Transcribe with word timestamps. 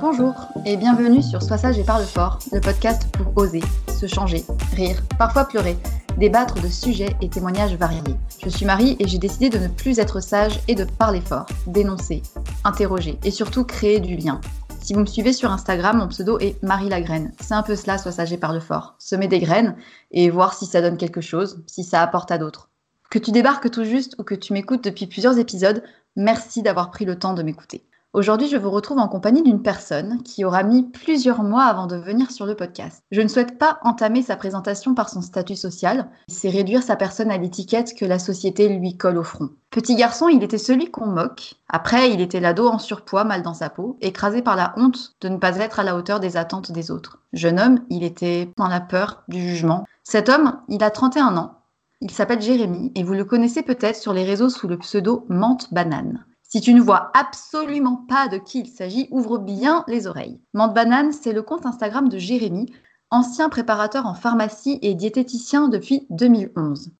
Bonjour 0.00 0.34
et 0.66 0.76
bienvenue 0.76 1.22
sur 1.22 1.42
Sois 1.42 1.56
sage 1.56 1.78
et 1.78 1.84
parle 1.84 2.04
fort, 2.04 2.38
le 2.52 2.60
podcast 2.60 3.08
pour 3.12 3.32
oser, 3.36 3.62
se 3.88 4.06
changer, 4.06 4.44
rire, 4.74 5.02
parfois 5.18 5.46
pleurer, 5.46 5.78
débattre 6.18 6.60
de 6.60 6.68
sujets 6.68 7.16
et 7.22 7.30
témoignages 7.30 7.74
variés. 7.76 8.02
Je 8.44 8.50
suis 8.50 8.66
Marie 8.66 8.96
et 8.98 9.08
j'ai 9.08 9.16
décidé 9.16 9.48
de 9.48 9.58
ne 9.58 9.68
plus 9.68 9.98
être 9.98 10.20
sage 10.20 10.60
et 10.68 10.74
de 10.74 10.84
parler 10.84 11.22
fort, 11.22 11.46
dénoncer, 11.66 12.22
interroger 12.64 13.18
et 13.24 13.30
surtout 13.30 13.64
créer 13.64 14.00
du 14.00 14.16
lien. 14.16 14.40
Si 14.82 14.92
vous 14.92 15.00
me 15.00 15.06
suivez 15.06 15.32
sur 15.32 15.50
Instagram, 15.50 15.96
mon 15.96 16.08
pseudo 16.08 16.38
est 16.40 16.62
Marie 16.62 16.90
Lagraine. 16.90 17.32
C'est 17.40 17.54
un 17.54 17.62
peu 17.62 17.74
cela, 17.74 17.96
Sois 17.96 18.12
sage 18.12 18.32
et 18.32 18.38
parle 18.38 18.60
fort. 18.60 18.96
Semer 18.98 19.28
des 19.28 19.40
graines 19.40 19.76
et 20.10 20.28
voir 20.28 20.52
si 20.52 20.66
ça 20.66 20.82
donne 20.82 20.98
quelque 20.98 21.22
chose, 21.22 21.64
si 21.66 21.84
ça 21.84 22.02
apporte 22.02 22.30
à 22.30 22.38
d'autres. 22.38 22.68
Que 23.10 23.18
tu 23.18 23.32
débarques 23.32 23.70
tout 23.70 23.84
juste 23.84 24.14
ou 24.18 24.24
que 24.24 24.34
tu 24.34 24.52
m'écoutes 24.52 24.84
depuis 24.84 25.06
plusieurs 25.06 25.38
épisodes, 25.38 25.82
merci 26.16 26.62
d'avoir 26.62 26.90
pris 26.90 27.06
le 27.06 27.18
temps 27.18 27.34
de 27.34 27.42
m'écouter. 27.42 27.85
Aujourd'hui, 28.16 28.48
je 28.48 28.56
vous 28.56 28.70
retrouve 28.70 28.96
en 28.96 29.08
compagnie 29.08 29.42
d'une 29.42 29.60
personne 29.60 30.22
qui 30.22 30.46
aura 30.46 30.62
mis 30.62 30.84
plusieurs 30.84 31.42
mois 31.42 31.64
avant 31.64 31.86
de 31.86 31.96
venir 31.96 32.30
sur 32.30 32.46
le 32.46 32.54
podcast. 32.54 33.02
Je 33.10 33.20
ne 33.20 33.28
souhaite 33.28 33.58
pas 33.58 33.78
entamer 33.82 34.22
sa 34.22 34.36
présentation 34.36 34.94
par 34.94 35.10
son 35.10 35.20
statut 35.20 35.54
social, 35.54 36.08
c'est 36.26 36.48
réduire 36.48 36.82
sa 36.82 36.96
personne 36.96 37.30
à 37.30 37.36
l'étiquette 37.36 37.94
que 37.94 38.06
la 38.06 38.18
société 38.18 38.70
lui 38.70 38.96
colle 38.96 39.18
au 39.18 39.22
front. 39.22 39.50
Petit 39.68 39.96
garçon, 39.96 40.30
il 40.30 40.42
était 40.42 40.56
celui 40.56 40.90
qu'on 40.90 41.04
moque. 41.04 41.56
Après, 41.68 42.10
il 42.10 42.22
était 42.22 42.40
l'ado 42.40 42.66
en 42.66 42.78
surpoids, 42.78 43.24
mal 43.24 43.42
dans 43.42 43.52
sa 43.52 43.68
peau, 43.68 43.98
écrasé 44.00 44.40
par 44.40 44.56
la 44.56 44.72
honte 44.78 45.14
de 45.20 45.28
ne 45.28 45.36
pas 45.36 45.58
être 45.58 45.78
à 45.78 45.84
la 45.84 45.94
hauteur 45.94 46.18
des 46.18 46.38
attentes 46.38 46.72
des 46.72 46.90
autres. 46.90 47.18
Jeune 47.34 47.60
homme, 47.60 47.80
il 47.90 48.02
était 48.02 48.50
dans 48.56 48.68
la 48.68 48.80
peur 48.80 49.24
du 49.28 49.42
jugement. 49.42 49.84
Cet 50.04 50.30
homme, 50.30 50.58
il 50.70 50.82
a 50.82 50.90
31 50.90 51.36
ans. 51.36 51.60
Il 52.00 52.10
s'appelle 52.10 52.40
Jérémy 52.40 52.92
et 52.94 53.02
vous 53.02 53.12
le 53.12 53.26
connaissez 53.26 53.62
peut-être 53.62 53.96
sur 53.96 54.14
les 54.14 54.24
réseaux 54.24 54.48
sous 54.48 54.68
le 54.68 54.78
pseudo 54.78 55.26
Mente 55.28 55.70
Banane. 55.74 56.24
Si 56.56 56.62
tu 56.62 56.72
ne 56.72 56.80
vois 56.80 57.10
absolument 57.12 57.96
pas 58.08 58.28
de 58.28 58.38
qui 58.38 58.60
il 58.60 58.66
s'agit, 58.66 59.08
ouvre 59.10 59.36
bien 59.36 59.84
les 59.88 60.06
oreilles. 60.06 60.40
Mante 60.54 60.72
Banane, 60.72 61.12
c'est 61.12 61.34
le 61.34 61.42
compte 61.42 61.66
Instagram 61.66 62.08
de 62.08 62.16
Jérémy, 62.16 62.72
ancien 63.10 63.50
préparateur 63.50 64.06
en 64.06 64.14
pharmacie 64.14 64.78
et 64.80 64.94
diététicien 64.94 65.68
depuis 65.68 66.06
2011. 66.08 66.92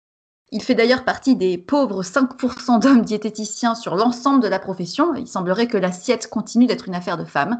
Il 0.53 0.63
fait 0.63 0.75
d'ailleurs 0.75 1.07
partie 1.07 1.37
des 1.37 1.57
pauvres 1.57 2.03
5% 2.03 2.81
d'hommes 2.81 3.01
diététiciens 3.01 3.75
sur 3.75 3.97
l'ensemble 3.97 4.43
de 4.43 4.49
la 4.49 4.59
profession. 4.59 5.15
Il 5.15 5.27
semblerait 5.27 5.69
que 5.69 5.79
l'assiette 5.79 6.29
continue 6.29 6.67
d'être 6.67 6.89
une 6.89 6.95
affaire 6.95 7.17
de 7.17 7.25
femmes. 7.25 7.59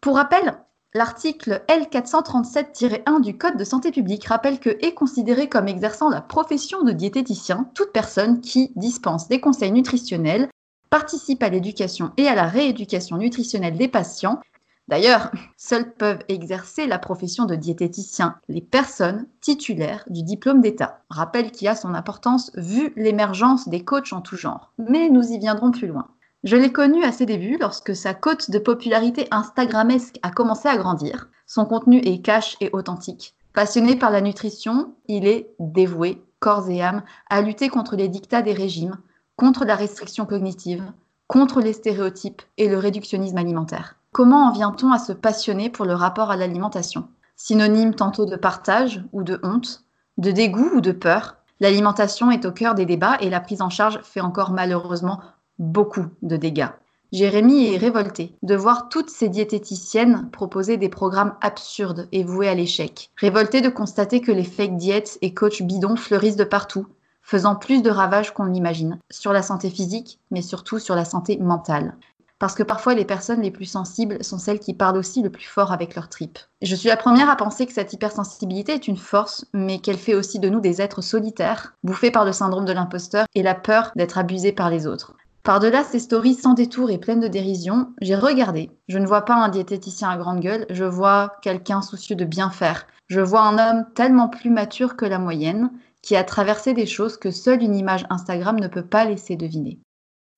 Pour 0.00 0.16
rappel, 0.16 0.56
l'article 0.94 1.62
L437-1 1.68 3.20
du 3.20 3.36
Code 3.36 3.58
de 3.58 3.64
santé 3.64 3.90
publique 3.90 4.24
rappelle 4.24 4.60
que 4.60 4.78
est 4.80 4.94
considéré 4.94 5.50
comme 5.50 5.68
exerçant 5.68 6.08
la 6.08 6.22
profession 6.22 6.84
de 6.84 6.92
diététicien 6.92 7.68
toute 7.74 7.92
personne 7.92 8.40
qui 8.40 8.72
dispense 8.76 9.28
des 9.28 9.40
conseils 9.42 9.72
nutritionnels 9.72 10.48
participe 10.94 11.42
à 11.42 11.48
l'éducation 11.48 12.12
et 12.16 12.28
à 12.28 12.36
la 12.36 12.46
rééducation 12.46 13.16
nutritionnelle 13.16 13.76
des 13.76 13.88
patients, 13.88 14.40
D'ailleurs, 14.86 15.32
seuls 15.56 15.92
peuvent 15.94 16.22
exercer 16.28 16.86
la 16.86 17.00
profession 17.00 17.46
de 17.46 17.56
diététicien 17.56 18.36
les 18.48 18.60
personnes 18.60 19.26
titulaires 19.40 20.04
du 20.08 20.22
diplôme 20.22 20.60
d'État. 20.60 21.00
Rappel 21.10 21.50
qui 21.50 21.66
a 21.66 21.74
son 21.74 21.94
importance 21.94 22.52
vu 22.54 22.92
l'émergence 22.94 23.66
des 23.66 23.82
coachs 23.82 24.12
en 24.12 24.20
tout 24.20 24.36
genre. 24.36 24.72
Mais 24.78 25.08
nous 25.08 25.32
y 25.32 25.38
viendrons 25.38 25.72
plus 25.72 25.88
loin. 25.88 26.06
Je 26.44 26.54
l'ai 26.54 26.70
connu 26.70 27.02
à 27.02 27.10
ses 27.10 27.26
débuts 27.26 27.56
lorsque 27.58 27.96
sa 27.96 28.14
cote 28.14 28.50
de 28.50 28.58
popularité 28.58 29.26
Instagramesque 29.32 30.20
a 30.22 30.30
commencé 30.30 30.68
à 30.68 30.76
grandir. 30.76 31.28
Son 31.46 31.64
contenu 31.64 31.96
est 32.04 32.22
cash 32.22 32.56
et 32.60 32.70
authentique. 32.72 33.34
Passionné 33.52 33.96
par 33.96 34.12
la 34.12 34.20
nutrition, 34.20 34.94
il 35.08 35.26
est 35.26 35.48
dévoué, 35.58 36.22
corps 36.38 36.68
et 36.70 36.82
âme, 36.82 37.02
à 37.30 37.40
lutter 37.40 37.68
contre 37.68 37.96
les 37.96 38.08
dictats 38.08 38.42
des 38.42 38.52
régimes, 38.52 38.98
contre 39.36 39.64
la 39.64 39.76
restriction 39.76 40.26
cognitive, 40.26 40.84
contre 41.26 41.60
les 41.60 41.72
stéréotypes 41.72 42.42
et 42.58 42.68
le 42.68 42.78
réductionnisme 42.78 43.38
alimentaire. 43.38 43.96
Comment 44.12 44.48
en 44.48 44.52
vient-on 44.52 44.92
à 44.92 44.98
se 44.98 45.12
passionner 45.12 45.70
pour 45.70 45.86
le 45.86 45.94
rapport 45.94 46.30
à 46.30 46.36
l'alimentation? 46.36 47.08
Synonyme 47.36 47.94
tantôt 47.94 48.26
de 48.26 48.36
partage 48.36 49.02
ou 49.12 49.22
de 49.22 49.40
honte, 49.42 49.84
de 50.18 50.30
dégoût 50.30 50.70
ou 50.74 50.80
de 50.80 50.92
peur, 50.92 51.36
l'alimentation 51.58 52.30
est 52.30 52.44
au 52.44 52.52
cœur 52.52 52.74
des 52.74 52.86
débats 52.86 53.16
et 53.20 53.30
la 53.30 53.40
prise 53.40 53.62
en 53.62 53.70
charge 53.70 54.00
fait 54.02 54.20
encore 54.20 54.52
malheureusement 54.52 55.20
beaucoup 55.58 56.06
de 56.22 56.36
dégâts. 56.36 56.68
Jérémy 57.12 57.72
est 57.72 57.76
révolté 57.76 58.34
de 58.42 58.56
voir 58.56 58.88
toutes 58.88 59.10
ces 59.10 59.28
diététiciennes 59.28 60.28
proposer 60.32 60.76
des 60.76 60.88
programmes 60.88 61.34
absurdes 61.40 62.08
et 62.10 62.24
voués 62.24 62.48
à 62.48 62.54
l'échec. 62.54 63.10
Révolté 63.16 63.60
de 63.60 63.68
constater 63.68 64.20
que 64.20 64.32
les 64.32 64.44
fake 64.44 64.76
diètes 64.76 65.18
et 65.22 65.32
coachs 65.32 65.62
bidons 65.62 65.96
fleurissent 65.96 66.36
de 66.36 66.44
partout, 66.44 66.86
faisant 67.24 67.56
plus 67.56 67.82
de 67.82 67.90
ravages 67.90 68.32
qu'on 68.32 68.44
l'imagine, 68.44 69.00
sur 69.10 69.32
la 69.32 69.42
santé 69.42 69.70
physique, 69.70 70.20
mais 70.30 70.42
surtout 70.42 70.78
sur 70.78 70.94
la 70.94 71.04
santé 71.04 71.38
mentale 71.38 71.96
parce 72.44 72.54
que 72.54 72.62
parfois 72.62 72.92
les 72.92 73.06
personnes 73.06 73.40
les 73.40 73.50
plus 73.50 73.64
sensibles 73.64 74.22
sont 74.22 74.38
celles 74.38 74.58
qui 74.58 74.74
parlent 74.74 74.98
aussi 74.98 75.22
le 75.22 75.30
plus 75.30 75.46
fort 75.46 75.72
avec 75.72 75.94
leurs 75.94 76.10
tripes. 76.10 76.38
Je 76.60 76.74
suis 76.74 76.90
la 76.90 76.98
première 76.98 77.30
à 77.30 77.36
penser 77.36 77.64
que 77.64 77.72
cette 77.72 77.94
hypersensibilité 77.94 78.72
est 78.72 78.86
une 78.86 78.98
force, 78.98 79.46
mais 79.54 79.78
qu'elle 79.78 79.96
fait 79.96 80.14
aussi 80.14 80.38
de 80.40 80.50
nous 80.50 80.60
des 80.60 80.82
êtres 80.82 81.00
solitaires, 81.00 81.74
bouffés 81.84 82.10
par 82.10 82.26
le 82.26 82.32
syndrome 82.32 82.66
de 82.66 82.72
l'imposteur 82.74 83.24
et 83.34 83.42
la 83.42 83.54
peur 83.54 83.92
d'être 83.96 84.18
abusés 84.18 84.52
par 84.52 84.68
les 84.68 84.86
autres. 84.86 85.14
Par-delà 85.42 85.84
ces 85.84 85.98
stories 85.98 86.34
sans 86.34 86.52
détour 86.52 86.90
et 86.90 86.98
pleines 86.98 87.20
de 87.20 87.28
dérision, 87.28 87.94
j'ai 88.00 88.14
regardé. 88.14 88.70
Je 88.88 88.98
ne 88.98 89.06
vois 89.06 89.24
pas 89.24 89.36
un 89.36 89.48
diététicien 89.48 90.10
à 90.10 90.18
grande 90.18 90.40
gueule, 90.40 90.66
je 90.70 90.84
vois 90.84 91.36
quelqu'un 91.42 91.82
soucieux 91.82 92.16
de 92.16 92.24
bien 92.24 92.50
faire. 92.50 92.86
Je 93.08 93.20
vois 93.20 93.42
un 93.42 93.58
homme 93.58 93.86
tellement 93.94 94.28
plus 94.28 94.50
mature 94.50 94.96
que 94.96 95.04
la 95.04 95.18
moyenne, 95.18 95.70
qui 96.04 96.16
a 96.16 96.22
traversé 96.22 96.74
des 96.74 96.84
choses 96.84 97.16
que 97.16 97.30
seule 97.30 97.62
une 97.62 97.74
image 97.74 98.04
Instagram 98.10 98.60
ne 98.60 98.68
peut 98.68 98.84
pas 98.84 99.06
laisser 99.06 99.36
deviner. 99.36 99.80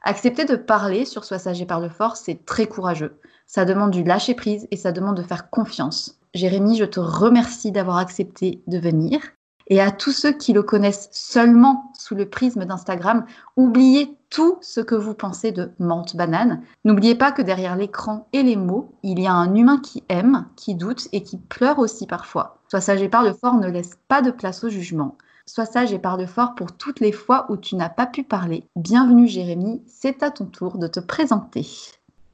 Accepter 0.04 0.44
de 0.44 0.54
parler 0.54 1.04
sur 1.04 1.24
Sois 1.24 1.40
sage 1.40 1.60
et 1.60 1.66
parle 1.66 1.90
fort, 1.90 2.16
c'est 2.16 2.46
très 2.46 2.68
courageux. 2.68 3.18
Ça 3.46 3.64
demande 3.64 3.90
du 3.90 4.04
lâcher 4.04 4.34
prise 4.34 4.68
et 4.70 4.76
ça 4.76 4.92
demande 4.92 5.16
de 5.16 5.24
faire 5.24 5.50
confiance. 5.50 6.20
Jérémy, 6.34 6.76
je 6.76 6.84
te 6.84 7.00
remercie 7.00 7.72
d'avoir 7.72 7.96
accepté 7.96 8.62
de 8.68 8.78
venir. 8.78 9.18
Et 9.66 9.80
à 9.80 9.90
tous 9.90 10.12
ceux 10.12 10.30
qui 10.30 10.52
le 10.52 10.62
connaissent 10.62 11.08
seulement 11.10 11.90
sous 11.98 12.14
le 12.14 12.28
prisme 12.28 12.64
d'Instagram, 12.64 13.26
oubliez 13.56 14.16
tout 14.30 14.58
ce 14.60 14.80
que 14.80 14.94
vous 14.94 15.14
pensez 15.14 15.50
de 15.50 15.72
menthe 15.80 16.14
banane. 16.14 16.62
N'oubliez 16.84 17.16
pas 17.16 17.32
que 17.32 17.42
derrière 17.42 17.74
l'écran 17.74 18.28
et 18.32 18.44
les 18.44 18.54
mots, 18.54 18.94
il 19.02 19.18
y 19.18 19.26
a 19.26 19.32
un 19.32 19.52
humain 19.56 19.80
qui 19.80 20.04
aime, 20.08 20.46
qui 20.54 20.76
doute 20.76 21.08
et 21.10 21.24
qui 21.24 21.38
pleure 21.38 21.80
aussi 21.80 22.06
parfois. 22.06 22.60
Sois 22.68 22.80
sage 22.80 23.02
et 23.02 23.08
parle 23.08 23.34
fort 23.34 23.58
ne 23.58 23.68
laisse 23.68 23.98
pas 24.06 24.22
de 24.22 24.30
place 24.30 24.62
au 24.62 24.68
jugement. 24.68 25.16
Sois 25.48 25.64
sage 25.64 25.92
et 25.92 26.00
parle 26.00 26.26
fort 26.26 26.56
pour 26.56 26.76
toutes 26.76 26.98
les 26.98 27.12
fois 27.12 27.46
où 27.50 27.56
tu 27.56 27.76
n'as 27.76 27.88
pas 27.88 28.06
pu 28.06 28.24
parler. 28.24 28.64
Bienvenue 28.74 29.28
Jérémy, 29.28 29.80
c'est 29.86 30.24
à 30.24 30.32
ton 30.32 30.46
tour 30.46 30.76
de 30.76 30.88
te 30.88 30.98
présenter. 30.98 31.64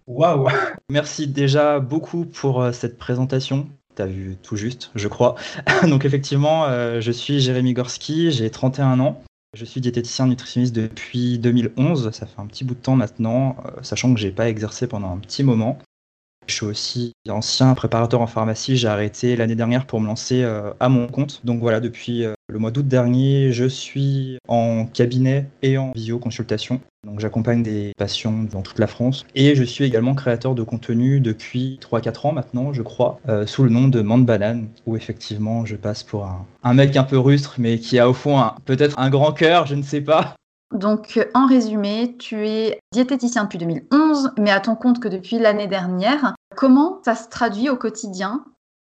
Waouh 0.07 0.49
Merci 0.91 1.27
déjà 1.27 1.79
beaucoup 1.79 2.25
pour 2.25 2.63
euh, 2.63 2.73
cette 2.73 2.97
présentation. 2.97 3.69
Tu 3.97 4.03
as 4.03 4.07
vu 4.07 4.37
tout 4.43 4.57
juste, 4.57 4.91
je 4.95 5.09
crois. 5.09 5.35
Donc 5.87 6.07
effectivement, 6.07 6.65
euh, 6.65 7.03
je 7.03 7.13
suis 7.13 7.39
Jérémy 7.41 7.75
Gorski, 7.75 8.31
j'ai 8.31 8.49
31 8.49 8.99
ans. 9.01 9.23
Je 9.53 9.67
suis 9.67 9.83
diététicien 9.83 10.27
nutritionniste 10.27 10.75
depuis 10.75 11.39
2011, 11.39 12.11
ça 12.13 12.25
fait 12.25 12.41
un 12.41 12.47
petit 12.47 12.65
bout 12.65 12.75
de 12.75 12.81
temps 12.81 12.97
maintenant, 12.97 13.57
euh, 13.67 13.83
sachant 13.83 14.15
que 14.15 14.19
j'ai 14.19 14.31
pas 14.31 14.49
exercé 14.49 14.87
pendant 14.87 15.13
un 15.13 15.19
petit 15.19 15.43
moment. 15.43 15.77
Je 16.47 16.55
suis 16.55 16.67
aussi 16.67 17.13
ancien 17.29 17.73
préparateur 17.75 18.21
en 18.21 18.27
pharmacie. 18.27 18.77
J'ai 18.77 18.89
arrêté 18.89 19.37
l'année 19.37 19.55
dernière 19.55 19.87
pour 19.87 20.01
me 20.01 20.07
lancer 20.07 20.43
euh, 20.43 20.73
à 20.81 20.89
mon 20.89 21.07
compte. 21.07 21.41
Donc 21.45 21.61
voilà, 21.61 21.81
depuis 21.81 22.25
euh, 22.25 22.35
le 22.49 22.59
mois 22.59 22.71
d'août 22.71 22.87
dernier, 22.87 23.53
je 23.53 23.65
suis 23.65 24.39
en 24.49 24.87
cabinet 24.87 25.47
et 25.63 25.79
en 25.79 25.93
visioconsultation. 25.93 26.81
Donc 27.07 27.21
j'accompagne 27.21 27.63
des 27.63 27.93
patients 27.97 28.45
dans 28.51 28.63
toute 28.63 28.79
la 28.79 28.87
France. 28.87 29.25
Et 29.35 29.55
je 29.55 29.65
suis 29.65 29.85
également 29.85 30.15
créateur 30.15 30.55
de 30.55 30.63
contenu 30.63 31.21
depuis 31.21 31.79
3-4 31.83 32.29
ans 32.29 32.33
maintenant, 32.33 32.73
je 32.73 32.83
crois, 32.83 33.19
euh, 33.29 33.47
sous 33.47 33.65
le 33.65 33.71
nom 33.71 33.89
de 33.89 34.03
Mande 34.03 34.27
Banane, 34.27 34.69
où 34.87 34.97
effectivement 34.97 35.65
je 35.65 35.77
passe 35.77 36.03
pour 36.03 36.25
un, 36.27 36.47
un 36.63 36.75
mec 36.75 36.97
un 36.97 37.05
peu 37.05 37.19
rustre, 37.19 37.57
mais 37.59 37.79
qui 37.79 37.99
a 37.99 38.09
au 38.09 38.15
fond 38.15 38.41
peut-être 38.65 38.99
un 38.99 39.11
grand 39.11 39.33
cœur, 39.33 39.67
je 39.67 39.75
ne 39.75 39.83
sais 39.83 40.01
pas. 40.01 40.35
Donc, 40.73 41.17
euh, 41.17 41.25
en 41.35 41.47
résumé, 41.47 42.17
tu 42.19 42.47
es 42.47 42.79
diététicien 42.93 43.45
depuis 43.45 43.59
2011, 43.59 44.33
mais 44.39 44.51
à 44.51 44.61
ton 44.61 44.75
compte 44.75 45.01
que 45.01 45.09
depuis 45.09 45.39
l'année 45.39 45.67
dernière. 45.67 46.35
Comment 46.57 47.01
ça 47.05 47.15
se 47.15 47.29
traduit 47.29 47.69
au 47.69 47.77
quotidien? 47.77 48.45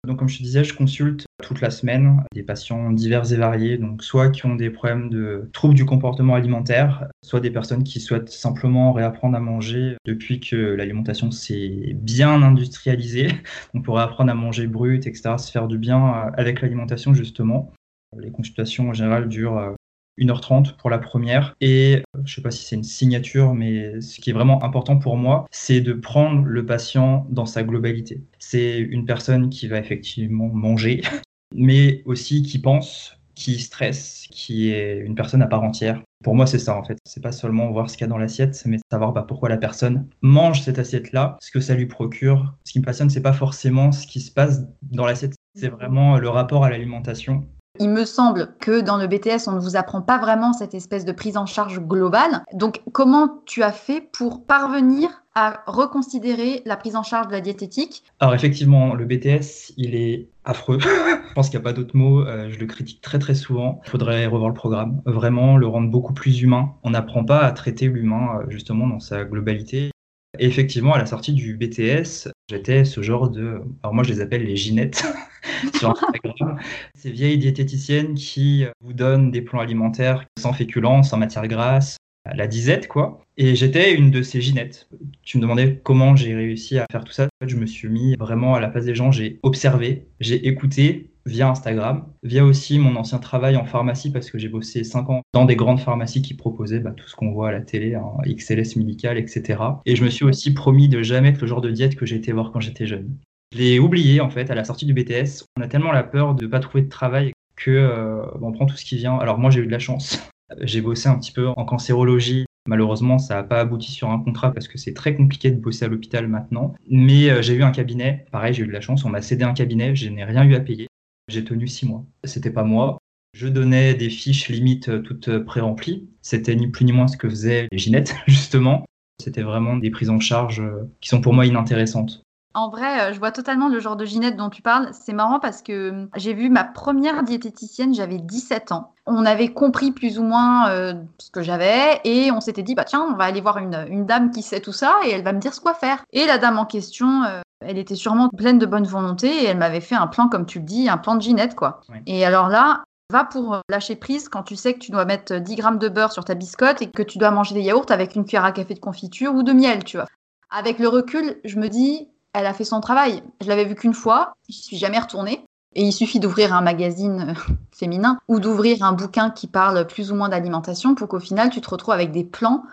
Donc, 0.06 0.19
comme 0.19 0.29
je 0.29 0.38
te 0.38 0.43
disais, 0.43 0.65
je 0.65 0.75
consulte 0.75 1.27
toute 1.43 1.61
la 1.61 1.71
semaine 1.71 2.23
des 2.35 2.43
patients 2.43 2.91
divers 2.91 3.31
et 3.32 3.37
variés, 3.37 3.77
donc 3.77 4.03
soit 4.03 4.31
qui 4.31 4.47
ont 4.47 4.55
des 4.55 4.71
problèmes 4.71 5.11
de 5.11 5.50
troubles 5.53 5.75
du 5.75 5.85
comportement 5.85 6.35
alimentaire, 6.35 7.06
soit 7.23 7.41
des 7.41 7.50
personnes 7.50 7.85
qui 7.85 8.00
souhaitent 8.00 8.31
simplement 8.31 8.93
réapprendre 8.93 9.37
à 9.37 9.41
manger 9.41 9.97
depuis 10.06 10.41
que 10.41 10.56
l'alimentation 10.56 11.31
s'est 11.31 11.93
bien 11.94 12.43
industrialisée. 12.43 13.29
On 13.75 13.82
pourrait 13.82 14.03
apprendre 14.03 14.31
à 14.31 14.35
manger 14.35 14.67
brut, 14.67 15.06
etc., 15.06 15.35
se 15.37 15.50
faire 15.50 15.69
du 15.69 15.77
bien 15.77 16.31
avec 16.35 16.62
l'alimentation 16.62 17.12
justement. 17.12 17.73
Les 18.19 18.31
consultations 18.31 18.88
en 18.88 18.94
général 18.94 19.29
durent 19.29 19.75
1h30 20.19 20.77
pour 20.77 20.91
la 20.91 20.99
première. 20.99 21.55
Et 21.61 21.97
euh, 21.97 22.03
je 22.15 22.21
ne 22.21 22.27
sais 22.27 22.43
pas 22.43 22.51
si 22.51 22.65
c'est 22.65 22.77
une 22.77 22.85
signature, 22.85 23.55
mais 23.55 24.01
ce 24.01 24.21
qui 24.21 24.31
est 24.31 24.33
vraiment 24.33 24.62
important 24.62 24.99
pour 24.99 25.17
moi, 25.17 25.47
c'est 25.51 25.81
de 25.81 25.93
prendre 25.93 26.45
le 26.45 26.67
patient 26.67 27.27
dans 27.31 27.47
sa 27.47 27.62
globalité. 27.62 28.23
C'est 28.39 28.79
une 28.79 29.05
personne 29.05 29.51
qui 29.51 29.69
va 29.69 29.79
effectivement 29.79 30.49
manger, 30.49 31.03
mais 31.55 32.03
aussi 32.05 32.43
qui 32.43 32.59
pense, 32.59 33.17
qui 33.35 33.59
stresse, 33.59 34.27
qui 34.31 34.71
est 34.71 34.99
une 34.99 35.15
personne 35.15 35.43
à 35.43 35.47
part 35.47 35.62
entière. 35.62 36.03
Pour 36.23 36.35
moi, 36.35 36.47
c'est 36.47 36.59
ça 36.59 36.77
en 36.77 36.85
fait. 36.85 36.99
C'est 37.06 37.23
pas 37.23 37.33
seulement 37.33 37.71
voir 37.71 37.89
ce 37.89 37.97
qu'il 37.97 38.05
y 38.05 38.05
a 38.05 38.09
dans 38.09 38.19
l'assiette, 38.19 38.63
mais 38.67 38.77
savoir 38.91 39.13
bah, 39.13 39.25
pourquoi 39.27 39.49
la 39.49 39.56
personne 39.56 40.06
mange 40.21 40.61
cette 40.61 40.79
assiette-là, 40.79 41.39
ce 41.41 41.51
que 41.51 41.61
ça 41.61 41.75
lui 41.75 41.87
procure. 41.87 42.55
Ce 42.65 42.73
qui 42.73 42.81
me 42.81 42.85
passionne, 42.85 43.09
c'est 43.09 43.23
pas 43.23 43.33
forcément 43.33 43.93
ce 43.93 44.06
qui 44.06 44.21
se 44.21 44.31
passe 44.31 44.67
dans 44.82 45.06
l'assiette, 45.06 45.34
c'est 45.55 45.69
vraiment 45.69 46.19
le 46.19 46.29
rapport 46.29 46.65
à 46.65 46.70
l'alimentation 46.70 47.49
il 47.79 47.89
me 47.89 48.05
semble 48.05 48.55
que 48.60 48.81
dans 48.81 48.96
le 48.96 49.06
BTS, 49.06 49.46
on 49.46 49.53
ne 49.53 49.60
vous 49.60 49.77
apprend 49.77 50.03
pas 50.03 50.19
vraiment 50.19 50.53
cette 50.53 50.74
espèce 50.74 51.05
de 51.05 51.12
prise 51.12 51.36
en 51.36 51.46
charge 51.46 51.81
globale. 51.81 52.43
Donc, 52.53 52.82
comment 52.93 53.43
tu 53.46 53.62
as 53.62 53.72
fait 53.72 54.00
pour 54.00 54.44
parvenir 54.44 55.08
à 55.34 55.62
reconsidérer 55.67 56.62
la 56.67 56.77
prise 56.77 56.96
en 56.96 57.05
charge 57.05 57.29
de 57.29 57.32
la 57.32 57.41
diététique? 57.41 58.03
Alors, 58.19 58.34
effectivement, 58.34 58.94
le 58.94 59.05
BTS, 59.05 59.72
il 59.77 59.94
est 59.94 60.29
affreux. 60.44 60.79
je 60.81 61.34
pense 61.34 61.48
qu'il 61.48 61.58
n'y 61.58 61.62
a 61.62 61.65
pas 61.65 61.72
d'autre 61.72 61.96
mot. 61.96 62.27
Euh, 62.27 62.50
je 62.50 62.58
le 62.58 62.67
critique 62.67 63.00
très, 63.00 63.20
très 63.20 63.34
souvent. 63.34 63.81
Il 63.86 63.91
faudrait 63.91 64.27
revoir 64.27 64.48
le 64.48 64.55
programme. 64.55 65.00
Vraiment, 65.06 65.56
le 65.56 65.69
rendre 65.69 65.91
beaucoup 65.91 66.12
plus 66.12 66.43
humain. 66.43 66.74
On 66.82 66.91
n'apprend 66.91 67.24
pas 67.24 67.41
à 67.41 67.53
traiter 67.53 67.86
l'humain, 67.86 68.41
euh, 68.41 68.50
justement, 68.50 68.89
dans 68.89 69.00
sa 69.00 69.24
globalité. 69.24 69.91
Effectivement, 70.39 70.94
à 70.94 70.98
la 70.98 71.06
sortie 71.06 71.32
du 71.32 71.56
BTS, 71.56 72.29
j'étais 72.51 72.85
ce 72.85 73.01
genre 73.01 73.31
de. 73.31 73.63
Alors, 73.83 73.95
moi, 73.95 74.05
je 74.05 74.13
les 74.13 74.21
appelle 74.21 74.45
les 74.45 74.57
ginettes 74.57 75.05
sur 75.79 75.91
Instagram. 75.91 76.59
Ces 76.95 77.11
vieilles 77.11 77.39
diététiciennes 77.39 78.15
qui 78.15 78.67
vous 78.81 78.93
donnent 78.93 79.31
des 79.31 79.43
plans 79.43 79.61
alimentaires 79.61 80.25
sans 80.39 80.53
féculents, 80.53 81.03
sans 81.03 81.17
matière 81.17 81.47
grasse, 81.49 81.97
la 82.35 82.47
disette, 82.47 82.89
quoi. 82.89 83.23
Et 83.37 83.55
j'étais 83.55 83.95
une 83.95 84.11
de 84.11 84.23
ces 84.23 84.41
ginettes. 84.41 84.89
Tu 85.23 85.39
me 85.39 85.43
demandais 85.43 85.81
comment 85.83 86.15
j'ai 86.17 86.35
réussi 86.35 86.79
à 86.79 86.87
faire 86.91 87.05
tout 87.05 87.13
ça. 87.13 87.29
Je 87.47 87.57
me 87.57 87.67
suis 87.67 87.89
mis 87.89 88.17
vraiment 88.17 88.55
à 88.55 88.61
la 88.61 88.69
place 88.69 88.85
des 88.85 88.95
gens. 88.95 89.11
J'ai 89.11 89.39
observé, 89.43 90.09
j'ai 90.21 90.47
écouté 90.47 91.09
via 91.27 91.48
Instagram, 91.48 92.06
via 92.22 92.44
aussi 92.44 92.79
mon 92.79 92.96
ancien 92.96 93.19
travail 93.19 93.56
en 93.56 93.65
pharmacie 93.65 94.10
parce 94.10 94.31
que 94.31 94.39
j'ai 94.39 94.48
bossé 94.48 94.84
5 94.84 95.10
ans 95.10 95.22
dans 95.32 95.44
des 95.44 95.56
grandes 95.56 95.81
pharmacies 95.81 96.22
qui 96.22 96.34
proposaient 96.34 96.81
bah, 96.81 96.93
tout 96.96 97.08
ce 97.08 97.15
qu'on 97.15 97.32
voit 97.32 97.48
à 97.48 97.53
la 97.53 97.60
télé, 97.60 97.94
hein, 97.94 98.05
XLS 98.27 98.77
médical, 98.77 99.19
etc. 99.19 99.60
Et 99.86 99.96
je 99.96 100.05
me 100.05 100.10
suis 100.10 100.24
aussi 100.24 100.55
promis 100.55 100.89
de 100.89 101.03
jamais 101.03 101.29
être 101.29 101.41
le 101.41 101.46
genre 101.46 101.60
de 101.60 101.70
diète 101.70 101.96
que 101.96 102.06
j'ai 102.06 102.17
été 102.17 102.32
voir 102.32 102.53
quand 102.53 102.60
j'étais 102.60 102.86
jeune. 102.86 103.17
Je 103.53 103.58
l'ai 103.58 103.79
oublié 103.79 104.20
en 104.20 104.31
fait 104.31 104.50
à 104.50 104.55
la 104.55 104.65
sortie 104.65 104.86
du 104.86 104.94
BTS. 104.94 105.44
On 105.56 105.62
a 105.62 105.69
tellement 105.69 105.93
la 105.93 106.05
peur 106.05 106.34
de 106.34 106.44
ne 106.44 106.48
pas 106.48 106.60
trouver 106.60 106.82
de 106.84 106.89
travail 106.89 107.32
que 107.56 107.70
euh, 107.70 108.24
on 108.41 108.53
prend 108.53 108.67
tout 108.67 108.77
ce 108.77 108.84
qui 108.84 108.96
vient. 108.96 109.19
Alors 109.19 109.39
moi 109.39 109.50
j'ai 109.50 109.60
eu 109.60 109.67
de 109.67 109.72
la 109.72 109.79
chance. 109.79 110.27
J'ai 110.62 110.81
bossé 110.81 111.08
un 111.08 111.17
petit 111.17 111.31
peu 111.31 111.46
en 111.46 111.65
cancérologie. 111.65 112.44
Malheureusement, 112.67 113.19
ça 113.19 113.36
n'a 113.36 113.44
pas 113.44 113.60
abouti 113.60 113.93
sur 113.93 114.10
un 114.10 114.19
contrat 114.19 114.53
parce 114.53 114.67
que 114.67 114.79
c'est 114.79 114.94
très 114.94 115.15
compliqué 115.15 115.53
de 115.53 115.60
bosser 115.60 115.84
à 115.84 115.89
l'hôpital 115.89 116.27
maintenant. 116.27 116.74
Mais 116.89 117.31
euh, 117.31 117.41
j'ai 117.41 117.55
eu 117.55 117.62
un 117.62 117.70
cabinet. 117.70 118.27
Pareil, 118.32 118.53
j'ai 118.53 118.65
eu 118.65 118.67
de 118.67 118.72
la 118.72 118.81
chance. 118.81 119.05
On 119.05 119.10
m'a 119.10 119.22
cédé 119.22 119.44
un 119.44 119.55
cabinet. 119.55 119.94
Je 119.94 120.08
n'ai 120.08 120.24
rien 120.24 120.44
eu 120.44 120.56
à 120.56 120.60
payer. 120.60 120.90
J'ai 121.31 121.44
tenu 121.44 121.67
six 121.67 121.87
mois. 121.87 122.05
C'était 122.25 122.51
pas 122.51 122.65
moi. 122.65 122.99
Je 123.32 123.49
donnais 123.49 123.94
des 123.94 124.10
fiches 124.10 124.49
limites 124.49 124.89
euh, 124.89 125.01
toutes 125.01 125.39
pré-remplies. 125.39 126.08
C'était 126.20 126.56
ni 126.56 126.69
plus 126.69 126.84
ni 126.84 126.93
moins 126.93 127.06
ce 127.06 127.17
que 127.17 127.29
faisaient 127.29 127.69
les 127.70 127.79
ginettes, 127.79 128.15
justement. 128.27 128.84
C'était 129.22 129.43
vraiment 129.43 129.77
des 129.77 129.91
prises 129.91 130.10
en 130.10 130.20
charge 130.20 130.63
qui 131.01 131.08
sont 131.08 131.20
pour 131.20 131.34
moi 131.34 131.46
inintéressantes. 131.46 132.22
En 132.53 132.69
vrai, 132.69 133.01
euh, 133.01 133.13
je 133.13 133.19
vois 133.20 133.31
totalement 133.31 133.69
le 133.69 133.79
genre 133.79 133.94
de 133.94 134.05
Ginette 134.05 134.37
dont 134.37 134.51
tu 134.51 134.60
parles. 134.60 134.89
C'est 134.93 135.13
marrant 135.13 135.39
parce 135.39 135.63
que 135.63 135.72
euh, 135.72 136.06
j'ai 136.17 136.34
vu 136.34 136.51
ma 136.51 136.65
première 136.65 137.22
diététicienne, 137.22 137.94
j'avais 137.94 138.19
17 138.19 138.72
ans. 138.72 138.93
On 139.06 139.25
avait 139.25 139.53
compris 139.53 139.93
plus 139.93 140.19
ou 140.19 140.25
moins 140.25 140.69
euh, 140.69 140.94
ce 141.19 141.31
que 141.31 141.43
j'avais 141.43 142.01
et 142.05 142.32
on 142.32 142.41
s'était 142.41 142.65
dit, 142.65 142.75
bah 142.75 142.84
tiens, 142.84 143.06
on 143.08 143.15
va 143.15 143.25
aller 143.25 143.41
voir 143.41 143.58
une, 143.58 143.87
une, 143.89 144.05
dame 144.05 144.32
qui 144.32 144.43
sait 144.43 144.60
tout 144.60 144.72
ça 144.72 144.96
et 145.06 145.10
elle 145.10 145.22
va 145.22 145.32
me 145.32 145.39
dire 145.39 145.55
ce 145.55 145.60
quoi 145.60 145.75
faire. 145.75 146.03
Et 146.13 146.27
la 146.27 146.39
dame 146.39 146.58
en 146.58 146.67
question, 146.67 147.22
elle 147.60 147.79
était 147.79 147.94
sûrement 147.94 148.29
pleine 148.29 148.58
de 148.58 148.67
bonne 148.67 148.86
volonté 148.86 149.29
et 149.29 149.46
elle 149.46 149.58
m'avait 149.58 149.81
fait 149.81 149.94
un 149.94 150.06
plan, 150.06 150.29
comme 150.29 150.46
tu 150.46 150.58
le 150.58 150.64
dis, 150.64 150.88
un 150.88 150.98
plan 150.98 151.14
de 151.14 151.22
Ginette, 151.22 151.55
quoi. 151.55 151.81
Et 152.06 152.24
alors 152.24 152.48
là, 152.48 152.84
Va 153.10 153.24
pour 153.24 153.58
lâcher 153.69 153.96
prise 153.96 154.29
quand 154.29 154.44
tu 154.44 154.55
sais 154.55 154.72
que 154.72 154.79
tu 154.79 154.93
dois 154.93 155.05
mettre 155.05 155.34
10 155.34 155.56
grammes 155.56 155.79
de 155.79 155.88
beurre 155.88 156.12
sur 156.12 156.24
ta 156.24 156.34
biscotte 156.34 156.81
et 156.81 156.88
que 156.88 157.02
tu 157.02 157.19
dois 157.19 157.32
manger 157.32 157.56
des 157.56 157.62
yaourts 157.62 157.90
avec 157.90 158.14
une 158.14 158.24
cuillère 158.24 158.44
à 158.44 158.52
café 158.52 158.72
de 158.72 158.79
confiture 158.79 159.34
ou 159.34 159.43
de 159.43 159.52
miel, 159.52 159.82
tu 159.82 159.96
vois. 159.96 160.06
Avec 160.48 160.79
le 160.79 160.86
recul, 160.86 161.40
je 161.44 161.58
me 161.58 161.69
dis, 161.69 162.06
elle 162.34 162.46
a 162.46 162.55
fait 162.55 162.62
son 162.62 162.81
travail. 162.81 163.24
Je 163.40 163.48
l'avais 163.48 163.64
vu 163.64 163.74
qu'une 163.74 163.94
fois, 163.94 164.34
je 164.48 164.55
suis 164.55 164.76
jamais 164.76 165.00
retournée. 165.00 165.44
Et 165.74 165.82
il 165.82 165.93
suffit 165.93 166.20
d'ouvrir 166.20 166.55
un 166.55 166.60
magazine 166.60 167.34
euh, 167.36 167.55
féminin 167.76 168.19
ou 168.29 168.38
d'ouvrir 168.38 168.84
un 168.84 168.93
bouquin 168.93 169.31
qui 169.31 169.48
parle 169.48 169.88
plus 169.88 170.12
ou 170.12 170.14
moins 170.14 170.29
d'alimentation 170.29 170.94
pour 170.94 171.08
qu'au 171.08 171.20
final 171.20 171.50
tu 171.50 171.60
te 171.60 171.70
retrouves 171.70 171.94
avec 171.94 172.10
des 172.10 172.24
plans 172.24 172.64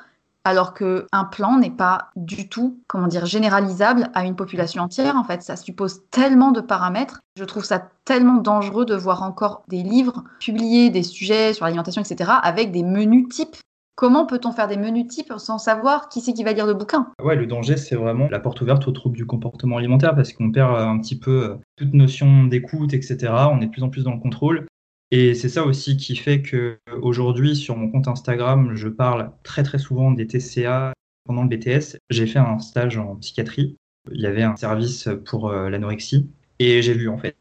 alors 0.48 0.74
qu'un 0.74 1.26
plan 1.30 1.58
n'est 1.58 1.70
pas 1.70 2.10
du 2.16 2.48
tout, 2.48 2.80
comment 2.88 3.08
dire, 3.08 3.26
généralisable 3.26 4.10
à 4.14 4.24
une 4.24 4.38
population 4.38 4.82
entière. 4.82 5.18
En 5.18 5.26
fait, 5.26 5.42
ça 5.42 5.58
suppose 5.58 6.04
tellement 6.10 6.52
de 6.52 6.62
paramètres. 6.62 7.20
Je 7.38 7.44
trouve 7.44 7.66
ça 7.66 7.90
tellement 8.06 8.38
dangereux 8.38 8.86
de 8.86 8.96
voir 8.96 9.24
encore 9.24 9.64
des 9.68 9.84
livres 9.84 10.24
publiés, 10.40 10.90
des 10.90 11.04
sujets 11.04 11.54
sur 11.54 11.66
l'alimentation, 11.66 12.02
etc., 12.02 12.32
avec 12.42 12.72
des 12.72 12.84
menus 12.84 13.28
types. 13.28 13.58
Comment 13.96 14.26
peut-on 14.26 14.54
faire 14.54 14.70
des 14.70 14.78
menus 14.78 15.08
types 15.08 15.34
sans 15.38 15.58
savoir 15.58 16.08
qui 16.08 16.22
c'est 16.22 16.32
qui 16.32 16.46
va 16.46 16.54
lire 16.54 16.68
le 16.68 16.76
bouquin? 16.76 17.08
Ouais, 17.22 17.36
le 17.36 17.46
danger, 17.46 17.76
c'est 17.76 17.96
vraiment 17.96 18.30
la 18.30 18.40
porte 18.40 18.62
ouverte 18.62 18.88
aux 18.88 18.92
troubles 18.92 19.18
du 19.18 19.26
comportement 19.26 19.76
alimentaire 19.78 20.16
parce 20.16 20.32
qu'on 20.32 20.52
perd 20.52 20.80
un 20.80 20.98
petit 21.00 21.20
peu 21.20 21.44
euh, 21.44 21.56
toute 21.76 21.94
notion 21.94 22.46
d'écoute, 22.46 22.94
etc. 22.94 23.18
On 23.52 23.60
est 23.60 23.66
de 23.66 23.72
plus 23.72 23.84
en 23.84 23.90
plus 23.90 24.04
dans 24.06 24.14
le 24.14 24.20
contrôle. 24.20 24.66
Et 25.12 25.34
c'est 25.34 25.50
ça 25.50 25.64
aussi 25.64 25.96
qui 25.96 26.16
fait 26.16 26.42
que 26.42 26.80
aujourd'hui, 27.02 27.56
sur 27.56 27.78
mon 27.78 27.90
compte 27.90 28.08
Instagram, 28.08 28.76
je 28.76 28.90
parle 28.90 29.32
très 29.44 29.64
très 29.64 29.80
souvent 29.80 30.12
des 30.12 30.28
TCA. 30.28 30.94
Pendant 31.26 31.44
le 31.44 31.50
BTS, 31.50 31.98
j'ai 32.10 32.26
fait 32.26 32.40
un 32.40 32.60
stage 32.60 32.98
en 32.98 33.16
psychiatrie. 33.18 33.76
Il 34.12 34.22
y 34.22 34.26
avait 34.26 34.44
un 34.44 34.56
service 34.56 35.10
pour 35.26 35.50
euh, 35.50 35.70
l'anorexie 35.70 36.30
et 36.60 36.82
j'ai 36.82 36.94
vu 36.94 37.10
en 37.10 37.18
fait 37.18 37.36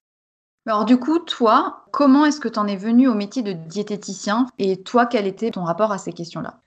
alors 0.67 0.85
du 0.85 0.99
coup, 0.99 1.21
toi, 1.21 1.85
comment 1.93 2.25
est-ce 2.25 2.41
que 2.41 2.49
tu 2.49 2.59
en 2.59 2.67
es 2.67 2.75
venu 2.75 3.07
au 3.07 3.15
métier 3.15 3.43
de 3.43 3.53
diététicien? 3.53 4.47
Et 4.59 4.83
toi, 4.83 5.07
quel 5.07 5.29
était 5.29 5.53
ton 5.53 5.63
rapport 5.63 5.93
à 5.93 5.99
ces 5.99 6.13
questions-là? 6.13 6.61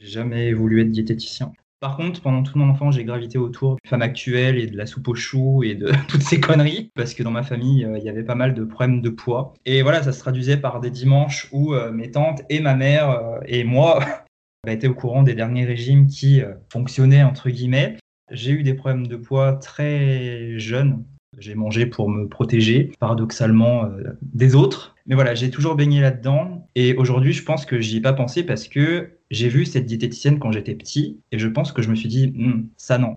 J'ai 0.00 0.08
jamais 0.08 0.52
voulu 0.52 0.82
être 0.82 0.90
diététicien. 0.90 1.52
Par 1.86 1.96
contre, 1.96 2.20
pendant 2.20 2.42
toute 2.42 2.56
mon 2.56 2.68
enfance, 2.68 2.96
j'ai 2.96 3.04
gravité 3.04 3.38
autour 3.38 3.76
de 3.76 3.88
femmes 3.88 4.02
actuelles 4.02 4.58
et 4.58 4.66
de 4.66 4.76
la 4.76 4.86
soupe 4.86 5.06
aux 5.06 5.14
choux 5.14 5.62
et 5.62 5.76
de 5.76 5.92
toutes 6.08 6.22
ces 6.22 6.40
conneries, 6.40 6.90
parce 6.96 7.14
que 7.14 7.22
dans 7.22 7.30
ma 7.30 7.44
famille, 7.44 7.84
euh, 7.84 7.96
il 7.96 8.02
y 8.02 8.08
avait 8.08 8.24
pas 8.24 8.34
mal 8.34 8.54
de 8.54 8.64
problèmes 8.64 9.00
de 9.00 9.08
poids. 9.08 9.54
Et 9.66 9.82
voilà, 9.82 10.02
ça 10.02 10.10
se 10.10 10.18
traduisait 10.18 10.56
par 10.56 10.80
des 10.80 10.90
dimanches 10.90 11.48
où 11.52 11.74
euh, 11.74 11.92
mes 11.92 12.10
tantes 12.10 12.42
et 12.50 12.58
ma 12.58 12.74
mère 12.74 13.10
euh, 13.10 13.38
et 13.46 13.62
moi 13.62 14.00
étaient 14.66 14.88
au 14.88 14.94
courant 14.94 15.22
des 15.22 15.34
derniers 15.34 15.64
régimes 15.64 16.08
qui 16.08 16.42
fonctionnaient, 16.72 17.22
entre 17.22 17.50
guillemets. 17.50 17.98
J'ai 18.32 18.50
eu 18.50 18.64
des 18.64 18.74
problèmes 18.74 19.06
de 19.06 19.14
poids 19.14 19.52
très 19.52 20.58
jeunes, 20.58 21.04
j'ai 21.38 21.54
mangé 21.54 21.86
pour 21.86 22.08
me 22.08 22.26
protéger, 22.26 22.90
paradoxalement, 22.98 23.88
des 24.22 24.56
autres. 24.56 24.96
Mais 25.06 25.14
voilà, 25.14 25.36
j'ai 25.36 25.50
toujours 25.50 25.76
baigné 25.76 26.00
là-dedans. 26.00 26.66
Et 26.74 26.96
aujourd'hui, 26.96 27.32
je 27.32 27.44
pense 27.44 27.64
que 27.64 27.80
j'y 27.80 27.98
ai 27.98 28.00
pas 28.00 28.12
pensé 28.12 28.42
parce 28.42 28.66
que 28.66 29.15
j'ai 29.30 29.48
vu 29.48 29.64
cette 29.66 29.86
diététicienne 29.86 30.38
quand 30.38 30.52
j'étais 30.52 30.74
petit. 30.74 31.20
Et 31.32 31.38
je 31.38 31.48
pense 31.48 31.72
que 31.72 31.82
je 31.82 31.90
me 31.90 31.94
suis 31.94 32.08
dit, 32.08 32.32
hm, 32.34 32.68
ça 32.76 32.98
non. 32.98 33.14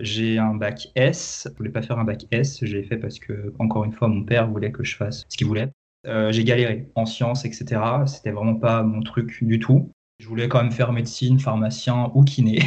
J'ai 0.00 0.38
un 0.38 0.54
bac 0.54 0.88
S. 0.94 1.48
Je 1.50 1.56
voulais 1.56 1.70
pas 1.70 1.82
faire 1.82 1.98
un 1.98 2.04
bac 2.04 2.26
S. 2.30 2.58
J'ai 2.62 2.82
fait 2.82 2.98
parce 2.98 3.18
que, 3.18 3.52
encore 3.58 3.84
une 3.84 3.92
fois, 3.92 4.08
mon 4.08 4.24
père 4.24 4.48
voulait 4.48 4.72
que 4.72 4.84
je 4.84 4.96
fasse 4.96 5.26
ce 5.28 5.36
qu'il 5.36 5.46
voulait. 5.46 5.70
Euh, 6.06 6.30
j'ai 6.32 6.44
galéré 6.44 6.88
en 6.94 7.06
sciences, 7.06 7.44
etc. 7.44 7.80
C'était 8.06 8.30
vraiment 8.30 8.54
pas 8.54 8.82
mon 8.82 9.00
truc 9.00 9.42
du 9.42 9.58
tout. 9.58 9.90
Je 10.20 10.28
voulais 10.28 10.48
quand 10.48 10.62
même 10.62 10.72
faire 10.72 10.92
médecine, 10.92 11.38
pharmacien 11.38 12.10
ou 12.14 12.24
kiné. 12.24 12.60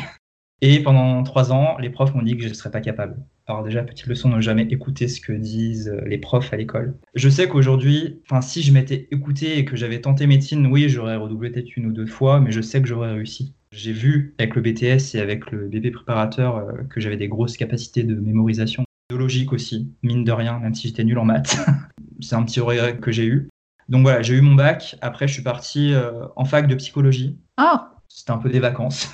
Et 0.61 0.81
pendant 0.83 1.23
trois 1.23 1.51
ans, 1.51 1.77
les 1.79 1.89
profs 1.89 2.13
m'ont 2.13 2.21
dit 2.21 2.37
que 2.37 2.43
je 2.43 2.49
ne 2.49 2.53
serais 2.53 2.71
pas 2.71 2.81
capable. 2.81 3.17
Alors 3.47 3.63
déjà, 3.63 3.83
petite 3.83 4.07
leçon, 4.07 4.29
ne 4.29 4.39
jamais 4.39 4.63
écouter 4.63 5.07
ce 5.07 5.19
que 5.19 5.33
disent 5.33 5.89
euh, 5.89 6.01
les 6.05 6.17
profs 6.17 6.53
à 6.53 6.57
l'école. 6.57 6.95
Je 7.15 7.27
sais 7.27 7.47
qu'aujourd'hui, 7.47 8.21
enfin, 8.29 8.41
si 8.41 8.61
je 8.61 8.71
m'étais 8.71 9.07
écouté 9.11 9.57
et 9.57 9.65
que 9.65 9.75
j'avais 9.75 9.99
tenté 9.99 10.27
médecine, 10.27 10.67
oui, 10.67 10.89
j'aurais 10.89 11.15
redoublé 11.15 11.49
peut-être 11.49 11.75
une 11.75 11.87
ou 11.87 11.91
deux 11.91 12.05
fois, 12.05 12.39
mais 12.39 12.51
je 12.51 12.61
sais 12.61 12.81
que 12.81 12.87
j'aurais 12.87 13.11
réussi. 13.11 13.53
J'ai 13.71 13.93
vu 13.93 14.35
avec 14.37 14.55
le 14.55 14.61
BTS 14.61 15.15
et 15.15 15.19
avec 15.19 15.49
le 15.51 15.67
bébé 15.67 15.91
préparateur 15.91 16.57
euh, 16.57 16.83
que 16.89 16.99
j'avais 16.99 17.17
des 17.17 17.27
grosses 17.27 17.57
capacités 17.57 18.03
de 18.03 18.15
mémorisation, 18.15 18.83
de 19.09 19.15
logique 19.15 19.53
aussi, 19.53 19.91
mine 20.03 20.23
de 20.23 20.31
rien, 20.31 20.59
même 20.59 20.75
si 20.75 20.87
j'étais 20.87 21.03
nul 21.03 21.17
en 21.17 21.25
maths. 21.25 21.57
C'est 22.19 22.35
un 22.35 22.43
petit 22.43 22.59
regret 22.59 22.97
que 22.97 23.11
j'ai 23.11 23.25
eu. 23.25 23.49
Donc 23.89 24.03
voilà, 24.03 24.21
j'ai 24.21 24.35
eu 24.35 24.41
mon 24.41 24.55
bac. 24.55 24.95
Après, 25.01 25.27
je 25.27 25.33
suis 25.33 25.43
parti 25.43 25.93
euh, 25.93 26.25
en 26.35 26.45
fac 26.45 26.67
de 26.67 26.75
psychologie. 26.75 27.39
Ah 27.57 27.93
C'était 28.07 28.31
un 28.31 28.37
peu 28.37 28.49
des 28.49 28.59
vacances. 28.59 29.09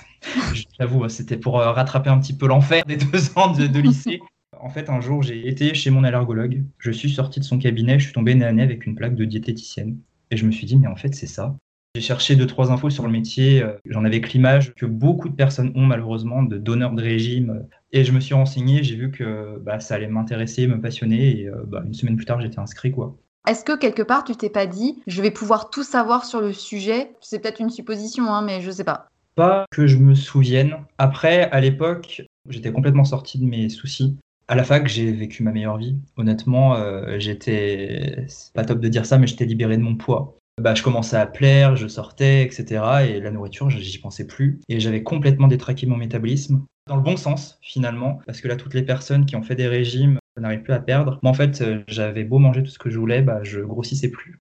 J'avoue, 0.80 1.08
c'était 1.10 1.38
pour 1.38 1.60
euh, 1.60 1.72
rattraper 1.72 2.10
un 2.10 2.20
petit 2.20 2.36
peu 2.36 2.48
l'enfer 2.48 2.84
des 2.86 2.98
deux 2.98 3.20
ans 3.36 3.52
de, 3.52 3.80
lycée. 3.80 4.20
En 4.60 4.70
fait, 4.70 4.90
un 4.90 5.02
jour, 5.02 5.24
j'ai 5.24 5.48
été 5.48 5.74
chez 5.74 5.90
mon 5.90 6.04
allergologue. 6.04 6.64
Je 6.80 6.92
suis 6.92 7.10
sorti 7.10 7.40
de 7.40 7.46
son 7.46 7.60
cabinet, 7.60 8.00
je 8.00 8.06
suis 8.06 8.14
tombé 8.14 8.36
nez 8.36 8.46
à 8.46 8.52
nez 8.52 8.64
avec 8.64 8.86
une 8.86 8.96
plaque 8.96 9.16
de 9.16 9.26
diététicienne. 9.26 9.98
Et 10.32 10.38
je 10.38 10.46
me 10.46 10.52
suis 10.52 10.66
dit, 10.66 10.78
mais 10.78 10.88
en 10.88 10.96
fait, 10.96 11.16
c'est 11.16 11.28
ça. 11.28 11.56
J'ai 11.96 12.02
cherché 12.02 12.36
deux, 12.36 12.46
trois 12.46 12.72
infos 12.72 12.90
sur 12.90 13.06
le 13.06 13.12
métier. 13.12 13.64
Euh, 13.64 13.74
j'en 13.86 14.06
avais 14.06 14.22
que 14.22 14.30
l'image 14.30 14.74
que 14.76 14.86
beaucoup 14.86 15.30
de 15.30 15.36
personnes 15.36 15.72
ont, 15.76 15.86
malheureusement, 15.86 16.44
de 16.44 16.58
donneurs 16.58 16.94
de 16.94 17.02
régime. 17.02 17.66
Et 17.92 18.04
je 18.04 18.12
me 18.12 18.20
suis 18.20 18.34
renseigné, 18.34 18.84
j'ai 18.84 18.96
vu 18.96 19.12
que 19.12 19.60
bah, 19.64 19.80
ça 19.80 19.96
allait 19.96 20.08
m'intéresser, 20.08 20.68
me 20.68 20.80
passionner. 20.80 21.40
Et 21.40 21.48
euh, 21.48 21.64
bah, 21.66 21.84
une 21.86 21.94
semaine 21.94 22.16
plus 22.16 22.26
tard, 22.26 22.42
j'étais 22.42 22.60
inscrit, 22.60 22.92
quoi. 22.92 23.18
Est-ce 23.48 23.64
que 23.64 23.78
quelque 23.78 24.02
part, 24.02 24.26
tu 24.26 24.36
t'es 24.36 24.50
pas 24.50 24.68
dit, 24.68 25.02
je 25.08 25.22
vais 25.22 25.32
pouvoir 25.32 25.70
tout 25.70 25.84
savoir 25.84 26.26
sur 26.26 26.42
le 26.42 26.52
sujet? 26.52 27.12
C'est 27.22 27.40
peut-être 27.40 27.62
une 27.62 27.70
supposition, 27.70 28.26
hein, 28.28 28.42
mais 28.42 28.62
je 28.62 28.70
sais 28.70 28.84
pas. 28.84 29.08
Pas 29.38 29.68
que 29.70 29.86
je 29.86 29.98
me 29.98 30.16
souvienne. 30.16 30.78
Après, 30.98 31.44
à 31.52 31.62
l'époque, 31.62 32.24
j'étais 32.50 32.72
complètement 32.72 33.04
sorti 33.04 33.38
de 33.38 33.46
mes 33.46 33.70
soucis. 33.70 34.18
À 34.48 34.56
la 34.56 34.64
fac, 34.64 34.88
j'ai 34.88 35.12
vécu 35.12 35.44
ma 35.44 35.52
meilleure 35.52 35.78
vie. 35.78 35.96
Honnêtement, 36.16 36.74
euh, 36.74 37.20
j'étais, 37.20 38.26
c'est 38.30 38.52
pas 38.54 38.66
top 38.66 38.80
de 38.80 38.88
dire 38.88 39.06
ça, 39.06 39.20
mais 39.20 39.28
j'étais 39.28 39.46
libéré 39.46 39.78
de 39.78 39.84
mon 39.84 39.96
poids. 39.96 40.40
Bah, 40.60 40.74
je 40.74 40.82
commençais 40.82 41.18
à 41.18 41.28
plaire, 41.28 41.76
je 41.76 41.88
sortais, 41.88 42.44
etc. 42.44 42.84
Et 43.08 43.20
la 43.20 43.30
nourriture, 43.30 43.70
j'y 43.70 44.00
pensais 44.00 44.26
plus. 44.26 44.60
Et 44.70 44.80
j'avais 44.80 45.04
complètement 45.04 45.48
détraqué 45.48 45.86
mon 45.86 45.98
métabolisme. 45.98 46.66
Dans 46.88 46.96
le 46.96 47.04
bon 47.04 47.16
sens, 47.16 47.60
finalement. 47.62 48.20
Parce 48.26 48.42
que 48.42 48.48
là, 48.48 48.56
toutes 48.56 48.74
les 48.74 48.82
personnes 48.82 49.28
qui 49.28 49.36
ont 49.36 49.44
fait 49.44 49.56
des 49.56 49.68
régimes 49.68 50.18
n'arrivent 50.36 50.64
plus 50.64 50.74
à 50.74 50.80
perdre. 50.80 51.20
Mais 51.22 51.30
en 51.30 51.36
fait, 51.36 51.62
euh, 51.62 51.84
j'avais 51.88 52.24
beau 52.24 52.40
manger 52.40 52.64
tout 52.64 52.72
ce 52.72 52.80
que 52.80 52.90
je 52.90 52.98
voulais, 52.98 53.22
bah, 53.22 53.42
je 53.44 53.60
grossissais 53.60 54.10
plus 54.10 54.40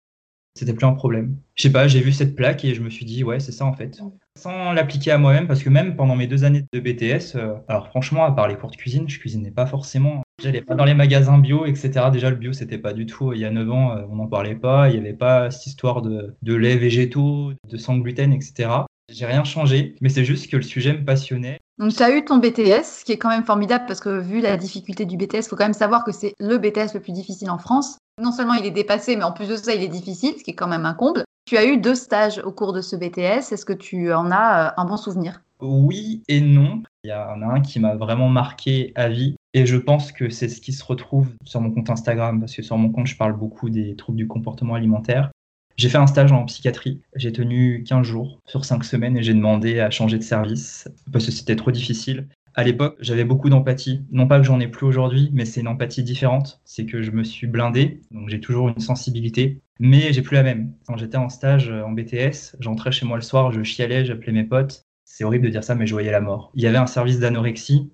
c'était 0.57 0.73
plus 0.73 0.87
un 0.87 0.95
problème. 0.95 1.37
Je 1.55 1.65
sais 1.65 1.73
pas, 1.73 1.87
j'ai 1.87 2.01
vu 2.01 2.13
cette 2.13 2.35
plaque 2.35 2.65
et 2.65 2.75
je 2.75 2.81
me 2.81 2.89
suis 2.89 3.05
dit, 3.05 3.23
ouais, 3.23 3.41
c'est 3.41 3.53
ça 3.53 3.67
en 3.67 3.75
fait. 3.75 4.01
Sans 4.37 4.73
l'appliquer 4.73 5.13
à 5.13 5.19
moi-même, 5.19 5.47
parce 5.47 5.63
que 5.63 5.71
même 5.71 5.97
pendant 5.97 6.15
mes 6.15 6.27
deux 6.27 6.45
années 6.45 6.65
de 6.73 6.81
BTS, 6.81 7.37
euh, 7.37 7.55
alors 7.69 7.89
franchement, 7.89 8.25
à 8.25 8.33
part 8.33 8.49
les 8.49 8.57
cours 8.57 8.71
de 8.71 8.77
cuisine, 8.77 9.09
je 9.09 9.19
cuisinais 9.19 9.51
pas 9.51 9.67
forcément. 9.67 10.23
J'allais 10.43 10.61
pas 10.61 10.75
dans 10.75 10.85
les 10.85 10.95
magasins 10.95 11.39
bio, 11.39 11.65
etc. 11.65 12.11
Déjà, 12.13 12.29
le 12.29 12.37
bio, 12.37 12.53
c'était 12.53 12.79
pas 12.79 12.93
du 12.93 13.07
tout. 13.07 13.33
Il 13.33 13.41
y 13.41 13.47
a 13.47 13.51
9 13.51 13.71
ans, 13.71 13.93
euh, 13.93 14.03
on 14.11 14.17
n'en 14.17 14.27
parlait 14.27 14.55
pas. 14.55 14.91
Il 14.91 14.97
y 14.97 14.99
avait 14.99 15.15
pas 15.15 15.51
cette 15.51 15.67
histoire 15.67 16.03
de, 16.03 16.37
de 16.43 16.55
lait 16.55 16.77
végétaux, 16.77 17.53
de 17.67 17.77
sang 17.79 17.97
gluten, 17.97 18.33
etc. 18.33 18.69
J'ai 19.09 19.25
rien 19.25 19.45
changé, 19.45 19.95
mais 20.01 20.09
c'est 20.11 20.25
juste 20.25 20.51
que 20.51 20.57
le 20.57 20.63
sujet 20.63 20.93
me 20.93 21.05
passionnait. 21.05 21.59
Donc 21.79 21.95
tu 21.95 22.03
as 22.03 22.11
eu 22.11 22.25
ton 22.25 22.39
BTS, 22.39 23.05
qui 23.05 23.13
est 23.13 23.19
quand 23.19 23.29
même 23.29 23.45
formidable 23.45 23.85
parce 23.87 24.01
que 24.01 24.19
vu 24.19 24.41
la 24.41 24.57
difficulté 24.57 25.05
du 25.05 25.17
BTS, 25.17 25.37
il 25.37 25.43
faut 25.49 25.57
quand 25.57 25.65
même 25.65 25.75
savoir 25.75 26.05
que 26.05 26.13
c'est 26.13 26.35
le 26.39 26.59
BTS 26.59 26.95
le 26.95 27.01
plus 27.01 27.13
difficile 27.13 27.51
en 27.51 27.59
France. 27.59 27.99
Non 28.21 28.33
seulement 28.33 28.55
il 28.55 28.65
est 28.67 28.71
dépassé, 28.71 29.15
mais 29.15 29.25
en 29.25 29.33
plus 29.33 29.49
de 29.49 29.57
ça, 29.57 29.75
il 29.75 29.83
est 29.83 29.89
difficile, 29.89 30.35
ce 30.39 30.43
qui 30.43 30.53
est 30.53 30.55
quand 30.55 30.69
même 30.69 30.87
un 30.87 30.95
comble. 30.95 31.25
Tu 31.47 31.57
as 31.57 31.65
eu 31.65 31.79
deux 31.79 31.95
stages 31.95 32.41
au 32.45 32.51
cours 32.51 32.73
de 32.73 32.81
ce 32.81 32.97
BTS. 32.97 33.53
Est-ce 33.53 33.65
que 33.65 33.73
tu 33.73 34.13
en 34.13 34.33
as 34.33 34.67
euh, 34.67 34.71
un 34.79 34.85
bon 34.85 34.97
souvenir? 34.97 35.43
Oui 35.61 36.25
et 36.27 36.41
non. 36.41 36.83
Il 37.05 37.11
y 37.11 37.13
en 37.13 37.41
a 37.41 37.47
un 37.47 37.61
qui 37.61 37.79
m'a 37.79 37.95
vraiment 37.95 38.29
marqué 38.29 38.91
à 38.97 39.09
vie. 39.09 39.37
Et 39.55 39.65
je 39.65 39.77
pense 39.77 40.11
que 40.11 40.29
c'est 40.29 40.49
ce 40.49 40.61
qui 40.61 40.73
se 40.73 40.85
retrouve 40.85 41.29
sur 41.45 41.61
mon 41.61 41.71
compte 41.71 41.89
Instagram, 41.89 42.41
parce 42.41 42.53
que 42.53 42.63
sur 42.63 42.77
mon 42.77 42.91
compte, 42.91 43.07
je 43.07 43.17
parle 43.17 43.37
beaucoup 43.37 43.71
des 43.71 43.95
troubles 43.95 44.19
du 44.19 44.27
comportement 44.27 44.75
alimentaire. 44.75 45.31
J'ai 45.77 45.89
fait 45.89 45.99
un 45.99 46.09
stage 46.09 46.33
en 46.33 46.45
psychiatrie. 46.47 47.01
J'ai 47.15 47.31
tenu 47.31 47.85
15 47.85 48.05
jours 48.05 48.41
sur 48.45 48.65
5 48.65 48.83
semaines 48.83 49.17
et 49.17 49.23
j'ai 49.23 49.35
demandé 49.35 49.79
à 49.79 49.91
changer 49.91 50.19
de 50.19 50.25
service 50.25 50.89
parce 51.13 51.27
que 51.27 51.31
c'était 51.31 51.55
trop 51.55 51.71
difficile. 51.71 52.27
À 52.55 52.65
l'époque, 52.65 52.97
j'avais 52.99 53.25
beaucoup 53.25 53.51
d'empathie. 53.51 54.03
Non 54.11 54.27
pas 54.27 54.39
que 54.39 54.45
j'en 54.45 54.59
ai 54.59 54.67
plus 54.67 54.87
aujourd'hui, 54.87 55.31
mais 55.33 55.45
c'est 55.45 55.61
une 55.61 55.69
empathie 55.69 56.03
différente. 56.03 56.61
C'est 56.65 56.87
que 56.87 57.03
je 57.03 57.13
me 57.13 57.23
suis 57.23 57.47
blindé, 57.47 58.01
donc 58.11 58.31
j'ai 58.31 58.41
toujours 58.41 58.71
une 58.71 58.81
sensibilité, 58.81 59.61
mais 59.79 60.13
j'ai 60.13 60.23
plus 60.23 60.35
la 60.35 60.43
même. 60.43 60.73
Quand 60.87 60.97
j'étais 60.97 61.17
en 61.17 61.29
stage 61.29 61.71
en 61.71 61.93
BTS, 61.93 62.57
j'entrais 62.61 62.93
chez 62.93 63.07
moi 63.07 63.17
le 63.17 63.23
soir, 63.23 63.53
je 63.53 63.63
chialais, 63.63 64.05
j'appelais 64.05 64.33
mes 64.33 64.45
potes. 64.45 64.83
C'est 65.05 65.25
horrible 65.25 65.47
de 65.47 65.51
dire 65.51 65.65
ça, 65.65 65.75
mais 65.75 65.87
je 65.87 65.93
voyais 65.93 66.11
la 66.11 66.21
mort. 66.21 66.51
Il 66.55 66.63
y 66.63 66.67
avait 66.67 66.79
un 66.79 66.87
service 66.87 67.19
d'anorexie, 67.19 67.91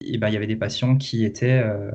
et 0.00 0.18
ben 0.18 0.28
il 0.28 0.34
y 0.34 0.36
avait 0.36 0.46
des 0.46 0.56
patients 0.56 0.96
qui 0.96 1.24
étaient. 1.24 1.62
Euh, 1.64 1.90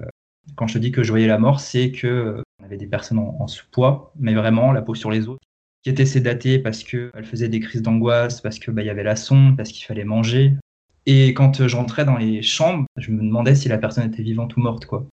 quand 0.56 0.68
je 0.68 0.80
dis 0.80 0.92
que 0.92 1.04
je 1.04 1.12
voyais 1.12 1.28
la 1.28 1.38
mort, 1.38 1.60
c'est 1.60 1.92
que 1.92 2.08
euh, 2.08 2.44
on 2.60 2.66
avait 2.66 2.78
des 2.78 2.88
personnes 2.88 3.20
en, 3.20 3.48
sous-poids, 3.48 4.14
mais 4.18 4.34
vraiment 4.34 4.72
la 4.72 4.82
peau 4.82 4.96
sur 4.96 5.12
les 5.12 5.28
os, 5.28 5.38
qui 5.84 5.90
étaient 5.90 6.06
sédatées 6.06 6.60
parce 6.60 6.84
qu'elles 6.84 7.26
faisaient 7.26 7.50
des 7.50 7.60
crises 7.60 7.82
d'angoisse, 7.82 8.42
parce 8.42 8.60
qu'il 8.60 8.74
bah, 8.74 8.84
y 8.84 8.90
avait 8.90 9.04
la 9.04 9.16
sonde, 9.16 9.58
parce 9.58 9.70
qu'il 9.70 9.86
fallait 9.86 10.04
manger. 10.04 10.56
Et 11.06 11.34
quand 11.34 11.68
j'entrais 11.68 12.06
dans 12.06 12.18
les 12.18 12.42
chambres, 12.42 12.86
je 12.98 13.12
me 13.12 13.22
demandais 13.22 13.56
si 13.56 13.70
la 13.70 13.78
personne 13.78 14.08
était 14.08 14.24
vivante 14.24 14.56
ou 14.58 14.60
morte, 14.60 14.86
quoi. 14.86 15.08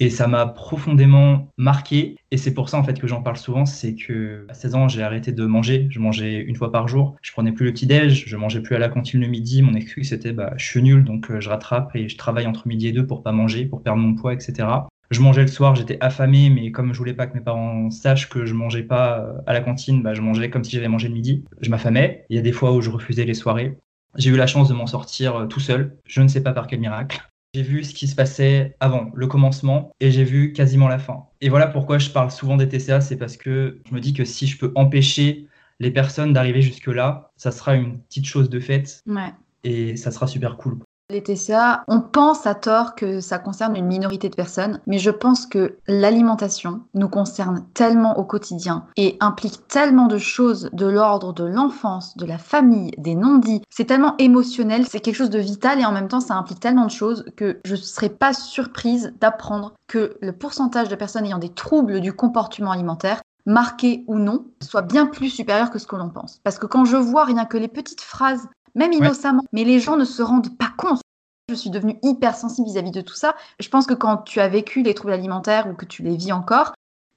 Et 0.00 0.10
ça 0.10 0.26
m'a 0.26 0.46
profondément 0.46 1.48
marqué. 1.56 2.16
Et 2.30 2.36
c'est 2.36 2.52
pour 2.52 2.68
ça, 2.68 2.78
en 2.78 2.84
fait, 2.84 2.98
que 3.00 3.06
j'en 3.06 3.22
parle 3.22 3.36
souvent. 3.36 3.64
C'est 3.64 3.94
que 3.94 4.46
à 4.48 4.54
16 4.54 4.74
ans, 4.74 4.88
j'ai 4.88 5.02
arrêté 5.02 5.32
de 5.32 5.46
manger. 5.46 5.86
Je 5.90 6.00
mangeais 6.00 6.40
une 6.40 6.56
fois 6.56 6.72
par 6.72 6.88
jour. 6.88 7.16
Je 7.22 7.32
prenais 7.32 7.52
plus 7.52 7.66
le 7.66 7.72
petit-déj. 7.72 8.24
Je 8.26 8.36
mangeais 8.36 8.60
plus 8.60 8.74
à 8.74 8.78
la 8.78 8.88
cantine 8.88 9.20
le 9.20 9.28
midi. 9.28 9.62
Mon 9.62 9.74
excuse, 9.74 10.08
c'était, 10.08 10.32
bah, 10.32 10.52
je 10.56 10.66
suis 10.66 10.82
nul, 10.82 11.04
donc 11.04 11.30
euh, 11.30 11.40
je 11.40 11.48
rattrape 11.48 11.94
et 11.94 12.08
je 12.08 12.16
travaille 12.16 12.46
entre 12.46 12.66
midi 12.66 12.88
et 12.88 12.92
deux 12.92 13.06
pour 13.06 13.22
pas 13.22 13.32
manger, 13.32 13.66
pour 13.66 13.82
perdre 13.82 14.00
mon 14.00 14.14
poids, 14.14 14.32
etc. 14.32 14.68
Je 15.10 15.20
mangeais 15.20 15.42
le 15.42 15.48
soir, 15.48 15.76
j'étais 15.76 15.98
affamé, 16.00 16.50
mais 16.50 16.72
comme 16.72 16.92
je 16.92 16.98
voulais 16.98 17.14
pas 17.14 17.26
que 17.26 17.34
mes 17.34 17.44
parents 17.44 17.90
sachent 17.90 18.28
que 18.28 18.46
je 18.46 18.54
mangeais 18.54 18.82
pas 18.82 19.20
euh, 19.20 19.38
à 19.46 19.52
la 19.52 19.60
cantine, 19.60 20.02
bah, 20.02 20.14
je 20.14 20.22
mangeais 20.22 20.50
comme 20.50 20.64
si 20.64 20.72
j'avais 20.72 20.88
mangé 20.88 21.08
le 21.08 21.14
midi. 21.14 21.44
Je 21.60 21.70
m'affamais. 21.70 22.24
Il 22.30 22.36
y 22.36 22.38
a 22.38 22.42
des 22.42 22.52
fois 22.52 22.72
où 22.72 22.80
je 22.80 22.90
refusais 22.90 23.24
les 23.24 23.34
soirées. 23.34 23.78
J'ai 24.16 24.30
eu 24.30 24.36
la 24.36 24.46
chance 24.46 24.68
de 24.68 24.74
m'en 24.74 24.86
sortir 24.86 25.36
euh, 25.36 25.46
tout 25.46 25.60
seul. 25.60 25.96
Je 26.04 26.20
ne 26.20 26.28
sais 26.28 26.42
pas 26.42 26.52
par 26.52 26.66
quel 26.66 26.80
miracle. 26.80 27.22
J'ai 27.54 27.62
vu 27.62 27.84
ce 27.84 27.94
qui 27.94 28.08
se 28.08 28.16
passait 28.16 28.74
avant, 28.80 29.12
le 29.14 29.28
commencement, 29.28 29.92
et 30.00 30.10
j'ai 30.10 30.24
vu 30.24 30.52
quasiment 30.52 30.88
la 30.88 30.98
fin. 30.98 31.26
Et 31.40 31.48
voilà 31.48 31.68
pourquoi 31.68 31.98
je 31.98 32.10
parle 32.10 32.32
souvent 32.32 32.56
des 32.56 32.68
TCA, 32.68 33.00
c'est 33.00 33.16
parce 33.16 33.36
que 33.36 33.78
je 33.88 33.94
me 33.94 34.00
dis 34.00 34.12
que 34.12 34.24
si 34.24 34.48
je 34.48 34.58
peux 34.58 34.72
empêcher 34.74 35.46
les 35.78 35.92
personnes 35.92 36.32
d'arriver 36.32 36.62
jusque-là, 36.62 37.30
ça 37.36 37.52
sera 37.52 37.76
une 37.76 38.00
petite 38.00 38.26
chose 38.26 38.50
de 38.50 38.58
fait. 38.58 39.00
Ouais. 39.06 39.32
Et 39.62 39.96
ça 39.96 40.10
sera 40.10 40.26
super 40.26 40.56
cool. 40.56 40.78
Les 41.10 41.22
TCA, 41.22 41.84
on 41.86 42.00
pense 42.00 42.46
à 42.46 42.54
tort 42.54 42.94
que 42.94 43.20
ça 43.20 43.38
concerne 43.38 43.76
une 43.76 43.84
minorité 43.84 44.30
de 44.30 44.34
personnes, 44.34 44.80
mais 44.86 44.96
je 44.96 45.10
pense 45.10 45.44
que 45.44 45.76
l'alimentation 45.86 46.80
nous 46.94 47.10
concerne 47.10 47.66
tellement 47.74 48.18
au 48.18 48.24
quotidien 48.24 48.86
et 48.96 49.18
implique 49.20 49.68
tellement 49.68 50.06
de 50.06 50.16
choses 50.16 50.70
de 50.72 50.86
l'ordre 50.86 51.34
de 51.34 51.44
l'enfance, 51.44 52.16
de 52.16 52.24
la 52.24 52.38
famille, 52.38 52.92
des 52.96 53.14
non-dits. 53.16 53.60
C'est 53.68 53.84
tellement 53.84 54.14
émotionnel, 54.16 54.86
c'est 54.86 55.00
quelque 55.00 55.16
chose 55.16 55.28
de 55.28 55.38
vital 55.38 55.78
et 55.78 55.84
en 55.84 55.92
même 55.92 56.08
temps 56.08 56.20
ça 56.20 56.36
implique 56.36 56.60
tellement 56.60 56.86
de 56.86 56.90
choses 56.90 57.26
que 57.36 57.60
je 57.66 57.72
ne 57.72 57.80
serais 57.80 58.08
pas 58.08 58.32
surprise 58.32 59.12
d'apprendre 59.20 59.74
que 59.88 60.16
le 60.22 60.32
pourcentage 60.32 60.88
de 60.88 60.96
personnes 60.96 61.26
ayant 61.26 61.36
des 61.36 61.52
troubles 61.52 62.00
du 62.00 62.14
comportement 62.14 62.70
alimentaire 62.70 63.20
marqués 63.44 64.04
ou 64.06 64.18
non, 64.18 64.46
soit 64.62 64.80
bien 64.80 65.04
plus 65.04 65.28
supérieur 65.28 65.70
que 65.70 65.78
ce 65.78 65.86
que 65.86 65.96
l'on 65.96 66.08
pense. 66.08 66.40
Parce 66.44 66.58
que 66.58 66.64
quand 66.64 66.86
je 66.86 66.96
vois 66.96 67.24
rien 67.24 67.44
que 67.44 67.58
les 67.58 67.68
petites 67.68 68.00
phrases 68.00 68.48
même 68.74 68.92
innocemment. 68.92 69.44
Mais 69.52 69.64
les 69.64 69.80
gens 69.80 69.96
ne 69.96 70.04
se 70.04 70.22
rendent 70.22 70.56
pas 70.56 70.72
compte. 70.76 71.00
Je 71.48 71.54
suis 71.54 71.70
devenue 71.70 71.98
hypersensible 72.02 72.66
vis-à-vis 72.66 72.90
de 72.90 73.02
tout 73.02 73.14
ça. 73.14 73.36
Je 73.60 73.68
pense 73.68 73.86
que 73.86 73.94
quand 73.94 74.18
tu 74.18 74.40
as 74.40 74.48
vécu 74.48 74.82
les 74.82 74.94
troubles 74.94 75.12
alimentaires 75.12 75.66
ou 75.68 75.74
que 75.74 75.84
tu 75.84 76.02
les 76.02 76.16
vis 76.16 76.32
encore, 76.32 76.72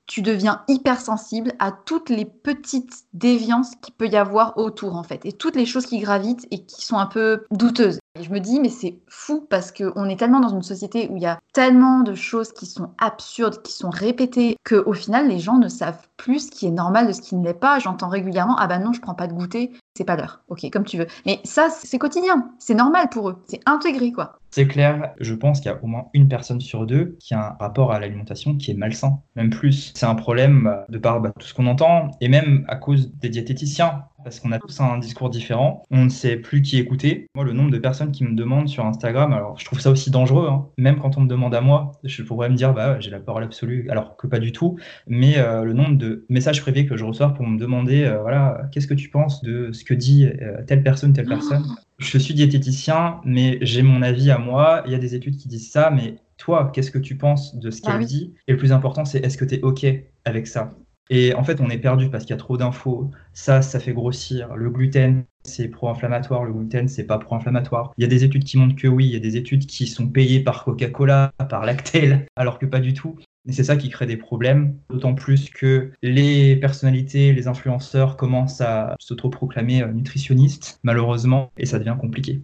tu 0.05 0.21
deviens 0.21 0.63
hypersensible 0.67 1.53
à 1.59 1.71
toutes 1.71 2.09
les 2.09 2.25
petites 2.25 3.05
déviances 3.13 3.71
qu'il 3.81 3.93
peut 3.93 4.07
y 4.07 4.15
avoir 4.15 4.57
autour 4.57 4.95
en 4.95 5.03
fait 5.03 5.25
et 5.25 5.33
toutes 5.33 5.55
les 5.55 5.65
choses 5.65 5.85
qui 5.85 5.99
gravitent 5.99 6.47
et 6.49 6.65
qui 6.65 6.85
sont 6.85 6.97
un 6.97 7.05
peu 7.05 7.45
douteuses. 7.51 7.99
Et 8.19 8.23
je 8.23 8.31
me 8.31 8.39
dis 8.39 8.59
mais 8.59 8.69
c'est 8.69 8.97
fou 9.07 9.45
parce 9.49 9.71
qu'on 9.71 10.09
est 10.09 10.17
tellement 10.17 10.39
dans 10.39 10.49
une 10.49 10.63
société 10.63 11.07
où 11.09 11.17
il 11.17 11.21
y 11.21 11.27
a 11.27 11.39
tellement 11.53 12.01
de 12.01 12.15
choses 12.15 12.51
qui 12.51 12.65
sont 12.65 12.91
absurdes, 12.97 13.61
qui 13.61 13.73
sont 13.73 13.89
répétées 13.89 14.57
qu'au 14.67 14.93
final 14.93 15.27
les 15.27 15.39
gens 15.39 15.57
ne 15.57 15.67
savent 15.67 16.07
plus 16.17 16.47
ce 16.47 16.51
qui 16.51 16.65
est 16.65 16.71
normal 16.71 17.07
de 17.07 17.11
ce 17.11 17.21
qui 17.21 17.35
ne 17.35 17.45
l'est 17.45 17.53
pas. 17.53 17.79
J'entends 17.79 18.09
régulièrement 18.09 18.55
ah 18.57 18.67
bah 18.67 18.79
non 18.79 18.93
je 18.93 19.01
prends 19.01 19.15
pas 19.15 19.27
de 19.27 19.33
goûter, 19.33 19.71
c'est 19.95 20.03
pas 20.03 20.15
l'heure. 20.15 20.41
Ok 20.49 20.65
comme 20.71 20.85
tu 20.85 20.97
veux. 20.97 21.07
Mais 21.25 21.39
ça 21.43 21.69
c'est 21.69 21.99
quotidien, 21.99 22.49
c'est 22.59 22.75
normal 22.75 23.09
pour 23.09 23.29
eux, 23.29 23.43
c'est 23.47 23.61
intégré 23.65 24.11
quoi. 24.11 24.39
C'est 24.57 24.67
clair, 24.67 25.13
je 25.19 25.35
pense 25.35 25.59
qu'il 25.59 25.69
y 25.69 25.71
a 25.75 25.77
au 25.83 25.85
moins 25.85 26.07
une 26.15 26.27
personne 26.27 26.59
sur 26.61 26.87
deux 26.87 27.15
qui 27.19 27.35
a 27.35 27.49
un 27.49 27.57
rapport 27.59 27.91
à 27.91 27.99
l'alimentation 27.99 28.57
qui 28.57 28.71
est 28.71 28.73
malsain, 28.73 29.21
même 29.35 29.51
plus. 29.51 29.91
C'est 29.95 30.07
un 30.07 30.15
problème 30.15 30.75
de 30.89 30.97
par 30.97 31.21
bah, 31.21 31.31
tout 31.39 31.45
ce 31.45 31.53
qu'on 31.53 31.67
entend, 31.67 32.09
et 32.21 32.27
même 32.27 32.65
à 32.67 32.75
cause 32.75 33.13
des 33.17 33.29
diététiciens 33.29 34.05
parce 34.23 34.39
qu'on 34.39 34.51
a 34.51 34.57
tous 34.57 34.81
un 34.81 34.97
discours 34.97 35.29
différent. 35.29 35.83
On 35.91 36.05
ne 36.05 36.09
sait 36.09 36.37
plus 36.37 36.63
qui 36.63 36.79
écouter. 36.79 37.27
Moi, 37.35 37.45
le 37.45 37.53
nombre 37.53 37.69
de 37.69 37.77
personnes 37.77 38.11
qui 38.11 38.23
me 38.23 38.35
demandent 38.35 38.67
sur 38.67 38.85
Instagram, 38.85 39.31
alors 39.31 39.59
je 39.59 39.63
trouve 39.63 39.79
ça 39.79 39.91
aussi 39.91 40.09
dangereux, 40.09 40.49
hein. 40.49 40.67
même 40.77 40.97
quand 40.97 41.17
on 41.17 41.21
me 41.21 41.27
demande 41.27 41.53
à 41.53 41.61
moi, 41.61 41.91
je 42.03 42.23
pourrais 42.23 42.49
me 42.49 42.55
dire, 42.55 42.73
bah 42.73 42.99
j'ai 42.99 43.11
la 43.11 43.19
parole 43.19 43.43
absolue, 43.43 43.87
alors 43.91 44.17
que 44.17 44.25
pas 44.25 44.39
du 44.39 44.51
tout. 44.51 44.77
Mais 45.05 45.37
euh, 45.37 45.63
le 45.63 45.73
nombre 45.73 45.97
de 45.97 46.25
messages 46.29 46.61
privés 46.61 46.87
que 46.87 46.97
je 46.97 47.05
reçois 47.05 47.35
pour 47.35 47.45
me 47.45 47.59
demander, 47.59 48.05
euh, 48.05 48.21
voilà, 48.21 48.63
qu'est-ce 48.71 48.87
que 48.87 48.95
tu 48.95 49.09
penses 49.09 49.43
de 49.43 49.71
ce 49.71 49.83
que 49.83 49.93
dit 49.93 50.25
euh, 50.25 50.63
telle 50.65 50.81
personne, 50.81 51.13
telle 51.13 51.27
personne? 51.27 51.63
Je 51.97 52.17
suis 52.17 52.33
diététicien, 52.33 53.21
mais 53.25 53.57
j'ai 53.61 53.81
mon 53.81 54.01
avis 54.01 54.29
à 54.29 54.37
moi. 54.37 54.83
Il 54.85 54.91
y 54.91 54.95
a 54.95 54.99
des 54.99 55.15
études 55.15 55.37
qui 55.37 55.47
disent 55.47 55.71
ça, 55.71 55.89
mais 55.89 56.15
toi, 56.37 56.71
qu'est-ce 56.73 56.91
que 56.91 56.99
tu 56.99 57.17
penses 57.17 57.55
de 57.55 57.71
ce 57.71 57.81
ah 57.83 57.93
qu'elle 57.93 58.05
dit? 58.05 58.35
Et 58.47 58.51
le 58.51 58.57
plus 58.57 58.71
important, 58.71 59.03
c'est 59.03 59.19
est-ce 59.25 59.37
que 59.37 59.45
tu 59.45 59.55
es 59.55 59.61
OK 59.63 59.85
avec 60.25 60.47
ça? 60.47 60.77
Et 61.09 61.33
en 61.33 61.43
fait, 61.43 61.61
on 61.61 61.69
est 61.69 61.77
perdu 61.77 62.09
parce 62.09 62.25
qu'il 62.25 62.31
y 62.31 62.33
a 62.33 62.37
trop 62.37 62.57
d'infos. 62.57 63.09
Ça, 63.33 63.61
ça 63.61 63.79
fait 63.79 63.93
grossir. 63.93 64.55
Le 64.55 64.69
gluten, 64.69 65.23
c'est 65.43 65.69
pro-inflammatoire. 65.69 66.43
Le 66.43 66.53
gluten, 66.53 66.87
c'est 66.87 67.05
pas 67.05 67.17
pro-inflammatoire. 67.17 67.93
Il 67.97 68.01
y 68.01 68.05
a 68.05 68.09
des 68.09 68.23
études 68.23 68.43
qui 68.43 68.57
montrent 68.57 68.75
que 68.75 68.87
oui. 68.87 69.05
Il 69.05 69.13
y 69.13 69.15
a 69.15 69.19
des 69.19 69.37
études 69.37 69.65
qui 69.65 69.87
sont 69.87 70.07
payées 70.07 70.41
par 70.41 70.63
Coca-Cola, 70.65 71.31
par 71.49 71.65
Lactel, 71.65 72.27
alors 72.35 72.59
que 72.59 72.65
pas 72.65 72.79
du 72.79 72.93
tout. 72.93 73.15
Et 73.47 73.53
c'est 73.53 73.63
ça 73.63 73.77
qui 73.77 73.89
crée 73.89 74.05
des 74.05 74.17
problèmes, 74.17 74.75
d'autant 74.89 75.13
plus 75.13 75.49
que 75.49 75.91
les 76.01 76.57
personnalités, 76.57 77.31
les 77.33 77.47
influenceurs 77.47 78.17
commencent 78.17 78.61
à 78.61 78.95
s'autoproclamer 78.99 79.83
euh, 79.83 79.93
nutritionnistes, 79.93 80.79
malheureusement, 80.83 81.49
et 81.57 81.65
ça 81.65 81.79
devient 81.79 81.95
compliqué. 81.99 82.41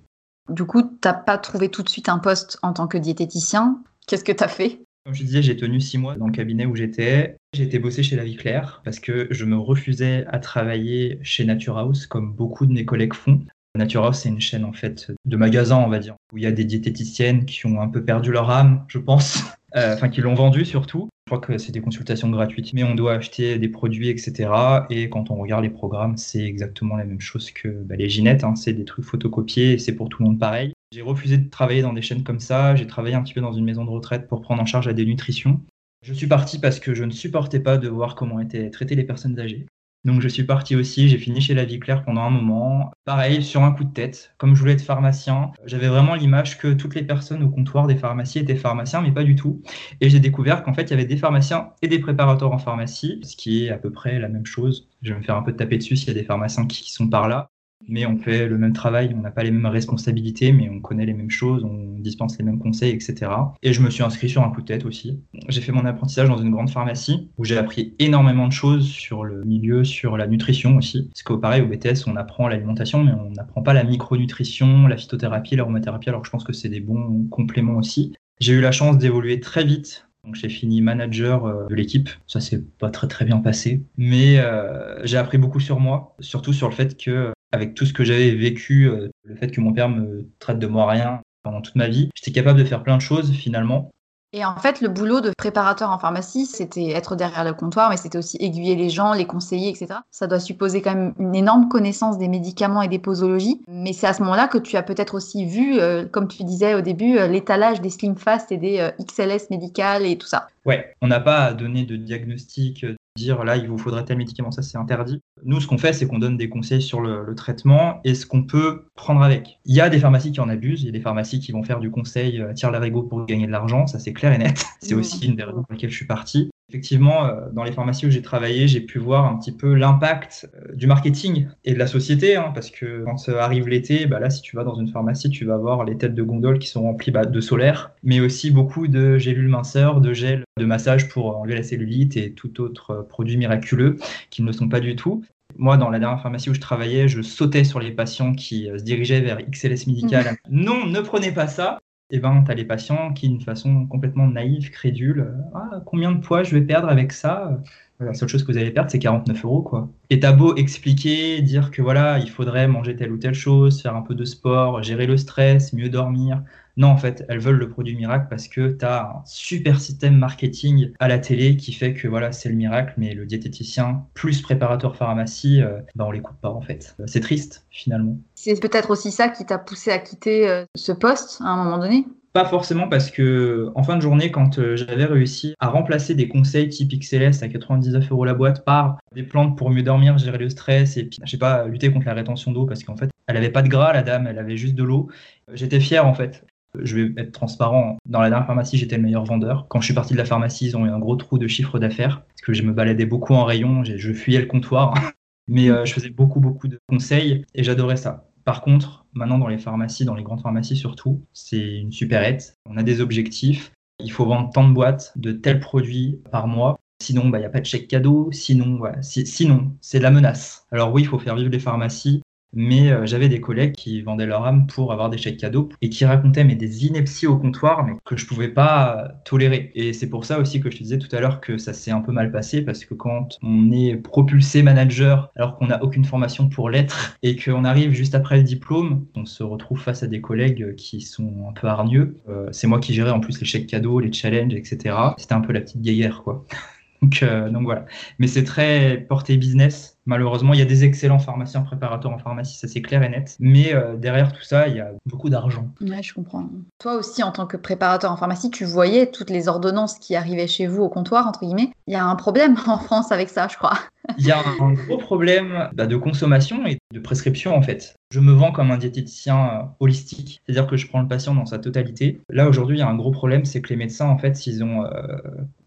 Du 0.50 0.66
coup, 0.66 0.84
t'as 1.02 1.14
pas 1.14 1.38
trouvé 1.38 1.70
tout 1.70 1.84
de 1.84 1.90
suite 1.90 2.10
un 2.10 2.20
poste 2.20 2.58
en 2.64 2.74
tant 2.74 2.88
que 2.88 2.98
diététicien. 2.98 3.82
Qu'est-ce 4.08 4.24
que 4.24 4.32
tu 4.32 4.44
as 4.44 4.48
fait? 4.48 4.80
Comme 5.06 5.14
je 5.14 5.24
disais, 5.24 5.42
j'ai 5.42 5.58
tenu 5.58 5.82
six 5.82 5.98
mois 5.98 6.16
dans 6.16 6.28
le 6.28 6.32
cabinet 6.32 6.66
où 6.66 6.76
j'étais. 6.76 7.36
J'ai 7.54 7.64
été 7.64 7.80
bossé 7.80 8.04
chez 8.04 8.16
La 8.16 8.24
Vie 8.24 8.38
Claire 8.38 8.82
parce 8.86 9.00
que 9.00 9.28
je 9.32 9.44
me 9.44 9.58
refusais 9.58 10.26
à 10.28 10.40
travailler 10.40 11.20
chez 11.24 11.44
Nature 11.44 11.78
House 11.78 12.08
comme 12.08 12.34
beaucoup 12.34 12.66
de 12.66 12.72
mes 12.72 12.86
collègues 12.86 13.14
font. 13.14 13.42
Nature 13.76 14.06
House, 14.06 14.20
c'est 14.20 14.30
une 14.30 14.40
chaîne 14.40 14.64
en 14.64 14.72
fait 14.72 15.12
de 15.26 15.36
magasins, 15.36 15.78
on 15.78 15.90
va 15.90 16.00
dire, 16.00 16.16
où 16.32 16.38
il 16.38 16.44
y 16.44 16.48
a 16.48 16.52
des 16.52 16.64
diététiciennes 16.64 17.46
qui 17.46 17.66
ont 17.66 17.82
un 17.82 17.90
peu 17.90 18.06
perdu 18.06 18.32
leur 18.32 18.50
âme, 18.50 18.86
je 18.88 19.00
pense, 19.00 19.44
enfin 19.76 20.10
qui 20.10 20.22
l'ont 20.22 20.36
vendu 20.36 20.66
surtout. 20.66 21.10
Je 21.26 21.32
crois 21.32 21.40
que 21.40 21.58
c'est 21.58 21.72
des 21.72 21.80
consultations 21.80 22.30
gratuites, 22.30 22.74
mais 22.74 22.84
on 22.84 22.96
doit 22.96 23.14
acheter 23.14 23.58
des 23.58 23.70
produits, 23.70 24.10
etc. 24.10 24.50
Et 24.90 25.10
quand 25.10 25.32
on 25.32 25.36
regarde 25.36 25.64
les 25.64 25.70
programmes, 25.70 26.18
c'est 26.18 26.44
exactement 26.44 26.98
la 26.98 27.06
même 27.06 27.22
chose 27.22 27.50
que 27.52 27.70
bah, 27.70 27.96
les 27.96 28.10
ginettes. 28.10 28.44
Hein. 28.44 28.56
C'est 28.56 28.74
des 28.74 28.84
trucs 28.84 29.06
photocopiés 29.06 29.74
et 29.74 29.78
c'est 29.78 29.96
pour 29.96 30.10
tout 30.10 30.22
le 30.22 30.30
monde 30.30 30.40
pareil. 30.40 30.74
J'ai 30.92 31.02
refusé 31.02 31.38
de 31.38 31.50
travailler 31.50 31.82
dans 31.82 31.94
des 31.94 32.02
chaînes 32.02 32.24
comme 32.24 32.42
ça. 32.42 32.76
J'ai 32.76 32.88
travaillé 32.88 33.16
un 33.16 33.24
petit 33.24 33.34
peu 33.34 33.42
dans 33.42 33.54
une 33.54 33.64
maison 33.64 33.86
de 33.86 33.90
retraite 33.90 34.28
pour 34.28 34.42
prendre 34.42 34.62
en 34.62 34.66
charge 34.66 34.86
la 34.86 34.94
dénutrition. 34.94 35.62
Je 36.04 36.14
suis 36.14 36.28
parti 36.28 36.60
parce 36.60 36.82
que 36.82 36.94
je 36.94 37.06
ne 37.06 37.12
supportais 37.12 37.62
pas 37.62 37.78
de 37.78 37.88
voir 37.88 38.16
comment 38.16 38.42
étaient 38.42 38.70
traitées 38.70 38.96
les 38.96 39.06
personnes 39.06 39.40
âgées. 39.40 39.66
Donc 40.06 40.20
je 40.20 40.28
suis 40.28 40.44
parti 40.44 40.76
aussi, 40.76 41.08
j'ai 41.08 41.18
fini 41.18 41.40
chez 41.40 41.54
La 41.54 41.64
Vie 41.64 41.80
Claire 41.80 42.04
pendant 42.04 42.22
un 42.24 42.30
moment. 42.30 42.92
Pareil, 43.06 43.42
sur 43.42 43.64
un 43.64 43.72
coup 43.72 43.86
de 43.86 43.94
tête, 43.94 44.34
comme 44.38 44.54
je 44.54 44.60
voulais 44.60 44.74
être 44.74 44.82
pharmacien, 44.82 45.52
j'avais 45.66 45.88
vraiment 45.88 46.16
l'image 46.16 46.58
que 46.58 46.74
toutes 46.74 46.96
les 46.96 47.04
personnes 47.04 47.42
au 47.42 47.50
comptoir 47.50 47.88
des 47.88 47.96
pharmacies 47.96 48.40
étaient 48.40 48.56
pharmaciens, 48.56 49.02
mais 49.02 49.14
pas 49.14 49.24
du 49.24 49.36
tout. 49.38 49.62
Et 50.02 50.10
j'ai 50.10 50.20
découvert 50.20 50.64
qu'en 50.64 50.74
fait, 50.74 50.84
il 50.84 50.90
y 50.92 50.94
avait 50.94 51.06
des 51.06 51.18
pharmaciens 51.18 51.70
et 51.82 51.88
des 51.88 52.00
préparateurs 52.00 52.52
en 52.52 52.58
pharmacie, 52.58 53.22
ce 53.24 53.38
qui 53.38 53.66
est 53.66 53.70
à 53.70 53.78
peu 53.78 53.92
près 53.92 54.20
la 54.20 54.28
même 54.28 54.46
chose. 54.46 54.90
Je 55.04 55.14
vais 55.14 55.20
me 55.20 55.24
faire 55.24 55.38
un 55.38 55.44
peu 55.44 55.56
taper 55.56 55.78
dessus 55.78 55.96
s'il 55.96 56.10
y 56.10 56.12
a 56.12 56.16
des 56.16 56.26
pharmaciens 56.26 56.68
qui 56.68 56.92
sont 56.92 57.08
par 57.08 57.30
là 57.30 57.53
mais 57.88 58.06
on 58.06 58.18
fait 58.18 58.48
le 58.48 58.58
même 58.58 58.74
travail, 58.74 59.14
on 59.18 59.22
n'a 59.22 59.32
pas 59.32 59.44
les 59.44 59.52
mêmes 59.52 59.66
responsabilités, 59.66 60.52
mais 60.52 60.70
on 60.70 60.80
connaît 60.80 61.06
les 61.06 61.14
mêmes 61.14 61.30
choses, 61.30 61.64
on 61.64 62.00
dispense 62.00 62.38
les 62.38 62.44
mêmes 62.44 62.60
conseils, 62.60 62.92
etc. 62.92 63.32
Et 63.62 63.74
je 63.74 63.82
me 63.82 63.90
suis 63.90 64.04
inscrit 64.04 64.30
sur 64.30 64.44
un 64.44 64.50
coup 64.50 64.62
de 64.62 64.68
tête 64.68 64.86
aussi. 64.86 65.20
J'ai 65.50 65.62
fait 65.62 65.72
mon 65.72 65.86
apprentissage 65.86 66.30
dans 66.30 66.38
une 66.38 66.52
grande 66.52 66.70
pharmacie 66.70 67.30
où 67.38 67.46
j'ai 67.46 67.58
appris 67.58 67.96
énormément 68.00 68.48
de 68.48 68.54
choses 68.54 68.88
sur 68.88 69.24
le 69.24 69.44
milieu, 69.44 69.84
sur 69.84 70.18
la 70.18 70.28
nutrition 70.28 70.78
aussi. 70.78 71.10
Parce 71.10 71.24
qu'au 71.24 71.38
pareil, 71.38 71.62
au 71.62 71.68
BTS, 71.68 72.08
on 72.08 72.16
apprend 72.16 72.48
l'alimentation, 72.48 73.04
mais 73.04 73.12
on 73.12 73.32
n'apprend 73.32 73.62
pas 73.62 73.74
la 73.74 73.84
micronutrition, 73.84 74.88
la 74.88 74.98
phytothérapie, 74.98 75.56
l'aromathérapie, 75.56 76.10
alors 76.10 76.26
je 76.26 76.32
pense 76.32 76.44
que 76.44 76.54
c'est 76.54 76.70
des 76.70 76.80
bons 76.80 77.28
compléments 77.30 77.78
aussi. 77.78 78.14
J'ai 78.40 78.54
eu 78.54 78.62
la 78.62 78.72
chance 78.72 78.98
d'évoluer 78.98 79.40
très 79.40 79.64
vite 79.64 80.08
donc 80.24 80.36
j'ai 80.36 80.48
fini 80.48 80.82
manager 80.82 81.46
euh, 81.46 81.68
de 81.68 81.76
l'équipe. 81.76 82.10
Ça 82.28 82.40
s'est 82.40 82.64
pas 82.80 82.90
très 82.90 83.08
très 83.08 83.26
bien 83.26 83.40
passé, 83.40 83.84
mais 83.98 84.40
euh, 84.40 85.06
j'ai 85.06 85.18
appris 85.18 85.38
beaucoup 85.38 85.60
sur 85.60 85.80
moi, 85.80 86.16
surtout 86.20 86.54
sur 86.54 86.70
le 86.70 86.74
fait 86.74 86.98
que 86.98 87.34
avec 87.54 87.76
tout 87.76 87.86
ce 87.86 87.94
que 87.94 88.04
j'avais 88.04 88.32
vécu, 88.32 88.90
euh, 88.90 89.10
le 89.24 89.36
fait 89.36 89.52
que 89.52 89.62
mon 89.62 89.74
père 89.74 89.88
me 89.88 90.28
traite 90.40 90.58
de 90.58 90.68
moi 90.68 90.90
rien 90.90 91.22
pendant 91.44 91.62
toute 91.62 91.76
ma 91.76 91.88
vie, 91.88 92.10
j'étais 92.16 92.32
capable 92.32 92.58
de 92.58 92.66
faire 92.66 92.82
plein 92.82 92.98
de 92.98 93.02
choses 93.02 93.32
finalement. 93.32 93.92
Et 94.36 94.44
en 94.44 94.56
fait, 94.56 94.82
le 94.82 94.88
boulot 94.88 95.22
de 95.22 95.32
préparateur 95.38 95.92
en 95.92 96.00
pharmacie, 96.00 96.48
c'était 96.48 96.90
être 96.90 97.16
derrière 97.16 97.44
le 97.44 97.54
comptoir, 97.54 97.92
mais 97.92 97.98
c'était 97.98 98.18
aussi 98.18 98.38
aiguiller 98.40 98.76
les 98.76 98.90
gens, 98.90 99.14
les 99.14 99.26
conseiller, 99.26 99.70
etc. 99.70 100.00
Ça 100.10 100.26
doit 100.26 100.40
supposer 100.40 100.82
quand 100.82 100.96
même 100.96 101.14
une 101.20 101.36
énorme 101.36 101.70
connaissance 101.70 102.18
des 102.18 102.28
médicaments 102.28 102.82
et 102.82 102.88
des 102.88 102.98
posologies. 102.98 103.62
Mais 103.68 103.94
c'est 103.94 104.08
à 104.08 104.14
ce 104.14 104.24
moment-là 104.24 104.48
que 104.48 104.58
tu 104.58 104.76
as 104.76 104.82
peut-être 104.82 105.14
aussi 105.14 105.46
vu, 105.46 105.80
euh, 105.80 106.06
comme 106.08 106.28
tu 106.28 106.44
disais 106.44 106.74
au 106.74 106.82
début, 106.82 107.20
euh, 107.20 107.28
l'étalage 107.28 107.80
des 107.82 107.92
Slim 107.92 108.16
Fast 108.16 108.52
et 108.52 108.58
des 108.58 108.90
XLS 109.00 109.52
médicales 109.52 110.04
et 110.08 110.18
tout 110.18 110.26
ça. 110.26 110.48
Ouais, 110.66 110.96
on 111.04 111.08
n'a 111.08 111.20
pas 111.20 111.44
à 111.44 111.54
donner 111.54 111.86
de 111.86 111.96
diagnostic 111.96 112.88
dire 113.16 113.44
là 113.44 113.58
il 113.58 113.68
vous 113.68 113.78
faudrait 113.78 114.04
tel 114.06 114.18
médicament, 114.18 114.52
ça 114.52 114.62
c'est 114.62 114.78
interdit. 114.78 115.22
Nous 115.44 115.60
ce 115.60 115.68
qu'on 115.68 115.78
fait 115.78 115.94
c'est 115.94 116.08
qu'on 116.08 116.20
donne 116.20 116.38
des 116.38 116.50
conseils 116.50 116.82
sur 116.82 117.02
le, 117.02 117.34
traitement 117.36 118.00
et 118.04 118.16
ce 118.16 118.26
qu'on 118.26 118.44
peut 118.44 118.86
prendre 118.96 119.22
avec. 119.22 119.60
Il 119.66 119.76
y 119.76 119.82
a 119.82 119.90
des 119.90 120.00
pharmacies 120.00 120.32
qui 120.32 120.40
en 120.40 120.50
abusent, 120.50 120.82
il 120.82 120.86
y 120.86 120.90
a 120.90 120.92
des 120.92 121.02
pharmacies 121.02 121.40
qui 121.40 121.52
vont 121.52 121.64
faire 121.64 121.80
du 121.80 121.90
conseil 121.92 122.42
euh, 122.42 122.54
tire 122.54 122.72
l'arigot 122.72 123.04
pour 123.04 123.26
gagner 123.26 123.48
de 123.48 123.52
l'argent, 123.52 123.88
ça 123.88 124.00
c'est 124.00 124.14
clair 124.14 124.34
et 124.34 124.38
net. 124.38 124.66
C'est 124.82 124.96
mmh. 124.96 125.00
aussi 125.00 125.26
une 125.28 125.36
des 125.36 125.44
raisons 125.44 125.64
pour 125.64 125.74
lesquelles 125.74 125.90
je 125.90 125.96
suis 125.96 126.08
parti. 126.08 126.50
Effectivement, 126.74 127.28
euh, 127.28 127.50
dans 127.54 127.64
les 127.64 127.72
pharmacies 127.72 128.08
où 128.08 128.10
j'ai 128.10 128.24
travaillé, 128.24 128.68
j'ai 128.68 128.82
pu 128.82 128.98
voir 128.98 129.28
un 129.28 129.38
petit 129.38 129.52
peu 129.52 129.76
l'impact 129.76 130.50
euh, 130.56 130.74
du 130.74 130.88
marketing 130.88 131.46
et 131.66 131.76
de 131.76 131.78
la 131.78 131.86
société, 131.86 132.36
hein, 132.36 132.50
parce 132.52 132.72
que 132.72 133.04
quand 133.06 133.30
arrive 133.30 133.68
l'été, 133.68 134.08
bah 134.08 134.20
là, 134.20 134.32
si 134.32 134.42
tu 134.42 134.56
vas 134.56 134.64
dans 134.64 134.74
une 134.74 134.88
pharmacie, 134.88 135.30
tu 135.30 135.46
vas 135.46 135.56
voir 135.58 135.84
les 135.84 136.00
têtes 136.00 136.16
de 136.16 136.24
gondole 136.24 136.58
qui 136.58 136.68
sont 136.68 136.82
remplies 136.82 137.12
bah, 137.12 137.26
de 137.26 137.42
solaire, 137.42 137.92
mais 138.02 138.22
aussi 138.22 138.50
beaucoup 138.50 138.88
de 138.88 139.20
gélules 139.20 139.50
minceurs, 139.50 140.02
de 140.02 140.14
gel 140.14 140.46
de 140.58 140.66
massage 140.66 141.10
pour 141.10 141.38
enlever 141.38 141.54
la 141.54 141.62
cellulite 141.62 142.18
et 142.18 142.34
tout 142.34 142.60
autre 142.60 143.06
produit 143.08 143.38
miraculeux 143.38 143.98
qui 144.32 144.42
ne 144.42 144.48
le 144.48 144.54
sont 144.54 144.68
pas 144.68 144.80
du 144.80 144.96
tout. 144.96 145.24
Moi, 145.56 145.78
dans 145.78 145.92
la 145.92 146.00
dernière 146.00 146.24
pharmacie 146.24 146.50
où 146.50 146.56
je 146.56 146.60
travaillais, 146.60 147.08
je 147.08 147.22
sautais 147.22 147.66
sur 147.66 147.82
les 147.82 147.92
patients 147.92 148.34
qui 148.34 148.68
se 148.76 148.84
dirigeaient 148.84 149.22
vers 149.22 149.38
XLS 149.48 149.86
médical. 149.86 150.38
non, 150.50 150.88
ne 150.88 151.02
prenez 151.02 151.32
pas 151.32 151.48
ça 151.48 151.82
eh 152.16 152.20
ben, 152.20 152.44
tu 152.44 152.52
as 152.52 152.54
les 152.54 152.64
patients 152.66 153.12
qui, 153.14 153.28
d'une 153.28 153.42
façon 153.42 153.88
complètement 153.88 154.28
naïve, 154.28 154.70
crédule, 154.70 155.22
euh, 155.22 155.32
ah, 155.56 155.82
combien 155.86 156.12
de 156.12 156.20
poids 156.20 156.44
je 156.44 156.56
vais 156.56 156.62
perdre 156.62 156.88
avec 156.88 157.12
ça 157.12 157.60
La 158.00 158.14
seule 158.14 158.30
chose 158.30 158.44
que 158.44 158.52
vous 158.52 158.58
allez 158.60 158.70
perdre, 158.70 158.92
c'est 158.92 159.00
49 159.00 159.44
euros. 159.44 159.64
Quoi. 159.64 159.90
Et 160.12 160.20
t'as 160.20 160.32
beau 160.32 160.56
expliquer, 160.56 161.42
dire 161.42 161.72
que 161.72 161.82
voilà, 161.82 162.20
il 162.20 162.30
faudrait 162.30 162.68
manger 162.68 162.96
telle 162.96 163.12
ou 163.12 163.18
telle 163.18 163.34
chose, 163.34 163.82
faire 163.82 163.96
un 163.96 164.04
peu 164.04 164.14
de 164.14 164.26
sport, 164.26 164.84
gérer 164.84 165.08
le 165.08 165.18
stress, 165.18 165.74
mieux 165.74 165.90
dormir, 165.90 166.44
non, 166.76 166.88
en 166.88 166.98
fait, 166.98 167.24
elles 167.30 167.40
veulent 167.40 167.58
le 167.58 167.70
produit 167.70 167.96
miracle 167.96 168.28
parce 168.30 168.48
que 168.48 168.72
tu 168.72 168.86
as 168.86 169.04
un 169.04 169.22
super 169.26 169.80
système 169.80 170.18
marketing 170.18 170.92
à 171.00 171.08
la 171.08 171.20
télé 171.20 171.56
qui 171.56 171.72
fait 171.72 171.94
que 171.94 172.08
voilà, 172.08 172.32
c'est 172.32 172.50
le 172.50 172.56
miracle, 172.56 172.94
mais 172.98 173.14
le 173.14 173.26
diététicien 173.26 174.06
plus 174.14 174.42
préparateur 174.42 174.96
pharmacie, 174.96 175.62
euh, 175.62 175.80
bah, 175.96 176.06
on 176.08 176.12
l'écoute 176.12 176.38
pas 176.42 176.50
en 176.50 176.62
fait. 176.62 176.96
C'est 177.06 177.20
triste 177.20 177.66
finalement. 177.70 178.18
C'est 178.36 178.60
peut-être 178.60 178.90
aussi 178.90 179.12
ça 179.12 179.30
qui 179.30 179.46
t'a 179.46 179.60
poussé 179.60 179.92
à 179.92 180.00
quitter 180.00 180.50
euh, 180.50 180.66
ce 180.76 180.92
poste 180.92 181.40
à 181.42 181.50
un 181.50 181.64
moment 181.64 181.78
donné? 181.78 182.06
Pas 182.34 182.46
forcément 182.46 182.88
parce 182.90 183.12
que 183.12 183.72
en 183.76 183.84
fin 183.84 183.96
de 183.96 184.02
journée, 184.02 184.32
quand 184.32 184.58
euh, 184.58 184.76
j'avais 184.76 185.06
réussi 185.06 185.54
à 185.60 185.70
remplacer 185.70 186.16
des 186.16 186.28
conseils 186.28 186.68
type 186.68 186.90
XLS 186.90 187.44
à 187.44 187.48
99 187.48 188.12
euros 188.12 188.26
la 188.26 188.34
boîte 188.34 188.66
par 188.66 188.98
des 189.14 189.22
plantes 189.22 189.56
pour 189.56 189.70
mieux 189.70 189.84
dormir, 189.84 190.18
gérer 190.18 190.40
le 190.40 190.50
stress 190.50 190.98
et 190.98 191.04
puis, 191.04 191.20
je 191.24 191.30
sais 191.30 191.38
pas, 191.38 191.68
lutter 191.68 191.92
contre 191.92 192.08
la 192.08 192.16
rétention 192.16 192.52
d'eau 192.52 192.66
parce 192.66 192.84
qu'en 192.84 192.98
fait, 192.98 193.12
elle 193.28 193.38
avait 193.38 193.52
pas 193.52 193.62
de 193.62 193.70
gras, 193.70 193.94
la 193.94 194.02
dame, 194.02 194.26
elle 194.26 194.40
avait 194.40 194.58
juste 194.58 194.74
de 194.74 194.84
l'eau. 194.84 195.10
J'étais 195.54 195.80
fier 195.80 196.08
en 196.08 196.16
fait. 196.16 196.44
Je 196.82 196.98
vais 196.98 197.22
être 197.22 197.32
transparent. 197.32 197.98
Dans 198.06 198.22
la 198.22 198.30
dernière 198.30 198.48
pharmacie, 198.48 198.78
j'étais 198.78 198.98
le 198.98 199.04
meilleur 199.04 199.26
vendeur. 199.26 199.68
Quand 199.70 199.80
je 199.80 199.86
suis 199.86 199.94
parti 199.94 200.14
de 200.14 200.18
la 200.18 200.26
pharmacie, 200.26 200.68
ils 200.68 200.78
ont 200.78 200.86
eu 200.86 200.90
un 200.90 201.00
gros 201.00 201.16
trou 201.16 201.38
de 201.38 201.48
chiffre 201.48 201.80
d'affaires 201.80 202.22
parce 202.22 202.42
que 202.42 202.54
je 202.54 202.64
me 202.64 202.74
baladais 202.74 203.06
beaucoup 203.06 203.34
en 203.34 203.46
rayon, 203.46 203.84
je 203.84 204.14
fuyais 204.14 204.40
le 204.40 204.48
comptoir. 204.48 204.94
Mais 205.48 205.70
euh, 205.70 205.86
je 205.86 205.94
faisais 205.94 206.10
beaucoup, 206.10 206.40
beaucoup 206.40 206.68
de 206.68 206.80
conseils 206.88 207.46
et 207.54 207.64
j'adorais 207.64 207.98
ça. 207.98 208.30
Par 208.46 208.62
contre, 208.62 209.06
maintenant 209.14 209.38
dans 209.38 209.48
les 209.48 209.58
pharmacies, 209.58 210.06
dans 210.06 210.16
les 210.16 210.24
grandes 210.24 210.42
pharmacies 210.42 210.78
surtout, 210.78 211.26
c'est 211.34 211.80
une 211.80 211.92
super 211.92 212.24
aide. 212.24 212.42
On 212.66 212.78
a 212.78 212.84
des 212.84 213.02
objectifs. 213.02 213.72
Il 214.00 214.12
faut 214.12 214.26
vendre 214.26 214.50
tant 214.52 214.68
de 214.68 214.74
boîtes 214.74 215.14
de 215.16 215.32
tels 215.32 215.60
produits 215.60 216.22
par 216.32 216.48
mois. 216.48 216.78
Sinon, 217.02 217.28
bah, 217.28 217.38
il 217.38 217.42
n'y 217.42 217.48
a 217.48 217.50
pas 217.50 217.60
de 217.60 217.66
chèque 217.66 217.88
cadeau. 217.88 218.30
Sinon, 218.32 218.82
sinon 219.02 219.76
c'est 219.82 220.00
la 220.00 220.12
menace. 220.12 220.66
Alors 220.72 220.94
oui, 220.94 221.02
il 221.02 221.08
faut 221.08 221.20
faire 221.20 221.36
vivre 221.36 221.50
les 221.50 221.60
pharmacies 221.60 222.22
mais 222.54 222.92
euh, 222.92 223.06
j'avais 223.06 223.30
des 223.30 223.42
collègues 223.42 223.74
qui 223.74 224.02
vendaient 224.02 224.26
leur 224.26 224.46
âme 224.46 224.68
pour 224.68 224.92
avoir 224.92 225.10
des 225.10 225.18
chèques 225.18 225.38
cadeaux 225.38 225.70
et 225.82 225.90
qui 225.90 226.06
racontaient 226.06 226.44
mais 226.44 226.56
des 226.56 226.86
inepties 226.86 227.28
au 227.28 227.38
comptoir 227.38 227.86
mais 227.86 227.94
que 228.06 228.16
je 228.18 228.26
pouvais 228.26 228.50
pas 228.50 229.16
tolérer. 229.26 229.72
Et 229.76 229.94
c'est 229.94 230.10
pour 230.10 230.26
ça 230.26 230.40
aussi 230.40 230.60
que 230.60 230.70
je 230.70 230.78
te 230.78 230.84
disais 230.84 230.98
tout 230.98 231.14
à 231.16 231.20
l'heure 231.20 231.42
que 231.42 231.58
ça 231.58 231.74
s'est 231.74 231.92
un 231.92 232.02
peu 232.02 232.12
mal 232.12 232.32
passé 232.32 232.62
parce 232.62 232.86
que 232.86 232.94
quand 232.94 233.38
on 233.42 233.72
est 233.72 233.96
propulsé 233.96 234.64
manager 234.64 235.32
alors 235.36 235.58
qu'on 235.58 235.68
n'a 235.68 235.84
aucune 235.84 236.06
formation 236.06 236.50
pour 236.50 236.70
l'être 236.70 237.18
et 237.24 237.36
qu'on 237.36 237.66
arrive 237.66 237.92
juste 237.92 238.16
après 238.16 238.38
le 238.38 238.44
diplôme, 238.44 239.06
on 239.16 239.26
se 239.26 239.44
retrouve 239.44 239.80
face 239.80 240.04
à 240.04 240.08
des 240.08 240.22
collègues 240.22 240.76
qui 240.76 241.02
sont 241.02 241.48
un 241.50 241.54
peu 241.54 241.68
hargneux. 241.68 242.18
Euh, 242.30 242.50
c'est 242.52 242.68
moi 242.68 242.80
qui 242.80 242.94
gérais 242.94 243.12
en 243.12 243.20
plus 243.20 243.40
les 243.40 243.46
chèques 243.46 243.68
cadeaux, 243.68 244.00
les 244.00 244.12
challenges, 244.12 244.54
etc. 244.54 244.96
C'était 245.18 245.34
un 245.34 245.42
peu 245.42 245.54
la 245.54 245.62
petite 245.62 245.82
guerrière 245.82 246.24
quoi. 246.24 246.46
Donc, 247.04 247.22
euh, 247.22 247.50
donc 247.50 247.64
voilà. 247.64 247.86
Mais 248.18 248.28
c'est 248.28 248.46
très 248.46 249.06
porté 249.10 249.36
business 249.36 249.94
Malheureusement, 250.06 250.54
il 250.54 250.60
y 250.60 250.62
a 250.62 250.66
des 250.66 250.84
excellents 250.84 251.20
pharmaciens 251.20 251.62
préparateurs 251.62 252.12
en 252.12 252.18
pharmacie, 252.18 252.58
ça 252.58 252.68
c'est 252.68 252.82
clair 252.82 253.04
et 253.04 253.10
net. 253.10 253.38
Mais 253.40 253.74
euh, 253.74 253.96
derrière 253.96 254.34
tout 254.34 254.42
ça, 254.42 254.68
il 254.68 254.76
y 254.76 254.82
a 254.82 254.92
beaucoup 255.06 255.30
d'argent. 255.30 255.70
Ouais, 255.80 256.04
je 256.04 256.14
comprends. 256.14 256.50
Toi 256.80 256.96
aussi, 256.96 257.24
en 257.24 257.32
tant 257.32 257.48
que 257.48 257.56
préparateur 257.56 258.12
en 258.12 258.18
pharmacie, 258.18 258.52
tu 258.52 258.66
voyais 258.66 259.12
toutes 259.12 259.30
les 259.30 259.48
ordonnances 259.48 259.98
qui 260.00 260.16
arrivaient 260.16 260.48
chez 260.48 260.68
vous 260.68 260.84
au 260.84 260.90
comptoir, 260.90 261.26
entre 261.28 261.46
guillemets. 261.46 261.72
Il 261.88 261.94
y 261.94 261.96
a 261.96 262.06
un 262.06 262.16
problème 262.16 262.58
en 262.68 262.78
France 262.78 263.14
avec 263.14 263.30
ça, 263.30 263.48
je 263.48 263.56
crois. 263.56 263.80
Il 264.18 264.26
y 264.26 264.32
a 264.32 264.40
un 264.60 264.74
gros 264.74 264.98
problème 264.98 265.70
bah, 265.74 265.88
de 265.88 265.96
consommation 265.96 266.66
et 266.66 266.78
de 266.94 267.00
prescription 267.00 267.56
en 267.56 267.62
fait. 267.62 267.96
Je 268.12 268.20
me 268.20 268.34
vends 268.34 268.52
comme 268.52 268.70
un 268.70 268.78
diététicien 268.78 269.38
euh, 269.38 269.64
holistique, 269.80 270.42
c'est-à-dire 270.46 270.68
que 270.68 270.76
je 270.76 270.90
prends 270.90 271.02
le 271.02 271.08
patient 271.08 271.34
dans 271.34 271.46
sa 271.46 271.58
totalité. 271.58 272.20
Là 272.30 272.50
aujourd'hui, 272.50 272.76
il 272.76 272.80
y 272.80 272.84
a 272.84 272.90
un 272.90 272.98
gros 272.98 273.12
problème, 273.12 273.46
c'est 273.46 273.62
que 273.62 273.70
les 273.70 273.78
médecins 273.78 274.10
en 274.10 274.18
fait, 274.18 274.36
s'ils 274.36 274.62
ont 274.62 274.84
euh, 274.84 275.18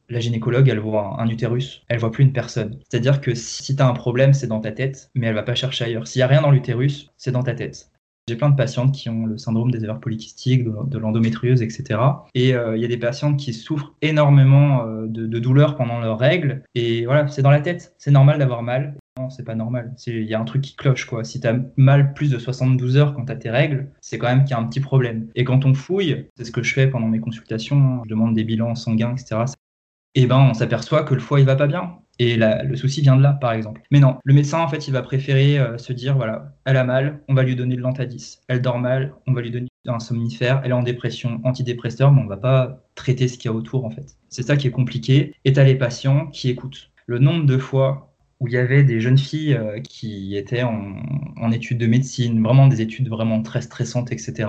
la 0.08 0.20
gynécologue, 0.20 0.68
elle 0.68 0.78
voit 0.78 1.20
un, 1.20 1.28
utérus, 1.28 1.82
elle 1.88 1.98
voit 1.98 2.10
plus 2.10 2.24
une 2.24 2.32
personne. 2.32 2.78
C'est-à-dire 2.88 3.20
que 3.20 3.34
si 3.34 3.74
tu 3.74 3.82
as 3.82 3.88
un 3.88 3.92
problème, 3.92 4.32
c'est 4.32 4.46
dans 4.46 4.60
ta 4.60 4.72
tête, 4.72 5.10
mais 5.14 5.26
elle 5.26 5.34
va 5.34 5.42
pas 5.42 5.54
chercher 5.54 5.84
ailleurs. 5.84 6.06
S'il 6.06 6.20
y 6.20 6.22
a 6.22 6.26
rien 6.26 6.42
dans 6.42 6.50
l'utérus, 6.50 7.10
c'est 7.16 7.32
dans 7.32 7.42
ta 7.42 7.54
tête. 7.54 7.90
J'ai 8.28 8.34
plein 8.34 8.50
de 8.50 8.56
patientes 8.56 8.92
qui 8.92 9.08
ont 9.08 9.24
le 9.24 9.38
syndrome 9.38 9.70
des 9.70 9.84
ovaires 9.84 10.00
polykystiques, 10.00 10.64
de, 10.64 10.98
l'endométriose, 10.98 11.62
etc. 11.62 12.00
Et 12.34 12.54
euh, 12.54 12.76
il 12.76 12.82
y 12.82 12.84
a 12.84 12.88
des 12.88 12.96
patientes 12.96 13.36
qui 13.36 13.52
souffrent 13.52 13.94
énormément 14.02 14.84
euh, 14.84 15.06
de, 15.06 15.26
de 15.26 15.38
douleurs 15.38 15.76
pendant 15.76 16.00
leurs 16.00 16.18
règles. 16.18 16.64
Et 16.74 17.06
voilà, 17.06 17.28
c'est 17.28 17.42
dans 17.42 17.52
la 17.52 17.60
tête. 17.60 17.94
C'est 17.98 18.10
normal 18.10 18.40
d'avoir 18.40 18.64
mal. 18.64 18.96
Non, 19.16 19.30
c'est 19.30 19.44
pas 19.44 19.54
normal. 19.54 19.94
Il 20.08 20.24
y 20.24 20.34
a 20.34 20.40
un 20.40 20.44
truc 20.44 20.62
qui 20.62 20.74
cloche, 20.74 21.06
quoi. 21.06 21.22
Si 21.22 21.40
tu 21.40 21.46
as 21.46 21.56
mal 21.76 22.14
plus 22.14 22.28
de 22.30 22.38
72 22.38 22.96
heures 22.96 23.14
quand 23.14 23.26
tu 23.26 23.32
as 23.32 23.36
tes 23.36 23.50
règles, 23.50 23.86
c'est 24.00 24.18
quand 24.18 24.26
même 24.26 24.42
qu'il 24.42 24.50
y 24.50 24.54
a 24.54 24.58
un 24.58 24.66
petit 24.66 24.80
problème. 24.80 25.28
Et 25.36 25.44
quand 25.44 25.64
on 25.64 25.72
fouille, 25.72 26.26
c'est 26.36 26.44
ce 26.44 26.50
que 26.50 26.64
je 26.64 26.74
fais 26.74 26.88
pendant 26.88 27.06
mes 27.06 27.20
consultations, 27.20 28.02
je 28.04 28.10
demande 28.10 28.34
des 28.34 28.42
bilans 28.42 28.74
sanguins, 28.74 29.14
etc 29.14 29.44
et 29.46 29.65
eh 30.22 30.26
ben 30.26 30.38
on 30.38 30.54
s'aperçoit 30.54 31.04
que 31.04 31.14
le 31.14 31.20
foie 31.20 31.40
il 31.40 31.46
va 31.46 31.56
pas 31.56 31.66
bien. 31.66 31.98
Et 32.18 32.36
le 32.36 32.76
souci 32.76 33.02
vient 33.02 33.16
de 33.16 33.22
là, 33.22 33.34
par 33.34 33.52
exemple. 33.52 33.82
Mais 33.90 34.00
non, 34.00 34.16
le 34.24 34.32
médecin, 34.32 34.60
en 34.60 34.68
fait, 34.68 34.88
il 34.88 34.92
va 34.92 35.02
préférer 35.02 35.58
euh, 35.58 35.76
se 35.76 35.92
dire, 35.92 36.16
voilà, 36.16 36.54
elle 36.64 36.78
a 36.78 36.84
mal, 36.84 37.20
on 37.28 37.34
va 37.34 37.42
lui 37.42 37.56
donner 37.56 37.76
de 37.76 37.82
l'antadis. 37.82 38.40
Elle 38.48 38.62
dort 38.62 38.78
mal, 38.78 39.14
on 39.26 39.34
va 39.34 39.42
lui 39.42 39.50
donner 39.50 39.68
un 39.86 39.98
somnifère. 39.98 40.62
Elle 40.64 40.70
est 40.70 40.74
en 40.74 40.82
dépression, 40.82 41.40
antidépresseur, 41.44 42.12
mais 42.12 42.22
on 42.22 42.26
va 42.26 42.38
pas 42.38 42.82
traiter 42.94 43.28
ce 43.28 43.36
qu'il 43.36 43.50
y 43.50 43.54
a 43.54 43.56
autour, 43.56 43.84
en 43.84 43.90
fait. 43.90 44.16
C'est 44.30 44.42
ça 44.42 44.56
qui 44.56 44.66
est 44.66 44.70
compliqué. 44.70 45.34
Et 45.44 45.52
tu 45.52 45.60
as 45.60 45.64
les 45.64 45.74
patients 45.74 46.28
qui 46.28 46.48
écoutent. 46.48 46.90
Le 47.06 47.18
nombre 47.18 47.44
de 47.44 47.58
fois 47.58 48.14
où 48.40 48.48
il 48.48 48.54
y 48.54 48.58
avait 48.58 48.82
des 48.82 49.00
jeunes 49.00 49.18
filles 49.18 49.54
euh, 49.54 49.80
qui 49.80 50.36
étaient 50.36 50.62
en, 50.62 50.96
en, 51.36 51.52
études 51.52 51.78
de 51.78 51.86
médecine, 51.86 52.42
vraiment 52.42 52.66
des 52.66 52.80
études 52.80 53.08
vraiment 53.08 53.42
très 53.42 53.62
stressantes, 53.62 54.12
etc. 54.12 54.48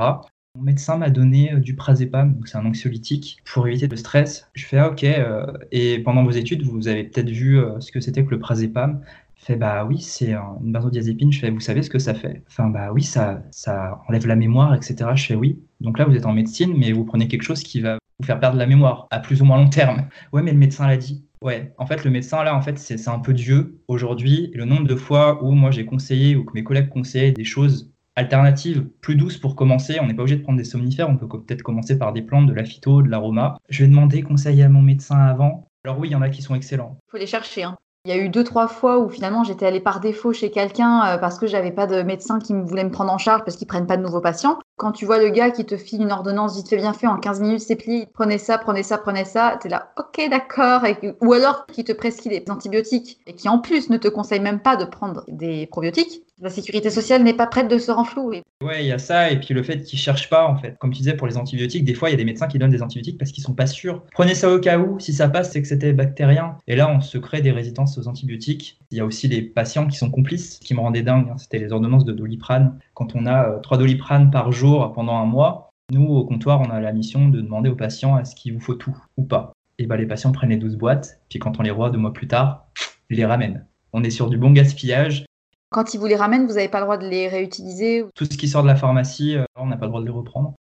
Mon 0.58 0.64
médecin 0.64 0.98
m'a 0.98 1.12
donné 1.12 1.54
euh, 1.54 1.60
du 1.60 1.76
prazépam, 1.76 2.34
donc 2.34 2.48
c'est 2.48 2.58
un 2.58 2.66
anxiolytique, 2.66 3.38
pour 3.46 3.68
éviter 3.68 3.86
le 3.86 3.96
stress. 3.96 4.50
Je 4.56 4.66
fais 4.66 4.80
ah, 4.80 4.90
ok, 4.90 5.04
euh, 5.04 5.46
et 5.72 6.00
pendant 6.00 6.24
vos 6.24 6.32
études, 6.32 6.64
vous 6.64 6.88
avez 6.88 7.04
peut-être 7.04 7.30
vu 7.30 7.60
euh, 7.60 7.80
ce 7.80 7.92
que 7.92 8.00
c'était 8.00 8.26
que 8.26 8.32
le 8.32 8.40
prazépam. 8.40 9.02
fait 9.36 9.56
bah 9.56 9.86
oui, 9.86 10.02
c'est 10.02 10.34
une 10.34 10.72
benzodiazépine. 10.72 11.32
Je 11.32 11.40
fais 11.40 11.52
vous 11.52 11.60
savez 11.60 11.84
ce 11.84 11.92
que 11.92 12.00
ça 12.00 12.16
fait? 12.16 12.42
Enfin 12.48 12.70
bah 12.70 12.92
oui, 12.92 13.04
ça, 13.04 13.44
ça 13.52 14.02
enlève 14.08 14.26
la 14.26 14.36
mémoire, 14.36 14.74
etc. 14.74 15.12
Je 15.14 15.26
fais 15.28 15.36
oui. 15.36 15.60
Donc 15.80 16.00
là, 16.00 16.06
vous 16.06 16.16
êtes 16.16 16.26
en 16.26 16.34
médecine, 16.34 16.74
mais 16.76 16.92
vous 16.92 17.06
prenez 17.06 17.28
quelque 17.28 17.44
chose 17.44 17.62
qui 17.62 17.80
va 17.80 18.00
vous 18.20 18.26
faire 18.26 18.40
perdre 18.40 18.58
la 18.58 18.66
mémoire 18.66 19.08
à 19.12 19.20
plus 19.20 19.44
ou 19.44 19.46
moins 19.46 19.58
long 19.58 19.70
terme. 19.70 20.08
Ouais, 20.34 20.42
mais 20.42 20.54
le 20.54 20.58
médecin 20.58 20.88
l'a 20.88 20.98
dit. 20.98 21.24
Ouais, 21.44 21.72
en 21.78 21.86
fait, 21.86 22.04
le 22.04 22.10
médecin, 22.10 22.44
là, 22.44 22.56
en 22.56 22.62
fait, 22.62 22.80
c'est 22.80 23.08
un 23.08 23.20
peu 23.20 23.34
Dieu 23.34 23.80
aujourd'hui. 23.88 24.50
Le 24.56 24.66
nombre 24.66 24.88
de 24.88 24.96
fois 24.96 25.44
où 25.44 25.52
moi 25.52 25.70
j'ai 25.70 25.86
conseillé 25.86 26.36
ou 26.36 26.46
que 26.46 26.54
mes 26.54 26.64
collègues 26.64 26.90
conseillaient 26.90 27.32
des 27.32 27.44
choses 27.44 27.92
alternative 28.18 28.88
plus 29.00 29.16
douce 29.16 29.38
pour 29.38 29.56
commencer. 29.56 30.00
On 30.02 30.08
n'est 30.08 30.14
pas 30.16 30.24
obligé 30.24 30.38
de 30.38 30.44
prendre 30.44 30.58
des 30.58 30.66
somnifères, 30.66 31.08
on 31.08 31.16
peut 31.16 31.28
peut-être 31.28 31.62
commencer 31.62 31.98
par 31.98 32.12
des 32.12 32.24
plantes, 32.24 32.48
de 32.48 32.54
la 32.54 32.66
phyto, 32.66 33.02
de 33.02 33.10
l'aroma. 33.10 33.58
Je 33.70 33.84
vais 33.84 33.90
demander 33.90 34.24
conseil 34.24 34.62
à 34.64 34.70
mon 34.70 34.82
médecin 34.82 35.20
avant. 35.20 35.68
Alors 35.86 36.00
oui, 36.00 36.10
il 36.10 36.12
y 36.12 36.16
en 36.16 36.22
a 36.22 36.30
qui 36.30 36.42
sont 36.42 36.56
excellents. 36.56 36.98
Il 37.08 37.12
faut 37.12 37.18
les 37.18 37.28
chercher. 37.28 37.64
Hein. 37.64 37.78
Il 38.08 38.16
y 38.16 38.18
a 38.18 38.24
eu 38.24 38.30
deux, 38.30 38.46
trois 38.46 38.70
fois 38.70 39.00
où 39.00 39.10
finalement 39.10 39.44
j'étais 39.44 39.66
allée 39.66 39.82
par 39.82 40.00
défaut 40.00 40.32
chez 40.32 40.50
quelqu'un 40.50 41.06
euh, 41.06 41.18
parce 41.18 41.38
que 41.38 41.46
j'avais 41.46 41.72
pas 41.72 41.88
de 41.88 42.04
médecin 42.04 42.40
qui 42.40 42.54
voulait 42.54 42.86
me 42.86 42.90
prendre 42.90 43.12
en 43.12 43.18
charge 43.18 43.44
parce 43.44 43.58
qu'ils 43.58 43.68
prennent 43.68 43.86
pas 43.86 43.98
de 43.98 44.02
nouveaux 44.02 44.22
patients. 44.22 44.60
Quand 44.78 44.94
tu 44.94 45.06
vois 45.06 45.18
le 45.18 45.28
gars 45.28 45.52
qui 45.52 45.66
te 45.66 45.76
file 45.76 46.02
une 46.04 46.14
ordonnance 46.14 46.56
vite 46.56 46.70
fait 46.70 46.78
bien 46.78 46.94
fait 46.94 47.08
en 47.08 47.18
15 47.18 47.42
minutes, 47.42 47.60
c'est 47.60 47.76
plié, 47.76 48.08
prenez 48.14 48.38
ça, 48.38 48.60
prenez 48.60 48.84
ça, 48.84 48.98
prenez 48.98 49.26
ça, 49.26 49.60
t'es 49.62 49.68
là, 49.68 49.92
ok 49.98 50.30
d'accord, 50.30 50.84
ou 51.20 51.34
alors 51.34 51.66
qui 51.66 51.84
te 51.84 51.92
prescrit 51.92 52.30
des 52.30 52.46
antibiotiques 52.50 53.20
et 53.28 53.34
qui 53.34 53.50
en 53.50 53.60
plus 53.60 53.90
ne 53.90 53.98
te 53.98 54.08
conseille 54.08 54.40
même 54.40 54.62
pas 54.62 54.78
de 54.78 54.86
prendre 54.86 55.26
des 55.28 55.66
probiotiques, 55.66 56.24
la 56.40 56.50
sécurité 56.50 56.92
sociale 56.92 57.24
n'est 57.24 57.34
pas 57.34 57.48
prête 57.48 57.68
de 57.68 57.80
se 57.80 57.92
renflouer. 57.92 58.44
Ouais, 58.64 58.84
il 58.84 58.88
y 58.88 58.92
a 58.92 59.00
ça, 59.00 59.32
et 59.32 59.40
puis 59.40 59.54
le 59.54 59.64
fait 59.64 59.82
qu'ils 59.82 59.98
cherchent 59.98 60.30
pas, 60.30 60.48
en 60.48 60.56
fait. 60.56 60.78
Comme 60.80 60.92
tu 60.92 61.00
disais, 61.00 61.16
pour 61.16 61.28
les 61.28 61.38
antibiotiques, 61.38 61.84
des 61.84 61.94
fois, 61.94 62.10
il 62.10 62.14
y 62.14 62.16
a 62.16 62.18
des 62.18 62.26
médecins 62.26 62.48
qui 62.48 62.60
donnent 62.60 62.72
des 62.72 62.84
antibiotiques 62.84 63.18
parce 63.18 63.32
qu'ils 63.32 63.44
sont 63.44 63.54
pas 63.54 63.66
sûrs. 63.66 64.04
Prenez 64.12 64.36
ça 64.36 64.52
au 64.52 64.60
cas 64.60 64.78
où, 64.78 65.00
si 65.00 65.14
ça 65.14 65.30
passe, 65.30 65.52
c'est 65.52 65.62
que 65.62 65.68
c'était 65.68 65.94
bactérien. 65.94 66.58
Et 66.68 66.76
là, 66.76 66.90
on 66.90 67.02
se 67.02 67.18
crée 67.18 67.42
des 67.42 67.52
résistances 67.52 67.97
aux 67.98 68.08
antibiotiques. 68.08 68.80
Il 68.92 68.98
y 68.98 69.02
a 69.02 69.06
aussi 69.06 69.28
les 69.28 69.42
patients 69.42 69.88
qui 69.88 69.98
sont 69.98 70.12
complices, 70.12 70.60
qui 70.60 70.74
me 70.74 70.80
rendaient 70.80 71.04
dingue. 71.04 71.30
Hein. 71.30 71.38
C'était 71.38 71.60
les 71.60 71.72
ordonnances 71.72 72.06
de 72.06 72.14
doliprane. 72.14 72.80
Quand 72.94 73.16
on 73.16 73.26
a 73.26 73.60
3 73.60 73.78
euh, 73.78 73.80
doliprane 73.80 74.32
par 74.32 74.52
jour 74.52 74.92
pendant 74.94 75.18
un 75.18 75.26
mois, 75.26 75.70
nous, 75.92 76.06
au 76.06 76.26
comptoir, 76.26 76.62
on 76.62 76.70
a 76.70 76.80
la 76.80 76.92
mission 76.92 77.30
de 77.30 77.42
demander 77.42 77.70
aux 77.70 77.76
patients 77.76 78.20
est-ce 78.20 78.36
qu'il 78.36 78.54
vous 78.54 78.60
faut 78.60 78.76
tout 78.76 78.98
ou 79.16 79.24
pas. 79.24 79.54
Et 79.80 79.86
bah, 79.86 79.96
les 79.96 80.06
patients 80.06 80.32
prennent 80.32 80.50
les 80.50 80.58
12 80.58 80.76
boîtes, 80.76 81.22
puis 81.30 81.40
quand 81.40 81.60
on 81.60 81.64
les 81.64 81.72
voit 81.72 81.90
deux 81.90 82.00
mois 82.00 82.14
plus 82.14 82.28
tard, 82.28 82.68
ils 83.10 83.18
les 83.18 83.26
ramènent. 83.26 83.66
On 83.94 84.04
est 84.04 84.10
sur 84.10 84.30
du 84.30 84.38
bon 84.38 84.52
gaspillage 84.52 85.26
quand 85.70 85.94
ils 85.94 86.00
vous 86.00 86.06
les 86.06 86.16
ramènent, 86.16 86.48
vous 86.48 86.54
n'avez 86.54 86.70
pas 86.70 86.80
le 86.80 86.86
droit 86.86 86.98
de 86.98 87.08
les 87.08 87.28
réutiliser 87.28 88.06
Tout 88.16 88.24
ce 88.24 88.38
qui 88.38 88.48
sort 88.48 88.64
de 88.64 88.68
la 88.68 88.78
pharmacie, 88.78 89.36
euh, 89.36 89.44
on 89.58 89.66
n'a 89.66 89.76
pas 89.76 89.86
le 89.86 89.90
droit 89.90 90.00
de 90.00 90.06
les 90.06 90.12
reprendre. 90.12 90.54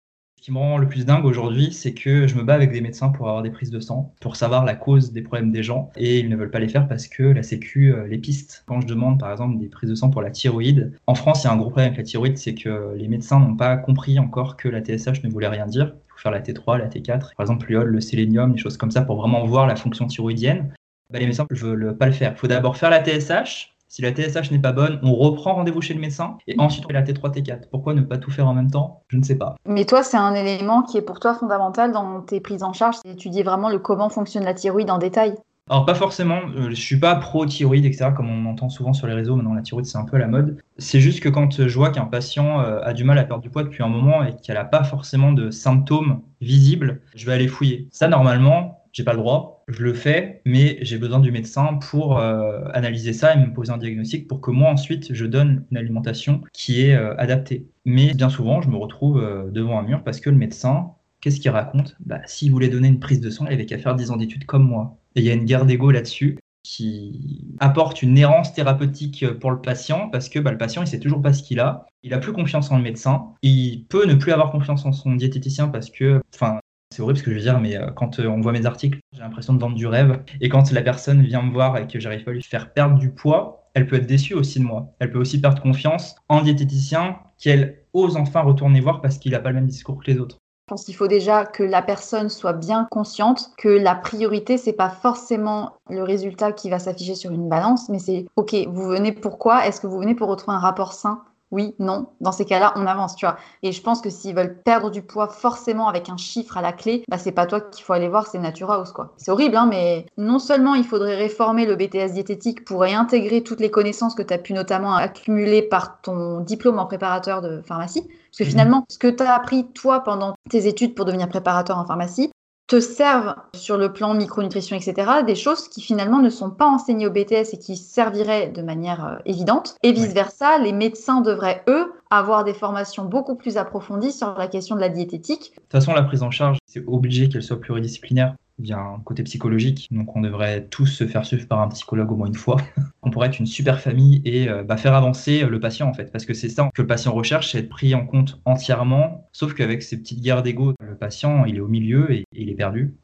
Qui 0.44 0.52
me 0.52 0.58
rend 0.58 0.76
le 0.76 0.86
plus 0.86 1.06
dingue 1.06 1.24
aujourd'hui, 1.24 1.72
c'est 1.72 1.94
que 1.94 2.26
je 2.26 2.34
me 2.34 2.42
bats 2.42 2.52
avec 2.52 2.70
des 2.70 2.82
médecins 2.82 3.08
pour 3.08 3.28
avoir 3.28 3.42
des 3.42 3.48
prises 3.48 3.70
de 3.70 3.80
sang, 3.80 4.12
pour 4.20 4.36
savoir 4.36 4.66
la 4.66 4.74
cause 4.74 5.10
des 5.10 5.22
problèmes 5.22 5.50
des 5.50 5.62
gens, 5.62 5.90
et 5.96 6.18
ils 6.18 6.28
ne 6.28 6.36
veulent 6.36 6.50
pas 6.50 6.58
les 6.58 6.68
faire 6.68 6.86
parce 6.86 7.06
que 7.08 7.22
la 7.22 7.42
Sécu 7.42 7.94
euh, 7.94 8.06
les 8.06 8.18
piste. 8.18 8.62
Quand 8.66 8.78
je 8.82 8.86
demande 8.86 9.18
par 9.18 9.32
exemple 9.32 9.56
des 9.58 9.68
prises 9.68 9.88
de 9.88 9.94
sang 9.94 10.10
pour 10.10 10.20
la 10.20 10.30
thyroïde, 10.30 10.92
en 11.06 11.14
France, 11.14 11.42
il 11.42 11.46
y 11.46 11.48
a 11.48 11.54
un 11.54 11.56
gros 11.56 11.70
problème 11.70 11.86
avec 11.86 11.96
la 11.96 12.04
thyroïde, 12.04 12.36
c'est 12.36 12.54
que 12.54 12.92
les 12.94 13.08
médecins 13.08 13.40
n'ont 13.40 13.56
pas 13.56 13.78
compris 13.78 14.18
encore 14.18 14.58
que 14.58 14.68
la 14.68 14.82
TSH 14.82 15.24
ne 15.24 15.30
voulait 15.30 15.48
rien 15.48 15.66
dire. 15.66 15.94
Il 15.94 16.10
faut 16.10 16.18
faire 16.18 16.32
la 16.32 16.42
T3, 16.42 16.76
la 16.76 16.88
T4, 16.88 17.06
par 17.06 17.30
exemple 17.40 17.66
l'iode, 17.70 17.86
le 17.86 18.02
sélénium, 18.02 18.52
des 18.52 18.58
choses 18.58 18.76
comme 18.76 18.90
ça 18.90 19.00
pour 19.00 19.16
vraiment 19.16 19.46
voir 19.46 19.66
la 19.66 19.76
fonction 19.76 20.06
thyroïdienne. 20.08 20.74
Bah, 21.10 21.20
les 21.20 21.26
médecins 21.26 21.46
ne 21.50 21.56
veulent 21.56 21.96
pas 21.96 22.04
le 22.04 22.12
faire. 22.12 22.32
Il 22.32 22.38
faut 22.38 22.48
d'abord 22.48 22.76
faire 22.76 22.90
la 22.90 23.02
TSH, 23.02 23.73
si 23.88 24.02
la 24.02 24.12
TSH 24.12 24.50
n'est 24.50 24.58
pas 24.58 24.72
bonne, 24.72 24.98
on 25.02 25.14
reprend 25.14 25.54
rendez-vous 25.54 25.80
chez 25.80 25.94
le 25.94 26.00
médecin 26.00 26.38
et 26.46 26.54
ensuite 26.58 26.84
on 26.84 26.88
fait 26.88 26.94
la 26.94 27.02
T3, 27.02 27.32
T4. 27.32 27.68
Pourquoi 27.70 27.94
ne 27.94 28.02
pas 28.02 28.18
tout 28.18 28.30
faire 28.30 28.48
en 28.48 28.54
même 28.54 28.70
temps? 28.70 29.02
Je 29.08 29.16
ne 29.16 29.22
sais 29.22 29.36
pas. 29.36 29.54
Mais 29.66 29.84
toi, 29.84 30.02
c'est 30.02 30.16
un 30.16 30.34
élément 30.34 30.82
qui 30.82 30.96
est 30.96 31.02
pour 31.02 31.20
toi 31.20 31.34
fondamental 31.34 31.92
dans 31.92 32.20
tes 32.22 32.40
prises 32.40 32.62
en 32.62 32.72
charge, 32.72 32.96
c'est 33.02 33.08
d'étudier 33.08 33.42
vraiment 33.42 33.68
le 33.68 33.78
comment 33.78 34.08
fonctionne 34.08 34.44
la 34.44 34.54
thyroïde 34.54 34.90
en 34.90 34.98
détail. 34.98 35.34
Alors 35.70 35.86
pas 35.86 35.94
forcément, 35.94 36.40
euh, 36.56 36.68
je 36.70 36.74
suis 36.74 36.98
pas 36.98 37.14
pro 37.16 37.46
thyroïde, 37.46 37.86
etc. 37.86 38.10
Comme 38.14 38.28
on 38.28 38.50
entend 38.50 38.68
souvent 38.68 38.92
sur 38.92 39.06
les 39.06 39.14
réseaux, 39.14 39.34
maintenant 39.34 39.54
la 39.54 39.62
thyroïde 39.62 39.86
c'est 39.86 39.96
un 39.96 40.04
peu 40.04 40.16
à 40.16 40.18
la 40.18 40.26
mode. 40.26 40.58
C'est 40.76 41.00
juste 41.00 41.20
que 41.20 41.30
quand 41.30 41.66
je 41.66 41.74
vois 41.74 41.88
qu'un 41.88 42.04
patient 42.04 42.60
euh, 42.60 42.80
a 42.82 42.92
du 42.92 43.04
mal 43.04 43.18
à 43.18 43.24
perdre 43.24 43.42
du 43.42 43.48
poids 43.48 43.62
depuis 43.62 43.82
un 43.82 43.88
moment 43.88 44.22
et 44.22 44.36
qu'elle 44.42 44.56
n'a 44.56 44.64
pas 44.64 44.84
forcément 44.84 45.32
de 45.32 45.50
symptômes 45.50 46.20
visibles, 46.42 47.00
je 47.14 47.24
vais 47.24 47.32
aller 47.32 47.48
fouiller. 47.48 47.88
Ça 47.92 48.08
normalement, 48.08 48.84
j'ai 48.92 49.04
pas 49.04 49.12
le 49.12 49.18
droit, 49.18 49.53
je 49.68 49.82
le 49.82 49.94
fais, 49.94 50.42
mais 50.44 50.78
j'ai 50.82 50.98
besoin 50.98 51.20
du 51.20 51.30
médecin 51.30 51.78
pour 51.90 52.18
euh, 52.18 52.64
analyser 52.72 53.12
ça 53.12 53.34
et 53.34 53.38
me 53.38 53.52
poser 53.52 53.72
un 53.72 53.78
diagnostic 53.78 54.28
pour 54.28 54.40
que 54.40 54.50
moi 54.50 54.70
ensuite 54.70 55.12
je 55.12 55.26
donne 55.26 55.64
une 55.70 55.76
alimentation 55.76 56.42
qui 56.52 56.82
est 56.82 56.94
euh, 56.94 57.14
adaptée. 57.16 57.66
Mais 57.84 58.14
bien 58.14 58.28
souvent, 58.28 58.60
je 58.60 58.68
me 58.68 58.76
retrouve 58.76 59.18
euh, 59.18 59.50
devant 59.50 59.78
un 59.78 59.82
mur 59.82 60.02
parce 60.04 60.20
que 60.20 60.30
le 60.30 60.36
médecin, 60.36 60.92
qu'est-ce 61.20 61.40
qu'il 61.40 61.50
raconte? 61.50 61.96
Bah, 62.00 62.20
S'il 62.26 62.50
voulait 62.50 62.68
donner 62.68 62.88
une 62.88 63.00
prise 63.00 63.20
de 63.20 63.30
sang, 63.30 63.46
il 63.46 63.52
avait 63.52 63.66
qu'à 63.66 63.78
faire 63.78 63.94
10 63.94 64.10
ans 64.10 64.16
d'études 64.16 64.46
comme 64.46 64.64
moi. 64.64 64.98
Et 65.14 65.20
il 65.20 65.26
y 65.26 65.30
a 65.30 65.34
une 65.34 65.44
guerre 65.44 65.66
d'ego 65.66 65.90
là-dessus 65.90 66.38
qui 66.62 67.44
apporte 67.60 68.02
une 68.02 68.16
errance 68.16 68.54
thérapeutique 68.54 69.26
pour 69.38 69.50
le 69.50 69.60
patient 69.60 70.08
parce 70.08 70.30
que 70.30 70.38
bah, 70.38 70.50
le 70.50 70.56
patient 70.56 70.82
il 70.82 70.86
sait 70.86 70.98
toujours 70.98 71.20
pas 71.20 71.34
ce 71.34 71.42
qu'il 71.42 71.60
a, 71.60 71.86
il 72.02 72.14
a 72.14 72.18
plus 72.18 72.32
confiance 72.32 72.70
en 72.70 72.78
le 72.78 72.82
médecin, 72.82 73.34
il 73.42 73.84
peut 73.84 74.06
ne 74.06 74.14
plus 74.14 74.32
avoir 74.32 74.50
confiance 74.50 74.84
en 74.86 74.92
son 74.92 75.14
diététicien 75.14 75.68
parce 75.68 75.90
que, 75.90 76.22
enfin, 76.34 76.58
c'est 76.94 77.02
horrible 77.02 77.18
ce 77.18 77.24
que 77.24 77.30
je 77.32 77.36
veux 77.36 77.42
dire, 77.42 77.60
mais 77.60 77.76
euh, 77.76 77.90
quand 77.90 78.20
euh, 78.20 78.28
on 78.28 78.40
voit 78.40 78.52
mes 78.52 78.66
articles, 78.66 79.00
j'ai 79.12 79.20
l'impression 79.20 79.52
de 79.52 79.58
vendre 79.58 79.74
du 79.74 79.86
rêve. 79.86 80.22
Et 80.40 80.48
quand 80.48 80.70
la 80.70 80.80
personne 80.80 81.22
vient 81.22 81.42
me 81.42 81.52
voir 81.52 81.76
et 81.76 81.88
que 81.88 81.98
j'arrive 81.98 82.22
pas 82.22 82.30
à 82.30 82.34
lui 82.34 82.42
faire 82.42 82.72
perdre 82.72 82.96
du 82.96 83.10
poids, 83.10 83.68
elle 83.74 83.88
peut 83.88 83.96
être 83.96 84.06
déçue 84.06 84.34
aussi 84.34 84.60
de 84.60 84.64
moi. 84.64 84.94
Elle 85.00 85.10
peut 85.10 85.18
aussi 85.18 85.40
perdre 85.40 85.60
confiance 85.60 86.14
en 86.28 86.42
diététicien 86.42 87.18
qu'elle 87.38 87.80
ose 87.94 88.16
enfin 88.16 88.42
retourner 88.42 88.80
voir 88.80 89.00
parce 89.00 89.18
qu'il 89.18 89.32
n'a 89.32 89.40
pas 89.40 89.48
le 89.48 89.56
même 89.56 89.66
discours 89.66 90.00
que 90.00 90.08
les 90.08 90.20
autres. 90.20 90.38
Je 90.68 90.72
pense 90.72 90.84
qu'il 90.84 90.94
faut 90.94 91.08
déjà 91.08 91.44
que 91.44 91.64
la 91.64 91.82
personne 91.82 92.28
soit 92.28 92.52
bien 92.52 92.86
consciente 92.90 93.50
que 93.58 93.68
la 93.68 93.96
priorité, 93.96 94.56
c'est 94.56 94.72
pas 94.72 94.88
forcément 94.88 95.72
le 95.90 96.02
résultat 96.02 96.52
qui 96.52 96.70
va 96.70 96.78
s'afficher 96.78 97.16
sur 97.16 97.32
une 97.32 97.48
balance, 97.48 97.88
mais 97.88 97.98
c'est 97.98 98.24
OK, 98.36 98.54
vous 98.68 98.84
venez 98.84 99.10
pourquoi? 99.10 99.66
Est-ce 99.66 99.80
que 99.80 99.88
vous 99.88 99.98
venez 99.98 100.14
pour 100.14 100.28
retrouver 100.28 100.56
un 100.56 100.60
rapport 100.60 100.92
sain 100.92 101.22
oui, 101.50 101.74
non. 101.78 102.08
Dans 102.20 102.32
ces 102.32 102.44
cas-là, 102.44 102.72
on 102.76 102.86
avance, 102.86 103.14
tu 103.14 103.26
vois. 103.26 103.36
Et 103.62 103.70
je 103.70 103.80
pense 103.80 104.00
que 104.00 104.10
s'ils 104.10 104.34
veulent 104.34 104.60
perdre 104.64 104.90
du 104.90 105.02
poids 105.02 105.28
forcément 105.28 105.88
avec 105.88 106.08
un 106.08 106.16
chiffre 106.16 106.56
à 106.56 106.62
la 106.62 106.72
clé, 106.72 107.04
bah 107.08 107.18
c'est 107.18 107.32
pas 107.32 107.46
toi 107.46 107.60
qu'il 107.60 107.84
faut 107.84 107.92
aller 107.92 108.08
voir, 108.08 108.26
c'est 108.26 108.38
Natura 108.38 108.76
House, 108.76 108.92
quoi. 108.92 109.14
C'est 109.18 109.30
horrible, 109.30 109.56
hein, 109.56 109.66
mais 109.70 110.06
non 110.16 110.38
seulement 110.38 110.74
il 110.74 110.84
faudrait 110.84 111.14
réformer 111.14 111.64
le 111.64 111.76
BTS 111.76 112.12
diététique 112.12 112.64
pour 112.64 112.80
réintégrer 112.80 113.42
toutes 113.42 113.60
les 113.60 113.70
connaissances 113.70 114.14
que 114.14 114.22
tu 114.22 114.34
as 114.34 114.38
pu 114.38 114.52
notamment 114.52 114.94
accumuler 114.94 115.62
par 115.62 116.00
ton 116.00 116.40
diplôme 116.40 116.78
en 116.78 116.86
préparateur 116.86 117.40
de 117.40 117.62
pharmacie, 117.62 118.02
parce 118.02 118.38
que 118.38 118.44
mhm. 118.44 118.50
finalement, 118.50 118.84
ce 118.88 118.98
que 118.98 119.08
tu 119.08 119.22
as 119.22 119.34
appris 119.34 119.66
toi 119.74 120.00
pendant 120.00 120.34
tes 120.50 120.66
études 120.66 120.94
pour 120.94 121.04
devenir 121.04 121.28
préparateur 121.28 121.78
en 121.78 121.86
pharmacie, 121.86 122.32
te 122.66 122.80
servent 122.80 123.34
sur 123.54 123.76
le 123.76 123.92
plan 123.92 124.14
micronutrition, 124.14 124.76
etc., 124.76 125.10
des 125.26 125.34
choses 125.34 125.68
qui 125.68 125.82
finalement 125.82 126.20
ne 126.20 126.30
sont 126.30 126.50
pas 126.50 126.66
enseignées 126.66 127.06
au 127.06 127.10
BTS 127.10 127.52
et 127.52 127.58
qui 127.58 127.76
serviraient 127.76 128.48
de 128.48 128.62
manière 128.62 129.04
euh, 129.04 129.16
évidente. 129.26 129.76
Et 129.82 129.92
vice-versa, 129.92 130.58
les 130.58 130.72
médecins 130.72 131.20
devraient, 131.20 131.62
eux, 131.68 131.92
avoir 132.10 132.44
des 132.44 132.54
formations 132.54 133.04
beaucoup 133.04 133.34
plus 133.34 133.56
approfondies 133.56 134.12
sur 134.12 134.34
la 134.38 134.46
question 134.46 134.76
de 134.76 134.80
la 134.80 134.88
diététique. 134.88 135.52
De 135.56 135.60
toute 135.60 135.72
façon, 135.72 135.92
la 135.92 136.02
prise 136.02 136.22
en 136.22 136.30
charge, 136.30 136.58
c'est 136.66 136.84
obligé 136.86 137.28
qu'elle 137.28 137.42
soit 137.42 137.60
pluridisciplinaire. 137.60 138.34
Il 138.58 138.68
y 138.68 138.72
a 138.72 138.78
un 138.78 139.00
côté 139.00 139.24
psychologique, 139.24 139.88
donc 139.90 140.14
on 140.14 140.20
devrait 140.20 140.68
tous 140.68 140.86
se 140.86 141.06
faire 141.06 141.24
suivre 141.24 141.48
par 141.48 141.60
un 141.60 141.68
psychologue 141.68 142.12
au 142.12 142.16
moins 142.16 142.28
une 142.28 142.34
fois. 142.34 142.56
on 143.02 143.10
pourrait 143.10 143.28
être 143.28 143.40
une 143.40 143.46
super 143.46 143.80
famille 143.80 144.22
et 144.24 144.48
euh, 144.48 144.62
bah, 144.62 144.76
faire 144.76 144.94
avancer 144.94 145.44
le 145.44 145.58
patient 145.58 145.88
en 145.88 145.92
fait, 145.92 146.12
parce 146.12 146.24
que 146.24 146.34
c'est 146.34 146.48
ça 146.48 146.70
que 146.72 146.82
le 146.82 146.86
patient 146.86 147.12
recherche, 147.12 147.50
c'est 147.50 147.58
être 147.58 147.68
pris 147.68 147.94
en 147.94 148.06
compte 148.06 148.40
entièrement, 148.44 149.28
sauf 149.32 149.54
qu'avec 149.54 149.82
ces 149.82 149.98
petites 149.98 150.20
guerres 150.20 150.42
d'ego, 150.42 150.72
le 150.80 150.96
patient 150.96 151.44
il 151.46 151.56
est 151.56 151.60
au 151.60 151.68
milieu 151.68 152.12
et, 152.12 152.24
il 152.32 152.48
est 152.48 152.54
perdu. 152.54 152.94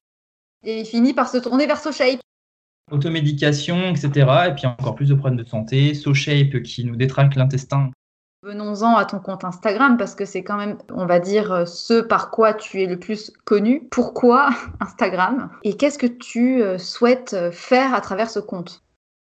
Et 0.62 0.80
il 0.80 0.86
finit 0.86 1.14
par 1.14 1.28
se 1.28 1.38
tourner 1.38 1.66
vers 1.66 1.80
SoShape. 1.80 2.20
Automédication, 2.92 3.90
etc. 3.90 4.10
Et 4.48 4.54
puis 4.54 4.66
encore 4.66 4.94
plus 4.94 5.08
de 5.08 5.14
problèmes 5.14 5.38
de 5.38 5.48
santé. 5.48 5.94
SoShape 5.94 6.62
qui 6.62 6.84
nous 6.84 6.96
détraque 6.96 7.34
l'intestin 7.34 7.90
Venons-en 8.42 8.96
à 8.96 9.04
ton 9.04 9.18
compte 9.18 9.44
Instagram 9.44 9.98
parce 9.98 10.14
que 10.14 10.24
c'est 10.24 10.42
quand 10.42 10.56
même, 10.56 10.78
on 10.90 11.04
va 11.04 11.20
dire, 11.20 11.52
euh, 11.52 11.66
ce 11.66 12.00
par 12.00 12.30
quoi 12.30 12.54
tu 12.54 12.80
es 12.80 12.86
le 12.86 12.98
plus 12.98 13.30
connu. 13.44 13.86
Pourquoi 13.90 14.48
Instagram? 14.80 15.50
Et 15.62 15.76
qu'est-ce 15.76 15.98
que 15.98 16.06
tu 16.06 16.62
euh, 16.62 16.78
souhaites 16.78 17.34
euh, 17.34 17.52
faire 17.52 17.92
à 17.92 18.00
travers 18.00 18.30
ce 18.30 18.38
compte? 18.38 18.82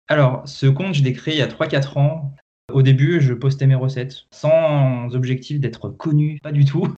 Alors, 0.10 0.44
ce 0.46 0.68
compte, 0.68 0.94
je 0.94 1.04
l'ai 1.04 1.14
créé 1.14 1.34
il 1.34 1.40
y 1.40 1.42
a 1.42 1.48
3-4 1.48 1.98
ans. 1.98 2.34
Au 2.72 2.84
début, 2.84 3.20
je 3.20 3.34
postais 3.34 3.66
mes 3.66 3.74
recettes 3.74 4.26
sans 4.32 5.16
objectif 5.16 5.60
d'être 5.60 5.90
connu, 5.90 6.40
pas 6.44 6.52
du 6.52 6.66
tout. 6.66 6.94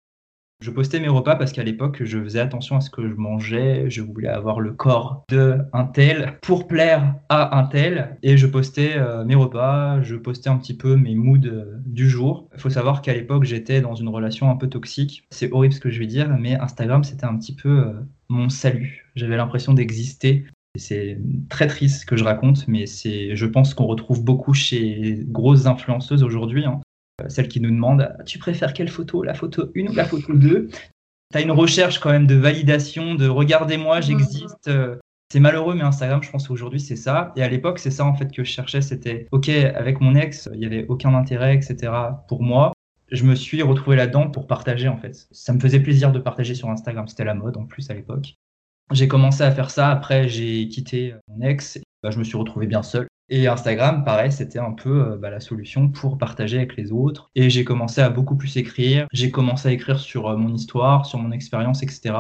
Je 0.62 0.70
postais 0.70 1.00
mes 1.00 1.08
repas 1.08 1.36
parce 1.36 1.52
qu'à 1.52 1.64
l'époque, 1.64 2.04
je 2.04 2.22
faisais 2.22 2.40
attention 2.40 2.76
à 2.78 2.82
ce 2.82 2.92
que 2.92 3.10
je 3.10 3.16
mangeais. 3.16 3.90
Je 3.90 4.04
voulais 4.04 4.28
avoir 4.28 4.60
le 4.60 4.74
corps 4.74 5.24
de 5.30 5.58
un 5.74 5.86
tel 5.86 6.38
pour 6.44 6.68
plaire 6.68 7.16
à 7.30 7.58
un 7.58 7.64
tel. 7.64 8.18
Et 8.22 8.38
je 8.38 8.46
postais 8.46 8.96
euh, 8.96 9.26
mes 9.26 9.34
repas, 9.34 10.04
je 10.04 10.16
postais 10.16 10.50
un 10.50 10.58
petit 10.58 10.78
peu 10.78 10.96
mes 10.96 11.16
moods 11.16 11.48
euh, 11.48 11.80
du 11.88 12.08
jour. 12.08 12.48
Il 12.54 12.60
faut 12.60 12.70
savoir 12.70 13.02
qu'à 13.02 13.16
l'époque, 13.16 13.44
j'étais 13.44 13.82
dans 13.82 13.96
une 13.96 14.08
relation 14.08 14.52
un 14.52 14.56
peu 14.56 14.68
toxique. 14.68 15.24
C'est 15.32 15.52
horrible 15.52 15.74
ce 15.74 15.80
que 15.80 15.90
je 15.90 15.98
vais 15.98 16.06
dire, 16.06 16.30
mais 16.40 16.54
Instagram, 16.54 17.04
c'était 17.04 17.26
un 17.26 17.38
petit 17.38 17.56
peu 17.56 17.88
euh, 17.88 17.94
mon 18.30 18.50
salut. 18.50 19.10
J'avais 19.16 19.38
l'impression 19.38 19.74
d'exister. 19.74 20.46
C'est 20.78 21.20
très 21.50 21.66
triste 21.66 22.02
ce 22.02 22.06
que 22.06 22.16
je 22.16 22.24
raconte, 22.24 22.68
mais 22.68 22.86
c'est, 22.86 23.36
je 23.36 23.46
pense 23.48 23.74
qu'on 23.74 23.88
retrouve 23.88 24.24
beaucoup 24.24 24.54
chez 24.54 25.24
grosses 25.28 25.66
influenceuses 25.66 26.24
aujourd'hui. 26.24 26.66
Hein. 26.66 26.82
Euh, 27.22 27.30
celle 27.30 27.48
qui 27.48 27.60
nous 27.62 27.72
demande 27.72 28.16
tu 28.26 28.40
préfères 28.40 28.74
quelle 28.74 28.90
photo, 28.90 29.24
la 29.24 29.34
photo 29.34 29.72
1 29.76 29.88
ou 29.88 29.94
la 29.94 30.06
photo 30.06 30.34
2 30.34 30.70
Tu 30.70 31.38
as 31.38 31.42
une 31.42 31.52
recherche 31.52 32.00
quand 32.00 32.12
même 32.12 32.28
de 32.28 32.36
validation, 32.36 33.16
de 33.16 33.28
regardez-moi, 33.28 33.98
mhm. 33.98 34.04
j'existe. 34.04 34.68
Euh, 34.68 34.98
c'est 35.32 35.40
malheureux, 35.40 35.76
mais 35.76 35.84
Instagram, 35.84 36.22
je 36.22 36.30
pense 36.30 36.48
qu'aujourd'hui, 36.48 36.82
c'est 36.82 36.98
ça. 36.98 37.32
Et 37.38 37.44
à 37.44 37.48
l'époque, 37.48 37.80
c'est 37.80 37.92
ça 37.92 38.04
en 38.06 38.14
fait 38.14 38.32
que 38.32 38.44
je 38.44 38.52
cherchais. 38.52 38.82
C'était 38.82 39.28
OK, 39.32 39.48
avec 39.48 40.02
mon 40.02 40.16
ex, 40.16 40.50
il 40.54 40.60
n'y 40.60 40.66
avait 40.66 40.86
aucun 40.90 41.14
intérêt, 41.16 41.56
etc. 41.56 41.94
pour 42.28 42.44
moi. 42.44 42.74
Je 43.12 43.24
me 43.26 43.36
suis 43.36 43.62
retrouvé 43.62 43.96
là-dedans 43.96 44.30
pour 44.30 44.48
partager 44.48 44.88
en 44.88 44.98
fait. 44.98 45.28
Ça 45.32 45.54
me 45.54 45.60
faisait 45.60 45.80
plaisir 45.80 46.12
de 46.12 46.20
partager 46.20 46.56
sur 46.56 46.70
Instagram. 46.70 47.08
C'était 47.08 47.26
la 47.26 47.34
mode 47.34 47.58
en 47.58 47.66
plus 47.66 47.90
à 47.90 47.94
l'époque. 47.94 48.36
J'ai 48.92 49.08
commencé 49.08 49.44
à 49.44 49.52
faire 49.52 49.70
ça. 49.70 49.90
Après, 49.90 50.28
j'ai 50.28 50.68
quitté 50.68 51.16
mon 51.28 51.46
ex. 51.46 51.80
Bah, 52.04 52.12
je 52.12 52.20
me 52.20 52.24
suis 52.24 52.38
retrouvé 52.38 52.68
bien 52.68 52.84
seul. 52.84 53.08
Et 53.34 53.48
Instagram, 53.48 54.04
pareil, 54.04 54.30
c'était 54.30 54.60
un 54.60 54.74
peu 54.74 55.14
euh, 55.14 55.18
bah, 55.18 55.30
la 55.30 55.40
solution 55.40 55.88
pour 55.88 56.18
partager 56.18 56.58
avec 56.58 56.76
les 56.76 56.92
autres. 56.92 57.32
Et 57.34 57.50
j'ai 57.50 57.64
commencé 57.64 58.02
à 58.02 58.10
beaucoup 58.10 58.36
plus 58.36 58.58
écrire. 58.58 59.08
J'ai 59.14 59.32
commencé 59.32 59.70
à 59.70 59.72
écrire 59.72 60.00
sur 60.00 60.28
euh, 60.28 60.36
mon 60.36 60.54
histoire, 60.54 61.06
sur 61.06 61.18
mon 61.18 61.32
expérience, 61.32 61.82
etc. 61.82 62.14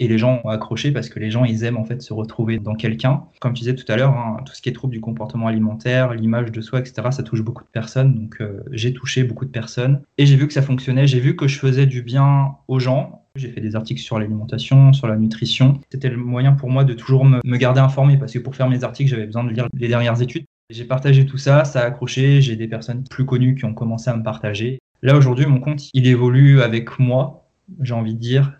Et 0.00 0.08
les 0.08 0.18
gens 0.18 0.40
ont 0.42 0.48
accroché 0.48 0.90
parce 0.90 1.08
que 1.08 1.20
les 1.20 1.30
gens, 1.30 1.44
ils 1.44 1.62
aiment 1.62 1.76
en 1.76 1.84
fait 1.84 2.02
se 2.02 2.12
retrouver 2.12 2.58
dans 2.58 2.74
quelqu'un. 2.74 3.22
Comme 3.40 3.52
tu 3.52 3.60
disais 3.60 3.76
tout 3.76 3.90
à 3.90 3.96
l'heure, 3.96 4.10
hein, 4.10 4.38
tout 4.44 4.54
ce 4.54 4.60
qui 4.60 4.68
est 4.68 4.72
trouble 4.72 4.92
du 4.92 5.00
comportement 5.00 5.46
alimentaire, 5.46 6.14
l'image 6.14 6.50
de 6.50 6.60
soi, 6.60 6.80
etc., 6.80 6.94
ça 7.12 7.22
touche 7.22 7.42
beaucoup 7.42 7.62
de 7.62 7.70
personnes. 7.70 8.16
Donc 8.16 8.38
euh, 8.40 8.64
j'ai 8.72 8.92
touché 8.92 9.22
beaucoup 9.22 9.44
de 9.44 9.52
personnes. 9.52 10.02
Et 10.18 10.26
j'ai 10.26 10.34
vu 10.34 10.48
que 10.48 10.52
ça 10.52 10.62
fonctionnait. 10.62 11.06
J'ai 11.06 11.20
vu 11.20 11.36
que 11.36 11.46
je 11.46 11.60
faisais 11.60 11.86
du 11.86 12.02
bien 12.02 12.56
aux 12.66 12.80
gens. 12.80 13.22
J'ai 13.36 13.50
fait 13.50 13.60
des 13.60 13.76
articles 13.76 14.00
sur 14.00 14.18
l'alimentation, 14.18 14.92
sur 14.92 15.06
la 15.06 15.16
nutrition. 15.16 15.78
C'était 15.92 16.10
le 16.10 16.16
moyen 16.16 16.54
pour 16.54 16.70
moi 16.70 16.82
de 16.82 16.92
toujours 16.92 17.24
me, 17.24 17.40
me 17.44 17.56
garder 17.56 17.80
informé 17.80 18.16
parce 18.16 18.32
que 18.32 18.40
pour 18.40 18.56
faire 18.56 18.68
mes 18.68 18.82
articles, 18.82 19.08
j'avais 19.08 19.26
besoin 19.26 19.44
de 19.44 19.50
lire 19.50 19.68
les 19.72 19.86
dernières 19.86 20.20
études. 20.20 20.44
J'ai 20.68 20.84
partagé 20.84 21.26
tout 21.26 21.38
ça, 21.38 21.64
ça 21.64 21.82
a 21.82 21.84
accroché, 21.84 22.42
j'ai 22.42 22.56
des 22.56 22.66
personnes 22.66 23.04
plus 23.04 23.24
connues 23.24 23.54
qui 23.54 23.64
ont 23.64 23.74
commencé 23.74 24.10
à 24.10 24.16
me 24.16 24.24
partager. 24.24 24.80
Là 25.02 25.16
aujourd'hui, 25.16 25.46
mon 25.46 25.60
compte, 25.60 25.90
il 25.94 26.08
évolue 26.08 26.60
avec 26.60 26.98
moi, 26.98 27.48
j'ai 27.82 27.94
envie 27.94 28.14
de 28.14 28.18
dire. 28.18 28.52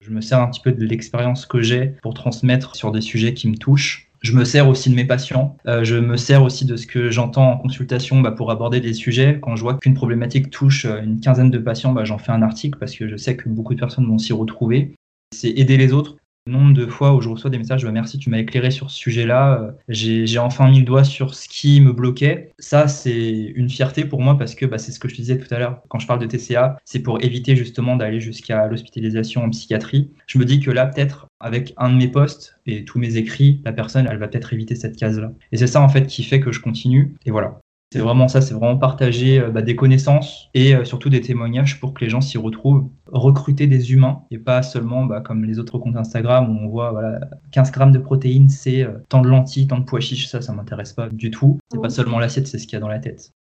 Je 0.00 0.10
me 0.10 0.22
sers 0.22 0.40
un 0.40 0.48
petit 0.48 0.62
peu 0.62 0.72
de 0.72 0.82
l'expérience 0.82 1.44
que 1.44 1.60
j'ai 1.60 1.96
pour 2.02 2.14
transmettre 2.14 2.76
sur 2.76 2.90
des 2.92 3.02
sujets 3.02 3.34
qui 3.34 3.48
me 3.48 3.56
touchent. 3.56 4.10
Je 4.22 4.32
me 4.32 4.44
sers 4.44 4.68
aussi 4.68 4.88
de 4.88 4.94
mes 4.94 5.04
patients. 5.04 5.58
Euh, 5.66 5.84
je 5.84 5.96
me 5.96 6.16
sers 6.16 6.42
aussi 6.42 6.64
de 6.64 6.76
ce 6.76 6.86
que 6.86 7.10
j'entends 7.10 7.52
en 7.52 7.58
consultation 7.58 8.20
bah, 8.20 8.32
pour 8.32 8.50
aborder 8.50 8.80
des 8.80 8.94
sujets. 8.94 9.38
Quand 9.42 9.56
je 9.56 9.62
vois 9.62 9.76
qu'une 9.76 9.94
problématique 9.94 10.50
touche 10.50 10.86
euh, 10.86 11.02
une 11.02 11.20
quinzaine 11.20 11.50
de 11.50 11.58
patients, 11.58 11.92
bah, 11.92 12.04
j'en 12.04 12.18
fais 12.18 12.32
un 12.32 12.40
article 12.40 12.78
parce 12.78 12.94
que 12.94 13.08
je 13.08 13.16
sais 13.16 13.36
que 13.36 13.50
beaucoup 13.50 13.74
de 13.74 13.80
personnes 13.80 14.06
vont 14.06 14.18
s'y 14.18 14.32
retrouver. 14.32 14.94
C'est 15.34 15.50
aider 15.50 15.76
les 15.76 15.92
autres 15.92 16.16
nombre 16.50 16.74
de 16.74 16.86
fois 16.86 17.14
où 17.14 17.20
je 17.20 17.28
reçois 17.28 17.50
des 17.50 17.58
messages 17.58 17.82
de 17.82 17.90
merci, 17.90 18.18
tu 18.18 18.30
m'as 18.30 18.38
éclairé 18.38 18.70
sur 18.70 18.90
ce 18.90 18.98
sujet-là, 18.98 19.60
euh, 19.60 19.72
j'ai 19.88 20.38
enfin 20.38 20.68
mis 20.70 20.80
le 20.80 20.84
doigt 20.84 21.04
sur 21.04 21.34
ce 21.34 21.48
qui 21.48 21.80
me 21.80 21.92
bloquait. 21.92 22.52
Ça, 22.58 22.88
c'est 22.88 23.52
une 23.54 23.68
fierté 23.68 24.04
pour 24.04 24.20
moi 24.20 24.36
parce 24.38 24.54
que 24.54 24.66
bah, 24.66 24.78
c'est 24.78 24.92
ce 24.92 25.00
que 25.00 25.08
je 25.08 25.14
te 25.14 25.20
disais 25.20 25.38
tout 25.38 25.52
à 25.54 25.58
l'heure. 25.58 25.82
Quand 25.88 25.98
je 25.98 26.06
parle 26.06 26.20
de 26.20 26.26
TCA, 26.26 26.76
c'est 26.84 27.00
pour 27.00 27.22
éviter 27.22 27.56
justement 27.56 27.96
d'aller 27.96 28.20
jusqu'à 28.20 28.66
l'hospitalisation 28.66 29.44
en 29.44 29.50
psychiatrie. 29.50 30.10
Je 30.26 30.38
me 30.38 30.44
dis 30.44 30.60
que 30.60 30.70
là, 30.70 30.86
peut-être, 30.86 31.26
avec 31.40 31.74
un 31.76 31.90
de 31.90 31.96
mes 31.96 32.08
posts 32.08 32.58
et 32.66 32.84
tous 32.84 32.98
mes 32.98 33.16
écrits, 33.16 33.60
la 33.64 33.72
personne, 33.72 34.06
elle 34.10 34.18
va 34.18 34.28
peut-être 34.28 34.52
éviter 34.52 34.74
cette 34.74 34.96
case-là. 34.96 35.32
Et 35.52 35.56
c'est 35.56 35.66
ça, 35.66 35.80
en 35.80 35.88
fait, 35.88 36.06
qui 36.06 36.22
fait 36.22 36.40
que 36.40 36.52
je 36.52 36.60
continue. 36.60 37.14
Et 37.24 37.30
voilà. 37.30 37.60
C'est 37.92 37.98
vraiment 37.98 38.28
ça, 38.28 38.40
c'est 38.40 38.54
vraiment 38.54 38.78
partager 38.78 39.40
euh, 39.40 39.50
bah, 39.50 39.62
des 39.62 39.74
connaissances 39.74 40.48
et 40.54 40.76
euh, 40.76 40.84
surtout 40.84 41.08
des 41.08 41.20
témoignages 41.20 41.80
pour 41.80 41.92
que 41.92 42.04
les 42.04 42.10
gens 42.10 42.20
s'y 42.20 42.38
retrouvent. 42.38 42.88
Recruter 43.06 43.66
des 43.66 43.92
humains 43.92 44.22
et 44.30 44.38
pas 44.38 44.62
seulement 44.62 45.04
bah, 45.04 45.20
comme 45.20 45.44
les 45.44 45.58
autres 45.58 45.76
comptes 45.78 45.96
Instagram 45.96 46.48
où 46.48 46.64
on 46.64 46.68
voit 46.68 46.92
voilà, 46.92 47.18
15 47.50 47.72
grammes 47.72 47.90
de 47.90 47.98
protéines, 47.98 48.48
c'est 48.48 48.84
euh, 48.84 48.98
tant 49.08 49.22
de 49.22 49.28
lentilles, 49.28 49.66
tant 49.66 49.78
de 49.78 49.84
pois 49.84 49.98
chiches, 49.98 50.28
ça, 50.28 50.40
ça 50.40 50.52
m'intéresse 50.52 50.92
pas 50.92 51.08
du 51.08 51.32
tout. 51.32 51.58
C'est 51.72 51.80
pas 51.80 51.90
seulement 51.90 52.20
l'assiette, 52.20 52.46
c'est 52.46 52.58
ce 52.58 52.68
qu'il 52.68 52.74
y 52.74 52.76
a 52.76 52.80
dans 52.80 52.88
la 52.88 53.00
tête. 53.00 53.32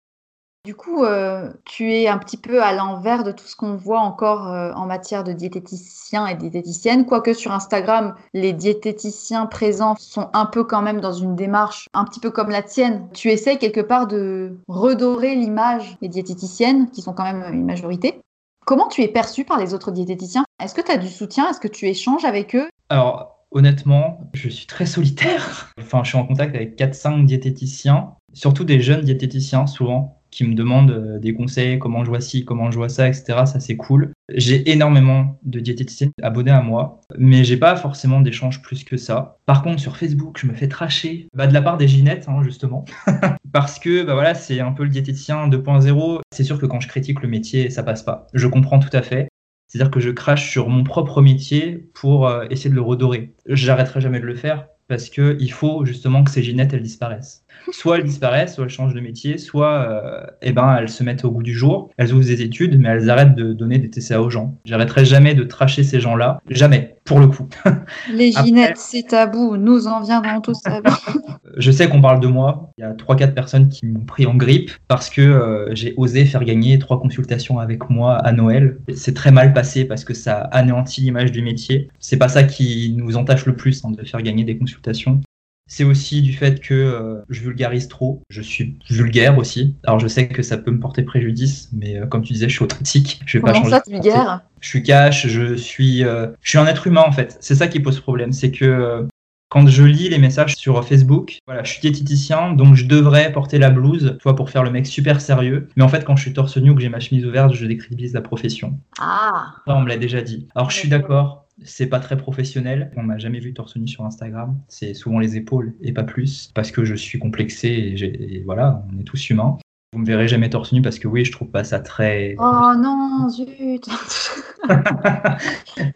Du 0.66 0.76
coup, 0.76 1.06
euh, 1.06 1.50
tu 1.64 1.94
es 1.94 2.10
un 2.10 2.18
petit 2.18 2.36
peu 2.36 2.62
à 2.62 2.74
l'envers 2.74 3.24
de 3.24 3.32
tout 3.32 3.46
ce 3.46 3.56
qu'on 3.56 3.78
voit 3.78 4.02
encore 4.02 4.50
euh, 4.50 4.74
en 4.74 4.86
matière 4.86 5.24
de 5.24 5.32
diététiciens 5.32 6.28
et 6.28 6.36
diététiciennes, 6.36 7.06
quoique 7.06 7.34
sur 7.34 7.54
Instagram, 7.54 8.14
les 8.34 8.52
diététiciens 8.52 9.46
présents 9.46 9.96
sont 9.98 10.30
un 10.34 10.46
peu 10.46 10.66
quand 10.66 10.82
même 10.82 11.00
dans 11.00 11.14
une 11.14 11.38
démarche 11.38 11.88
un 11.94 12.04
petit 12.04 12.20
peu 12.20 12.30
comme 12.30 12.50
la 12.50 12.62
tienne. 12.62 13.08
Tu 13.14 13.30
essaies 13.30 13.58
quelque 13.58 13.80
part 13.80 14.06
de 14.06 14.58
redorer 14.68 15.34
l'image 15.36 15.98
des 16.02 16.10
diététiciennes, 16.10 16.92
qui 16.92 17.02
sont 17.02 17.14
quand 17.14 17.24
même 17.24 17.54
une 17.54 17.66
majorité. 17.66 18.20
Comment 18.66 18.90
tu 18.90 19.02
es 19.02 19.08
perçu 19.08 19.46
par 19.46 19.60
les 19.60 19.74
autres 19.74 19.92
diététiciens? 19.92 20.44
Est-ce 20.62 20.76
que 20.76 20.82
tu 20.82 20.92
as 20.92 20.98
du 20.98 21.08
soutien? 21.08 21.50
Est-ce 21.50 21.62
que 21.62 21.70
tu 21.70 21.88
échanges 21.88 22.26
avec 22.26 22.54
eux? 22.54 22.68
Alors, 22.90 23.46
honnêtement, 23.52 24.30
je 24.34 24.50
suis 24.50 24.68
très 24.68 24.86
solitaire. 24.86 25.72
Enfin, 25.80 26.04
je 26.04 26.10
suis 26.10 26.18
en 26.18 26.28
contact 26.28 26.54
avec 26.54 26.78
4-5 26.78 27.26
diététiciens, 27.26 28.12
surtout 28.34 28.66
des 28.66 28.82
jeunes 28.82 29.02
diététiciens 29.02 29.66
souvent 29.66 30.19
qui 30.32 30.46
me 30.46 30.54
demandent 30.54 30.92
euh, 30.92 31.20
des 31.20 31.34
conseils, 31.34 31.80
comment 31.80 32.04
je 32.04 32.10
vois 32.10 32.22
ci, 32.22 32.46
comment 32.46 32.72
je 32.72 32.78
vois 32.78 32.90
ça, 32.90 33.08
etc. 33.08 33.46
Ça, 33.46 33.60
c'est 33.60 33.78
cool. 33.78 34.12
J'ai 34.34 34.70
énormément 34.72 35.40
de 35.44 35.60
diététiciennes 35.60 36.12
abonnées 36.22 36.52
à 36.52 36.62
moi, 36.62 37.02
mais 37.18 37.44
j'ai 37.44 37.58
pas 37.58 37.76
forcément 37.76 38.22
d'échanges 38.22 38.62
plus 38.62 38.84
que 38.84 38.98
ça. 38.98 39.38
Par 39.46 39.64
contre, 39.64 39.80
sur 39.80 39.98
Facebook, 39.98 40.40
je 40.40 40.48
me 40.48 40.54
fais 40.54 40.68
tracher 40.68 41.28
bah, 41.34 41.48
de 41.48 41.54
la 41.54 41.62
part 41.62 41.78
des 41.78 41.88
Ginettes, 41.88 42.28
hein, 42.28 42.44
justement, 42.44 42.86
parce 43.52 43.80
que 43.80 44.04
bah, 44.04 44.14
voilà, 44.14 44.36
c'est 44.36 44.60
un 44.60 44.72
peu 44.72 44.84
le 44.84 44.90
diététicien 44.90 45.48
2.0. 45.48 46.20
C'est 46.32 46.44
sûr 46.44 46.60
que 46.60 46.66
quand 46.66 46.80
je 46.80 46.88
critique 46.88 47.22
le 47.22 47.28
métier, 47.28 47.70
ça 47.70 47.84
passe 47.84 48.04
pas. 48.04 48.28
Je 48.34 48.48
comprends 48.48 48.80
tout 48.80 48.96
à 48.96 49.02
fait. 49.02 49.30
C'est-à-dire 49.68 49.92
que 49.92 50.00
je 50.00 50.10
crache 50.10 50.50
sur 50.50 50.68
mon 50.70 50.84
propre 50.84 51.22
métier 51.22 51.90
pour 51.94 52.28
euh, 52.28 52.46
essayer 52.50 52.72
de 52.72 52.76
le 52.76 52.82
redorer. 52.82 53.36
J'arrêterai 53.46 54.02
jamais 54.02 54.20
de 54.20 54.26
le 54.26 54.36
faire 54.36 54.68
parce 54.88 55.10
qu'il 55.10 55.52
faut 55.52 55.86
justement 55.86 56.24
que 56.24 56.32
ces 56.32 56.42
Ginettes, 56.44 56.74
elles 56.74 56.82
disparaissent 56.82 57.46
soit 57.72 57.98
elles 57.98 58.04
disparaissent, 58.04 58.56
soit 58.56 58.66
elles 58.66 58.70
changent 58.70 58.94
de 58.94 59.00
métier, 59.00 59.38
soit 59.38 59.72
euh, 59.72 60.26
eh 60.42 60.52
ben, 60.52 60.78
elles 60.80 60.90
se 60.90 61.04
mettent 61.04 61.26
au 61.26 61.32
goût 61.32 61.44
du 61.44 61.54
jour, 61.54 61.90
elles 61.98 62.14
ouvrent 62.14 62.26
des 62.26 62.42
études, 62.42 62.80
mais 62.80 62.90
elles 62.90 63.10
arrêtent 63.10 63.36
de 63.36 63.54
donner 63.54 63.78
des 63.78 63.90
TCA 63.90 64.22
aux 64.22 64.30
gens. 64.30 64.58
J'arrêterai 64.66 65.06
jamais 65.06 65.36
de 65.36 65.44
tracher 65.44 65.84
ces 65.84 66.00
gens-là, 66.00 66.40
jamais, 66.50 66.96
pour 67.06 67.20
le 67.20 67.28
coup. 67.28 67.48
Les 68.14 68.32
ginettes, 68.32 68.78
c'est 68.78 69.08
tabou, 69.08 69.58
nous 69.58 69.88
en 69.88 70.02
viendrons 70.02 70.42
tous 70.42 70.60
à 70.66 70.80
Je 71.58 71.72
sais 71.72 71.90
qu'on 71.90 72.02
parle 72.02 72.20
de 72.20 72.28
moi, 72.28 72.72
il 72.78 72.82
y 72.82 72.84
a 72.84 72.94
3-4 72.94 73.34
personnes 73.34 73.70
qui 73.70 73.86
m'ont 73.86 74.06
pris 74.06 74.26
en 74.26 74.36
grippe 74.36 74.72
parce 74.88 75.10
que 75.10 75.22
euh, 75.22 75.74
j'ai 75.74 75.94
osé 75.98 76.26
faire 76.26 76.44
gagner 76.44 76.80
trois 76.80 77.00
consultations 77.00 77.60
avec 77.60 77.90
moi 77.90 78.16
à 78.16 78.32
Noël. 78.32 78.78
C'est 78.94 79.14
très 79.14 79.32
mal 79.32 79.54
passé 79.54 79.86
parce 79.86 80.04
que 80.04 80.14
ça 80.14 80.42
anéantit 80.52 81.02
l'image 81.02 81.32
du 81.32 81.42
métier. 81.42 81.90
C'est 82.00 82.18
pas 82.18 82.30
ça 82.30 82.44
qui 82.44 82.94
nous 82.98 83.18
entache 83.18 83.46
le 83.46 83.56
plus 83.56 83.84
hein, 83.84 83.92
de 83.92 84.04
faire 84.06 84.22
gagner 84.22 84.44
des 84.44 84.58
consultations. 84.58 85.22
C'est 85.70 85.84
aussi 85.84 86.22
du 86.24 86.34
fait 86.34 86.60
que 86.60 86.74
euh, 86.74 87.22
je 87.30 87.42
vulgarise 87.42 87.88
trop. 87.88 88.24
Je 88.30 88.42
suis 88.42 88.78
vulgaire 88.90 89.38
aussi. 89.38 89.76
Alors 89.84 90.00
je 90.00 90.08
sais 90.08 90.28
que 90.28 90.42
ça 90.42 90.58
peut 90.58 90.72
me 90.72 90.80
porter 90.80 91.04
préjudice, 91.04 91.70
mais 91.72 91.98
euh, 91.98 92.08
comme 92.08 92.24
tu 92.24 92.34
disais, 92.34 92.50
je 92.50 92.56
suis 92.56 92.64
authentique. 92.64 93.22
Je 93.26 93.38
vais 93.38 93.42
Comment 93.42 93.54
pas 93.54 93.60
changer. 93.60 93.70
ça, 93.72 93.84
vulgaire 93.88 94.42
Je 94.62 94.68
suis 94.68 94.84
cash. 94.84 95.28
Je 95.28 95.56
suis, 95.56 96.04
euh, 96.04 96.28
je 96.42 96.50
suis 96.50 96.58
un 96.58 96.66
être 96.66 96.88
humain 96.88 97.04
en 97.06 97.12
fait. 97.12 97.38
C'est 97.40 97.56
ça 97.56 97.68
qui 97.68 97.80
pose 97.80 98.00
problème, 98.00 98.34
c'est 98.34 98.52
que 98.52 99.08
quand 99.50 99.68
je 99.68 99.84
lis 99.84 100.10
les 100.10 100.20
messages 100.20 100.56
sur 100.56 100.84
Facebook, 100.86 101.40
voilà, 101.48 101.64
je 101.64 101.72
suis 101.72 101.82
diététicien, 101.82 102.54
donc 102.54 102.76
je 102.76 102.86
devrais 102.86 103.32
porter 103.32 103.58
la 103.58 103.72
blouse, 103.72 104.18
soit 104.22 104.36
pour 104.36 104.52
faire 104.52 104.64
le 104.64 104.70
mec 104.70 104.86
super 104.86 105.22
sérieux. 105.22 105.70
Mais 105.76 105.84
en 105.84 105.88
fait, 105.88 106.06
quand 106.06 106.16
je 106.16 106.22
suis 106.22 106.34
torse 106.34 106.58
nu 106.58 106.70
ou 106.70 106.76
que 106.76 106.82
j'ai 106.82 106.90
ma 106.90 107.00
chemise 107.00 107.26
ouverte, 107.26 107.54
je 107.54 107.66
décrédibilise 107.66 108.14
la 108.14 108.22
profession. 108.22 108.80
Ah. 109.00 109.54
Ça, 109.66 109.76
on 109.76 109.82
me 109.82 109.88
l'a 109.90 109.98
déjà 109.98 110.22
dit. 110.22 110.48
Alors 110.56 110.70
je 110.70 110.78
suis 110.78 110.90
d'accord 110.90 111.48
c'est 111.64 111.88
pas 111.88 112.00
très 112.00 112.18
professionnel. 112.18 112.92
On 112.96 113.04
m'a 113.04 113.18
jamais 113.18 113.40
vu 113.40 113.54
torse 113.54 113.76
nu 113.76 113.88
sur 113.88 114.06
Instagram. 114.06 114.58
C'est 114.68 114.94
souvent 114.94 115.20
les 115.20 115.36
épaules 115.36 115.74
et 115.82 115.92
pas 115.94 116.04
plus 116.04 116.52
parce 116.54 116.72
que 116.72 116.86
je 116.86 116.96
suis 116.96 117.20
complexé 117.20 117.70
et, 117.70 118.44
voilà, 118.46 118.84
on 118.94 119.00
est 119.00 119.04
tous 119.04 119.30
humains. 119.30 119.58
Vous 119.92 120.00
me 120.00 120.06
verrez 120.06 120.28
jamais 120.28 120.52
torse 120.52 120.72
nu 120.72 120.84
parce 120.84 121.00
que 121.00 121.08
oui, 121.08 121.26
je 121.26 121.32
trouve 121.32 121.50
pas 121.50 121.64
ça 121.64 121.80
très. 121.80 122.36
Oh 122.38 122.74
non, 122.78 123.28
zut 123.28 123.50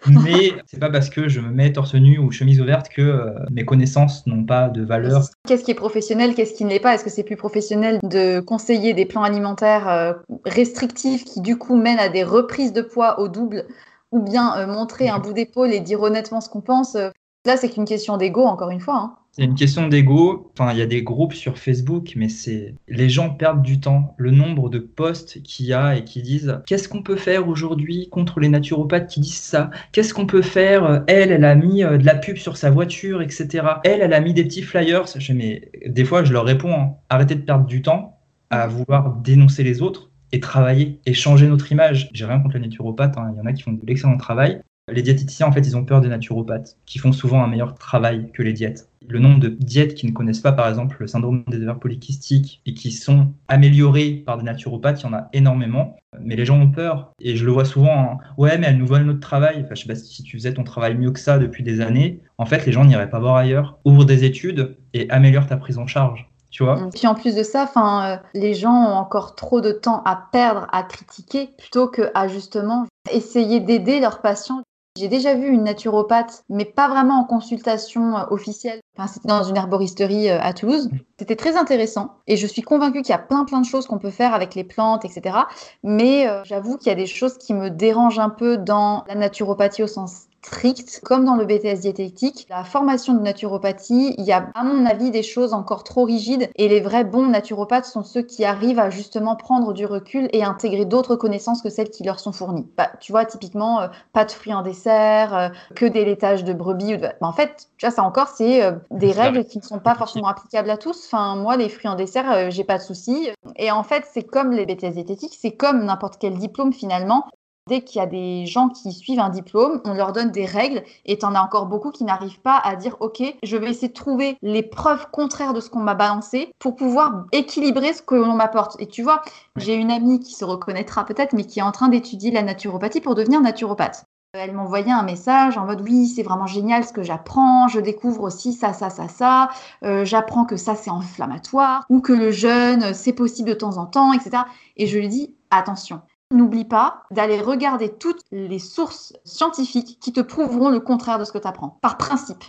Mais 0.07 0.53
c'est 0.65 0.79
pas 0.79 0.89
parce 0.89 1.11
que 1.11 1.27
je 1.27 1.39
me 1.39 1.51
mets 1.51 1.71
torse 1.71 1.93
nu 1.93 2.17
ou 2.17 2.31
chemise 2.31 2.59
ouverte 2.59 2.89
que 2.89 3.03
euh, 3.03 3.29
mes 3.51 3.65
connaissances 3.65 4.25
n'ont 4.25 4.45
pas 4.45 4.69
de 4.69 4.83
valeur. 4.83 5.21
Qu'est-ce 5.47 5.63
qui 5.63 5.69
est 5.69 5.75
professionnel, 5.75 6.33
qu'est-ce 6.33 6.55
qui 6.55 6.65
ne 6.65 6.71
l'est 6.71 6.79
pas? 6.79 6.95
Est-ce 6.95 7.03
que 7.03 7.11
c'est 7.11 7.23
plus 7.23 7.35
professionnel 7.35 7.99
de 8.01 8.39
conseiller 8.39 8.95
des 8.95 9.05
plans 9.05 9.21
alimentaires 9.21 9.87
euh, 9.87 10.13
restrictifs 10.43 11.23
qui 11.23 11.41
du 11.41 11.57
coup 11.57 11.75
mènent 11.75 11.99
à 11.99 12.09
des 12.09 12.23
reprises 12.23 12.73
de 12.73 12.81
poids 12.81 13.19
au 13.19 13.27
double 13.27 13.67
ou 14.13 14.21
bien 14.21 14.55
euh, 14.57 14.67
montrer 14.67 15.09
un 15.09 15.19
bout 15.19 15.33
d'épaule 15.33 15.73
et 15.73 15.79
dire 15.81 16.01
honnêtement 16.01 16.39
ce 16.39 16.47
qu'on 16.47 16.61
pense. 16.61 16.95
Euh, 16.95 17.09
là, 17.45 17.57
c'est 17.57 17.69
qu'une 17.69 17.85
question 17.85 18.15
d'ego, 18.15 18.43
encore 18.43 18.69
une 18.69 18.79
fois. 18.79 18.95
Hein. 18.95 19.15
C'est 19.31 19.43
une 19.43 19.55
question 19.55 19.87
d'ego. 19.87 20.51
Enfin, 20.53 20.71
il 20.73 20.77
y 20.77 20.83
a 20.83 20.85
des 20.85 21.01
groupes 21.01 21.33
sur 21.33 21.57
Facebook, 21.57 22.13
mais 22.15 22.29
c'est 22.29 22.75
les 22.87 23.09
gens 23.09 23.31
perdent 23.31 23.63
du 23.63 23.79
temps. 23.79 24.13
Le 24.17 24.29
nombre 24.29 24.69
de 24.69 24.77
posts 24.77 25.41
qu'il 25.41 25.65
y 25.65 25.73
a 25.73 25.95
et 25.95 26.03
qui 26.03 26.21
disent 26.21 26.59
qu'est-ce 26.67 26.87
qu'on 26.87 27.01
peut 27.01 27.15
faire 27.15 27.47
aujourd'hui 27.47 28.09
contre 28.11 28.39
les 28.39 28.49
naturopathes 28.49 29.07
qui 29.07 29.19
disent 29.19 29.41
ça? 29.41 29.71
Qu'est-ce 29.91 30.13
qu'on 30.13 30.27
peut 30.27 30.43
faire? 30.43 31.03
Elle, 31.07 31.31
elle 31.31 31.45
a 31.45 31.55
mis 31.55 31.83
euh, 31.83 31.97
de 31.97 32.05
la 32.05 32.13
pub 32.13 32.37
sur 32.37 32.57
sa 32.57 32.69
voiture, 32.69 33.23
etc. 33.23 33.65
Elle, 33.83 34.01
elle 34.01 34.13
a 34.13 34.21
mis 34.21 34.35
des 34.35 34.43
petits 34.43 34.61
flyers. 34.61 35.05
Mais 35.33 35.71
des 35.87 36.05
fois, 36.05 36.23
je 36.23 36.31
leur 36.31 36.45
réponds 36.45 36.73
hein, 36.75 36.93
arrêtez 37.09 37.33
de 37.33 37.41
perdre 37.41 37.65
du 37.65 37.81
temps 37.81 38.19
à 38.51 38.67
vouloir 38.67 39.15
dénoncer 39.15 39.63
les 39.63 39.81
autres 39.81 40.11
et 40.33 40.39
travailler 40.39 40.99
et 41.05 41.13
changer 41.13 41.47
notre 41.47 41.71
image. 41.71 42.09
J'ai 42.11 42.25
rien 42.25 42.39
contre 42.39 42.55
les 42.55 42.61
naturopathes, 42.61 43.17
hein. 43.17 43.31
il 43.33 43.37
y 43.37 43.41
en 43.41 43.45
a 43.45 43.53
qui 43.53 43.61
font 43.61 43.71
de 43.71 43.85
l'excellent 43.85 44.17
travail. 44.17 44.59
Les 44.91 45.01
diététiciens, 45.01 45.47
en 45.47 45.51
fait, 45.53 45.61
ils 45.61 45.77
ont 45.77 45.85
peur 45.85 46.01
des 46.01 46.09
naturopathes, 46.09 46.75
qui 46.85 46.99
font 46.99 47.13
souvent 47.13 47.41
un 47.41 47.47
meilleur 47.47 47.75
travail 47.75 48.31
que 48.33 48.43
les 48.43 48.51
diètes. 48.51 48.89
Le 49.07 49.19
nombre 49.19 49.39
de 49.39 49.47
diètes 49.47 49.95
qui 49.95 50.05
ne 50.05 50.11
connaissent 50.11 50.41
pas, 50.41 50.51
par 50.51 50.67
exemple, 50.67 50.97
le 50.99 51.07
syndrome 51.07 51.45
des 51.47 51.61
ovaires 51.61 51.79
polykystiques 51.79 52.61
et 52.65 52.73
qui 52.73 52.91
sont 52.91 53.31
améliorées 53.47 54.23
par 54.25 54.37
des 54.37 54.43
naturopathes, 54.43 55.01
il 55.01 55.05
y 55.05 55.07
en 55.07 55.13
a 55.13 55.29
énormément. 55.31 55.95
Mais 56.19 56.35
les 56.35 56.45
gens 56.45 56.59
ont 56.59 56.69
peur. 56.69 57.13
Et 57.21 57.37
je 57.37 57.45
le 57.45 57.51
vois 57.51 57.63
souvent, 57.63 57.97
hein. 57.97 58.17
ouais, 58.37 58.57
mais 58.57 58.67
elles 58.67 58.77
nous 58.77 58.87
volent 58.87 59.05
notre 59.05 59.21
travail. 59.21 59.61
Enfin, 59.63 59.75
je 59.75 59.83
sais 59.83 59.87
pas 59.87 59.95
si 59.95 60.23
tu 60.23 60.37
faisais 60.37 60.53
ton 60.53 60.65
travail 60.65 60.95
mieux 60.95 61.11
que 61.11 61.19
ça 61.19 61.37
depuis 61.37 61.63
des 61.63 61.79
années. 61.79 62.19
En 62.37 62.45
fait, 62.45 62.65
les 62.65 62.73
gens 62.73 62.83
n'iraient 62.83 63.09
pas 63.09 63.19
voir 63.19 63.37
ailleurs. 63.37 63.79
Ouvre 63.85 64.03
des 64.03 64.25
études 64.25 64.75
et 64.93 65.09
améliore 65.09 65.47
ta 65.47 65.55
prise 65.55 65.77
en 65.77 65.87
charge. 65.87 66.27
Tu 66.53 66.63
vois 66.63 66.77
Puis 66.93 67.07
en 67.07 67.15
plus 67.15 67.33
de 67.33 67.41
ça, 67.41 67.67
euh, 67.75 68.17
les 68.35 68.53
gens 68.53 68.75
ont 68.75 68.93
encore 68.93 69.33
trop 69.33 69.59
de 69.59 69.71
temps 69.71 70.03
à 70.05 70.15
perdre 70.31 70.67
à 70.71 70.83
critiquer 70.83 71.49
plutôt 71.57 71.87
que 71.87 72.11
à 72.13 72.27
justement 72.27 72.85
essayer 73.11 73.59
d'aider 73.59 73.99
leurs 73.99 74.21
patients. 74.21 74.61
J'ai 74.95 75.07
déjà 75.07 75.33
vu 75.33 75.47
une 75.47 75.63
naturopathe, 75.63 76.43
mais 76.49 76.65
pas 76.65 76.87
vraiment 76.87 77.21
en 77.21 77.23
consultation 77.23 78.15
euh, 78.15 78.25
officielle. 78.29 78.79
Enfin, 78.95 79.07
c'était 79.07 79.29
dans 79.29 79.43
une 79.43 79.57
herboristerie 79.57 80.29
euh, 80.29 80.39
à 80.39 80.53
Toulouse. 80.53 80.91
C'était 81.17 81.35
très 81.35 81.57
intéressant 81.57 82.19
et 82.27 82.37
je 82.37 82.45
suis 82.45 82.61
convaincue 82.61 83.01
qu'il 83.01 83.13
y 83.13 83.15
a 83.15 83.17
plein 83.17 83.45
plein 83.45 83.59
de 83.59 83.65
choses 83.65 83.87
qu'on 83.87 83.97
peut 83.97 84.11
faire 84.11 84.35
avec 84.35 84.53
les 84.53 84.63
plantes, 84.63 85.05
etc. 85.05 85.35
Mais 85.81 86.27
j'avoue 86.43 86.77
qu'il 86.77 86.89
y 86.89 86.91
a 86.91 86.95
des 86.95 87.07
choses 87.07 87.39
qui 87.39 87.55
me 87.55 87.71
dérangent 87.71 88.19
un 88.19 88.29
peu 88.29 88.57
dans 88.57 89.03
la 89.07 89.15
naturopathie 89.15 89.81
au 89.81 89.87
sens 89.87 90.27
strict, 90.43 90.99
comme 91.03 91.25
dans 91.25 91.35
le 91.35 91.45
BTS 91.45 91.79
diététique. 91.79 92.45
La 92.49 92.63
formation 92.63 93.13
de 93.13 93.21
naturopathie, 93.21 94.13
il 94.17 94.25
y 94.25 94.31
a 94.31 94.49
à 94.53 94.63
mon 94.63 94.85
avis 94.85 95.09
des 95.09 95.23
choses 95.23 95.53
encore 95.53 95.83
trop 95.83 96.03
rigides 96.03 96.49
et 96.55 96.67
les 96.67 96.81
vrais 96.81 97.05
bons 97.05 97.27
naturopathes 97.27 97.85
sont 97.85 98.03
ceux 98.03 98.21
qui 98.21 98.43
arrivent 98.43 98.79
à 98.79 98.89
justement 98.89 99.35
prendre 99.35 99.73
du 99.73 99.85
recul 99.85 100.29
et 100.33 100.43
intégrer 100.43 100.85
d'autres 100.85 101.15
connaissances 101.15 101.61
que 101.61 101.69
celles 101.69 101.89
qui 101.89 102.03
leur 102.03 102.19
sont 102.19 102.33
fournies. 102.33 102.67
Bah, 102.77 102.91
tu 102.99 103.11
vois, 103.11 103.25
typiquement, 103.25 103.81
euh, 103.81 103.87
pas 104.11 104.25
de 104.25 104.31
fruits 104.31 104.53
en 104.53 104.61
dessert, 104.61 105.35
euh, 105.35 105.49
que 105.75 105.85
des 105.85 106.03
laitages 106.03 106.43
de 106.43 106.53
brebis. 106.53 106.97
Bah, 106.97 107.13
en 107.21 107.33
fait, 107.33 107.69
tu 107.77 107.85
vois, 107.85 107.95
ça 107.95 108.03
encore, 108.03 108.27
c'est 108.27 108.63
euh, 108.63 108.73
des 108.91 109.11
règles 109.11 109.45
qui 109.45 109.59
ne 109.59 109.63
sont 109.63 109.79
pas 109.79 109.95
forcément 109.95 110.27
applicables 110.27 110.69
à 110.69 110.77
tous. 110.77 111.05
Enfin, 111.05 111.35
moi, 111.35 111.55
les 111.55 111.69
fruits 111.69 111.89
en 111.89 111.95
dessert, 111.95 112.51
j'ai 112.51 112.63
pas 112.63 112.77
de 112.77 112.83
soucis. 112.83 113.29
Et 113.55 113.71
en 113.71 113.83
fait, 113.83 114.05
c'est 114.11 114.23
comme 114.23 114.51
les 114.51 114.65
BTS 114.65 114.93
diététiques, 114.93 115.37
c'est 115.39 115.51
comme 115.51 115.85
n'importe 115.85 116.17
quel 116.19 116.37
diplôme 116.37 116.73
finalement. 116.73 117.25
Dès 117.69 117.81
qu'il 117.81 117.99
y 117.99 118.03
a 118.03 118.07
des 118.07 118.45
gens 118.45 118.67
qui 118.67 118.91
suivent 118.91 119.21
un 119.21 119.29
diplôme, 119.29 119.79
on 119.85 119.93
leur 119.93 120.11
donne 120.11 120.31
des 120.31 120.45
règles 120.45 120.83
et 121.05 121.17
tu 121.17 121.25
en 121.25 121.33
as 121.33 121.41
encore 121.41 121.65
beaucoup 121.65 121.91
qui 121.91 122.03
n'arrivent 122.03 122.41
pas 122.41 122.57
à 122.57 122.75
dire 122.75 122.97
OK, 122.99 123.23
je 123.41 123.57
vais 123.57 123.69
essayer 123.69 123.87
de 123.87 123.93
trouver 123.93 124.37
les 124.41 124.63
preuves 124.63 125.07
contraires 125.11 125.53
de 125.53 125.61
ce 125.61 125.69
qu'on 125.69 125.79
m'a 125.79 125.95
balancé 125.95 126.51
pour 126.59 126.75
pouvoir 126.75 127.23
équilibrer 127.31 127.93
ce 127.93 128.01
que 128.01 128.15
l'on 128.15 128.33
m'apporte. 128.33 128.75
Et 128.81 128.87
tu 128.87 129.01
vois, 129.01 129.21
j'ai 129.55 129.75
une 129.75 129.91
amie 129.91 130.19
qui 130.19 130.33
se 130.33 130.43
reconnaîtra 130.43 131.05
peut-être, 131.05 131.31
mais 131.31 131.45
qui 131.45 131.59
est 131.59 131.63
en 131.63 131.71
train 131.71 131.87
d'étudier 131.87 132.31
la 132.31 132.41
naturopathie 132.41 132.99
pour 132.99 133.15
devenir 133.15 133.39
naturopathe. 133.39 134.03
Elle 134.33 134.53
m'envoyait 134.53 134.91
un 134.91 135.03
message 135.03 135.57
en 135.57 135.65
mode 135.65 135.81
oui, 135.81 136.07
c'est 136.07 136.23
vraiment 136.23 136.47
génial 136.47 136.83
ce 136.83 136.91
que 136.91 137.03
j'apprends, 137.03 137.67
je 137.67 137.79
découvre 137.79 138.23
aussi 138.23 138.51
ça, 138.51 138.73
ça, 138.73 138.89
ça, 138.89 139.07
ça, 139.07 139.49
euh, 139.83 140.03
j'apprends 140.05 140.43
que 140.43 140.57
ça 140.57 140.73
c'est 140.73 140.89
inflammatoire, 140.89 141.85
ou 141.89 142.01
que 142.01 142.13
le 142.13 142.31
jeûne 142.31 142.95
c'est 142.95 143.13
possible 143.13 143.49
de 143.49 143.53
temps 143.53 143.77
en 143.77 143.85
temps, 143.85 144.11
etc. 144.11 144.43
Et 144.75 144.87
je 144.87 144.97
lui 144.97 145.07
dis 145.07 145.35
attention, 145.51 146.01
n'oublie 146.33 146.65
pas 146.65 147.03
d'aller 147.11 147.39
regarder 147.39 147.89
toutes 147.89 148.23
les 148.31 148.59
sources 148.59 149.13
scientifiques 149.23 149.97
qui 149.99 150.13
te 150.13 150.21
prouveront 150.21 150.69
le 150.69 150.79
contraire 150.79 151.19
de 151.19 151.25
ce 151.25 151.31
que 151.31 151.37
tu 151.37 151.47
apprends, 151.47 151.77
par 151.81 151.97
principe. 151.97 152.43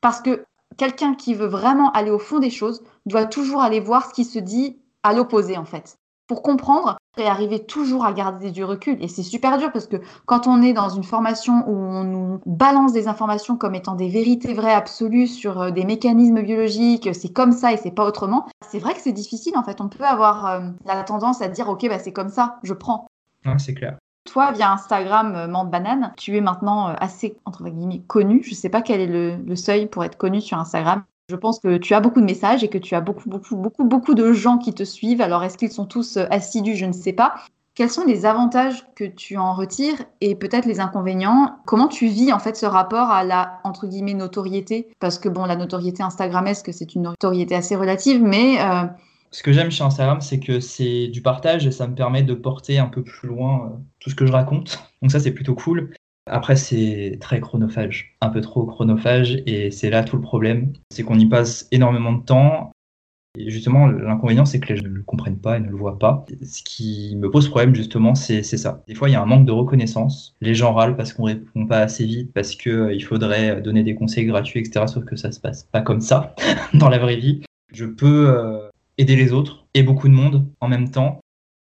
Parce 0.00 0.20
que 0.20 0.44
quelqu'un 0.76 1.14
qui 1.14 1.34
veut 1.34 1.46
vraiment 1.46 1.90
aller 1.92 2.10
au 2.10 2.18
fond 2.18 2.38
des 2.38 2.50
choses 2.50 2.82
doit 3.06 3.26
toujours 3.26 3.62
aller 3.62 3.80
voir 3.80 4.06
ce 4.06 4.14
qui 4.14 4.24
se 4.24 4.38
dit 4.38 4.78
à 5.02 5.12
l'opposé 5.12 5.56
en 5.56 5.64
fait 5.64 5.98
pour 6.28 6.42
comprendre 6.42 6.98
et 7.16 7.26
arriver 7.26 7.64
toujours 7.64 8.04
à 8.04 8.12
garder 8.12 8.52
du 8.52 8.62
recul. 8.62 9.02
Et 9.02 9.08
c'est 9.08 9.22
super 9.22 9.58
dur 9.58 9.72
parce 9.72 9.88
que 9.88 9.96
quand 10.26 10.46
on 10.46 10.62
est 10.62 10.74
dans 10.74 10.90
une 10.90 11.02
formation 11.02 11.64
où 11.66 11.72
on 11.72 12.04
nous 12.04 12.40
balance 12.46 12.92
des 12.92 13.08
informations 13.08 13.56
comme 13.56 13.74
étant 13.74 13.94
des 13.94 14.08
vérités 14.08 14.54
vraies 14.54 14.74
absolues 14.74 15.26
sur 15.26 15.60
euh, 15.60 15.70
des 15.70 15.84
mécanismes 15.84 16.42
biologiques, 16.42 17.08
c'est 17.14 17.32
comme 17.32 17.52
ça 17.52 17.72
et 17.72 17.76
c'est 17.76 17.90
pas 17.90 18.06
autrement, 18.06 18.46
c'est 18.68 18.78
vrai 18.78 18.94
que 18.94 19.00
c'est 19.00 19.12
difficile 19.12 19.56
en 19.56 19.64
fait. 19.64 19.80
On 19.80 19.88
peut 19.88 20.04
avoir 20.04 20.46
euh, 20.46 20.60
la 20.84 21.02
tendance 21.02 21.42
à 21.42 21.48
dire 21.48 21.68
ok, 21.68 21.88
bah, 21.88 21.98
c'est 21.98 22.12
comme 22.12 22.28
ça, 22.28 22.58
je 22.62 22.74
prends. 22.74 23.07
C'est 23.56 23.74
clair. 23.74 23.96
Toi, 24.24 24.52
via 24.52 24.72
Instagram 24.72 25.34
euh, 25.34 25.48
Mante 25.48 25.70
Banane, 25.70 26.12
tu 26.18 26.36
es 26.36 26.40
maintenant 26.42 26.88
assez, 26.88 27.36
entre 27.46 27.64
guillemets, 27.68 28.02
connu. 28.06 28.42
Je 28.44 28.50
ne 28.50 28.54
sais 28.54 28.68
pas 28.68 28.82
quel 28.82 29.00
est 29.00 29.36
le 29.36 29.56
seuil 29.56 29.86
pour 29.86 30.04
être 30.04 30.18
connu 30.18 30.40
sur 30.40 30.58
Instagram. 30.58 31.02
Je 31.30 31.36
pense 31.36 31.58
que 31.58 31.76
tu 31.76 31.92
as 31.92 32.00
beaucoup 32.00 32.22
de 32.22 32.24
messages 32.24 32.64
et 32.64 32.68
que 32.68 32.78
tu 32.78 32.94
as 32.94 33.02
beaucoup, 33.02 33.28
beaucoup, 33.28 33.54
beaucoup, 33.54 33.84
beaucoup 33.84 34.14
de 34.14 34.32
gens 34.32 34.56
qui 34.56 34.72
te 34.72 34.82
suivent. 34.82 35.20
Alors, 35.20 35.44
est-ce 35.44 35.58
qu'ils 35.58 35.70
sont 35.70 35.84
tous 35.84 36.16
euh, 36.16 36.24
assidus? 36.30 36.74
Je 36.74 36.86
ne 36.86 36.92
sais 36.92 37.12
pas. 37.12 37.34
Quels 37.74 37.90
sont 37.90 38.04
les 38.06 38.24
avantages 38.24 38.86
que 38.96 39.04
tu 39.04 39.36
en 39.36 39.52
retires 39.52 40.02
et 40.22 40.34
peut-être 40.34 40.64
les 40.64 40.80
inconvénients? 40.80 41.58
Comment 41.66 41.86
tu 41.86 42.06
vis 42.06 42.32
en 42.32 42.38
fait 42.38 42.56
ce 42.56 42.64
rapport 42.64 43.10
à 43.10 43.24
la 43.24 43.60
entre 43.62 43.86
guillemets 43.86 44.14
notoriété? 44.14 44.88
Parce 45.00 45.18
que 45.18 45.28
bon, 45.28 45.44
la 45.44 45.54
notoriété 45.54 46.02
Instagramesque, 46.02 46.70
c'est 46.72 46.94
une 46.94 47.02
notoriété 47.02 47.54
assez 47.54 47.76
relative, 47.76 48.22
mais 48.22 48.58
euh, 48.62 48.84
ce 49.30 49.42
que 49.42 49.52
j'aime 49.52 49.70
chez 49.70 49.84
Instagram, 49.84 50.20
c'est 50.20 50.40
que 50.40 50.60
c'est 50.60 51.08
du 51.08 51.22
partage 51.22 51.66
et 51.66 51.70
ça 51.70 51.86
me 51.86 51.94
permet 51.94 52.22
de 52.22 52.34
porter 52.34 52.78
un 52.78 52.86
peu 52.86 53.02
plus 53.02 53.28
loin 53.28 53.66
euh, 53.66 53.76
tout 54.00 54.10
ce 54.10 54.14
que 54.14 54.26
je 54.26 54.32
raconte. 54.32 54.82
Donc 55.02 55.10
ça, 55.10 55.20
c'est 55.20 55.32
plutôt 55.32 55.54
cool. 55.54 55.92
Après, 56.30 56.56
c'est 56.56 57.18
très 57.20 57.40
chronophage, 57.40 58.16
un 58.20 58.28
peu 58.28 58.40
trop 58.40 58.64
chronophage, 58.66 59.42
et 59.46 59.70
c'est 59.70 59.90
là 59.90 60.04
tout 60.04 60.16
le 60.16 60.22
problème. 60.22 60.72
C'est 60.90 61.02
qu'on 61.02 61.18
y 61.18 61.26
passe 61.26 61.66
énormément 61.72 62.12
de 62.12 62.22
temps. 62.22 62.72
Et 63.38 63.50
justement, 63.50 63.86
l'inconvénient, 63.86 64.44
c'est 64.44 64.58
que 64.58 64.72
les 64.72 64.76
gens 64.76 64.84
ne 64.84 64.88
le 64.88 65.02
comprennent 65.02 65.38
pas 65.38 65.56
et 65.56 65.60
ne 65.60 65.68
le 65.68 65.76
voient 65.76 65.98
pas. 65.98 66.26
Ce 66.42 66.62
qui 66.62 67.14
me 67.16 67.30
pose 67.30 67.48
problème, 67.48 67.74
justement, 67.74 68.14
c'est 68.14 68.42
ça. 68.42 68.82
Des 68.88 68.94
fois, 68.94 69.08
il 69.08 69.12
y 69.12 69.14
a 69.14 69.22
un 69.22 69.26
manque 69.26 69.46
de 69.46 69.52
reconnaissance. 69.52 70.34
Les 70.40 70.54
gens 70.54 70.74
râlent 70.74 70.96
parce 70.96 71.12
qu'on 71.12 71.24
répond 71.24 71.66
pas 71.66 71.78
assez 71.78 72.04
vite, 72.04 72.32
parce 72.32 72.56
qu'il 72.56 72.72
euh, 72.72 72.98
faudrait 73.00 73.60
donner 73.60 73.84
des 73.84 73.94
conseils 73.94 74.26
gratuits, 74.26 74.60
etc. 74.60 74.86
Sauf 74.86 75.04
que 75.04 75.16
ça 75.16 75.30
se 75.30 75.40
passe 75.40 75.64
pas 75.64 75.82
comme 75.82 76.00
ça 76.00 76.34
dans 76.74 76.88
la 76.88 76.98
vraie 76.98 77.16
vie. 77.16 77.42
Je 77.72 77.84
peux 77.84 78.28
euh, 78.28 78.67
aider 78.98 79.16
les 79.16 79.32
autres 79.32 79.66
et 79.74 79.82
beaucoup 79.82 80.08
de 80.08 80.14
monde 80.14 80.46
en 80.60 80.68
même 80.68 80.90
temps. 80.90 81.20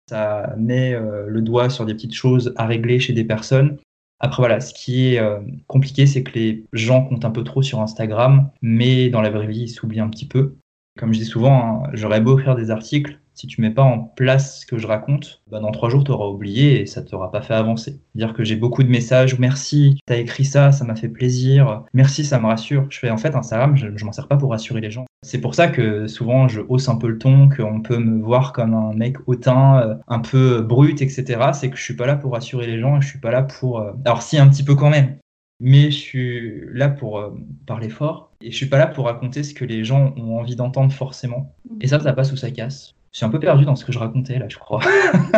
Ça 0.08 0.54
met 0.58 0.92
euh, 0.92 1.26
le 1.28 1.40
doigt 1.40 1.70
sur 1.70 1.86
des 1.86 1.94
petites 1.94 2.14
choses 2.14 2.52
à 2.56 2.66
régler 2.66 2.98
chez 2.98 3.12
des 3.12 3.24
personnes 3.24 3.78
après, 4.20 4.42
voilà, 4.42 4.60
ce 4.60 4.74
qui 4.74 5.14
est 5.14 5.18
euh, 5.18 5.40
compliqué, 5.66 6.06
c'est 6.06 6.22
que 6.22 6.38
les 6.38 6.66
gens 6.74 7.02
comptent 7.02 7.24
un 7.24 7.30
peu 7.30 7.42
trop 7.42 7.62
sur 7.62 7.80
Instagram, 7.80 8.50
mais 8.60 9.08
dans 9.08 9.22
la 9.22 9.30
vraie 9.30 9.46
vie, 9.46 9.62
ils 9.62 9.68
s'oublient 9.68 10.00
un 10.00 10.10
petit 10.10 10.26
peu. 10.26 10.56
Comme 10.98 11.14
je 11.14 11.18
dis 11.18 11.24
souvent, 11.24 11.84
hein, 11.84 11.90
j'aurais 11.94 12.20
beau 12.20 12.38
écrire 12.38 12.54
des 12.54 12.70
articles, 12.70 13.18
si 13.40 13.46
tu 13.46 13.62
mets 13.62 13.70
pas 13.70 13.82
en 13.82 13.98
place 13.98 14.60
ce 14.60 14.66
que 14.66 14.76
je 14.76 14.86
raconte, 14.86 15.40
bah 15.50 15.60
dans 15.60 15.70
trois 15.70 15.88
jours, 15.88 16.04
tu 16.04 16.10
auras 16.10 16.26
oublié 16.26 16.82
et 16.82 16.86
ça 16.86 17.00
t'aura 17.00 17.32
pas 17.32 17.40
fait 17.40 17.54
avancer. 17.54 17.98
Dire 18.14 18.34
que 18.34 18.44
j'ai 18.44 18.56
beaucoup 18.56 18.82
de 18.82 18.90
messages, 18.90 19.38
merci, 19.38 19.98
tu 20.06 20.12
as 20.12 20.18
écrit 20.18 20.44
ça, 20.44 20.72
ça 20.72 20.84
m'a 20.84 20.94
fait 20.94 21.08
plaisir, 21.08 21.84
merci, 21.94 22.22
ça 22.22 22.38
me 22.38 22.46
rassure. 22.46 22.86
Je 22.90 22.98
fais 22.98 23.08
en 23.08 23.16
fait 23.16 23.34
Instagram, 23.34 23.78
je, 23.78 23.96
je 23.96 24.04
m'en 24.04 24.12
sers 24.12 24.28
pas 24.28 24.36
pour 24.36 24.50
rassurer 24.50 24.82
les 24.82 24.90
gens. 24.90 25.06
C'est 25.22 25.40
pour 25.40 25.54
ça 25.54 25.68
que 25.68 26.06
souvent 26.06 26.48
je 26.48 26.60
hausse 26.68 26.90
un 26.90 26.96
peu 26.96 27.08
le 27.08 27.16
ton, 27.16 27.48
qu'on 27.48 27.80
peut 27.80 27.98
me 27.98 28.22
voir 28.22 28.52
comme 28.52 28.74
un 28.74 28.92
mec 28.92 29.16
hautain, 29.26 29.80
euh, 29.80 29.94
un 30.06 30.18
peu 30.18 30.60
brut, 30.60 31.00
etc. 31.00 31.40
C'est 31.54 31.70
que 31.70 31.78
je 31.78 31.82
suis 31.82 31.96
pas 31.96 32.06
là 32.06 32.16
pour 32.16 32.34
rassurer 32.34 32.66
les 32.66 32.78
gens 32.78 32.98
et 32.98 33.00
je 33.00 33.08
suis 33.08 33.20
pas 33.20 33.30
là 33.30 33.42
pour. 33.42 33.80
Euh, 33.80 33.92
alors 34.04 34.20
si 34.20 34.36
un 34.36 34.48
petit 34.48 34.64
peu 34.64 34.74
quand 34.74 34.90
même, 34.90 35.16
mais 35.60 35.90
je 35.90 35.98
suis 35.98 36.62
là 36.74 36.90
pour 36.90 37.18
euh, 37.18 37.30
parler 37.66 37.88
fort 37.88 38.32
et 38.42 38.50
je 38.50 38.56
suis 38.56 38.66
pas 38.66 38.78
là 38.78 38.86
pour 38.86 39.06
raconter 39.06 39.42
ce 39.42 39.54
que 39.54 39.64
les 39.64 39.82
gens 39.82 40.12
ont 40.18 40.38
envie 40.38 40.56
d'entendre 40.56 40.92
forcément. 40.92 41.54
Et 41.80 41.88
ça, 41.88 42.00
ça 42.00 42.12
passe 42.12 42.32
ou 42.32 42.36
ça 42.36 42.50
casse. 42.50 42.94
Je 43.12 43.18
suis 43.18 43.26
un 43.26 43.30
peu 43.30 43.40
perdu 43.40 43.64
dans 43.64 43.74
ce 43.74 43.84
que 43.84 43.90
je 43.90 43.98
racontais 43.98 44.38
là, 44.38 44.46
je 44.48 44.58
crois. 44.58 44.80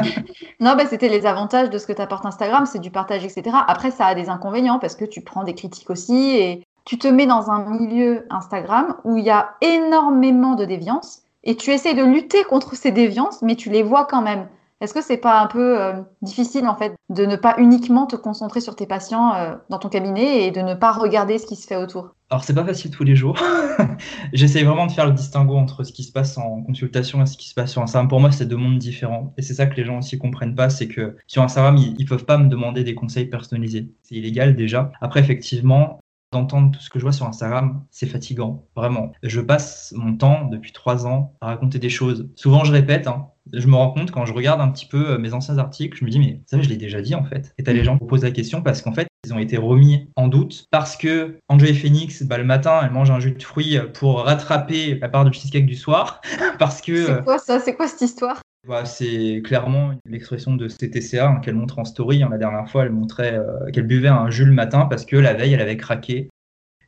non, 0.61 0.75
bah, 0.77 0.85
c'était 0.87 1.09
les 1.09 1.25
avantages 1.25 1.71
de 1.71 1.79
ce 1.79 1.87
que 1.87 1.93
t'apporte 1.93 2.27
Instagram, 2.27 2.67
c'est 2.67 2.81
du 2.81 2.91
partage, 2.91 3.25
etc. 3.25 3.57
Après, 3.67 3.91
ça 3.91 4.07
a 4.07 4.15
des 4.15 4.29
inconvénients 4.29 4.79
parce 4.79 4.95
que 4.95 5.07
tu 5.07 5.23
prends 5.23 5.43
des 5.43 5.55
critiques 5.55 5.89
aussi 5.89 6.37
et 6.37 6.67
tu 6.85 6.99
te 6.99 7.09
mets 7.09 7.27
dans 7.27 7.51
un 7.51 7.65
milieu 7.65 8.27
Instagram 8.29 8.97
où 9.05 9.17
il 9.17 9.25
y 9.25 9.31
a 9.31 9.55
énormément 9.63 10.55
de 10.55 10.67
déviances 10.67 11.23
et 11.45 11.57
tu 11.57 11.71
essaies 11.71 11.95
de 11.95 12.05
lutter 12.05 12.45
contre 12.45 12.75
ces 12.77 12.91
déviances, 12.91 13.41
mais 13.41 13.57
tu 13.57 13.71
les 13.71 13.83
vois 13.83 14.05
quand 14.05 14.23
même. 14.23 14.49
Est-ce 14.83 14.95
que 14.95 15.01
c'est 15.01 15.17
pas 15.17 15.41
un 15.41 15.47
peu 15.47 15.81
euh, 15.81 15.93
difficile 16.23 16.67
en 16.67 16.75
fait 16.75 16.97
de 17.09 17.25
ne 17.25 17.37
pas 17.37 17.55
uniquement 17.59 18.09
te 18.09 18.17
concentrer 18.17 18.61
sur 18.61 18.75
tes 18.75 18.85
patients 18.85 19.33
euh, 19.33 19.55
dans 19.71 19.79
ton 19.79 19.89
cabinet 19.89 20.45
et 20.45 20.51
de 20.51 20.61
ne 20.61 20.75
pas 20.75 20.91
regarder 20.91 21.39
ce 21.39 21.47
qui 21.47 21.55
se 21.55 21.69
fait 21.69 21.77
autour? 21.77 22.17
Alors 22.31 22.43
c'est 22.43 22.53
pas 22.53 22.65
facile 22.65 22.91
tous 22.91 23.05
les 23.05 23.15
jours. 23.15 23.39
J'essaie 24.33 24.65
vraiment 24.65 24.87
de 24.87 24.91
faire 24.91 25.07
le 25.07 25.13
distinguo 25.13 25.55
entre 25.55 25.85
ce 25.85 25.93
qui 25.93 26.03
se 26.03 26.11
passe 26.11 26.37
en 26.37 26.63
consultation 26.63 27.23
et 27.23 27.27
ce 27.27 27.37
qui 27.37 27.49
se 27.49 27.55
passe 27.55 27.71
sur 27.71 27.81
Instagram. 27.81 28.09
Pour 28.09 28.19
moi, 28.19 28.33
c'est 28.33 28.47
deux 28.47 28.57
mondes 28.57 28.79
différents 28.79 29.33
et 29.39 29.43
c'est 29.43 29.55
ça 29.55 29.67
que 29.67 29.77
les 29.77 29.85
gens 29.85 29.99
aussi 29.99 30.19
comprennent 30.19 30.57
pas, 30.57 30.69
c'est 30.69 30.89
que 30.89 31.17
sur 31.29 31.45
Instagram, 31.45 31.77
ils, 31.77 31.95
ils 32.01 32.07
peuvent 32.07 32.25
pas 32.25 32.39
me 32.39 32.49
demander 32.49 32.83
des 32.83 32.97
conseils 32.97 33.27
personnalisés. 33.27 33.89
C'est 34.03 34.17
illégal 34.17 34.57
déjà. 34.57 34.91
Après, 35.01 35.21
effectivement, 35.21 36.01
d'entendre 36.33 36.73
tout 36.73 36.81
ce 36.81 36.91
que 36.91 36.99
je 36.99 37.05
vois 37.05 37.13
sur 37.13 37.27
Instagram, 37.27 37.85
c'est 37.91 38.07
fatigant, 38.07 38.67
vraiment. 38.75 39.13
Je 39.23 39.41
passe 39.41 39.93
mon 39.97 40.17
temps 40.17 40.47
depuis 40.47 40.73
trois 40.73 41.07
ans 41.07 41.35
à 41.41 41.47
raconter 41.47 41.79
des 41.79 41.91
choses. 41.91 42.29
Souvent, 42.35 42.65
je 42.65 42.73
répète, 42.73 43.07
hein. 43.07 43.29
Je 43.53 43.67
me 43.67 43.75
rends 43.75 43.91
compte 43.91 44.11
quand 44.11 44.25
je 44.25 44.33
regarde 44.33 44.61
un 44.61 44.69
petit 44.69 44.87
peu 44.87 45.11
euh, 45.13 45.19
mes 45.19 45.35
anciens 45.35 45.59
articles, 45.59 45.99
je 45.99 46.05
me 46.05 46.11
dis, 46.11 46.19
mais 46.19 46.41
ça, 46.47 46.61
je 46.61 46.69
l'ai 46.69 46.77
déjà 46.77 47.01
dit 47.01 47.15
en 47.15 47.25
fait. 47.25 47.55
Et 47.59 47.63
t'as 47.63 47.73
les 47.73 47.85
gens 47.85 47.99
qui 47.99 48.07
posent 48.07 48.25
la 48.25 48.31
question 48.31 48.63
parce 48.63 48.83
qu'en 48.83 48.93
fait, 48.93 49.09
ils 49.25 49.35
ont 49.35 49.39
été 49.39 49.57
remis 49.57 50.09
en 50.17 50.29
doute 50.29 50.67
parce 50.71 50.97
que 50.97 51.39
André 51.49 51.75
Phoenix, 51.75 52.23
bah, 52.23 52.39
le 52.39 52.45
matin, 52.45 52.81
elle 52.85 52.93
mange 52.93 53.11
un 53.11 53.21
jus 53.21 53.33
de 53.33 53.43
fruits 53.43 53.79
pour 53.95 54.25
rattraper 54.25 54.99
la 55.01 55.09
part 55.09 55.25
de 55.25 55.33
cheesecake 55.33 55.67
du 55.67 55.77
soir. 55.77 56.21
parce 56.59 56.81
que. 56.81 57.07
C'est 57.07 57.25
quoi 57.25 57.39
ça? 57.39 57.61
C'est 57.61 57.75
quoi 57.75 57.89
cette 57.89 58.03
histoire? 58.03 58.41
bah, 58.67 58.85
c'est 58.85 59.43
clairement 59.45 59.93
l'expression 60.07 60.55
de 60.55 60.69
CTCA 60.69 61.29
hein, 61.29 61.41
qu'elle 61.41 61.55
montre 61.55 61.79
en 61.79 61.85
story. 61.85 62.23
Hein, 62.23 62.29
la 62.31 62.39
dernière 62.39 62.69
fois, 62.69 62.85
elle 62.85 62.93
montrait 62.93 63.35
euh, 63.35 63.71
qu'elle 63.73 63.87
buvait 63.87 64.09
un 64.09 64.31
jus 64.31 64.45
le 64.45 64.53
matin 64.53 64.87
parce 64.87 65.05
que 65.05 65.17
la 65.17 65.35
veille, 65.35 65.53
elle 65.55 65.61
avait 65.61 65.77
craqué. 65.77 66.31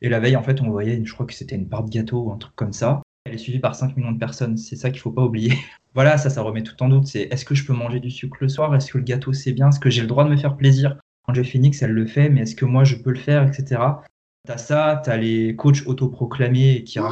Et 0.01 0.09
la 0.09 0.19
veille, 0.19 0.35
en 0.35 0.43
fait, 0.43 0.61
on 0.61 0.69
voyait, 0.69 1.01
je 1.03 1.13
crois 1.13 1.25
que 1.25 1.33
c'était 1.33 1.55
une 1.55 1.67
part 1.67 1.83
de 1.83 1.89
gâteau 1.89 2.23
ou 2.23 2.31
un 2.31 2.37
truc 2.37 2.55
comme 2.55 2.73
ça. 2.73 3.01
Elle 3.25 3.33
est 3.33 3.37
suivie 3.39 3.59
par 3.59 3.75
5 3.75 3.97
millions 3.97 4.11
de 4.11 4.19
personnes. 4.19 4.57
C'est 4.57 4.75
ça 4.75 4.91
qu'il 4.91 4.99
faut 4.99 5.11
pas 5.11 5.23
oublier. 5.23 5.53
voilà, 5.93 6.17
ça, 6.17 6.29
ça 6.29 6.41
remet 6.41 6.63
tout 6.63 6.81
en 6.81 6.89
doute. 6.89 7.07
C'est 7.07 7.23
est-ce 7.31 7.43
que 7.43 7.55
je 7.55 7.65
peux 7.65 7.73
manger 7.73 7.99
du 7.99 8.11
sucre 8.11 8.37
le 8.39 8.49
soir? 8.49 8.73
Est-ce 8.75 8.91
que 8.91 8.97
le 8.97 9.03
gâteau, 9.03 9.33
c'est 9.33 9.51
bien? 9.51 9.69
Est-ce 9.69 9.79
que 9.79 9.89
j'ai 9.89 10.01
le 10.01 10.07
droit 10.07 10.23
de 10.23 10.29
me 10.29 10.37
faire 10.37 10.55
plaisir? 10.55 10.97
Angel 11.27 11.45
Phoenix, 11.45 11.81
elle 11.81 11.91
le 11.91 12.05
fait, 12.05 12.29
mais 12.29 12.41
est-ce 12.41 12.55
que 12.55 12.65
moi, 12.65 12.83
je 12.83 12.95
peux 12.95 13.09
le 13.09 13.19
faire, 13.19 13.43
etc. 13.47 13.81
T'as 14.47 14.57
ça, 14.57 15.01
t'as 15.03 15.17
les 15.17 15.55
coachs 15.55 15.87
autoproclamés 15.87 16.83
qui 16.83 16.99
oh, 16.99 17.09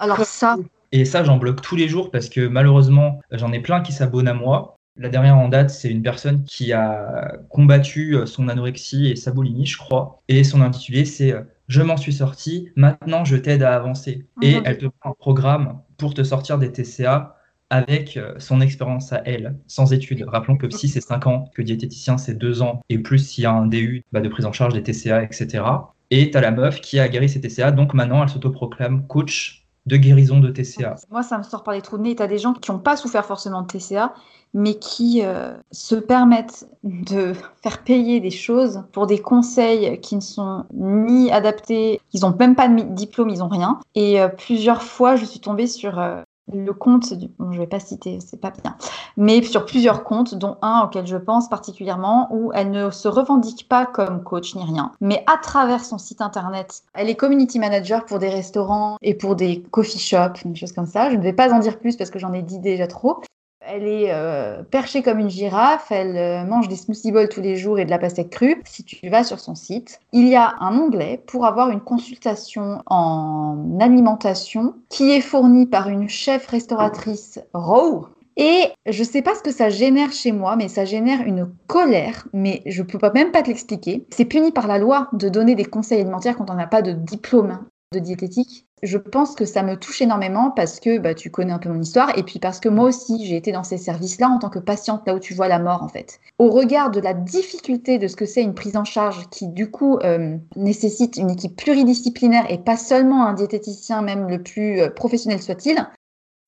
Alors 0.00 0.24
ça, 0.24 0.56
et 0.92 1.06
ça, 1.06 1.24
j'en 1.24 1.38
bloque 1.38 1.62
tous 1.62 1.74
les 1.74 1.88
jours 1.88 2.10
parce 2.10 2.28
que 2.28 2.46
malheureusement, 2.46 3.20
j'en 3.30 3.50
ai 3.52 3.60
plein 3.60 3.80
qui 3.80 3.92
s'abonnent 3.92 4.28
à 4.28 4.34
moi. 4.34 4.76
La 4.96 5.08
dernière 5.08 5.38
en 5.38 5.48
date, 5.48 5.70
c'est 5.70 5.90
une 5.90 6.02
personne 6.02 6.44
qui 6.44 6.74
a 6.74 7.38
combattu 7.48 8.14
euh, 8.14 8.26
son 8.26 8.48
anorexie 8.48 9.06
et 9.06 9.16
sa 9.16 9.32
boulimie, 9.32 9.64
je 9.64 9.78
crois. 9.78 10.20
Et 10.28 10.44
son 10.44 10.60
intitulé, 10.60 11.06
c'est 11.06 11.32
euh, 11.32 11.40
Je 11.72 11.80
m'en 11.80 11.96
suis 11.96 12.12
sorti, 12.12 12.68
maintenant 12.76 13.24
je 13.24 13.34
t'aide 13.34 13.62
à 13.62 13.74
avancer. 13.74 14.26
Et 14.42 14.56
mhm. 14.56 14.62
elle 14.66 14.76
te 14.76 14.86
prend 14.86 15.12
un 15.12 15.14
programme 15.18 15.80
pour 15.96 16.12
te 16.12 16.22
sortir 16.22 16.58
des 16.58 16.70
TCA 16.70 17.38
avec 17.70 18.18
euh, 18.18 18.34
son 18.36 18.60
expérience 18.60 19.10
à 19.14 19.22
elle, 19.24 19.56
sans 19.68 19.94
études. 19.94 20.26
Rappelons 20.28 20.58
que 20.58 20.66
psy, 20.66 20.88
c'est 20.88 21.00
5 21.00 21.26
ans, 21.26 21.50
que 21.54 21.62
diététicien, 21.62 22.18
c'est 22.18 22.34
2 22.34 22.60
ans, 22.60 22.82
et 22.90 22.98
plus 22.98 23.26
s'il 23.26 23.44
y 23.44 23.46
a 23.46 23.52
un 23.52 23.64
DU 23.64 24.04
bah, 24.12 24.20
de 24.20 24.28
prise 24.28 24.44
en 24.44 24.52
charge 24.52 24.74
des 24.74 24.82
TCA, 24.82 25.22
etc. 25.22 25.64
Et 26.10 26.30
tu 26.30 26.36
as 26.36 26.42
la 26.42 26.50
meuf 26.50 26.82
qui 26.82 26.98
a 27.00 27.08
guéri 27.08 27.30
ses 27.30 27.40
TCA, 27.40 27.70
donc 27.70 27.94
maintenant 27.94 28.22
elle 28.22 28.28
s'autoproclame 28.28 29.06
coach 29.06 29.61
de 29.86 29.96
guérison 29.96 30.38
de 30.38 30.50
TCA. 30.50 30.96
Moi, 31.10 31.22
ça 31.22 31.38
me 31.38 31.42
sort 31.42 31.62
par 31.64 31.74
les 31.74 31.82
trous 31.82 31.98
de 31.98 32.02
nez. 32.02 32.16
Tu 32.16 32.22
as 32.22 32.28
des 32.28 32.38
gens 32.38 32.52
qui 32.52 32.70
n'ont 32.70 32.78
pas 32.78 32.96
souffert 32.96 33.24
forcément 33.24 33.62
de 33.62 33.66
TCA, 33.66 34.14
mais 34.54 34.74
qui 34.74 35.22
euh, 35.24 35.54
se 35.70 35.94
permettent 35.94 36.66
de 36.84 37.32
faire 37.62 37.82
payer 37.82 38.20
des 38.20 38.30
choses 38.30 38.82
pour 38.92 39.06
des 39.06 39.18
conseils 39.18 40.00
qui 40.00 40.16
ne 40.16 40.20
sont 40.20 40.64
ni 40.72 41.30
adaptés, 41.30 42.00
ils 42.12 42.20
n'ont 42.20 42.34
même 42.38 42.54
pas 42.54 42.68
de 42.68 42.82
diplôme, 42.94 43.30
ils 43.30 43.38
n'ont 43.38 43.48
rien. 43.48 43.80
Et 43.94 44.20
euh, 44.20 44.28
plusieurs 44.28 44.82
fois, 44.82 45.16
je 45.16 45.24
suis 45.24 45.40
tombée 45.40 45.66
sur 45.66 45.98
euh, 45.98 46.22
le 46.52 46.72
compte, 46.72 47.14
du... 47.14 47.28
je 47.50 47.58
vais 47.58 47.66
pas 47.66 47.80
citer, 47.80 48.18
c'est 48.20 48.40
pas 48.40 48.50
bien, 48.50 48.76
mais 49.16 49.42
sur 49.42 49.64
plusieurs 49.64 50.04
comptes, 50.04 50.34
dont 50.34 50.56
un 50.62 50.82
auquel 50.84 51.06
je 51.06 51.16
pense 51.16 51.48
particulièrement, 51.48 52.28
où 52.30 52.50
elle 52.54 52.70
ne 52.70 52.90
se 52.90 53.08
revendique 53.08 53.68
pas 53.68 53.86
comme 53.86 54.22
coach 54.22 54.54
ni 54.54 54.64
rien, 54.64 54.92
mais 55.00 55.24
à 55.32 55.38
travers 55.38 55.84
son 55.84 55.98
site 55.98 56.20
internet, 56.20 56.82
elle 56.94 57.08
est 57.08 57.14
community 57.14 57.58
manager 57.58 58.04
pour 58.04 58.18
des 58.18 58.28
restaurants 58.28 58.96
et 59.02 59.14
pour 59.14 59.36
des 59.36 59.62
coffee 59.70 59.98
shops, 59.98 60.44
une 60.44 60.56
chose 60.56 60.72
comme 60.72 60.86
ça. 60.86 61.10
Je 61.10 61.16
ne 61.16 61.22
vais 61.22 61.32
pas 61.32 61.52
en 61.52 61.58
dire 61.58 61.78
plus 61.78 61.96
parce 61.96 62.10
que 62.10 62.18
j'en 62.18 62.32
ai 62.32 62.42
dit 62.42 62.58
déjà 62.58 62.86
trop. 62.86 63.20
Elle 63.66 63.86
est 63.86 64.12
euh, 64.12 64.62
perchée 64.62 65.02
comme 65.02 65.18
une 65.18 65.30
girafe, 65.30 65.90
elle 65.90 66.16
euh, 66.16 66.44
mange 66.44 66.68
des 66.68 66.76
smoothie 66.76 67.12
bowls 67.12 67.28
tous 67.28 67.40
les 67.40 67.56
jours 67.56 67.78
et 67.78 67.84
de 67.84 67.90
la 67.90 67.98
pastèque 67.98 68.30
crue. 68.30 68.62
Si 68.64 68.84
tu 68.84 69.08
vas 69.08 69.24
sur 69.24 69.40
son 69.40 69.54
site, 69.54 70.00
il 70.12 70.28
y 70.28 70.36
a 70.36 70.54
un 70.60 70.76
onglet 70.78 71.22
pour 71.26 71.46
avoir 71.46 71.70
une 71.70 71.80
consultation 71.80 72.82
en 72.86 73.78
alimentation 73.80 74.74
qui 74.88 75.10
est 75.10 75.20
fournie 75.20 75.66
par 75.66 75.88
une 75.88 76.08
chef 76.08 76.46
restauratrice 76.46 77.40
Row. 77.54 78.06
Et 78.36 78.70
je 78.86 79.04
sais 79.04 79.20
pas 79.20 79.34
ce 79.34 79.42
que 79.42 79.52
ça 79.52 79.68
génère 79.68 80.10
chez 80.10 80.32
moi, 80.32 80.56
mais 80.56 80.68
ça 80.68 80.86
génère 80.86 81.20
une 81.20 81.50
colère, 81.66 82.26
mais 82.32 82.62
je 82.64 82.82
peux 82.82 82.98
pas 82.98 83.12
même 83.12 83.30
pas 83.30 83.42
te 83.42 83.48
l'expliquer. 83.48 84.06
C'est 84.10 84.24
puni 84.24 84.52
par 84.52 84.66
la 84.66 84.78
loi 84.78 85.08
de 85.12 85.28
donner 85.28 85.54
des 85.54 85.66
conseils 85.66 86.00
alimentaires 86.00 86.36
quand 86.38 86.50
on 86.50 86.54
n'a 86.54 86.66
pas 86.66 86.80
de 86.80 86.92
diplôme 86.92 87.58
de 87.92 87.98
diététique 87.98 88.66
je 88.82 88.98
pense 88.98 89.34
que 89.34 89.44
ça 89.44 89.62
me 89.62 89.76
touche 89.76 90.02
énormément 90.02 90.50
parce 90.50 90.80
que 90.80 90.98
bah, 90.98 91.14
tu 91.14 91.30
connais 91.30 91.52
un 91.52 91.58
peu 91.58 91.68
mon 91.68 91.80
histoire 91.80 92.16
et 92.18 92.22
puis 92.24 92.38
parce 92.40 92.58
que 92.58 92.68
moi 92.68 92.86
aussi 92.86 93.24
j'ai 93.24 93.36
été 93.36 93.52
dans 93.52 93.62
ces 93.62 93.78
services-là 93.78 94.28
en 94.28 94.38
tant 94.38 94.50
que 94.50 94.58
patiente, 94.58 95.06
là 95.06 95.14
où 95.14 95.20
tu 95.20 95.34
vois 95.34 95.48
la 95.48 95.60
mort 95.60 95.82
en 95.82 95.88
fait. 95.88 96.18
Au 96.38 96.50
regard 96.50 96.90
de 96.90 97.00
la 97.00 97.14
difficulté 97.14 97.98
de 97.98 98.08
ce 98.08 98.16
que 98.16 98.26
c'est 98.26 98.42
une 98.42 98.54
prise 98.54 98.76
en 98.76 98.84
charge 98.84 99.28
qui 99.30 99.46
du 99.46 99.70
coup 99.70 99.98
euh, 99.98 100.36
nécessite 100.56 101.16
une 101.16 101.30
équipe 101.30 101.56
pluridisciplinaire 101.56 102.50
et 102.50 102.58
pas 102.58 102.76
seulement 102.76 103.24
un 103.24 103.34
diététicien 103.34 104.02
même 104.02 104.28
le 104.28 104.42
plus 104.42 104.80
euh, 104.80 104.90
professionnel 104.90 105.40
soit-il, 105.40 105.86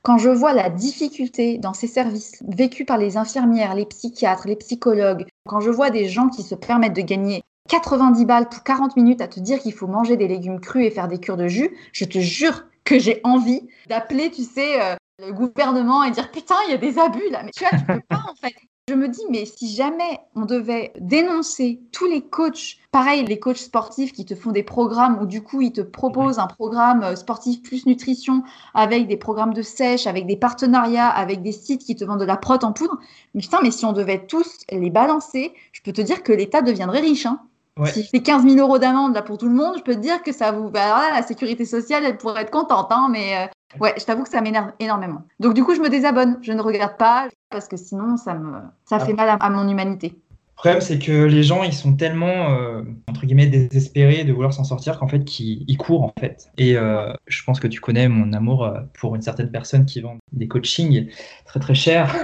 quand 0.03 0.19
je 0.19 0.29
vois 0.29 0.53
la 0.53 0.71
difficulté 0.71 1.57
dans 1.59 1.73
ces 1.73 1.87
services 1.87 2.43
vécus 2.47 2.85
par 2.85 2.99
les 2.99 3.17
infirmières, 3.17 3.75
les 3.75 3.87
psychiatres, 3.87 4.47
les 4.47 4.57
psychologues, 4.57 5.25
quand 5.47 5.61
je 5.61 5.71
vois 5.71 5.91
des 5.91 6.09
gens 6.09 6.29
qui 6.29 6.43
se 6.43 6.55
permettent 6.55 6.97
de 6.97 7.01
gagner 7.01 7.43
90 7.69 8.25
balles 8.27 8.49
pour 8.49 8.63
40 8.63 8.97
minutes 8.97 9.21
à 9.21 9.29
te 9.29 9.41
dire 9.41 9.59
qu'il 9.59 9.73
faut 9.73 9.87
manger 9.87 10.17
des 10.17 10.29
légumes 10.29 10.61
crus 10.61 10.87
et 10.87 10.91
faire 10.91 11.09
des 11.09 11.19
cures 11.19 11.39
de 11.39 11.49
jus, 11.49 11.71
je 11.93 12.05
te 12.05 12.19
jure 12.19 12.65
que 12.85 12.99
j'ai 12.99 13.21
envie 13.25 13.63
d'appeler, 13.89 14.31
tu 14.31 14.43
sais, 14.43 14.81
euh, 14.83 14.95
le 15.19 15.33
gouvernement 15.33 16.05
et 16.05 16.11
dire 16.11 16.31
putain, 16.31 16.57
il 16.67 16.73
y 16.73 16.75
a 16.75 16.79
des 16.79 16.99
abus 16.99 17.31
là. 17.31 17.43
Mais 17.43 17.51
tu 17.53 17.65
vois, 17.65 17.79
tu 17.79 17.85
peux 17.87 18.01
pas 18.09 18.25
en 18.31 18.35
fait. 18.35 18.55
Je 18.87 18.95
me 18.95 19.09
dis, 19.09 19.23
mais 19.31 19.47
si 19.47 19.75
jamais 19.75 20.21
on 20.35 20.45
devait 20.45 20.93
dénoncer 21.01 21.81
tous 21.91 22.05
les 22.05 22.21
coachs, 22.21 22.77
pareil, 22.93 23.25
les 23.25 23.41
coachs 23.41 23.57
sportifs 23.57 24.13
qui 24.13 24.27
te 24.27 24.35
font 24.35 24.51
des 24.51 24.63
programmes 24.63 25.19
où 25.23 25.25
du 25.25 25.43
coup 25.43 25.63
ils 25.63 25.73
te 25.73 25.81
proposent 25.81 26.39
un 26.39 26.47
programme 26.47 27.03
euh, 27.03 27.17
sportif 27.17 27.63
plus 27.63 27.87
nutrition 27.87 28.43
avec 28.75 29.09
des 29.09 29.17
programmes 29.17 29.55
de 29.55 29.63
sèche, 29.63 30.07
avec 30.07 30.27
des 30.27 30.37
partenariats, 30.37 31.09
avec 31.09 31.41
des 31.41 31.53
sites 31.53 31.83
qui 31.83 31.97
te 31.97 32.05
vendent 32.05 32.21
de 32.21 32.27
la 32.27 32.37
prot 32.37 32.59
en 32.63 32.75
poudre. 32.75 32.99
Mais 33.33 33.41
putain, 33.41 33.61
mais 33.63 33.71
si 33.71 33.87
on 33.87 33.95
devait 33.95 34.27
tous 34.27 34.59
les 34.71 34.91
balancer, 34.91 35.55
je 35.73 35.81
peux 35.81 35.93
te 35.93 36.03
dire 36.03 36.23
que 36.23 36.35
l'État 36.35 36.61
deviendrait 36.61 37.01
riche. 37.01 37.25
Hein. 37.25 37.41
Si 37.87 38.05
c'est 38.05 38.21
15 38.21 38.47
000 38.47 38.57
euros 38.57 38.79
d'amende 38.79 39.15
là 39.15 39.23
pour 39.23 39.37
tout 39.37 39.49
le 39.49 39.55
monde, 39.55 39.75
je 39.77 39.83
peux 39.83 39.95
te 39.95 40.01
dire 40.01 40.23
que 40.23 40.33
ça 40.33 40.53
vous. 40.53 40.71
Bah, 40.71 40.85
alors 40.85 40.99
là, 40.99 41.21
la 41.21 41.23
sécurité 41.27 41.65
sociale, 41.65 42.05
elle 42.05 42.17
pourrait 42.17 42.43
être 42.43 42.51
contente, 42.51 42.87
hein, 42.91 43.09
mais 43.11 43.37
euh, 43.37 43.79
ouais, 43.81 43.95
je 43.99 44.05
t'avoue 44.05 44.23
que 44.23 44.29
ça 44.29 44.41
m'énerve 44.41 44.71
énormément. 44.79 45.23
Donc 45.41 45.55
du 45.55 45.65
coup, 45.65 45.75
je 45.75 45.81
me 45.81 45.89
désabonne, 45.89 46.39
je 46.41 46.53
ne 46.53 46.63
regarde 46.63 46.97
pas 46.97 47.29
parce 47.51 47.67
que 47.67 47.77
sinon, 47.77 48.17
ça 48.17 48.35
me, 48.35 48.61
ça 48.85 49.01
fait 49.01 49.15
ah. 49.19 49.27
mal 49.27 49.39
à 49.41 49.51
mon 49.51 49.69
humanité. 49.69 50.17
Le 50.55 50.69
problème, 50.71 50.81
c'est 50.81 50.99
que 50.99 51.25
les 51.25 51.43
gens, 51.43 51.65
ils 51.65 51.75
sont 51.75 51.95
tellement, 51.95 52.53
euh, 52.53 52.83
entre 53.09 53.27
guillemets, 53.27 53.49
désespérés 53.49 54.25
de 54.25 54.33
vouloir 54.33 54.53
s'en 54.53 54.63
sortir 54.63 54.99
qu'en 54.99 55.09
fait, 55.09 55.41
ils, 55.41 55.77
courent, 55.77 56.05
en 56.05 56.15
fait. 56.19 56.49
Et 56.57 56.77
euh, 56.77 57.13
je 57.27 57.43
pense 57.43 57.59
que 57.59 57.67
tu 57.67 57.81
connais 57.81 58.09
mon 58.09 58.33
amour 58.33 58.65
euh, 58.65 58.81
pour 58.99 59.17
une 59.17 59.21
certaine 59.21 59.51
personne 59.51 59.85
qui 59.85 60.01
vend 60.01 60.17
des 60.33 60.47
coachings 60.47 61.11
très, 61.45 61.59
très 61.59 61.75
chers 61.75 62.15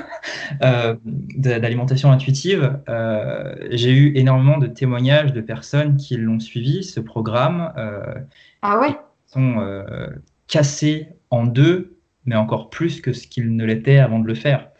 d'alimentation 1.36 2.12
intuitive. 2.12 2.80
J'ai 3.72 3.92
eu 3.92 4.16
énormément 4.16 4.58
de 4.58 4.68
témoignages 4.68 5.32
de 5.32 5.40
personnes 5.40 5.96
qui 5.96 6.16
l'ont 6.16 6.40
suivi, 6.40 6.84
ce 6.84 7.00
programme. 7.00 7.72
ah 8.62 8.80
ouais? 8.80 8.96
sont 9.26 9.84
cassés 10.46 11.08
en 11.30 11.44
deux, 11.44 11.98
mais 12.24 12.36
encore 12.36 12.70
plus 12.70 13.00
que 13.00 13.12
ce 13.12 13.26
qu'ils 13.26 13.54
ne 13.54 13.64
l'étaient 13.64 13.98
avant 13.98 14.18
de 14.18 14.26
le 14.26 14.34
faire 14.34 14.70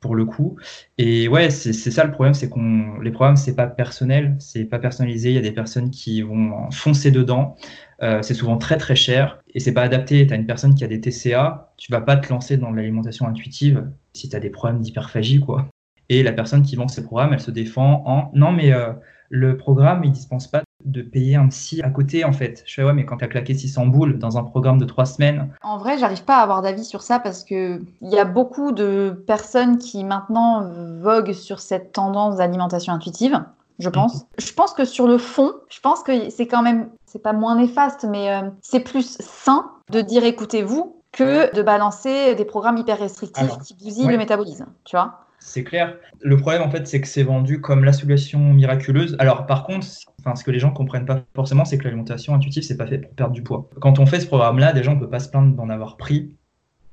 pour 0.00 0.14
le 0.14 0.24
coup. 0.24 0.56
Et 0.98 1.28
ouais, 1.28 1.50
c'est 1.50 1.72
ça 1.72 2.04
le 2.04 2.10
problème, 2.10 2.34
c'est 2.34 2.48
qu'on 2.48 2.98
les 3.00 3.10
programmes 3.10 3.36
c'est 3.36 3.54
pas 3.54 3.66
personnel, 3.66 4.36
c'est 4.38 4.64
pas 4.64 4.78
personnalisé. 4.78 5.30
Il 5.30 5.34
y 5.34 5.38
a 5.38 5.42
des 5.42 5.52
personnes 5.52 5.90
qui 5.90 6.22
vont 6.22 6.70
foncer 6.70 7.10
dedans. 7.10 7.56
Euh, 8.02 8.22
c'est 8.22 8.34
souvent 8.34 8.56
très 8.56 8.78
très 8.78 8.96
cher 8.96 9.42
et 9.54 9.60
c'est 9.60 9.72
pas 9.72 9.82
adapté. 9.82 10.26
Tu 10.26 10.32
as 10.32 10.36
une 10.36 10.46
personne 10.46 10.74
qui 10.74 10.84
a 10.84 10.86
des 10.86 11.00
TCA, 11.00 11.72
tu 11.76 11.92
vas 11.92 12.00
pas 12.00 12.16
te 12.16 12.28
lancer 12.30 12.56
dans 12.56 12.70
l'alimentation 12.72 13.26
intuitive 13.26 13.90
si 14.14 14.28
tu 14.28 14.36
as 14.36 14.40
des 14.40 14.50
problèmes 14.50 14.80
d'hyperphagie 14.80 15.40
quoi. 15.40 15.68
Et 16.08 16.22
la 16.22 16.32
personne 16.32 16.62
qui 16.62 16.76
vend 16.76 16.88
ces 16.88 17.04
programmes, 17.04 17.32
elle 17.34 17.40
se 17.40 17.50
défend 17.50 18.02
en 18.06 18.30
non 18.34 18.52
mais 18.52 18.72
euh, 18.72 18.92
le 19.28 19.56
programme 19.56 20.02
il 20.04 20.12
dispense 20.12 20.48
pas 20.48 20.62
de 20.84 21.02
payer 21.02 21.36
un 21.36 21.48
psy 21.48 21.82
à 21.82 21.90
côté 21.90 22.24
en 22.24 22.32
fait. 22.32 22.62
Je 22.66 22.74
fais 22.74 22.84
ouais 22.84 22.92
mais 22.92 23.04
quand 23.04 23.18
tu 23.18 23.24
as 23.24 23.28
claqué 23.28 23.54
600 23.54 23.86
boules 23.86 24.18
dans 24.18 24.38
un 24.38 24.44
programme 24.44 24.78
de 24.78 24.84
trois 24.84 25.06
semaines. 25.06 25.48
En 25.62 25.78
vrai 25.78 25.98
j'arrive 25.98 26.24
pas 26.24 26.38
à 26.38 26.42
avoir 26.42 26.62
d'avis 26.62 26.84
sur 26.84 27.02
ça 27.02 27.18
parce 27.18 27.44
que 27.44 27.80
il 28.00 28.08
y 28.08 28.18
a 28.18 28.24
beaucoup 28.24 28.72
de 28.72 29.22
personnes 29.26 29.78
qui 29.78 30.04
maintenant 30.04 30.68
voguent 31.00 31.32
sur 31.32 31.60
cette 31.60 31.92
tendance 31.92 32.36
d'alimentation 32.36 32.92
intuitive. 32.92 33.42
Je 33.78 33.88
mhm. 33.88 33.94
pense. 33.94 34.26
Je 34.38 34.52
pense 34.52 34.72
que 34.72 34.84
sur 34.84 35.06
le 35.06 35.18
fond, 35.18 35.52
je 35.68 35.80
pense 35.80 36.02
que 36.02 36.30
c'est 36.30 36.46
quand 36.46 36.62
même, 36.62 36.90
c'est 37.06 37.22
pas 37.22 37.32
moins 37.32 37.56
néfaste, 37.56 38.06
mais 38.08 38.30
euh, 38.30 38.48
c'est 38.60 38.80
plus 38.80 39.16
sain 39.20 39.70
de 39.90 40.00
dire 40.00 40.24
écoutez-vous 40.24 40.96
que 41.12 41.54
de 41.54 41.62
balancer 41.62 42.34
des 42.36 42.44
programmes 42.44 42.76
hyper 42.76 42.98
restrictifs 42.98 43.58
qui 43.64 43.74
bousillent 43.74 44.06
le 44.06 44.16
métabolisme, 44.16 44.66
tu 44.84 44.96
vois 44.96 45.20
c'est 45.40 45.64
clair. 45.64 45.96
Le 46.20 46.36
problème, 46.36 46.62
en 46.62 46.70
fait, 46.70 46.86
c'est 46.86 47.00
que 47.00 47.08
c'est 47.08 47.22
vendu 47.22 47.60
comme 47.60 47.84
la 47.84 47.92
solution 47.92 48.38
miraculeuse. 48.38 49.16
Alors, 49.18 49.46
par 49.46 49.64
contre, 49.64 49.86
enfin, 50.20 50.36
ce 50.36 50.44
que 50.44 50.50
les 50.50 50.58
gens 50.58 50.70
comprennent 50.70 51.06
pas 51.06 51.24
forcément, 51.34 51.64
c'est 51.64 51.78
que 51.78 51.84
l'alimentation 51.84 52.34
intuitive, 52.34 52.62
c'est 52.62 52.76
pas 52.76 52.86
fait 52.86 52.98
pour 52.98 53.12
perdre 53.14 53.32
du 53.32 53.42
poids. 53.42 53.68
Quand 53.80 53.98
on 53.98 54.06
fait 54.06 54.20
ce 54.20 54.26
programme-là, 54.26 54.72
déjà, 54.72 54.90
on 54.90 54.98
peut 54.98 55.10
pas 55.10 55.20
se 55.20 55.28
plaindre 55.28 55.56
d'en 55.56 55.70
avoir 55.70 55.96
pris. 55.96 56.34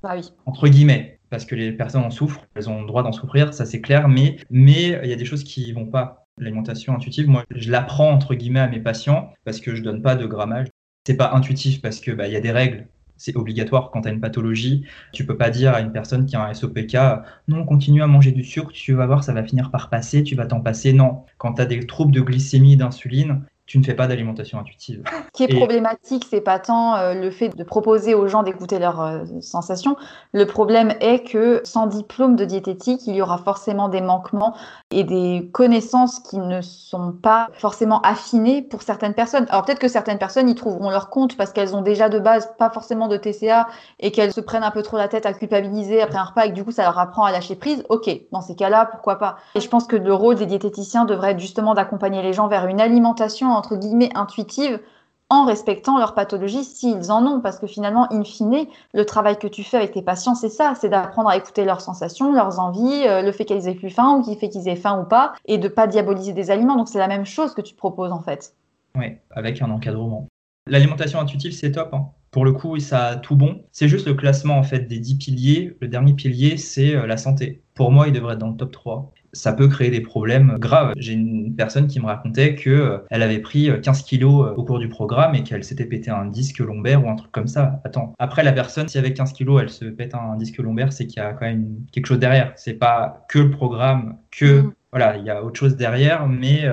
Bah 0.02 0.14
oui. 0.16 0.32
Entre 0.45 0.68
guillemets, 0.68 1.20
parce 1.30 1.45
que 1.45 1.56
les 1.56 1.72
personnes 1.72 2.04
en 2.04 2.10
souffrent, 2.10 2.45
elles 2.56 2.70
ont 2.70 2.82
le 2.82 2.88
droit 2.88 3.04
d'en 3.04 3.12
souffrir, 3.12 3.54
ça 3.54 3.66
c'est 3.66 3.82
clair, 3.82 4.08
mais 4.08 4.38
mais 4.50 5.00
il 5.04 5.10
y 5.10 5.14
a 5.14 5.18
des 5.18 5.26
choses 5.26 5.43
qui 5.43 5.72
vont 5.74 5.86
pas. 5.86 6.26
L'alimentation 6.39 6.93
intuitive, 6.93 7.28
moi, 7.28 7.43
je 7.50 7.72
l'apprends 7.72 8.12
entre 8.12 8.36
guillemets 8.36 8.60
à 8.60 8.68
mes 8.68 8.80
patients 8.80 9.34
parce 9.43 9.60
que 9.60 9.76
je 9.76 9.82
donne 9.82 10.04
pas 10.04 10.16
de 10.16 10.28
grammage. 10.28 10.68
C'est 11.06 11.18
pas 11.18 11.34
intuitif 11.34 11.82
parce 11.82 12.00
que 12.00 12.12
bah, 12.12 12.28
il 12.28 12.34
y 12.34 12.36
a 12.36 12.41
des 12.41 12.52
règles 12.52 12.88
c'est 13.18 13.36
obligatoire 13.36 13.91
quand 13.91 14.01
tu 14.01 14.09
as 14.09 14.11
une 14.11 14.22
pathologie. 14.22 14.86
Tu 15.13 15.26
peux 15.26 15.38
pas 15.38 15.49
dire 15.49 15.74
à 15.74 15.82
une 15.82 15.91
personne 15.91 16.26
qui 16.26 16.36
a 16.36 16.45
un 16.45 16.53
SOPK, 16.53 16.97
non, 17.47 17.65
continue 17.65 18.01
à 18.01 18.07
manger 18.07 18.32
du 18.32 18.43
sucre, 18.43 18.72
tu 18.72 18.93
vas 18.93 19.05
voir, 19.05 19.24
ça 19.24 19.34
va 19.34 19.43
finir 19.43 19.72
par 19.72 19.89
passer, 19.89 20.24
tu 20.24 20.36
vas 20.36 20.45
t'en 20.45 20.61
passer. 20.61 20.93
Non, 20.93 21.24
quand 21.38 21.53
tu 21.53 21.61
as 21.61 21.65
des 21.65 21.86
troubles 21.86 22.11
de 22.11 22.22
glycémie, 22.22 22.78
d'insuline, 22.78 23.41
tu 23.68 23.78
ne 23.78 23.84
fais 23.84 23.93
pas 23.93 24.07
d'alimentation 24.07 24.59
intuitive. 24.59 25.03
Ce 25.05 25.32
qui 25.34 25.43
est 25.43 25.53
problématique, 25.53 26.26
c'est 26.30 26.39
pas 26.39 26.57
tant 26.57 26.95
euh, 26.95 27.13
le 27.13 27.30
fait 27.30 27.49
de 27.49 27.63
proposer 27.65 28.15
aux 28.15 28.30
gens 28.30 28.41
d'écouter 28.41 28.80
leurs 28.80 29.01
euh, 29.01 29.26
sensations. 29.41 29.97
Le 30.32 30.45
problème 30.45 30.93
est 31.01 31.30
que 31.30 31.59
sans 31.65 31.86
diplôme 31.86 32.38
de 32.38 32.45
diététique, 32.45 33.01
il 33.07 33.15
y 33.15 33.22
aura 33.22 33.38
forcément 33.38 33.89
des 33.89 33.99
manquements 33.99 34.55
et 34.89 35.03
des 35.03 35.49
connaissances 35.51 36.22
qui 36.22 36.38
ne 36.38 36.61
sont 36.61 37.11
pas 37.11 37.49
forcément 37.51 37.99
affinées 38.01 38.61
pour 38.61 38.84
certaines 38.84 39.13
personnes. 39.13 39.45
Alors 39.49 39.65
peut-être 39.65 39.80
que 39.80 39.89
certaines 39.89 40.18
personnes 40.18 40.47
y 40.47 40.55
trouveront 40.55 40.89
leur 40.89 41.09
compte 41.09 41.36
parce 41.36 41.51
qu'elles 41.51 41.76
ont 41.76 41.82
déjà 41.82 42.07
de 42.07 42.20
base 42.20 42.49
pas 42.57 42.70
forcément 42.70 43.09
de 43.09 43.18
TCA 43.18 43.68
et 43.99 44.13
qu'elles 44.13 44.32
se 44.32 44.39
prennent 44.39 44.63
un 44.63 44.72
peu 44.72 44.82
trop 44.82 44.95
la 44.95 45.09
tête 45.09 45.26
à 45.26 45.34
culpabiliser 45.34 46.01
après 46.01 46.20
un 46.20 46.24
repas 46.24 46.45
et 46.45 46.49
que 46.51 46.55
du 46.55 46.63
coup 46.63 46.72
ça 46.72 46.84
leur 46.84 46.97
apprend 46.97 47.26
à 47.26 47.34
lâcher 47.34 47.57
prise. 47.57 47.84
Ok, 47.89 48.09
dans 48.32 48.41
ces 48.41 48.55
cas-là, 48.55 48.86
pourquoi 48.86 49.20
pas? 49.20 49.36
Et 49.55 49.59
je 49.59 49.68
pense 49.68 49.88
que 49.88 49.97
le 49.97 50.13
rôle 50.13 50.36
des 50.36 50.45
diététiciens 50.45 51.03
devrait 51.03 51.32
être 51.32 51.39
justement 51.39 51.74
d'accompagner 51.74 52.22
les 52.22 52.32
gens 52.32 52.47
vers 52.47 52.65
une 52.68 52.80
alimentation 52.80 53.57
entre 53.58 53.76
guillemets 53.76 54.12
intuitive 54.16 54.80
en 55.30 55.45
respectant 55.45 55.97
leur 55.97 56.14
pathologie 56.14 56.64
s'ils 56.64 57.12
en 57.12 57.26
ont. 57.26 57.41
Parce 57.41 57.60
que 57.60 57.68
finalement, 57.68 58.12
in 58.12 58.24
fine, 58.24 58.66
le 58.93 59.05
travail 59.05 59.38
que 59.38 59.47
tu 59.47 59.64
fais 59.64 59.78
avec 59.78 59.91
tes 59.91 60.01
patients, 60.01 60.36
c'est 60.36 60.49
ça, 60.49 60.74
c'est 60.80 60.89
d'apprendre 60.89 61.30
à 61.30 61.38
écouter 61.38 61.66
leurs 61.66 61.82
sensations, 61.82 62.34
leurs 62.34 62.60
envies, 62.60 63.08
euh, 63.08 63.22
le 63.22 63.32
fait 63.32 63.45
qu'ils 63.45 63.68
aient 63.68 63.76
plus 63.76 63.89
faim 63.89 64.18
ou 64.18 64.24
qui 64.24 64.36
fait 64.38 64.49
qu'ils 64.49 64.68
aient 64.68 64.76
faim 64.76 65.01
ou 65.01 65.05
pas, 65.05 65.34
et 65.45 65.58
de 65.58 65.68
pas 65.68 65.88
diaboliser 65.88 66.34
des 66.34 66.51
aliments. 66.51 66.76
Donc 66.76 66.88
c'est 66.88 66.99
la 66.99 67.08
même 67.08 67.26
chose 67.26 67.53
que 67.53 67.62
tu 67.62 67.76
proposes 67.76 68.12
en 68.12 68.22
fait. 68.22 68.55
Oui, 68.95 69.18
avec 69.32 69.62
un 69.62 69.70
encadrement. 69.70 70.28
L'alimentation 70.70 71.20
intuitive, 71.20 71.51
c'est 71.51 71.72
top. 71.72 71.93
Hein. 71.93 72.08
Pour 72.32 72.43
le 72.43 72.51
coup, 72.51 72.78
ça 72.80 73.05
a 73.05 73.16
tout 73.16 73.36
bon. 73.36 73.64
C'est 73.72 73.88
juste 73.88 74.08
le 74.08 74.14
classement 74.14 74.58
en 74.58 74.64
fait 74.64 74.82
des 74.82 74.99
10 74.99 75.16
piliers. 75.16 75.78
Le 75.80 75.88
dernier 75.88 76.14
pilier, 76.14 76.58
c'est 76.58 76.95
euh, 76.95 77.08
la 77.08 77.18
santé. 77.18 77.62
Pour 77.74 77.91
moi, 77.91 78.08
il 78.08 78.14
devrait 78.14 78.34
être 78.34 78.39
dans 78.39 78.49
le 78.49 78.58
top 78.58 78.72
3 78.72 79.14
ça 79.34 79.53
peut 79.53 79.67
créer 79.67 79.89
des 79.89 80.01
problèmes 80.01 80.55
graves. 80.59 80.93
J'ai 80.97 81.13
une 81.13 81.55
personne 81.55 81.88
qui 81.88 81.99
me 81.99 82.05
racontait 82.05 82.55
que 82.55 82.69
euh, 82.69 82.97
elle 83.09 83.23
avait 83.23 83.39
pris 83.39 83.69
15 83.82 83.99
euh, 83.99 84.03
kilos 84.03 84.47
euh, 84.47 84.53
au 84.55 84.63
cours 84.63 84.80
du 84.80 84.89
programme 84.89 85.36
et 85.36 85.43
qu'elle 85.43 85.63
s'était 85.63 85.86
pété 85.86 86.09
un 86.11 86.25
disque 86.25 86.59
lombaire 86.59 87.05
ou 87.05 87.09
un 87.09 87.15
truc 87.15 87.32
comme 87.32 87.47
ça. 87.47 87.82
Attends, 87.84 88.13
après 88.19 88.43
la 88.43 88.51
personne, 88.51 88.88
si 88.88 88.97
avec 88.97 89.15
15 89.15 89.34
kilos 89.34 89.61
elle 89.61 89.69
se 89.69 89.86
pète 89.86 90.15
un 90.15 90.38
disque 90.38 90.57
lombaire, 90.57 90.93
c'est 90.93 91.07
qu'il 91.07 91.21
y 91.21 91.25
a 91.25 91.34
quand 91.34 91.45
même 91.45 91.78
quelque 91.91 92.05
chose 92.05 92.19
derrière. 92.19 92.53
C'est 92.55 92.73
pas 92.73 93.25
que 93.30 93.39
le 93.39 93.51
programme, 93.51 94.17
que 94.32 94.61
mm. 94.61 94.73
Voilà, 94.98 95.18
il 95.18 95.26
y 95.26 95.30
a 95.30 95.43
autre 95.43 95.58
chose 95.58 95.76
derrière, 95.76 96.28
mais 96.28 96.66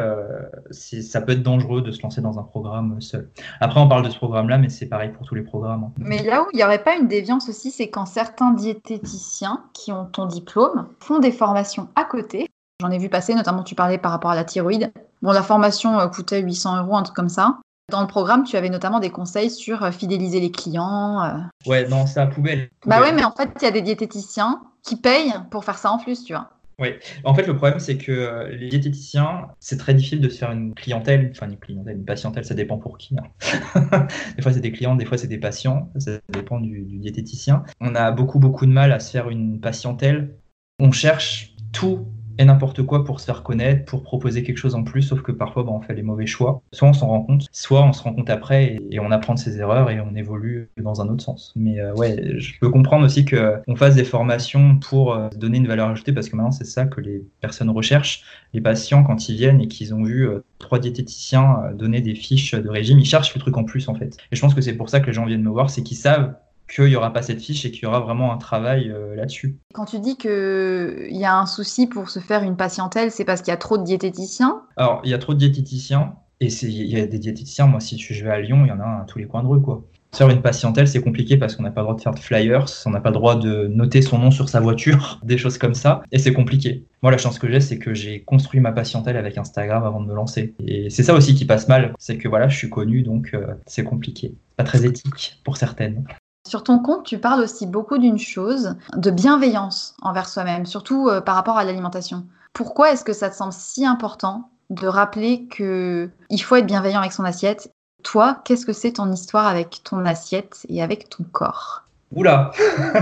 ça 0.70 1.20
peut 1.20 1.32
être 1.32 1.42
dangereux 1.42 1.82
de 1.82 1.90
se 1.92 2.02
lancer 2.02 2.20
dans 2.20 2.38
un 2.38 2.42
programme 2.42 3.00
seul. 3.00 3.28
Après, 3.60 3.80
on 3.80 3.88
parle 3.88 4.04
de 4.04 4.10
ce 4.10 4.16
programme-là, 4.16 4.58
mais 4.58 4.68
c'est 4.68 4.86
pareil 4.86 5.10
pour 5.10 5.26
tous 5.26 5.34
les 5.34 5.42
programmes. 5.42 5.90
Mais 5.98 6.22
là 6.22 6.42
où 6.42 6.46
il 6.52 6.56
n'y 6.56 6.64
aurait 6.64 6.82
pas 6.82 6.96
une 6.96 7.08
déviance 7.08 7.48
aussi, 7.48 7.70
c'est 7.70 7.90
quand 7.90 8.06
certains 8.06 8.52
diététiciens 8.52 9.64
qui 9.72 9.92
ont 9.92 10.06
ton 10.06 10.26
diplôme 10.26 10.88
font 11.00 11.18
des 11.18 11.32
formations 11.32 11.88
à 11.96 12.04
côté 12.04 12.48
J'en 12.80 12.90
ai 12.90 12.98
vu 12.98 13.08
passer, 13.08 13.34
notamment 13.34 13.62
tu 13.62 13.74
parlais 13.74 13.98
par 13.98 14.10
rapport 14.10 14.32
à 14.32 14.34
la 14.34 14.44
thyroïde. 14.44 14.92
Bon, 15.22 15.30
la 15.30 15.42
formation 15.42 15.98
euh, 16.00 16.08
coûtait 16.08 16.40
800 16.40 16.82
euros, 16.82 16.96
un 16.96 17.02
truc 17.02 17.16
comme 17.16 17.28
ça. 17.28 17.60
Dans 17.90 18.00
le 18.00 18.06
programme, 18.06 18.44
tu 18.44 18.56
avais 18.56 18.68
notamment 18.68 18.98
des 18.98 19.10
conseils 19.10 19.50
sur 19.50 19.84
euh, 19.84 19.92
fidéliser 19.92 20.40
les 20.40 20.50
clients. 20.50 21.22
Euh. 21.22 21.38
Ouais, 21.66 21.86
non, 21.86 22.06
c'est 22.06 22.20
à 22.20 22.26
poubelle. 22.26 22.68
Bah 22.84 23.00
ouais, 23.00 23.12
mais 23.12 23.24
en 23.24 23.30
fait, 23.30 23.50
il 23.60 23.64
y 23.64 23.68
a 23.68 23.70
des 23.70 23.82
diététiciens 23.82 24.60
qui 24.82 24.96
payent 24.96 25.34
pour 25.50 25.64
faire 25.64 25.78
ça 25.78 25.92
en 25.92 25.98
plus, 25.98 26.24
tu 26.24 26.32
vois. 26.32 26.50
Oui, 26.78 26.88
en 27.22 27.34
fait, 27.34 27.46
le 27.46 27.56
problème, 27.56 27.78
c'est 27.78 27.96
que 27.96 28.12
euh, 28.12 28.48
les 28.48 28.68
diététiciens, 28.68 29.48
c'est 29.60 29.76
très 29.76 29.94
difficile 29.94 30.20
de 30.20 30.28
se 30.28 30.38
faire 30.38 30.50
une 30.50 30.74
clientèle, 30.74 31.30
enfin 31.30 31.48
une 31.48 31.58
clientèle, 31.58 31.96
une 31.96 32.04
patientèle, 32.04 32.44
ça 32.44 32.54
dépend 32.54 32.78
pour 32.78 32.98
qui. 32.98 33.16
Hein. 33.16 34.06
des 34.36 34.42
fois, 34.42 34.52
c'est 34.52 34.60
des 34.60 34.72
clients, 34.72 34.96
des 34.96 35.04
fois, 35.04 35.18
c'est 35.18 35.28
des 35.28 35.38
patients, 35.38 35.92
ça 35.98 36.18
dépend 36.28 36.60
du, 36.60 36.82
du, 36.82 36.98
diététicien. 36.98 37.64
On 37.80 37.94
a 37.94 38.10
beaucoup, 38.10 38.38
beaucoup 38.38 38.66
de 38.66 38.72
mal 38.72 38.92
à 38.92 39.00
se 39.00 39.10
faire 39.10 39.30
une 39.30 39.60
patientèle. 39.60 40.36
On 40.80 40.90
cherche 40.90 41.54
tout 41.72 42.06
et 42.38 42.44
n'importe 42.44 42.82
quoi 42.82 43.04
pour 43.04 43.20
se 43.20 43.26
faire 43.26 43.42
connaître, 43.42 43.84
pour 43.84 44.02
proposer 44.02 44.42
quelque 44.42 44.58
chose 44.58 44.74
en 44.74 44.82
plus, 44.82 45.02
sauf 45.02 45.22
que 45.22 45.32
parfois 45.32 45.62
bah, 45.62 45.72
on 45.72 45.80
fait 45.80 45.94
les 45.94 46.02
mauvais 46.02 46.26
choix. 46.26 46.62
Soit 46.72 46.88
on 46.88 46.92
s'en 46.92 47.08
rend 47.08 47.22
compte, 47.22 47.46
soit 47.52 47.82
on 47.82 47.92
se 47.92 48.02
rend 48.02 48.12
compte 48.12 48.30
après 48.30 48.78
et, 48.90 49.00
on 49.00 49.10
apprend 49.10 49.34
de 49.34 49.38
ses 49.38 49.58
erreurs 49.58 49.90
et 49.90 50.00
on 50.00 50.14
évolue 50.14 50.70
dans 50.78 51.02
un 51.02 51.08
autre 51.08 51.22
sens. 51.22 51.52
Mais 51.56 51.78
euh, 51.78 51.94
ouais, 51.94 52.38
je 52.38 52.58
peux 52.58 52.70
comprendre 52.70 53.04
aussi 53.04 53.24
qu'on 53.24 53.76
fasse 53.76 53.94
des 53.94 54.04
formations 54.04 54.78
pour 54.78 55.14
euh, 55.14 55.28
donner 55.36 55.58
une 55.58 55.66
valeur 55.66 55.88
ajoutée 55.88 56.12
parce 56.12 56.28
que 56.28 56.36
maintenant 56.36 56.52
c'est 56.52 56.64
ça 56.64 56.86
que 56.86 57.00
les 57.00 57.22
personnes 57.40 57.70
recherchent. 57.70 58.22
Les 58.54 58.60
patients, 58.60 59.04
quand 59.04 59.28
ils 59.28 59.36
viennent 59.36 59.60
et 59.60 59.68
qu'ils 59.68 59.94
ont 59.94 60.04
vu 60.04 60.26
euh, 60.26 60.44
trois 60.58 60.78
diététiciens 60.78 61.72
donner 61.74 62.00
des 62.00 62.14
fiches 62.14 62.54
de 62.54 62.68
régime, 62.68 62.98
ils 62.98 63.06
cherchent 63.06 63.34
le 63.34 63.40
truc 63.40 63.56
en 63.56 63.64
plus 63.64 63.88
en 63.88 63.94
fait. 63.94 64.16
Et 64.32 64.36
je 64.36 64.40
pense 64.40 64.54
que 64.54 64.60
c'est 64.60 64.74
pour 64.74 64.88
ça 64.88 65.00
que 65.00 65.06
les 65.06 65.12
gens 65.12 65.26
viennent 65.26 65.42
me 65.42 65.50
voir, 65.50 65.70
c'est 65.70 65.82
qu'ils 65.82 65.96
savent 65.96 66.34
qu'il 66.68 66.86
n'y 66.86 66.96
aura 66.96 67.12
pas 67.12 67.22
cette 67.22 67.40
fiche 67.40 67.64
et 67.64 67.70
qu'il 67.70 67.84
y 67.84 67.86
aura 67.86 68.00
vraiment 68.00 68.32
un 68.32 68.38
travail 68.38 68.90
euh, 68.90 69.14
là-dessus. 69.14 69.58
Quand 69.74 69.84
tu 69.84 69.98
dis 69.98 70.16
qu'il 70.16 71.08
y 71.10 71.24
a 71.24 71.36
un 71.36 71.46
souci 71.46 71.86
pour 71.86 72.10
se 72.10 72.20
faire 72.20 72.42
une 72.42 72.56
patientèle, 72.56 73.10
c'est 73.10 73.24
parce 73.24 73.42
qu'il 73.42 73.50
y 73.50 73.54
a 73.54 73.58
trop 73.58 73.78
de 73.78 73.84
diététiciens? 73.84 74.62
Alors, 74.76 75.00
il 75.04 75.10
y 75.10 75.14
a 75.14 75.18
trop 75.18 75.34
de 75.34 75.38
diététiciens, 75.38 76.14
et 76.40 76.46
il 76.46 76.86
y 76.86 77.00
a 77.00 77.06
des 77.06 77.18
diététiciens, 77.18 77.66
moi 77.66 77.80
si 77.80 77.98
je 77.98 78.24
vais 78.24 78.30
à 78.30 78.40
Lyon, 78.40 78.64
il 78.64 78.68
y 78.68 78.72
en 78.72 78.80
a 78.80 79.02
à 79.02 79.04
tous 79.06 79.18
les 79.18 79.26
coins 79.26 79.42
de 79.42 79.48
rue. 79.48 79.60
Quoi. 79.60 79.84
Faire 80.14 80.30
une 80.30 80.42
patientèle, 80.42 80.86
c'est 80.86 81.00
compliqué 81.00 81.36
parce 81.36 81.56
qu'on 81.56 81.64
n'a 81.64 81.70
pas 81.70 81.80
le 81.80 81.86
droit 81.86 81.96
de 81.96 82.00
faire 82.00 82.14
de 82.14 82.18
flyers, 82.20 82.66
on 82.86 82.90
n'a 82.90 83.00
pas 83.00 83.10
le 83.10 83.14
droit 83.14 83.34
de 83.34 83.66
noter 83.66 84.00
son 84.00 84.18
nom 84.18 84.30
sur 84.30 84.48
sa 84.48 84.60
voiture, 84.60 85.20
des 85.24 85.38
choses 85.38 85.58
comme 85.58 85.74
ça, 85.74 86.02
et 86.12 86.18
c'est 86.18 86.32
compliqué. 86.32 86.84
Moi, 87.02 87.10
la 87.10 87.18
chance 87.18 87.38
que 87.38 87.50
j'ai, 87.50 87.60
c'est 87.60 87.78
que 87.78 87.94
j'ai 87.94 88.22
construit 88.22 88.60
ma 88.60 88.72
patientèle 88.72 89.16
avec 89.16 89.36
Instagram 89.38 89.82
avant 89.84 90.00
de 90.00 90.06
me 90.06 90.14
lancer. 90.14 90.54
Et 90.66 90.88
c'est 90.88 91.02
ça 91.02 91.14
aussi 91.14 91.34
qui 91.34 91.44
passe 91.44 91.68
mal, 91.68 91.94
c'est 91.98 92.16
que 92.16 92.28
voilà, 92.28 92.48
je 92.48 92.56
suis 92.56 92.70
connu, 92.70 93.02
donc 93.02 93.30
euh, 93.34 93.54
c'est 93.66 93.84
compliqué. 93.84 94.34
Pas 94.56 94.64
très 94.64 94.86
éthique 94.86 95.40
pour 95.44 95.56
certaines. 95.56 96.04
Sur 96.46 96.62
ton 96.62 96.78
compte, 96.78 97.06
tu 97.06 97.18
parles 97.18 97.40
aussi 97.40 97.66
beaucoup 97.66 97.96
d'une 97.96 98.18
chose, 98.18 98.76
de 98.94 99.10
bienveillance 99.10 99.96
envers 100.02 100.28
soi-même, 100.28 100.66
surtout 100.66 101.08
euh, 101.08 101.22
par 101.22 101.36
rapport 101.36 101.56
à 101.56 101.64
l'alimentation. 101.64 102.26
Pourquoi 102.52 102.92
est-ce 102.92 103.02
que 103.02 103.14
ça 103.14 103.30
te 103.30 103.34
semble 103.34 103.54
si 103.54 103.86
important 103.86 104.50
de 104.68 104.86
rappeler 104.86 105.46
que 105.46 106.10
il 106.28 106.38
faut 106.38 106.56
être 106.56 106.66
bienveillant 106.66 107.00
avec 107.00 107.12
son 107.12 107.24
assiette? 107.24 107.72
Toi, 108.02 108.42
qu'est-ce 108.44 108.66
que 108.66 108.74
c'est 108.74 108.92
ton 108.92 109.10
histoire 109.10 109.46
avec 109.46 109.80
ton 109.84 110.04
assiette 110.04 110.66
et 110.68 110.82
avec 110.82 111.08
ton 111.08 111.24
corps? 111.24 111.84
Oula 112.14 112.52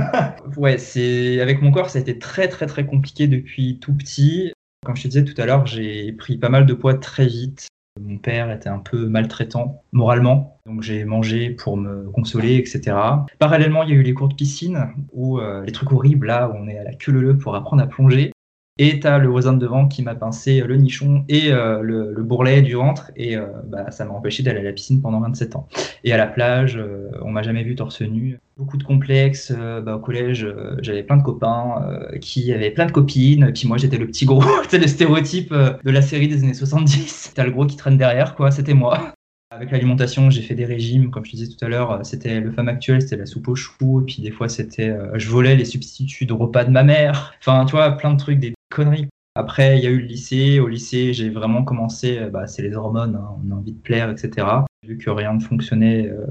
Ouais, 0.57 0.79
c'est 0.79 1.41
avec 1.41 1.63
mon 1.63 1.73
corps, 1.73 1.91
ça 1.91 1.99
a 1.99 2.03
été 2.03 2.21
très 2.21 2.47
très 2.47 2.67
très 2.67 2.87
compliqué 2.87 3.27
depuis 3.27 3.81
tout 3.81 3.93
petit. 3.93 4.53
Comme 4.87 4.95
je 4.95 5.03
te 5.03 5.09
disais 5.09 5.25
tout 5.25 5.39
à 5.41 5.47
l'heure, 5.47 5.67
j'ai 5.67 6.13
pris 6.13 6.39
pas 6.39 6.49
mal 6.49 6.65
de 6.65 6.75
poids 6.75 6.95
très 6.95 7.27
vite. 7.27 7.67
Mon 8.01 8.19
père 8.19 8.51
était 8.53 8.71
un 8.71 8.79
peu 8.79 9.07
maltraitant 9.07 9.83
moralement, 9.91 10.59
donc 10.73 10.83
j'ai 10.83 11.05
mangé 11.05 11.51
pour 11.51 11.77
me 11.77 12.09
consoler, 12.11 12.57
etc. 12.57 12.97
Parallèlement, 13.39 13.83
il 13.83 13.91
y 13.91 13.93
a 13.93 13.97
eu 13.97 14.03
les 14.03 14.15
cours 14.15 14.29
de 14.29 14.35
piscine, 14.35 14.89
où 15.13 15.39
euh, 15.39 15.63
les 15.65 15.73
trucs 15.73 15.93
horribles, 15.93 16.27
là, 16.27 16.49
où 16.49 16.55
on 16.57 16.67
est 16.67 16.79
à 16.79 16.85
la 16.85 16.95
queue 16.95 17.13
leu 17.13 17.37
pour 17.37 17.55
apprendre 17.55 17.83
à 17.83 17.87
plonger. 17.87 18.33
Et 18.79 19.01
t'as 19.01 19.19
le 19.19 19.29
voisin 19.29 19.53
de 19.53 19.59
devant 19.59 19.87
qui 19.87 20.03
m'a 20.03 20.15
pincé 20.15 20.63
le 20.63 20.77
nichon 20.77 21.27
et 21.29 21.53
euh, 21.53 21.83
le, 21.83 22.23
bourrelet 22.23 22.63
du 22.63 22.73
ventre, 22.73 23.11
et 23.17 23.37
euh, 23.37 23.45
bah, 23.67 23.91
ça 23.91 24.07
m'a 24.07 24.15
empêché 24.15 24.43
d'aller 24.43 24.61
à 24.61 24.63
la 24.63 24.73
piscine 24.73 25.03
pendant 25.03 25.21
27 25.21 25.57
ans. 25.57 25.69
Et 26.05 26.13
à 26.15 26.17
la 26.17 26.27
plage, 26.27 26.81
on 27.21 27.31
m'a 27.31 27.43
jamais 27.43 27.65
vu 27.65 27.75
torse 27.75 28.01
nu. 28.01 28.39
Beaucoup 28.57 28.79
de 28.79 28.85
complexes. 28.85 29.53
Bah, 29.85 29.97
au 29.97 29.99
collège, 29.99 30.49
j'avais 30.81 31.03
plein 31.03 31.19
de 31.19 31.23
copains 31.23 31.85
qui 32.23 32.51
avaient 32.51 32.71
plein 32.71 32.87
de 32.87 32.93
copines, 32.93 33.53
puis 33.53 33.69
moi 33.69 33.77
j'étais 33.77 33.99
le 33.99 34.07
petit 34.07 34.25
gros. 34.25 34.43
c'est 34.71 34.79
le 34.79 34.87
stéréotype 34.87 35.53
de 35.53 35.91
la 35.91 36.01
série 36.01 36.29
des 36.29 36.43
années 36.43 36.55
70. 36.55 37.33
T'as 37.35 37.45
le 37.45 37.51
gros 37.51 37.67
qui 37.67 37.77
traîne 37.77 37.99
derrière, 37.99 38.35
quoi, 38.35 38.51
c'était 38.51 38.75
moi. 38.75 39.13
Avec 39.55 39.71
l'alimentation, 39.71 40.31
j'ai 40.31 40.41
fait 40.41 40.55
des 40.55 40.65
régimes, 40.65 41.11
comme 41.11 41.27
je 41.27 41.33
disais 41.33 41.55
tout 41.55 41.63
à 41.63 41.69
l'heure, 41.69 42.01
c'était 42.07 42.41
le 42.41 42.51
femme 42.53 42.69
actuel, 42.69 43.03
c'était 43.03 43.19
la 43.19 43.27
soupe 43.27 43.49
aux 43.49 43.55
choux, 43.55 44.01
et 44.01 44.05
puis 44.05 44.23
des 44.23 44.31
fois 44.31 44.49
c'était, 44.49 44.89
euh, 44.89 45.19
je 45.19 45.29
volais 45.29 45.57
les 45.57 45.67
substituts 45.67 46.25
de 46.25 46.33
repas 46.33 46.65
de 46.65 46.71
ma 46.71 46.83
mère. 46.83 47.35
Enfin, 47.41 47.67
tu 47.67 47.73
vois, 47.73 47.91
plein 47.93 48.15
de 48.15 48.19
trucs, 48.19 48.39
des 48.39 48.55
conneries. 48.71 49.09
Après, 49.35 49.77
il 49.79 49.85
y 49.85 49.87
a 49.87 49.91
eu 49.91 49.99
le 49.99 50.07
lycée. 50.07 50.59
Au 50.59 50.69
lycée, 50.69 51.13
j'ai 51.13 51.29
vraiment 51.29 51.65
commencé, 51.65 52.19
euh, 52.19 52.31
bah, 52.31 52.47
c'est 52.47 52.63
les 52.63 52.75
hormones, 52.75 53.15
hein, 53.15 53.29
on 53.47 53.53
a 53.53 53.55
envie 53.55 53.73
de 53.73 53.79
plaire, 53.79 54.09
etc. 54.11 54.47
Vu 54.87 54.97
que 54.97 55.11
rien 55.11 55.35
ne 55.35 55.41
fonctionnait 55.41 56.09
euh, 56.09 56.27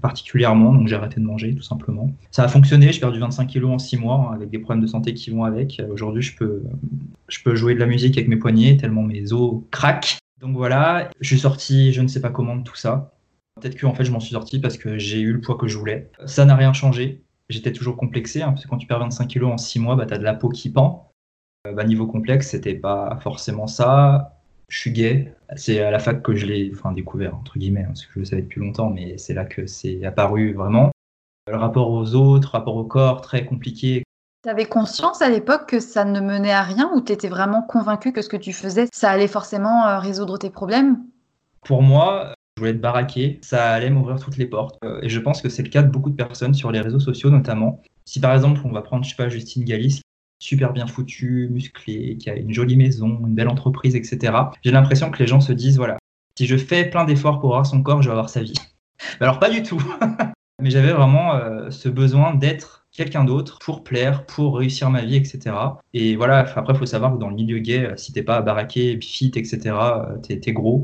particulièrement, 0.00 0.72
donc 0.72 0.86
j'ai 0.86 0.94
arrêté 0.94 1.20
de 1.20 1.26
manger 1.26 1.54
tout 1.56 1.62
simplement. 1.62 2.12
Ça 2.30 2.44
a 2.44 2.48
fonctionné, 2.48 2.92
j'ai 2.92 3.00
perdu 3.00 3.18
25 3.18 3.46
kilos 3.46 3.72
en 3.72 3.78
6 3.80 3.96
mois 3.96 4.28
hein, 4.30 4.34
avec 4.36 4.48
des 4.48 4.60
problèmes 4.60 4.82
de 4.82 4.86
santé 4.86 5.12
qui 5.14 5.30
vont 5.30 5.42
avec. 5.42 5.82
Aujourd'hui, 5.90 6.22
je 6.22 6.36
peux, 6.36 6.62
je 7.28 7.42
peux 7.42 7.56
jouer 7.56 7.74
de 7.74 7.80
la 7.80 7.86
musique 7.86 8.16
avec 8.16 8.28
mes 8.28 8.36
poignets 8.36 8.76
tellement 8.76 9.02
mes 9.02 9.32
os 9.32 9.62
craquent. 9.72 10.20
Donc 10.40 10.56
voilà, 10.56 11.10
je 11.20 11.28
suis 11.28 11.38
sorti, 11.38 11.92
je 11.92 12.00
ne 12.00 12.08
sais 12.08 12.20
pas 12.20 12.30
comment 12.30 12.56
de 12.56 12.62
tout 12.64 12.76
ça. 12.76 13.12
Peut-être 13.60 13.76
que 13.76 13.84
en 13.84 13.94
fait 13.94 14.04
je 14.04 14.10
m'en 14.10 14.20
suis 14.20 14.32
sorti 14.32 14.58
parce 14.58 14.78
que 14.78 14.96
j'ai 14.98 15.20
eu 15.20 15.34
le 15.34 15.40
poids 15.40 15.56
que 15.56 15.68
je 15.68 15.76
voulais. 15.76 16.10
Ça 16.24 16.46
n'a 16.46 16.56
rien 16.56 16.72
changé. 16.72 17.22
J'étais 17.50 17.72
toujours 17.72 17.96
complexé, 17.96 18.42
hein, 18.42 18.52
parce 18.52 18.64
que 18.64 18.68
quand 18.70 18.78
tu 18.78 18.86
perds 18.86 19.00
25 19.00 19.26
kilos 19.26 19.52
en 19.52 19.58
6 19.58 19.80
mois, 19.80 19.96
bah, 19.96 20.06
tu 20.06 20.14
as 20.14 20.18
de 20.18 20.24
la 20.24 20.34
peau 20.34 20.48
qui 20.48 20.70
pend. 20.70 21.12
Euh, 21.66 21.72
bah, 21.72 21.84
niveau 21.84 22.06
complexe, 22.06 22.48
c'était 22.48 22.74
pas 22.74 23.18
forcément 23.22 23.66
ça. 23.66 24.40
Je 24.68 24.78
suis 24.78 24.92
gay. 24.92 25.34
C'est 25.56 25.80
à 25.80 25.90
la 25.90 25.98
fac 25.98 26.22
que 26.22 26.34
je 26.34 26.46
l'ai 26.46 26.70
enfin, 26.72 26.92
découvert, 26.92 27.34
entre 27.34 27.58
guillemets, 27.58 27.82
hein, 27.82 27.88
parce 27.88 28.06
que 28.06 28.12
je 28.14 28.18
le 28.20 28.24
savais 28.24 28.42
depuis 28.42 28.60
longtemps, 28.60 28.88
mais 28.88 29.18
c'est 29.18 29.34
là 29.34 29.44
que 29.44 29.66
c'est 29.66 30.04
apparu 30.04 30.54
vraiment. 30.54 30.92
Le 31.48 31.56
rapport 31.56 31.90
aux 31.90 32.14
autres, 32.14 32.52
rapport 32.52 32.76
au 32.76 32.84
corps, 32.84 33.20
très 33.20 33.44
compliqué. 33.44 34.04
Tu 34.42 34.48
avais 34.48 34.64
conscience 34.64 35.20
à 35.20 35.28
l'époque 35.28 35.66
que 35.68 35.80
ça 35.80 36.06
ne 36.06 36.18
menait 36.18 36.50
à 36.50 36.62
rien 36.62 36.90
ou 36.94 37.02
tu 37.02 37.12
étais 37.12 37.28
vraiment 37.28 37.60
convaincu 37.60 38.10
que 38.10 38.22
ce 38.22 38.30
que 38.30 38.38
tu 38.38 38.54
faisais, 38.54 38.86
ça 38.90 39.10
allait 39.10 39.28
forcément 39.28 39.86
euh, 39.86 39.98
résoudre 39.98 40.38
tes 40.38 40.48
problèmes? 40.48 41.04
Pour 41.66 41.82
moi, 41.82 42.32
je 42.56 42.62
voulais 42.62 42.70
être 42.70 42.80
baraqué, 42.80 43.38
ça 43.42 43.70
allait 43.70 43.90
m'ouvrir 43.90 44.18
toutes 44.18 44.38
les 44.38 44.46
portes. 44.46 44.78
Euh, 44.82 44.98
et 45.02 45.10
je 45.10 45.20
pense 45.20 45.42
que 45.42 45.50
c'est 45.50 45.62
le 45.62 45.68
cas 45.68 45.82
de 45.82 45.90
beaucoup 45.90 46.08
de 46.08 46.16
personnes 46.16 46.54
sur 46.54 46.72
les 46.72 46.80
réseaux 46.80 47.00
sociaux 47.00 47.28
notamment. 47.28 47.82
Si 48.06 48.18
par 48.18 48.32
exemple 48.32 48.62
on 48.64 48.72
va 48.72 48.80
prendre, 48.80 49.04
je 49.04 49.10
sais 49.10 49.16
pas, 49.16 49.28
Justine 49.28 49.62
Galis, 49.64 50.00
super 50.38 50.72
bien 50.72 50.86
foutue, 50.86 51.48
musclée, 51.50 52.16
qui 52.16 52.30
a 52.30 52.36
une 52.36 52.54
jolie 52.54 52.76
maison, 52.76 53.20
une 53.26 53.34
belle 53.34 53.48
entreprise, 53.48 53.94
etc. 53.94 54.32
J'ai 54.64 54.70
l'impression 54.70 55.10
que 55.10 55.18
les 55.18 55.26
gens 55.26 55.42
se 55.42 55.52
disent, 55.52 55.76
voilà, 55.76 55.98
si 56.38 56.46
je 56.46 56.56
fais 56.56 56.88
plein 56.88 57.04
d'efforts 57.04 57.40
pour 57.40 57.50
avoir 57.50 57.66
son 57.66 57.82
corps, 57.82 58.00
je 58.00 58.08
vais 58.08 58.12
avoir 58.12 58.30
sa 58.30 58.40
vie. 58.40 58.54
Alors 59.20 59.38
pas 59.38 59.50
du 59.50 59.62
tout. 59.62 59.82
Mais 60.62 60.70
j'avais 60.70 60.92
vraiment 60.92 61.34
euh, 61.34 61.70
ce 61.70 61.90
besoin 61.90 62.34
d'être 62.34 62.79
quelqu'un 62.92 63.24
d'autre 63.24 63.58
pour 63.60 63.84
plaire, 63.84 64.26
pour 64.26 64.58
réussir 64.58 64.90
ma 64.90 65.02
vie, 65.02 65.16
etc. 65.16 65.54
Et 65.94 66.16
voilà, 66.16 66.38
après, 66.38 66.72
il 66.74 66.78
faut 66.78 66.86
savoir 66.86 67.12
que 67.12 67.18
dans 67.18 67.28
le 67.28 67.34
milieu 67.34 67.58
gay, 67.58 67.86
euh, 67.86 67.96
si 67.96 68.12
t'es 68.12 68.22
pas 68.22 68.42
baraqué, 68.42 68.98
fit, 69.00 69.32
etc., 69.34 69.60
euh, 69.66 70.16
t'es 70.18 70.40
es 70.44 70.52
gros. 70.52 70.82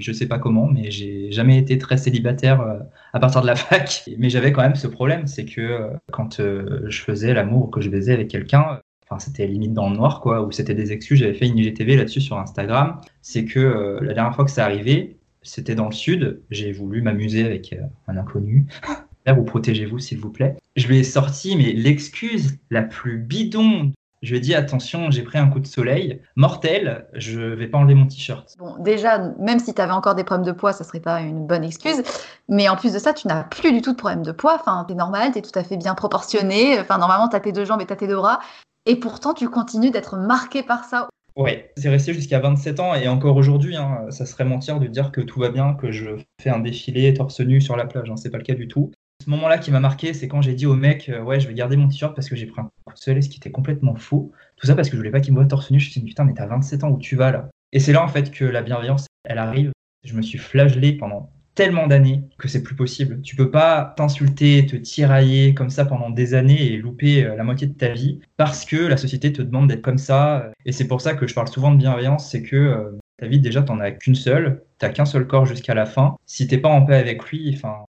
Je 0.00 0.12
sais 0.12 0.26
pas 0.26 0.38
comment, 0.38 0.66
mais 0.66 0.90
j'ai 0.90 1.30
jamais 1.30 1.58
été 1.58 1.76
très 1.76 1.98
célibataire 1.98 2.60
euh, 2.62 2.78
à 3.12 3.20
partir 3.20 3.42
de 3.42 3.46
la 3.46 3.54
fac. 3.56 4.08
Mais 4.18 4.30
j'avais 4.30 4.52
quand 4.52 4.62
même 4.62 4.74
ce 4.74 4.86
problème, 4.86 5.26
c'est 5.26 5.44
que 5.44 5.90
quand 6.10 6.40
je 6.40 7.02
faisais 7.02 7.34
l'amour, 7.34 7.70
que 7.70 7.80
je 7.80 7.90
baisais 7.90 8.14
avec 8.14 8.28
quelqu'un, 8.28 8.80
enfin 9.04 9.18
c'était 9.18 9.46
limite 9.46 9.74
dans 9.74 9.90
le 9.90 9.96
noir, 9.96 10.20
quoi, 10.20 10.42
ou 10.42 10.52
c'était 10.52 10.74
des 10.74 10.92
excuses. 10.92 11.18
J'avais 11.20 11.34
fait 11.34 11.46
une 11.46 11.58
IGTV 11.58 11.96
là-dessus 11.96 12.22
sur 12.22 12.38
Instagram. 12.38 13.00
C'est 13.20 13.44
que 13.44 13.98
la 14.00 14.14
dernière 14.14 14.34
fois 14.34 14.44
que 14.46 14.50
ça 14.50 14.64
arrivait, 14.64 15.16
c'était 15.42 15.74
dans 15.74 15.86
le 15.86 15.92
sud. 15.92 16.42
J'ai 16.50 16.72
voulu 16.72 17.02
m'amuser 17.02 17.44
avec 17.44 17.74
un 18.08 18.16
inconnu 18.16 18.66
ou 19.38 19.44
protégez-vous 19.44 19.98
s'il 19.98 20.18
vous 20.18 20.30
plaît. 20.30 20.56
Je 20.76 20.86
lui 20.86 20.98
ai 20.98 21.04
sorti 21.04 21.56
mais 21.56 21.72
l'excuse 21.72 22.58
la 22.70 22.82
plus 22.82 23.18
bidon. 23.18 23.92
Je 24.22 24.32
lui 24.32 24.36
ai 24.36 24.40
dit 24.40 24.54
attention, 24.54 25.10
j'ai 25.10 25.22
pris 25.22 25.38
un 25.38 25.48
coup 25.48 25.60
de 25.60 25.66
soleil 25.66 26.20
mortel, 26.36 27.06
je 27.14 27.40
vais 27.40 27.66
pas 27.66 27.78
enlever 27.78 27.94
mon 27.94 28.06
t-shirt. 28.06 28.54
Bon, 28.58 28.76
déjà, 28.78 29.18
même 29.38 29.58
si 29.58 29.72
tu 29.72 29.80
avais 29.80 29.92
encore 29.92 30.14
des 30.14 30.24
problèmes 30.24 30.44
de 30.44 30.52
poids, 30.52 30.74
ça 30.74 30.84
serait 30.84 31.00
pas 31.00 31.20
une 31.20 31.46
bonne 31.46 31.64
excuse. 31.64 32.02
Mais 32.46 32.68
en 32.68 32.76
plus 32.76 32.92
de 32.92 32.98
ça, 32.98 33.14
tu 33.14 33.28
n'as 33.28 33.44
plus 33.44 33.72
du 33.72 33.80
tout 33.80 33.92
de 33.92 33.96
problème 33.96 34.22
de 34.22 34.32
poids. 34.32 34.58
Enfin, 34.60 34.86
es 34.90 34.94
normal, 34.94 35.32
tu 35.32 35.38
es 35.38 35.42
tout 35.42 35.58
à 35.58 35.64
fait 35.64 35.78
bien 35.78 35.94
proportionné. 35.94 36.78
Enfin, 36.78 36.98
normalement, 36.98 37.28
tu 37.28 37.36
as 37.36 37.40
tes 37.40 37.52
deux 37.52 37.64
jambes 37.64 37.80
et 37.80 37.86
tu 37.86 37.94
as 37.94 37.96
tes 37.96 38.08
deux 38.08 38.16
bras. 38.16 38.40
Et 38.84 38.96
pourtant, 38.96 39.32
tu 39.32 39.48
continues 39.48 39.90
d'être 39.90 40.18
marqué 40.18 40.62
par 40.62 40.84
ça. 40.84 41.08
Ouais, 41.36 41.72
c'est 41.76 41.88
resté 41.88 42.12
jusqu'à 42.12 42.40
27 42.40 42.80
ans 42.80 42.94
et 42.94 43.08
encore 43.08 43.36
aujourd'hui, 43.36 43.76
hein, 43.76 44.06
ça 44.10 44.26
serait 44.26 44.44
mentir 44.44 44.80
de 44.80 44.86
dire 44.86 45.12
que 45.12 45.20
tout 45.20 45.40
va 45.40 45.48
bien, 45.48 45.74
que 45.74 45.92
je 45.92 46.10
fais 46.42 46.50
un 46.50 46.58
défilé 46.58 47.14
torse 47.14 47.40
nu 47.40 47.60
sur 47.60 47.76
la 47.76 47.86
plage. 47.86 48.10
Hein, 48.10 48.16
c'est 48.16 48.30
pas 48.30 48.38
le 48.38 48.44
cas 48.44 48.54
du 48.54 48.68
tout. 48.68 48.90
Ce 49.22 49.28
moment-là 49.28 49.58
qui 49.58 49.70
m'a 49.70 49.80
marqué, 49.80 50.14
c'est 50.14 50.28
quand 50.28 50.40
j'ai 50.40 50.54
dit 50.54 50.66
au 50.66 50.74
mec, 50.74 51.08
euh, 51.10 51.22
ouais, 51.22 51.40
je 51.40 51.46
vais 51.46 51.54
garder 51.54 51.76
mon 51.76 51.88
t-shirt 51.88 52.14
parce 52.14 52.28
que 52.28 52.36
j'ai 52.36 52.46
pris 52.46 52.60
un 52.60 52.70
coup 52.84 52.94
de 52.94 52.98
soleil, 52.98 53.22
ce 53.22 53.28
qui 53.28 53.36
était 53.36 53.50
complètement 53.50 53.94
faux. 53.94 54.32
Tout 54.56 54.66
ça 54.66 54.74
parce 54.74 54.88
que 54.88 54.92
je 54.92 54.98
voulais 54.98 55.10
pas 55.10 55.20
qu'il 55.20 55.34
me 55.34 55.38
voit 55.38 55.46
torse 55.46 55.70
nu. 55.70 55.78
Je 55.78 55.86
me 55.86 55.90
suis 55.90 56.00
dit, 56.00 56.06
putain, 56.06 56.24
mais 56.24 56.32
t'as 56.32 56.46
27 56.46 56.84
ans, 56.84 56.90
où 56.90 56.98
tu 56.98 57.16
vas 57.16 57.30
là 57.30 57.50
Et 57.72 57.80
c'est 57.80 57.92
là, 57.92 58.02
en 58.02 58.08
fait, 58.08 58.30
que 58.30 58.44
la 58.44 58.62
bienveillance, 58.62 59.06
elle 59.24 59.38
arrive. 59.38 59.72
Je 60.04 60.14
me 60.14 60.22
suis 60.22 60.38
flagellé 60.38 60.94
pendant 60.94 61.30
tellement 61.54 61.86
d'années 61.86 62.22
que 62.38 62.48
c'est 62.48 62.62
plus 62.62 62.74
possible. 62.74 63.20
Tu 63.20 63.36
peux 63.36 63.50
pas 63.50 63.92
t'insulter, 63.96 64.64
te 64.64 64.76
tirailler 64.76 65.52
comme 65.52 65.68
ça 65.68 65.84
pendant 65.84 66.08
des 66.08 66.32
années 66.32 66.72
et 66.72 66.76
louper 66.78 67.24
euh, 67.24 67.36
la 67.36 67.44
moitié 67.44 67.66
de 67.66 67.74
ta 67.74 67.90
vie 67.90 68.20
parce 68.38 68.64
que 68.64 68.76
la 68.76 68.96
société 68.96 69.32
te 69.32 69.42
demande 69.42 69.68
d'être 69.68 69.82
comme 69.82 69.98
ça. 69.98 70.50
Et 70.64 70.72
c'est 70.72 70.86
pour 70.86 71.02
ça 71.02 71.12
que 71.12 71.26
je 71.26 71.34
parle 71.34 71.48
souvent 71.48 71.70
de 71.72 71.76
bienveillance, 71.76 72.30
c'est 72.30 72.42
que 72.42 72.56
euh, 72.56 72.98
ta 73.18 73.26
vie 73.26 73.40
déjà 73.40 73.62
t'en 73.62 73.78
as 73.80 73.90
qu'une 73.90 74.14
seule, 74.14 74.62
t'as 74.78 74.88
qu'un 74.88 75.04
seul 75.04 75.26
corps 75.26 75.44
jusqu'à 75.44 75.74
la 75.74 75.84
fin. 75.84 76.16
Si 76.24 76.46
t'es 76.46 76.56
pas 76.56 76.70
en 76.70 76.86
paix 76.86 76.96
avec 76.96 77.24
lui, 77.26 77.52
enfin, 77.54 77.84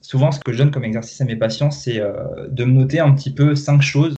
Souvent, 0.00 0.32
ce 0.32 0.40
que 0.40 0.52
je 0.52 0.58
donne 0.58 0.70
comme 0.70 0.84
exercice 0.84 1.20
à 1.20 1.24
mes 1.24 1.36
patients, 1.36 1.70
c'est 1.70 2.00
euh, 2.00 2.48
de 2.48 2.64
me 2.64 2.72
noter 2.72 3.00
un 3.00 3.12
petit 3.12 3.32
peu 3.32 3.54
cinq 3.54 3.82
choses 3.82 4.14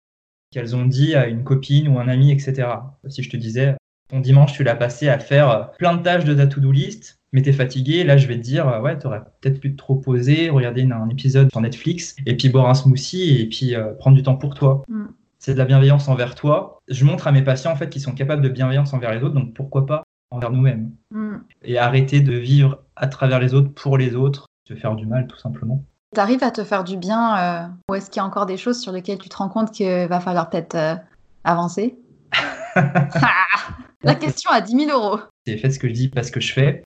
qu'elles 0.52 0.76
ont 0.76 0.86
dit 0.86 1.16
à 1.16 1.28
une 1.28 1.44
copine 1.44 1.88
ou 1.88 2.00
un 2.00 2.08
ami, 2.08 2.32
etc. 2.32 2.68
Si 3.08 3.24
je 3.24 3.30
te 3.30 3.38
disais, 3.38 3.76
ton 4.10 4.20
dimanche, 4.20 4.54
tu 4.54 4.64
l'as 4.64 4.76
passé 4.76 5.08
à 5.08 5.18
faire 5.18 5.72
plein 5.80 5.96
de 5.96 6.04
tâches 6.04 6.26
de 6.26 6.34
ta 6.34 6.46
to-do 6.46 6.72
list, 6.72 7.18
mais 7.32 7.42
t'es 7.42 7.54
fatigué, 7.54 8.04
là 8.04 8.18
je 8.18 8.28
vais 8.28 8.36
te 8.36 8.42
dire, 8.42 8.82
ouais, 8.84 8.98
t'aurais 8.98 9.22
peut-être 9.40 9.60
pu 9.60 9.72
te 9.72 9.78
trop 9.78 9.96
poser, 9.96 10.50
regarder 10.50 10.84
un 10.84 11.10
épisode 11.10 11.50
sur 11.50 11.62
Netflix, 11.62 12.16
et 12.26 12.36
puis 12.36 12.50
boire 12.50 12.70
un 12.70 12.74
smoothie, 12.74 13.42
et 13.42 13.48
puis 13.48 13.76
euh, 13.76 13.94
prendre 13.94 14.18
du 14.18 14.24
temps 14.24 14.36
pour 14.36 14.54
toi. 14.54 14.84
Mm. 14.90 15.06
C'est 15.40 15.54
de 15.54 15.58
la 15.58 15.66
bienveillance 15.66 16.08
envers 16.08 16.36
toi. 16.36 16.80
Je 16.88 17.04
montre 17.06 17.28
à 17.28 17.32
mes 17.32 17.42
patients 17.42 17.72
en 17.72 17.76
fait 17.76 17.90
qu'ils 17.90 18.02
sont 18.02 18.14
capables 18.14 18.44
de 18.44 18.50
bienveillance 18.50 18.94
envers 18.94 19.12
les 19.14 19.24
autres, 19.24 19.34
donc 19.34 19.54
pourquoi 19.54 19.86
pas 19.86 20.04
envers 20.30 20.52
nous-mêmes. 20.52 20.92
Mm. 21.12 21.38
Et 21.64 21.78
arrêter 21.78 22.20
de 22.20 22.34
vivre 22.34 22.84
à 22.98 23.08
travers 23.08 23.40
les 23.40 23.54
autres, 23.54 23.74
pour 23.74 23.98
les 23.98 24.16
autres, 24.16 24.48
se 24.68 24.76
faire 24.76 24.96
du 24.96 25.06
mal 25.06 25.28
tout 25.28 25.38
simplement. 25.38 25.84
T'arrives 26.14 26.44
à 26.44 26.52
te 26.52 26.64
faire 26.64 26.84
du 26.84 26.98
bien, 26.98 27.38
euh, 27.38 27.68
ou 27.90 27.96
est-ce 27.96 28.10
qu'il 28.10 28.20
y 28.20 28.24
a 28.24 28.26
encore 28.26 28.46
des 28.46 28.58
choses 28.58 28.82
sur 28.82 28.92
lesquelles 28.92 29.18
tu 29.18 29.30
te 29.30 29.38
rends 29.38 29.48
compte 29.48 29.72
qu'il 29.72 30.08
va 30.08 30.20
falloir 30.20 30.50
peut-être 30.50 30.76
euh, 30.76 30.96
avancer 31.44 31.98
La 34.04 34.16
question 34.16 34.52
à 34.52 34.62
10 34.62 34.88
000 34.88 34.92
euros. 34.92 35.20
C'est 35.46 35.58
fait 35.58 35.70
ce 35.70 35.80
que 35.80 35.88
je 35.88 35.94
dis, 35.94 36.10
pas 36.10 36.24
ce 36.24 36.32
que 36.32 36.42
je 36.42 36.52
fais. 36.52 36.84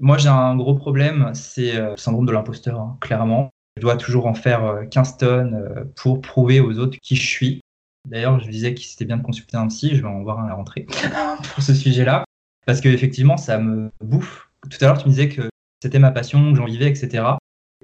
Moi, 0.00 0.16
j'ai 0.16 0.28
un 0.28 0.54
gros 0.54 0.74
problème, 0.74 1.30
c'est 1.34 1.76
euh, 1.76 1.90
le 1.90 1.96
syndrome 1.96 2.26
de 2.26 2.32
l'imposteur, 2.32 2.78
hein, 2.78 2.96
clairement. 3.00 3.50
Je 3.76 3.82
dois 3.82 3.96
toujours 3.96 4.26
en 4.26 4.34
faire 4.34 4.84
15 4.90 5.16
tonnes 5.18 5.90
pour 5.96 6.20
prouver 6.20 6.60
aux 6.60 6.78
autres 6.78 6.98
qui 7.00 7.16
je 7.16 7.26
suis. 7.26 7.60
D'ailleurs, 8.08 8.40
je 8.40 8.48
disais 8.48 8.74
que 8.74 8.80
c'était 8.80 9.04
bien 9.04 9.16
de 9.16 9.22
consulter 9.22 9.56
un 9.56 9.68
psy, 9.68 9.94
je 9.94 10.02
vais 10.02 10.08
en 10.08 10.22
voir 10.22 10.40
un 10.40 10.46
à 10.46 10.48
la 10.48 10.54
rentrée 10.54 10.86
pour 11.54 11.62
ce 11.62 11.74
sujet-là, 11.74 12.24
parce 12.66 12.80
qu'effectivement, 12.80 13.36
ça 13.36 13.58
me 13.58 13.90
bouffe. 14.00 14.50
Tout 14.68 14.78
à 14.80 14.86
l'heure, 14.86 14.98
tu 14.98 15.06
me 15.06 15.10
disais 15.10 15.28
que 15.28 15.48
c'était 15.82 15.98
ma 15.98 16.10
passion, 16.10 16.52
que 16.52 16.58
j'en 16.58 16.66
vivais, 16.66 16.88
etc 16.88 17.36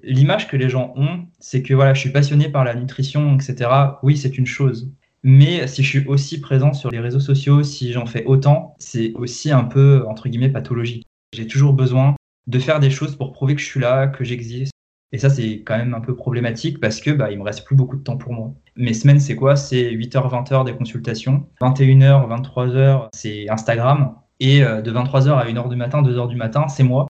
l'image 0.03 0.49
que 0.49 0.57
les 0.57 0.69
gens 0.69 0.93
ont, 0.97 1.27
c'est 1.39 1.63
que 1.63 1.75
voilà, 1.75 1.95
je 1.95 2.01
suis 2.01 2.11
passionné 2.11 2.49
par 2.49 2.65
la 2.65 2.75
nutrition, 2.75 3.35
etc. 3.35 3.71
Oui, 4.03 4.17
c'est 4.17 4.39
une 4.39 4.47
chose. 4.47 4.91
Mais 5.23 5.67
si 5.67 5.83
je 5.83 5.89
suis 5.89 6.07
aussi 6.07 6.41
présent 6.41 6.73
sur 6.73 6.91
les 6.91 7.01
réseaux 7.01 7.21
sociaux, 7.21 7.63
si 7.63 7.93
j'en 7.93 8.07
fais 8.07 8.25
autant, 8.27 8.75
c'est 8.79 9.13
aussi 9.15 9.51
un 9.51 9.65
peu, 9.65 10.05
entre 10.07 10.29
guillemets, 10.29 10.51
pathologique. 10.51 11.07
J'ai 11.35 11.47
toujours 11.47 11.73
besoin 11.73 12.15
de 12.47 12.59
faire 12.59 12.79
des 12.79 12.91
choses 12.91 13.17
pour 13.17 13.33
prouver 13.33 13.55
que 13.55 13.61
je 13.61 13.67
suis 13.67 13.81
là, 13.81 14.07
que 14.07 14.23
j'existe. 14.23 14.73
Et 15.13 15.19
ça, 15.19 15.31
c'est 15.31 15.63
quand 15.63 15.79
même 15.79 15.95
un 15.95 16.01
peu 16.01 16.15
problématique 16.15 16.81
parce 16.81 17.01
que 17.01 17.11
bah, 17.11 17.31
il 17.31 17.39
me 17.39 17.45
reste 17.45 17.65
plus 17.65 17.77
beaucoup 17.77 17.97
de 17.97 18.03
temps 18.03 18.19
pour 18.19 18.33
moi. 18.33 18.53
Mes 18.77 18.93
semaines, 18.93 19.21
c'est 19.21 19.37
quoi? 19.37 19.57
C'est 19.57 19.93
8h, 19.93 20.29
20h 20.29 20.65
des 20.67 20.75
consultations. 20.75 21.47
21h, 21.61 22.29
23h, 22.29 23.09
c'est 23.15 23.49
Instagram. 23.49 24.17
Et 24.41 24.63
euh, 24.63 24.83
de 24.83 24.93
23h 24.93 25.31
à 25.31 25.47
1h 25.47 25.71
du 25.71 25.77
matin, 25.77 26.03
2h 26.03 26.29
du 26.29 26.37
matin, 26.37 26.69
c'est 26.69 26.83
moi. 26.83 27.07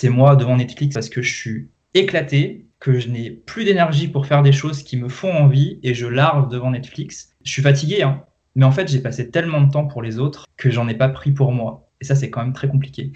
C'est 0.00 0.08
moi 0.08 0.34
devant 0.34 0.56
Netflix 0.56 0.94
parce 0.94 1.10
que 1.10 1.20
je 1.20 1.30
suis 1.30 1.68
éclaté, 1.92 2.66
que 2.78 2.98
je 2.98 3.10
n'ai 3.10 3.30
plus 3.30 3.66
d'énergie 3.66 4.08
pour 4.08 4.24
faire 4.24 4.42
des 4.42 4.50
choses 4.50 4.82
qui 4.82 4.96
me 4.96 5.10
font 5.10 5.30
envie 5.30 5.78
et 5.82 5.92
je 5.92 6.06
larve 6.06 6.48
devant 6.48 6.70
Netflix. 6.70 7.34
Je 7.44 7.50
suis 7.50 7.60
fatigué, 7.60 8.02
hein, 8.02 8.24
mais 8.54 8.64
en 8.64 8.72
fait, 8.72 8.88
j'ai 8.88 9.00
passé 9.00 9.30
tellement 9.30 9.60
de 9.60 9.70
temps 9.70 9.86
pour 9.86 10.00
les 10.00 10.18
autres 10.18 10.46
que 10.56 10.70
j'en 10.70 10.88
ai 10.88 10.94
pas 10.94 11.10
pris 11.10 11.32
pour 11.32 11.52
moi. 11.52 11.90
Et 12.00 12.06
ça, 12.06 12.14
c'est 12.14 12.30
quand 12.30 12.40
même 12.40 12.54
très 12.54 12.66
compliqué. 12.66 13.12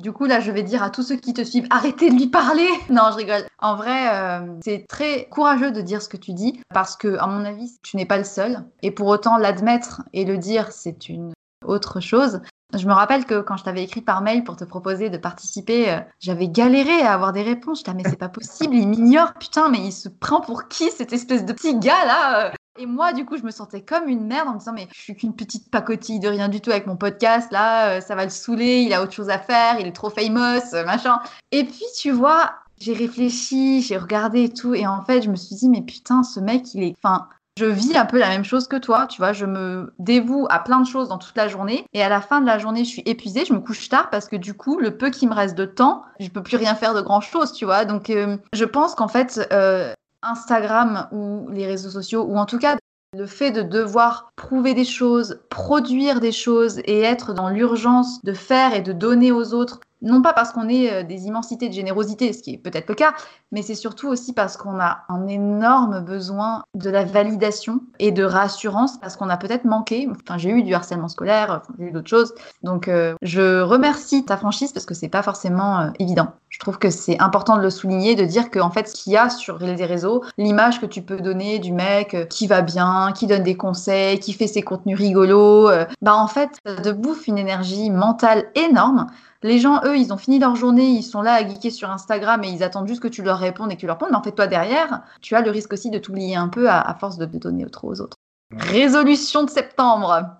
Du 0.00 0.12
coup, 0.12 0.26
là, 0.26 0.38
je 0.38 0.52
vais 0.52 0.62
dire 0.62 0.84
à 0.84 0.90
tous 0.90 1.02
ceux 1.02 1.16
qui 1.16 1.34
te 1.34 1.42
suivent, 1.42 1.66
arrêtez 1.70 2.10
de 2.10 2.14
lui 2.14 2.28
parler. 2.28 2.68
Non, 2.90 3.08
je 3.10 3.16
rigole. 3.16 3.48
En 3.58 3.74
vrai, 3.74 4.14
euh, 4.14 4.54
c'est 4.64 4.86
très 4.88 5.26
courageux 5.32 5.72
de 5.72 5.80
dire 5.80 6.00
ce 6.00 6.08
que 6.08 6.16
tu 6.16 6.32
dis 6.32 6.60
parce 6.72 6.94
que, 6.94 7.18
à 7.18 7.26
mon 7.26 7.44
avis, 7.44 7.76
tu 7.82 7.96
n'es 7.96 8.06
pas 8.06 8.18
le 8.18 8.24
seul. 8.24 8.58
Et 8.82 8.92
pour 8.92 9.08
autant, 9.08 9.36
l'admettre 9.36 10.02
et 10.12 10.24
le 10.24 10.38
dire, 10.38 10.70
c'est 10.70 11.08
une 11.08 11.32
autre 11.66 11.98
chose. 11.98 12.40
Je 12.76 12.86
me 12.86 12.92
rappelle 12.92 13.24
que 13.24 13.40
quand 13.40 13.56
je 13.56 13.64
t'avais 13.64 13.84
écrit 13.84 14.00
par 14.00 14.22
mail 14.22 14.44
pour 14.44 14.56
te 14.56 14.64
proposer 14.64 15.10
de 15.10 15.18
participer, 15.18 15.90
euh, 15.90 16.00
j'avais 16.20 16.48
galéré 16.48 17.02
à 17.02 17.12
avoir 17.12 17.32
des 17.32 17.42
réponses. 17.42 17.80
Je 17.80 17.84
disais, 17.84 17.96
mais 17.96 18.08
c'est 18.08 18.18
pas 18.18 18.28
possible, 18.28 18.74
il 18.74 18.88
m'ignore, 18.88 19.34
putain, 19.34 19.68
mais 19.68 19.78
il 19.78 19.92
se 19.92 20.08
prend 20.08 20.40
pour 20.40 20.68
qui 20.68 20.90
cette 20.90 21.12
espèce 21.12 21.44
de 21.44 21.52
petit 21.52 21.78
gars 21.78 22.04
là 22.04 22.46
euh? 22.46 22.50
Et 22.76 22.86
moi, 22.86 23.12
du 23.12 23.24
coup, 23.24 23.36
je 23.36 23.44
me 23.44 23.52
sentais 23.52 23.82
comme 23.82 24.08
une 24.08 24.26
merde 24.26 24.48
en 24.48 24.54
me 24.54 24.58
disant, 24.58 24.72
mais 24.72 24.88
je 24.92 25.00
suis 25.00 25.14
qu'une 25.14 25.36
petite 25.36 25.70
pacotille 25.70 26.18
de 26.18 26.26
rien 26.26 26.48
du 26.48 26.60
tout 26.60 26.70
avec 26.70 26.88
mon 26.88 26.96
podcast, 26.96 27.52
là, 27.52 27.90
euh, 27.90 28.00
ça 28.00 28.16
va 28.16 28.24
le 28.24 28.30
saouler, 28.30 28.80
il 28.80 28.92
a 28.92 29.00
autre 29.00 29.12
chose 29.12 29.30
à 29.30 29.38
faire, 29.38 29.78
il 29.78 29.86
est 29.86 29.92
trop 29.92 30.10
famous, 30.10 30.72
machin. 30.84 31.20
Et 31.52 31.62
puis, 31.62 31.84
tu 31.96 32.10
vois, 32.10 32.54
j'ai 32.80 32.92
réfléchi, 32.92 33.80
j'ai 33.80 33.96
regardé 33.96 34.44
et 34.44 34.52
tout, 34.52 34.74
et 34.74 34.88
en 34.88 35.04
fait, 35.04 35.22
je 35.22 35.30
me 35.30 35.36
suis 35.36 35.54
dit, 35.54 35.68
mais 35.68 35.82
putain, 35.82 36.24
ce 36.24 36.40
mec, 36.40 36.74
il 36.74 36.82
est. 36.82 36.96
Enfin, 37.00 37.28
je 37.56 37.66
vis 37.66 37.96
un 37.96 38.04
peu 38.04 38.18
la 38.18 38.28
même 38.28 38.44
chose 38.44 38.66
que 38.66 38.76
toi, 38.76 39.06
tu 39.06 39.18
vois, 39.18 39.32
je 39.32 39.46
me 39.46 39.92
dévoue 39.98 40.46
à 40.50 40.58
plein 40.58 40.80
de 40.80 40.86
choses 40.86 41.08
dans 41.08 41.18
toute 41.18 41.36
la 41.36 41.46
journée 41.46 41.86
et 41.92 42.02
à 42.02 42.08
la 42.08 42.20
fin 42.20 42.40
de 42.40 42.46
la 42.46 42.58
journée, 42.58 42.84
je 42.84 42.90
suis 42.90 43.02
épuisée, 43.06 43.44
je 43.44 43.52
me 43.52 43.60
couche 43.60 43.88
tard 43.88 44.10
parce 44.10 44.28
que 44.28 44.36
du 44.36 44.54
coup, 44.54 44.78
le 44.78 44.96
peu 44.96 45.10
qui 45.10 45.26
me 45.26 45.34
reste 45.34 45.56
de 45.56 45.64
temps, 45.64 46.02
je 46.18 46.28
peux 46.28 46.42
plus 46.42 46.56
rien 46.56 46.74
faire 46.74 46.94
de 46.94 47.00
grand 47.00 47.20
chose, 47.20 47.52
tu 47.52 47.64
vois. 47.64 47.84
Donc, 47.84 48.10
euh, 48.10 48.36
je 48.52 48.64
pense 48.64 48.96
qu'en 48.96 49.08
fait, 49.08 49.46
euh, 49.52 49.92
Instagram 50.22 51.08
ou 51.12 51.48
les 51.50 51.66
réseaux 51.66 51.90
sociaux, 51.90 52.24
ou 52.28 52.36
en 52.38 52.46
tout 52.46 52.58
cas 52.58 52.76
le 53.16 53.26
fait 53.26 53.52
de 53.52 53.62
devoir 53.62 54.32
prouver 54.34 54.74
des 54.74 54.84
choses, 54.84 55.40
produire 55.48 56.18
des 56.18 56.32
choses 56.32 56.80
et 56.84 57.02
être 57.02 57.32
dans 57.32 57.48
l'urgence 57.48 58.20
de 58.24 58.32
faire 58.32 58.74
et 58.74 58.82
de 58.82 58.92
donner 58.92 59.30
aux 59.30 59.54
autres 59.54 59.78
non 60.02 60.22
pas 60.22 60.32
parce 60.32 60.52
qu'on 60.52 60.68
est 60.68 60.92
euh, 60.92 61.02
des 61.02 61.26
immensités 61.26 61.68
de 61.68 61.74
générosité, 61.74 62.32
ce 62.32 62.42
qui 62.42 62.54
est 62.54 62.58
peut-être 62.58 62.88
le 62.88 62.94
cas, 62.94 63.14
mais 63.52 63.62
c'est 63.62 63.74
surtout 63.74 64.08
aussi 64.08 64.32
parce 64.32 64.56
qu'on 64.56 64.78
a 64.78 65.04
un 65.08 65.26
énorme 65.26 66.00
besoin 66.00 66.62
de 66.74 66.90
la 66.90 67.04
validation 67.04 67.80
et 67.98 68.12
de 68.12 68.24
rassurance 68.24 68.98
parce 68.98 69.16
qu'on 69.16 69.28
a 69.28 69.36
peut-être 69.36 69.64
manqué. 69.64 70.08
Enfin, 70.10 70.38
j'ai 70.38 70.50
eu 70.50 70.62
du 70.62 70.74
harcèlement 70.74 71.08
scolaire, 71.08 71.62
j'ai 71.78 71.86
eu 71.86 71.90
d'autres 71.90 72.08
choses. 72.08 72.34
Donc, 72.62 72.88
euh, 72.88 73.14
je 73.22 73.60
remercie 73.62 74.24
ta 74.24 74.36
franchise 74.36 74.72
parce 74.72 74.86
que 74.86 74.94
c'est 74.94 75.08
pas 75.08 75.22
forcément 75.22 75.80
euh, 75.80 75.90
évident. 75.98 76.28
Je 76.50 76.58
trouve 76.58 76.78
que 76.78 76.90
c'est 76.90 77.20
important 77.20 77.56
de 77.56 77.62
le 77.62 77.70
souligner, 77.70 78.14
de 78.14 78.24
dire 78.24 78.50
qu'en 78.50 78.70
fait, 78.70 78.88
ce 78.88 78.94
qu'il 78.94 79.12
y 79.12 79.16
a 79.16 79.28
sur 79.28 79.58
les 79.58 79.86
réseaux, 79.86 80.22
l'image 80.38 80.80
que 80.80 80.86
tu 80.86 81.02
peux 81.02 81.16
donner 81.16 81.58
du 81.58 81.72
mec 81.72 82.28
qui 82.28 82.46
va 82.46 82.62
bien, 82.62 83.10
qui 83.12 83.26
donne 83.26 83.42
des 83.42 83.56
conseils, 83.56 84.20
qui 84.20 84.32
fait 84.32 84.46
ses 84.46 84.62
contenus 84.62 84.96
rigolos, 84.96 85.68
bah 86.00 86.14
en 86.14 86.28
fait, 86.28 86.50
ça 86.64 86.76
te 86.76 86.90
bouffe 86.90 87.26
une 87.26 87.38
énergie 87.38 87.90
mentale 87.90 88.44
énorme. 88.54 89.06
Les 89.44 89.58
gens, 89.58 89.82
eux, 89.84 89.98
ils 89.98 90.10
ont 90.10 90.16
fini 90.16 90.38
leur 90.38 90.56
journée, 90.56 90.88
ils 90.88 91.02
sont 91.02 91.20
là 91.20 91.34
à 91.34 91.46
geeker 91.46 91.70
sur 91.70 91.90
Instagram 91.90 92.42
et 92.44 92.48
ils 92.48 92.62
attendent 92.62 92.88
juste 92.88 93.02
que 93.02 93.08
tu 93.08 93.22
leur 93.22 93.38
répondes 93.38 93.70
et 93.70 93.74
que 93.74 93.80
tu 93.80 93.86
leur 93.86 93.96
répondes. 93.96 94.08
Mais 94.10 94.16
en 94.16 94.22
fait, 94.22 94.32
toi, 94.32 94.46
derrière, 94.46 95.02
tu 95.20 95.34
as 95.34 95.42
le 95.42 95.50
risque 95.50 95.74
aussi 95.74 95.90
de 95.90 95.98
t'oublier 95.98 96.34
un 96.34 96.48
peu 96.48 96.70
à, 96.70 96.96
force 96.98 97.18
de, 97.18 97.26
donner 97.26 97.66
trop 97.66 97.92
aux 97.92 98.00
autres. 98.00 98.16
Résolution 98.56 99.44
de 99.44 99.50
septembre. 99.50 100.38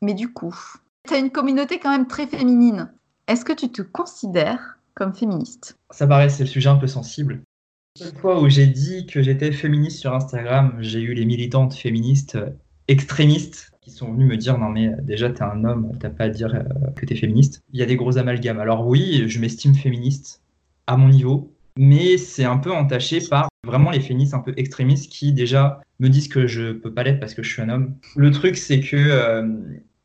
Mais 0.00 0.14
du 0.14 0.32
coup, 0.32 0.56
tu 1.08 1.18
une 1.18 1.30
communauté 1.30 1.80
quand 1.80 1.90
même 1.90 2.06
très 2.06 2.28
féminine. 2.28 2.92
Est-ce 3.26 3.44
que 3.44 3.52
tu 3.52 3.68
te 3.72 3.82
considères 3.82 4.78
comme 4.94 5.12
féministe? 5.12 5.76
Ça 5.90 6.06
paraît, 6.06 6.28
c'est 6.28 6.44
le 6.44 6.48
sujet 6.48 6.68
un 6.68 6.76
peu 6.76 6.86
sensible. 6.86 7.42
Chaque 7.98 8.20
fois 8.20 8.40
où 8.40 8.48
j'ai 8.48 8.68
dit 8.68 9.06
que 9.06 9.22
j'étais 9.22 9.50
féministe 9.50 9.98
sur 9.98 10.14
Instagram, 10.14 10.76
j'ai 10.78 11.00
eu 11.00 11.14
les 11.14 11.24
militantes 11.24 11.74
féministes 11.74 12.36
euh, 12.36 12.50
extrémistes 12.86 13.72
qui 13.84 13.90
sont 13.90 14.12
venus 14.12 14.26
me 14.26 14.36
dire 14.36 14.58
non 14.58 14.70
mais 14.70 14.88
euh, 14.88 14.96
déjà 15.02 15.30
t'es 15.30 15.42
un 15.42 15.62
homme, 15.64 15.92
t'as 16.00 16.10
pas 16.10 16.24
à 16.24 16.28
dire 16.30 16.54
euh, 16.54 16.90
que 16.96 17.04
t'es 17.04 17.14
féministe. 17.14 17.62
Il 17.72 17.78
y 17.78 17.82
a 17.82 17.86
des 17.86 17.96
gros 17.96 18.16
amalgames. 18.18 18.58
Alors 18.58 18.86
oui, 18.86 19.24
je 19.28 19.38
m'estime 19.38 19.74
féministe 19.74 20.42
à 20.86 20.96
mon 20.96 21.08
niveau, 21.08 21.54
mais 21.78 22.16
c'est 22.16 22.44
un 22.44 22.56
peu 22.56 22.72
entaché 22.72 23.20
par 23.20 23.48
vraiment 23.64 23.90
les 23.90 24.00
féministes 24.00 24.34
un 24.34 24.40
peu 24.40 24.54
extrémistes 24.56 25.10
qui 25.10 25.32
déjà 25.32 25.80
me 26.00 26.08
disent 26.08 26.28
que 26.28 26.46
je 26.46 26.72
peux 26.72 26.92
pas 26.92 27.02
l'être 27.02 27.20
parce 27.20 27.34
que 27.34 27.42
je 27.42 27.52
suis 27.52 27.62
un 27.62 27.68
homme. 27.68 27.94
Le 28.16 28.30
truc 28.30 28.56
c'est 28.56 28.80
que 28.80 28.96
euh, 28.96 29.46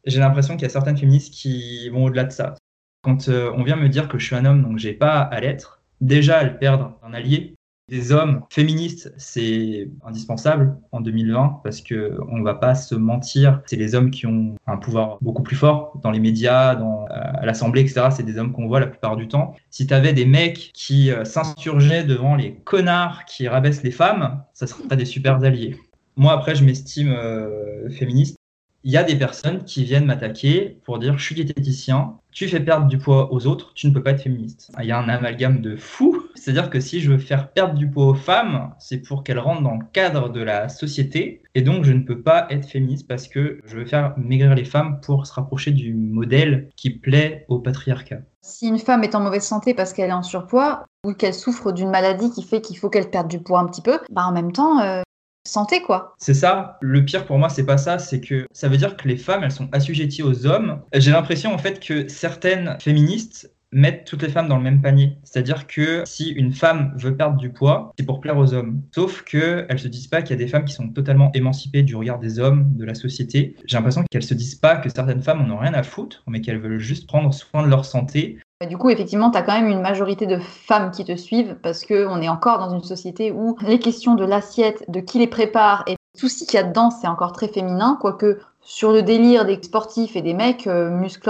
j'ai 0.05 0.19
l'impression 0.19 0.55
qu'il 0.55 0.63
y 0.63 0.65
a 0.65 0.69
certaines 0.69 0.97
féministes 0.97 1.33
qui 1.33 1.89
vont 1.89 2.05
au-delà 2.05 2.25
de 2.25 2.31
ça. 2.31 2.55
Quand 3.01 3.29
on 3.29 3.63
vient 3.63 3.77
me 3.77 3.87
dire 3.87 4.09
que 4.09 4.19
je 4.19 4.25
suis 4.25 4.35
un 4.35 4.43
homme 4.43 4.61
donc 4.61 4.77
j'ai 4.77 4.91
pas 4.93 5.19
à 5.21 5.39
l'être, 5.39 5.81
déjà 6.01 6.41
elles 6.41 6.59
perdent 6.59 6.91
un 7.01 7.13
allié 7.13 7.55
des 7.89 8.11
hommes 8.11 8.43
féministes, 8.49 9.13
c'est 9.17 9.89
indispensable 10.05 10.77
en 10.91 11.01
2020 11.01 11.61
parce 11.63 11.81
que 11.81 12.17
on 12.29 12.41
va 12.41 12.53
pas 12.53 12.75
se 12.75 12.95
mentir, 12.95 13.61
c'est 13.65 13.75
les 13.75 13.95
hommes 13.95 14.11
qui 14.11 14.25
ont 14.25 14.55
un 14.67 14.77
pouvoir 14.77 15.17
beaucoup 15.21 15.43
plus 15.43 15.55
fort 15.55 15.99
dans 16.03 16.11
les 16.11 16.19
médias, 16.19 16.75
dans 16.75 17.05
euh, 17.05 17.45
l'Assemblée, 17.45 17.81
etc. 17.81 18.07
C'est 18.11 18.23
des 18.23 18.37
hommes 18.37 18.53
qu'on 18.53 18.67
voit 18.67 18.79
la 18.79 18.87
plupart 18.87 19.17
du 19.17 19.27
temps. 19.27 19.55
Si 19.69 19.87
tu 19.87 19.99
des 19.99 20.25
mecs 20.25 20.71
qui 20.73 21.11
euh, 21.11 21.25
s'insurgeaient 21.25 22.03
devant 22.03 22.35
les 22.35 22.55
connards 22.55 23.25
qui 23.25 23.47
rabaissent 23.47 23.83
les 23.83 23.91
femmes, 23.91 24.43
ça 24.53 24.67
serait 24.67 24.95
des 24.95 25.05
super 25.05 25.43
alliés. 25.43 25.75
Moi, 26.15 26.33
après, 26.33 26.55
je 26.55 26.63
m'estime 26.63 27.11
euh, 27.11 27.89
féministe. 27.89 28.38
Il 28.83 28.91
y 28.91 28.97
a 28.97 29.03
des 29.03 29.15
personnes 29.15 29.63
qui 29.65 29.83
viennent 29.83 30.05
m'attaquer 30.05 30.77
pour 30.85 30.99
dire 30.99 31.17
je 31.17 31.23
suis 31.23 31.35
diététicien, 31.35 32.15
tu 32.31 32.47
fais 32.47 32.59
perdre 32.59 32.87
du 32.87 32.97
poids 32.97 33.33
aux 33.33 33.45
autres, 33.47 33.73
tu 33.73 33.87
ne 33.87 33.93
peux 33.93 34.01
pas 34.01 34.11
être 34.11 34.23
féministe. 34.23 34.71
Il 34.79 34.85
y 34.85 34.91
a 34.91 34.99
un 34.99 35.09
amalgame 35.09 35.61
de 35.61 35.75
fou 35.75 36.29
c'est-à-dire 36.39 36.69
que 36.69 36.79
si 36.79 37.01
je 37.01 37.11
veux 37.11 37.17
faire 37.17 37.51
perdre 37.51 37.73
du 37.73 37.89
poids 37.89 38.07
aux 38.07 38.15
femmes, 38.15 38.73
c'est 38.79 38.99
pour 38.99 39.23
qu'elles 39.23 39.39
rentrent 39.39 39.61
dans 39.61 39.75
le 39.75 39.85
cadre 39.91 40.29
de 40.29 40.41
la 40.41 40.69
société. 40.69 41.43
Et 41.53 41.61
donc, 41.61 41.83
je 41.83 41.91
ne 41.91 42.01
peux 42.01 42.21
pas 42.21 42.47
être 42.49 42.65
féministe 42.65 43.07
parce 43.07 43.27
que 43.27 43.59
je 43.65 43.77
veux 43.77 43.85
faire 43.85 44.13
maigrir 44.17 44.55
les 44.55 44.63
femmes 44.63 45.01
pour 45.01 45.27
se 45.27 45.33
rapprocher 45.33 45.71
du 45.71 45.93
modèle 45.93 46.69
qui 46.75 46.91
plaît 46.91 47.45
au 47.49 47.59
patriarcat. 47.59 48.21
Si 48.41 48.67
une 48.67 48.79
femme 48.79 49.03
est 49.03 49.15
en 49.15 49.19
mauvaise 49.19 49.43
santé 49.43 49.73
parce 49.73 49.93
qu'elle 49.93 50.09
est 50.09 50.13
en 50.13 50.23
surpoids 50.23 50.85
ou 51.05 51.13
qu'elle 51.13 51.33
souffre 51.33 51.71
d'une 51.71 51.89
maladie 51.89 52.31
qui 52.31 52.41
fait 52.41 52.61
qu'il 52.61 52.77
faut 52.77 52.89
qu'elle 52.89 53.09
perde 53.09 53.27
du 53.27 53.39
poids 53.39 53.59
un 53.59 53.65
petit 53.65 53.81
peu, 53.81 53.99
bah 54.09 54.23
en 54.25 54.31
même 54.31 54.51
temps, 54.51 54.79
euh, 54.79 55.01
santé 55.45 55.81
quoi. 55.81 56.15
C'est 56.17 56.33
ça. 56.33 56.77
Le 56.81 57.03
pire 57.03 57.25
pour 57.25 57.37
moi, 57.37 57.49
c'est 57.49 57.65
pas 57.65 57.77
ça. 57.77 57.99
C'est 57.99 58.21
que 58.21 58.45
ça 58.51 58.67
veut 58.69 58.77
dire 58.77 58.97
que 58.97 59.07
les 59.07 59.17
femmes, 59.17 59.43
elles 59.43 59.51
sont 59.51 59.69
assujetties 59.71 60.23
aux 60.23 60.45
hommes. 60.45 60.81
J'ai 60.93 61.11
l'impression 61.11 61.53
en 61.53 61.57
fait 61.57 61.79
que 61.79 62.07
certaines 62.07 62.77
féministes 62.79 63.51
mettre 63.71 64.03
toutes 64.03 64.23
les 64.23 64.29
femmes 64.29 64.47
dans 64.47 64.57
le 64.57 64.63
même 64.63 64.81
panier. 64.81 65.17
C'est-à-dire 65.23 65.67
que 65.67 66.03
si 66.05 66.29
une 66.29 66.53
femme 66.53 66.93
veut 66.97 67.15
perdre 67.15 67.37
du 67.37 67.51
poids, 67.51 67.91
c'est 67.97 68.05
pour 68.05 68.19
plaire 68.19 68.37
aux 68.37 68.53
hommes. 68.53 68.81
Sauf 68.93 69.23
qu'elles 69.23 69.79
se 69.79 69.87
disent 69.87 70.07
pas 70.07 70.21
qu'il 70.21 70.31
y 70.31 70.41
a 70.41 70.43
des 70.43 70.47
femmes 70.47 70.65
qui 70.65 70.73
sont 70.73 70.89
totalement 70.89 71.31
émancipées 71.33 71.83
du 71.83 71.95
regard 71.95 72.19
des 72.19 72.39
hommes, 72.39 72.75
de 72.75 72.85
la 72.85 72.95
société. 72.95 73.55
J'ai 73.65 73.77
l'impression 73.77 74.03
qu'elles 74.09 74.23
se 74.23 74.33
disent 74.33 74.55
pas 74.55 74.77
que 74.77 74.89
certaines 74.89 75.21
femmes 75.21 75.45
n'en 75.45 75.55
ont 75.55 75.59
rien 75.59 75.73
à 75.73 75.83
foutre, 75.83 76.23
mais 76.27 76.41
qu'elles 76.41 76.59
veulent 76.59 76.79
juste 76.79 77.07
prendre 77.07 77.33
soin 77.33 77.63
de 77.63 77.67
leur 77.67 77.85
santé. 77.85 78.39
Du 78.67 78.77
coup, 78.77 78.89
effectivement, 78.89 79.31
tu 79.31 79.37
as 79.37 79.41
quand 79.41 79.53
même 79.53 79.69
une 79.69 79.79
majorité 79.79 80.25
de 80.25 80.37
femmes 80.37 80.91
qui 80.91 81.05
te 81.05 81.15
suivent 81.15 81.55
parce 81.63 81.85
qu'on 81.85 82.21
est 82.21 82.27
encore 82.27 82.59
dans 82.59 82.73
une 82.73 82.83
société 82.83 83.31
où 83.31 83.55
les 83.61 83.79
questions 83.79 84.15
de 84.15 84.25
l'assiette, 84.25 84.83
de 84.89 84.99
qui 84.99 85.17
les 85.17 85.27
prépare 85.27 85.85
et 85.87 85.95
tout 86.19 86.27
ce 86.27 86.43
qu'il 86.43 86.55
y 86.55 86.57
a 86.57 86.63
dedans, 86.63 86.89
c'est 86.89 87.07
encore 87.07 87.31
très 87.31 87.47
féminin, 87.47 87.97
quoique 88.01 88.39
sur 88.59 88.91
le 88.91 89.01
délire 89.01 89.45
des 89.45 89.61
sportifs 89.63 90.17
et 90.17 90.21
des 90.21 90.33
mecs, 90.33 90.67
euh, 90.67 90.89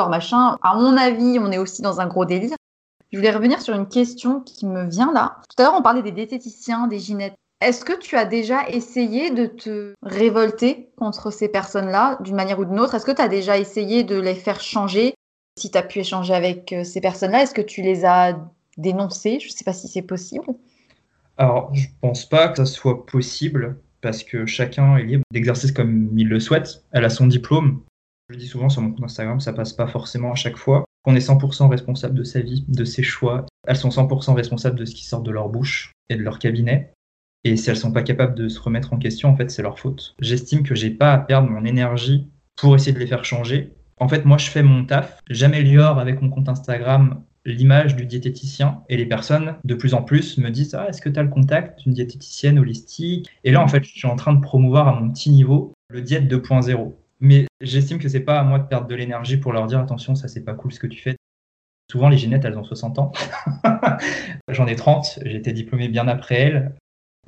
machin, 0.10 0.58
à 0.64 0.76
mon 0.76 0.98
avis, 0.98 1.38
on 1.40 1.52
est 1.52 1.60
aussi 1.60 1.84
dans 1.84 2.02
un 2.02 2.08
gros 2.08 2.26
délire. 2.26 2.56
Je 3.12 3.18
voulais 3.18 3.32
revenir 3.32 3.62
sur 3.62 3.76
une 3.76 3.88
question 3.88 4.42
qui 4.42 4.66
me 4.66 4.90
vient 4.90 5.12
là. 5.14 5.38
Tout 5.50 5.62
à 5.62 5.66
l'heure, 5.66 5.76
on 5.78 5.84
parlait 5.84 6.02
des 6.02 6.12
diététiciens, 6.12 6.88
des 6.88 6.98
gynettes. 6.98 7.36
Est-ce 7.62 7.86
que 7.86 7.94
tu 7.94 8.16
as 8.16 8.26
déjà 8.26 8.68
essayé 8.70 9.30
de 9.30 9.46
te 9.46 9.94
révolter 10.02 10.90
contre 10.98 11.30
ces 11.30 11.50
personnes-là 11.50 12.18
d'une 12.22 12.36
manière 12.36 12.60
ou 12.60 12.66
d'une 12.66 12.80
autre? 12.80 12.96
Est-ce 12.96 13.06
que 13.06 13.12
tu 13.12 13.22
as 13.22 13.28
déjà 13.28 13.58
essayé 13.58 14.04
de 14.04 14.20
les 14.20 14.36
faire 14.36 14.62
changer? 14.62 15.14
Si 15.60 15.70
tu 15.70 15.78
as 15.78 15.84
pu 15.84 16.00
échanger 16.00 16.34
avec 16.34 16.72
euh, 16.72 16.86
ces 16.86 17.02
personnes-là, 17.02 17.44
est-ce 17.44 17.54
que 17.54 17.62
tu 17.62 17.82
les 17.82 18.06
as 18.06 18.40
dénoncées? 18.78 19.42
Je 19.42 19.48
ne 19.48 19.52
sais 19.52 19.66
pas 19.66 19.74
si 19.74 19.90
c'est 19.90 20.02
possible. 20.02 20.46
Alors, 21.38 21.76
je 21.76 21.86
pense 22.00 22.26
pas 22.26 22.48
que 22.48 22.56
ça 22.56 22.66
soit 22.66 23.06
possible 23.06 23.78
parce 24.00 24.24
que 24.24 24.46
chacun 24.46 24.96
est 24.96 25.04
libre 25.04 25.24
d'exercer 25.32 25.74
comme 25.74 26.18
il 26.18 26.30
le 26.30 26.40
souhaite. 26.40 26.86
Elle 26.92 27.04
a 27.04 27.10
son 27.10 27.28
diplôme. 27.28 27.82
Je 28.30 28.38
dis 28.38 28.48
souvent 28.48 28.70
sur 28.70 28.82
mon 28.82 28.92
compte 28.92 29.04
Instagram, 29.04 29.42
ça 29.42 29.52
passe 29.52 29.74
pas 29.74 29.88
forcément 29.88 30.32
à 30.32 30.36
chaque 30.36 30.56
fois. 30.56 30.86
On 31.06 31.14
est 31.14 31.28
100% 31.28 31.68
responsable 31.68 32.16
de 32.16 32.24
sa 32.24 32.40
vie, 32.40 32.64
de 32.70 32.86
ses 32.86 33.04
choix. 33.04 33.46
Elles 33.68 33.76
sont 33.76 33.90
100% 33.90 34.36
responsables 34.36 34.80
de 34.80 34.86
ce 34.86 34.96
qui 34.96 35.04
sort 35.04 35.24
de 35.24 35.32
leur 35.32 35.50
bouche 35.50 35.92
et 36.08 36.16
de 36.16 36.22
leur 36.22 36.40
cabinet. 36.40 36.94
Et 37.44 37.58
si 37.58 37.70
elles 37.70 37.76
sont 37.76 37.92
pas 37.92 38.04
capables 38.04 38.36
de 38.36 38.48
se 38.48 38.62
remettre 38.62 38.94
en 38.94 38.98
question, 38.98 39.28
en 39.28 39.36
fait, 39.36 39.52
c'est 39.52 39.62
leur 39.62 39.78
faute. 39.78 40.16
J'estime 40.22 40.64
que 40.64 40.76
j'ai 40.76 40.92
pas 40.92 41.12
à 41.12 41.18
perdre 41.18 41.50
mon 41.50 41.66
énergie 41.66 42.30
pour 42.56 42.76
essayer 42.76 42.94
de 42.94 43.00
les 43.00 43.08
faire 43.08 43.26
changer. 43.26 43.74
En 44.00 44.08
fait, 44.08 44.26
moi, 44.26 44.38
je 44.38 44.50
fais 44.50 44.64
mon 44.64 44.86
taf. 44.86 45.20
J'améliore 45.30 46.00
avec 46.00 46.22
mon 46.22 46.30
compte 46.30 46.50
Instagram 46.50 47.24
l'image 47.46 47.96
du 47.96 48.06
diététicien 48.06 48.84
et 48.90 48.98
les 48.98 49.06
personnes 49.06 49.56
de 49.64 49.76
plus 49.76 49.94
en 49.94 50.04
plus 50.04 50.38
me 50.38 50.50
disent 50.50 50.76
ah 50.76 50.88
est-ce 50.90 51.02
que 51.02 51.10
tu 51.10 51.20
as 51.20 51.24
le 51.24 51.30
contact 51.30 51.80
d'une 51.80 51.94
diététicienne 51.94 52.60
holistique? 52.60 53.30
Et 53.44 53.52
là 53.52 53.62
en 53.62 53.68
fait 53.68 53.84
je 53.84 53.92
suis 53.92 54.08
en 54.08 54.16
train 54.16 54.34
de 54.34 54.42
promouvoir 54.42 54.88
à 54.88 55.00
mon 55.00 55.10
petit 55.10 55.30
niveau 55.30 55.74
le 55.90 56.02
diète 56.02 56.32
2.0 56.32 56.94
mais 57.22 57.48
j'estime 57.62 57.98
que 57.98 58.10
c'est 58.10 58.20
pas 58.20 58.40
à 58.40 58.44
moi 58.44 58.60
de 58.60 58.68
perdre 58.68 58.88
de 58.88 58.96
l'énergie 58.96 59.38
pour 59.38 59.54
leur 59.54 59.68
dire 59.68 59.80
attention 59.80 60.16
ça 60.16 60.28
c'est 60.28 60.44
pas 60.44 60.54
cool 60.54 60.72
ce 60.74 60.80
que 60.80 60.88
tu 60.88 61.02
fais. 61.02 61.16
Souvent 61.92 62.10
les 62.10 62.18
génettes 62.18 62.46
elles 62.46 62.58
ont 62.58 62.64
60 62.64 63.00
ans. 63.00 63.12
J'en 64.50 64.68
ai 64.68 64.76
30 64.76 65.20
j'ai 65.26 65.38
été 65.38 65.54
diplômé 65.54 65.88
bien 65.88 66.08
après 66.08 66.36
elles 66.36 66.76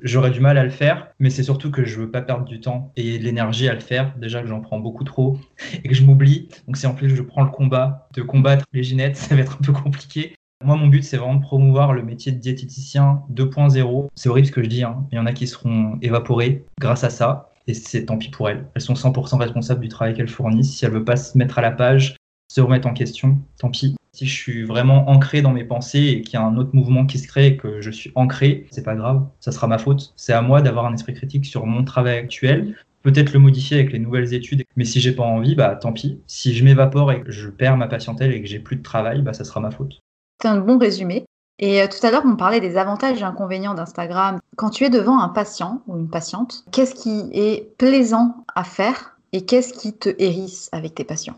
J'aurais 0.02 0.30
du 0.30 0.40
mal 0.40 0.58
à 0.58 0.64
le 0.64 0.70
faire, 0.70 1.08
mais 1.20 1.30
c'est 1.30 1.44
surtout 1.44 1.70
que 1.70 1.84
je 1.84 2.00
veux 2.00 2.10
pas 2.10 2.22
perdre 2.22 2.44
du 2.44 2.60
temps 2.60 2.92
et 2.96 3.18
de 3.18 3.24
l'énergie 3.24 3.68
à 3.68 3.74
le 3.74 3.80
faire. 3.80 4.14
Déjà 4.18 4.42
que 4.42 4.48
j'en 4.48 4.60
prends 4.60 4.80
beaucoup 4.80 5.04
trop 5.04 5.38
et 5.84 5.88
que 5.88 5.94
je 5.94 6.02
m'oublie. 6.02 6.48
Donc 6.66 6.76
si 6.76 6.88
en 6.88 6.94
plus 6.94 7.14
je 7.14 7.22
prends 7.22 7.44
le 7.44 7.50
combat 7.50 8.08
de 8.14 8.22
combattre 8.22 8.64
les 8.72 8.82
ginettes, 8.82 9.16
ça 9.18 9.36
va 9.36 9.42
être 9.42 9.58
un 9.60 9.64
peu 9.64 9.72
compliqué. 9.72 10.34
Moi, 10.64 10.76
mon 10.76 10.86
but, 10.86 11.02
c'est 11.02 11.16
vraiment 11.16 11.36
de 11.36 11.42
promouvoir 11.42 11.92
le 11.92 12.02
métier 12.02 12.32
de 12.32 12.38
diététicien 12.38 13.22
2.0. 13.32 14.08
C'est 14.14 14.28
horrible 14.28 14.46
ce 14.46 14.52
que 14.52 14.62
je 14.62 14.68
dis. 14.68 14.84
Hein. 14.84 15.06
Il 15.10 15.16
y 15.16 15.18
en 15.18 15.26
a 15.26 15.32
qui 15.32 15.46
seront 15.46 15.98
évaporés 16.02 16.64
grâce 16.80 17.04
à 17.04 17.10
ça. 17.10 17.50
Et 17.66 17.74
c'est 17.74 18.06
tant 18.06 18.18
pis 18.18 18.28
pour 18.28 18.48
elles. 18.48 18.66
Elles 18.74 18.82
sont 18.82 18.94
100% 18.94 19.38
responsables 19.38 19.80
du 19.80 19.88
travail 19.88 20.14
qu'elles 20.14 20.28
fournissent. 20.28 20.76
Si 20.76 20.84
elles 20.84 20.92
ne 20.92 20.96
veulent 20.96 21.04
pas 21.04 21.16
se 21.16 21.36
mettre 21.38 21.58
à 21.58 21.62
la 21.62 21.70
page, 21.70 22.16
se 22.52 22.60
remettre 22.60 22.86
en 22.86 22.92
question, 22.92 23.38
tant 23.58 23.70
pis. 23.70 23.96
Si 24.12 24.26
je 24.26 24.34
suis 24.34 24.64
vraiment 24.64 25.08
ancré 25.08 25.40
dans 25.40 25.52
mes 25.52 25.64
pensées 25.64 26.00
et 26.00 26.20
qu'il 26.20 26.34
y 26.34 26.36
a 26.36 26.44
un 26.44 26.58
autre 26.58 26.74
mouvement 26.74 27.06
qui 27.06 27.18
se 27.18 27.26
crée 27.26 27.46
et 27.46 27.56
que 27.56 27.80
je 27.80 27.90
suis 27.90 28.12
ancré, 28.14 28.66
c'est 28.70 28.82
pas 28.82 28.94
grave, 28.94 29.26
ça 29.40 29.52
sera 29.52 29.66
ma 29.68 29.78
faute. 29.78 30.12
C'est 30.16 30.34
à 30.34 30.42
moi 30.42 30.60
d'avoir 30.60 30.84
un 30.84 30.92
esprit 30.92 31.14
critique 31.14 31.46
sur 31.46 31.64
mon 31.64 31.82
travail 31.82 32.18
actuel, 32.18 32.76
peut-être 33.00 33.32
le 33.32 33.38
modifier 33.38 33.78
avec 33.78 33.90
les 33.90 33.98
nouvelles 33.98 34.34
études. 34.34 34.64
Mais 34.76 34.84
si 34.84 35.00
j'ai 35.00 35.12
pas 35.12 35.22
envie, 35.22 35.54
bah 35.54 35.76
tant 35.76 35.94
pis. 35.94 36.20
Si 36.26 36.54
je 36.54 36.62
m'évapore 36.62 37.10
et 37.10 37.22
que 37.22 37.32
je 37.32 37.48
perds 37.48 37.78
ma 37.78 37.88
patientèle 37.88 38.32
et 38.34 38.42
que 38.42 38.48
j'ai 38.48 38.58
plus 38.58 38.76
de 38.76 38.82
travail, 38.82 39.22
bah 39.22 39.32
ça 39.32 39.44
sera 39.44 39.60
ma 39.60 39.70
faute. 39.70 40.00
C'est 40.42 40.48
un 40.48 40.58
bon 40.58 40.76
résumé. 40.76 41.24
Et 41.58 41.80
euh, 41.80 41.86
tout 41.86 42.06
à 42.06 42.10
l'heure, 42.10 42.24
on 42.26 42.36
parlait 42.36 42.60
des 42.60 42.76
avantages 42.76 43.18
et 43.18 43.24
inconvénients 43.24 43.72
d'Instagram. 43.72 44.40
Quand 44.56 44.68
tu 44.68 44.84
es 44.84 44.90
devant 44.90 45.18
un 45.20 45.30
patient 45.30 45.80
ou 45.86 45.96
une 45.96 46.10
patiente, 46.10 46.64
qu'est-ce 46.70 46.94
qui 46.94 47.30
est 47.32 47.74
plaisant 47.78 48.44
à 48.54 48.64
faire 48.64 49.16
et 49.32 49.46
qu'est-ce 49.46 49.72
qui 49.72 49.94
te 49.94 50.10
hérisse 50.18 50.68
avec 50.72 50.94
tes 50.94 51.04
patients? 51.04 51.36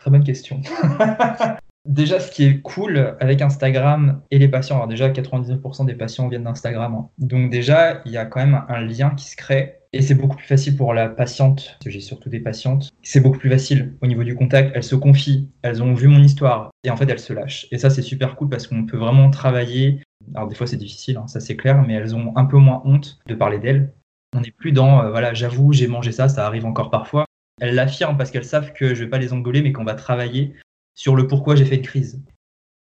Très 0.00 0.10
bonne 0.10 0.24
question. 0.24 0.60
Déjà, 1.84 2.20
ce 2.20 2.30
qui 2.30 2.44
est 2.44 2.60
cool 2.60 3.16
avec 3.18 3.40
Instagram 3.40 4.20
et 4.30 4.38
les 4.38 4.48
patients, 4.48 4.76
alors 4.76 4.88
déjà 4.88 5.08
99% 5.08 5.86
des 5.86 5.94
patients 5.94 6.28
viennent 6.28 6.44
d'Instagram. 6.44 6.94
Hein. 6.94 7.08
Donc 7.16 7.50
déjà, 7.50 8.02
il 8.04 8.12
y 8.12 8.18
a 8.18 8.26
quand 8.26 8.40
même 8.40 8.62
un 8.68 8.80
lien 8.82 9.10
qui 9.10 9.24
se 9.24 9.36
crée 9.36 9.78
et 9.94 10.02
c'est 10.02 10.14
beaucoup 10.14 10.36
plus 10.36 10.46
facile 10.46 10.76
pour 10.76 10.92
la 10.92 11.08
patiente, 11.08 11.64
parce 11.64 11.84
que 11.84 11.90
j'ai 11.90 12.00
surtout 12.00 12.28
des 12.28 12.40
patientes, 12.40 12.90
c'est 13.02 13.20
beaucoup 13.20 13.38
plus 13.38 13.48
facile 13.48 13.96
au 14.02 14.06
niveau 14.06 14.22
du 14.22 14.34
contact, 14.34 14.72
elles 14.74 14.82
se 14.82 14.96
confient, 14.96 15.50
elles 15.62 15.82
ont 15.82 15.94
vu 15.94 16.08
mon 16.08 16.22
histoire 16.22 16.70
et 16.84 16.90
en 16.90 16.96
fait 16.96 17.08
elles 17.08 17.18
se 17.18 17.32
lâchent. 17.32 17.66
Et 17.70 17.78
ça 17.78 17.88
c'est 17.88 18.02
super 18.02 18.36
cool 18.36 18.50
parce 18.50 18.66
qu'on 18.66 18.84
peut 18.84 18.98
vraiment 18.98 19.30
travailler. 19.30 20.02
Alors 20.34 20.46
des 20.46 20.54
fois 20.54 20.66
c'est 20.66 20.76
difficile, 20.76 21.16
hein, 21.16 21.26
ça 21.26 21.40
c'est 21.40 21.56
clair, 21.56 21.82
mais 21.86 21.94
elles 21.94 22.14
ont 22.14 22.36
un 22.36 22.44
peu 22.44 22.58
moins 22.58 22.82
honte 22.84 23.18
de 23.26 23.34
parler 23.34 23.58
d'elles. 23.58 23.94
On 24.36 24.42
n'est 24.42 24.50
plus 24.50 24.72
dans, 24.72 25.02
euh, 25.02 25.10
voilà, 25.10 25.32
j'avoue, 25.32 25.72
j'ai 25.72 25.86
mangé 25.86 26.12
ça, 26.12 26.28
ça 26.28 26.46
arrive 26.46 26.66
encore 26.66 26.90
parfois. 26.90 27.24
Elles 27.60 27.74
l'affirment 27.74 28.16
parce 28.16 28.30
qu'elles 28.30 28.44
savent 28.44 28.72
que 28.72 28.94
je 28.94 29.04
vais 29.04 29.10
pas 29.10 29.18
les 29.18 29.32
engueuler, 29.32 29.62
mais 29.62 29.72
qu'on 29.72 29.84
va 29.84 29.94
travailler 29.94 30.54
sur 30.94 31.16
le 31.16 31.26
pourquoi 31.26 31.56
j'ai 31.56 31.64
fait 31.64 31.76
une 31.76 31.82
crise. 31.82 32.20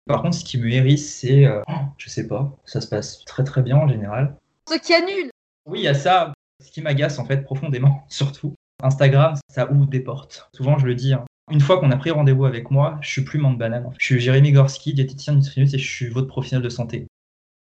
Par 0.07 0.23
contre, 0.23 0.37
ce 0.37 0.45
qui 0.45 0.59
me 0.59 0.69
hérisse, 0.69 1.15
c'est, 1.15 1.47
euh, 1.47 1.63
je 1.97 2.09
sais 2.09 2.27
pas, 2.27 2.57
ça 2.65 2.81
se 2.81 2.89
passe 2.89 3.25
très 3.25 3.45
très 3.45 3.63
bien 3.63 3.77
en 3.77 3.89
général. 3.89 4.37
Ce 4.69 4.77
qui 4.79 4.93
annule 4.95 5.31
Oui, 5.67 5.81
il 5.81 5.85
y 5.85 5.89
a 5.89 5.95
ça. 5.95 6.33
Ce 6.65 6.71
qui 6.71 6.83
m'agace 6.83 7.19
en 7.19 7.25
fait 7.25 7.43
profondément, 7.43 8.05
surtout. 8.09 8.55
Instagram, 8.83 9.35
ça 9.49 9.71
ouvre 9.71 9.87
des 9.87 10.01
portes. 10.01 10.49
Souvent, 10.55 10.79
je 10.79 10.87
le 10.87 10.95
dis, 10.95 11.13
hein. 11.13 11.25
une 11.51 11.61
fois 11.61 11.79
qu'on 11.79 11.91
a 11.91 11.97
pris 11.97 12.11
rendez-vous 12.11 12.47
avec 12.47 12.71
moi, 12.71 12.99
je 13.03 13.11
suis 13.11 13.23
plus 13.23 13.39
de 13.39 13.57
banane. 13.57 13.91
Je 13.99 14.05
suis 14.05 14.21
Jérémy 14.21 14.53
Gorski, 14.53 14.95
diététicien 14.95 15.35
nutritionniste 15.35 15.75
et 15.75 15.79
je 15.79 15.89
suis 15.89 16.09
votre 16.09 16.29
professionnel 16.29 16.65
de 16.65 16.71
santé. 16.71 17.07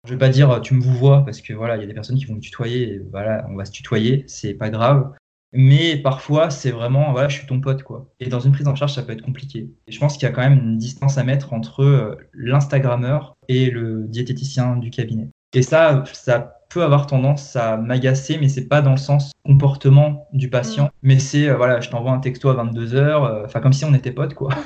Je 0.05 0.13
vais 0.13 0.19
pas 0.19 0.29
dire 0.29 0.61
tu 0.61 0.75
me 0.75 0.81
vous 0.81 0.95
vois 0.95 1.25
parce 1.25 1.41
que 1.41 1.53
voilà, 1.53 1.77
il 1.77 1.81
y 1.81 1.85
a 1.85 1.87
des 1.87 1.95
personnes 1.95 2.17
qui 2.17 2.27
vont 2.27 2.35
me 2.35 2.41
tutoyer 2.41 2.93
et 2.93 2.99
voilà, 3.11 3.47
on 3.51 3.57
va 3.57 3.65
se 3.65 3.73
tutoyer, 3.73 4.25
c'est 4.29 4.55
pas 4.55 4.71
grave. 4.71 5.13
Mais 5.57 5.97
parfois, 5.97 6.51
c'est 6.51 6.71
vraiment, 6.71 7.13
voilà, 7.13 7.29
je 7.29 7.39
suis 7.39 7.47
ton 7.47 7.61
pote, 7.61 7.83
quoi. 7.83 8.07
Et 8.21 8.29
dans 8.29 8.41
une 8.41 8.53
prise 8.53 8.69
en 8.69 8.75
charge, 8.75 8.93
ça 8.93 9.03
peut 9.03 9.13
être 9.13 9.25
compliqué. 9.25 9.71
Et 9.87 9.93
je 9.93 9.99
pense 9.99 10.15
qu'il 10.15 10.29
y 10.29 10.31
a 10.31 10.35
quand 10.35 10.43
même 10.43 10.59
une 10.59 10.77
distance 10.77 11.17
à 11.17 11.25
mettre 11.25 11.55
entre 11.55 11.83
euh, 11.83 12.15
l'Instagrammeur 12.35 13.35
et 13.49 13.71
le 13.71 14.05
diététicien 14.05 14.77
du 14.77 14.91
cabinet. 14.91 15.31
Et 15.55 15.63
ça, 15.63 16.05
ça 16.13 16.59
peut 16.69 16.83
avoir 16.83 17.07
tendance 17.07 17.57
à 17.57 17.79
m'agacer, 17.79 18.37
mais 18.39 18.49
c'est 18.49 18.69
pas 18.69 18.83
dans 18.83 18.91
le 18.91 18.97
sens 18.99 19.33
comportement 19.47 20.29
du 20.35 20.51
patient, 20.51 20.85
mm. 20.85 20.91
mais 21.03 21.19
c'est, 21.19 21.49
euh, 21.49 21.57
voilà, 21.57 21.81
je 21.81 21.89
t'envoie 21.89 22.13
un 22.13 22.19
texto 22.21 22.51
à 22.51 22.55
22h, 22.55 22.97
euh, 22.97 23.45
enfin, 23.47 23.61
comme 23.61 23.73
si 23.73 23.87
on 23.87 23.95
était 23.95 24.13
potes, 24.13 24.35
quoi. 24.35 24.51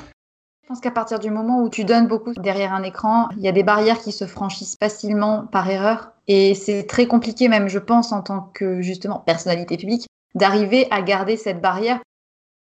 Je 0.63 0.75
pense 0.75 0.79
qu'à 0.79 0.91
partir 0.91 1.19
du 1.19 1.31
moment 1.31 1.61
où 1.63 1.69
tu 1.69 1.83
donnes 1.83 2.07
beaucoup 2.07 2.33
derrière 2.33 2.73
un 2.73 2.83
écran, 2.83 3.27
il 3.35 3.43
y 3.43 3.47
a 3.49 3.51
des 3.51 3.63
barrières 3.63 3.99
qui 3.99 4.13
se 4.13 4.25
franchissent 4.25 4.77
facilement 4.79 5.45
par 5.47 5.69
erreur. 5.69 6.13
Et 6.29 6.55
c'est 6.55 6.87
très 6.87 7.07
compliqué, 7.07 7.49
même, 7.49 7.67
je 7.67 7.79
pense, 7.79 8.13
en 8.13 8.21
tant 8.21 8.49
que, 8.53 8.81
justement, 8.81 9.19
personnalité 9.19 9.75
publique, 9.75 10.07
d'arriver 10.35 10.87
à 10.91 11.01
garder 11.01 11.37
cette 11.37 11.61
barrière. 11.61 11.99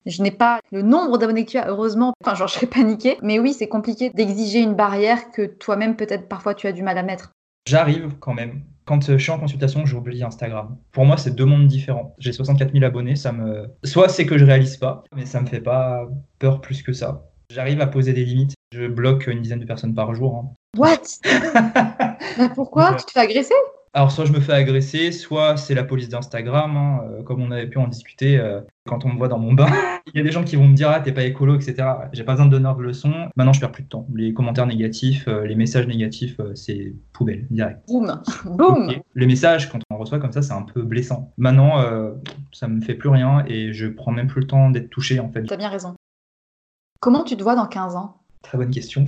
Je 0.05 0.21
n'ai 0.21 0.31
pas 0.31 0.59
le 0.71 0.81
nombre 0.81 1.17
d'abonnés 1.17 1.45
que 1.45 1.51
tu 1.51 1.57
as, 1.57 1.67
heureusement. 1.67 2.13
Enfin, 2.23 2.35
genre, 2.35 2.47
je 2.49 2.53
serais 2.53 2.67
paniquée. 2.67 3.17
Mais 3.21 3.39
oui, 3.39 3.53
c'est 3.53 3.67
compliqué 3.67 4.09
d'exiger 4.11 4.59
une 4.59 4.75
barrière 4.75 5.31
que 5.31 5.45
toi-même, 5.45 5.95
peut-être, 5.95 6.27
parfois, 6.27 6.53
tu 6.53 6.67
as 6.67 6.71
du 6.71 6.83
mal 6.83 6.97
à 6.97 7.03
mettre. 7.03 7.31
J'arrive 7.67 8.13
quand 8.19 8.33
même. 8.33 8.63
Quand 8.85 9.09
euh, 9.09 9.17
je 9.17 9.23
suis 9.23 9.31
en 9.31 9.39
consultation, 9.39 9.85
j'oublie 9.85 10.23
Instagram. 10.23 10.77
Pour 10.91 11.05
moi, 11.05 11.17
c'est 11.17 11.33
deux 11.33 11.45
mondes 11.45 11.67
différents. 11.67 12.15
J'ai 12.19 12.31
64 12.31 12.71
000 12.71 12.85
abonnés, 12.85 13.15
ça 13.15 13.31
me. 13.31 13.67
Soit 13.83 14.09
c'est 14.09 14.27
que 14.27 14.37
je 14.37 14.45
réalise 14.45 14.77
pas, 14.77 15.03
mais 15.15 15.25
ça 15.25 15.41
me 15.41 15.47
fait 15.47 15.61
pas 15.61 16.07
peur 16.37 16.61
plus 16.61 16.83
que 16.83 16.93
ça. 16.93 17.23
J'arrive 17.49 17.81
à 17.81 17.87
poser 17.87 18.13
des 18.13 18.23
limites. 18.23 18.53
Je 18.71 18.87
bloque 18.87 19.25
une 19.25 19.41
dizaine 19.41 19.59
de 19.59 19.65
personnes 19.65 19.95
par 19.95 20.13
jour. 20.13 20.35
Hein. 20.35 20.53
What? 20.77 21.01
Pourquoi? 22.55 22.93
Tu 22.95 23.05
te 23.05 23.11
fais 23.11 23.21
agresser? 23.21 23.55
Alors, 23.95 24.11
soit 24.11 24.25
je 24.25 24.33
me 24.33 24.41
fais 24.41 24.51
agresser, 24.51 25.13
soit 25.13 25.55
c'est 25.55 25.73
la 25.73 25.85
police 25.85 26.09
d'Instagram, 26.09 26.75
hein, 26.75 26.99
euh, 27.05 27.23
comme 27.23 27.41
on 27.41 27.49
avait 27.49 27.67
pu 27.67 27.77
en 27.77 27.87
discuter 27.87 28.37
euh, 28.37 28.59
quand 28.85 29.05
on 29.05 29.13
me 29.13 29.17
voit 29.17 29.29
dans 29.29 29.39
mon 29.39 29.53
bain. 29.53 29.67
Il 30.13 30.17
y 30.17 30.19
a 30.19 30.23
des 30.23 30.33
gens 30.33 30.43
qui 30.43 30.57
vont 30.57 30.67
me 30.67 30.75
dire 30.75 30.89
Ah, 30.89 30.99
t'es 30.99 31.13
pas 31.13 31.23
écolo, 31.23 31.55
etc. 31.55 31.87
J'ai 32.11 32.25
pas 32.25 32.33
besoin 32.33 32.47
de 32.47 32.51
donneur 32.51 32.75
de 32.75 32.83
leçons. 32.83 33.13
Maintenant, 33.37 33.53
je 33.53 33.61
perds 33.61 33.71
plus 33.71 33.83
de 33.83 33.87
temps. 33.87 34.05
Les 34.13 34.33
commentaires 34.33 34.67
négatifs, 34.67 35.29
euh, 35.29 35.45
les 35.45 35.55
messages 35.55 35.87
négatifs, 35.87 36.41
c'est 36.55 36.93
poubelle, 37.13 37.47
direct. 37.49 37.87
Boum 37.87 38.21
Boum 38.45 38.91
Les 39.15 39.25
messages, 39.25 39.71
quand 39.71 39.79
on 39.89 39.95
reçoit 39.95 40.19
comme 40.19 40.33
ça, 40.33 40.41
c'est 40.41 40.51
un 40.51 40.63
peu 40.63 40.81
blessant. 40.81 41.31
Maintenant, 41.37 41.81
ça 42.51 42.67
me 42.67 42.81
fait 42.81 42.95
plus 42.95 43.09
rien 43.09 43.45
et 43.47 43.71
je 43.71 43.87
prends 43.87 44.11
même 44.11 44.27
plus 44.27 44.41
le 44.41 44.47
temps 44.47 44.71
d'être 44.71 44.89
touché, 44.89 45.21
en 45.21 45.31
fait. 45.31 45.43
T'as 45.43 45.55
bien 45.55 45.69
raison. 45.69 45.95
Comment 46.99 47.23
tu 47.23 47.37
te 47.37 47.43
vois 47.43 47.55
dans 47.55 47.67
15 47.67 47.95
ans? 47.95 48.17
Très 48.41 48.57
bonne 48.57 48.71
question. 48.71 49.07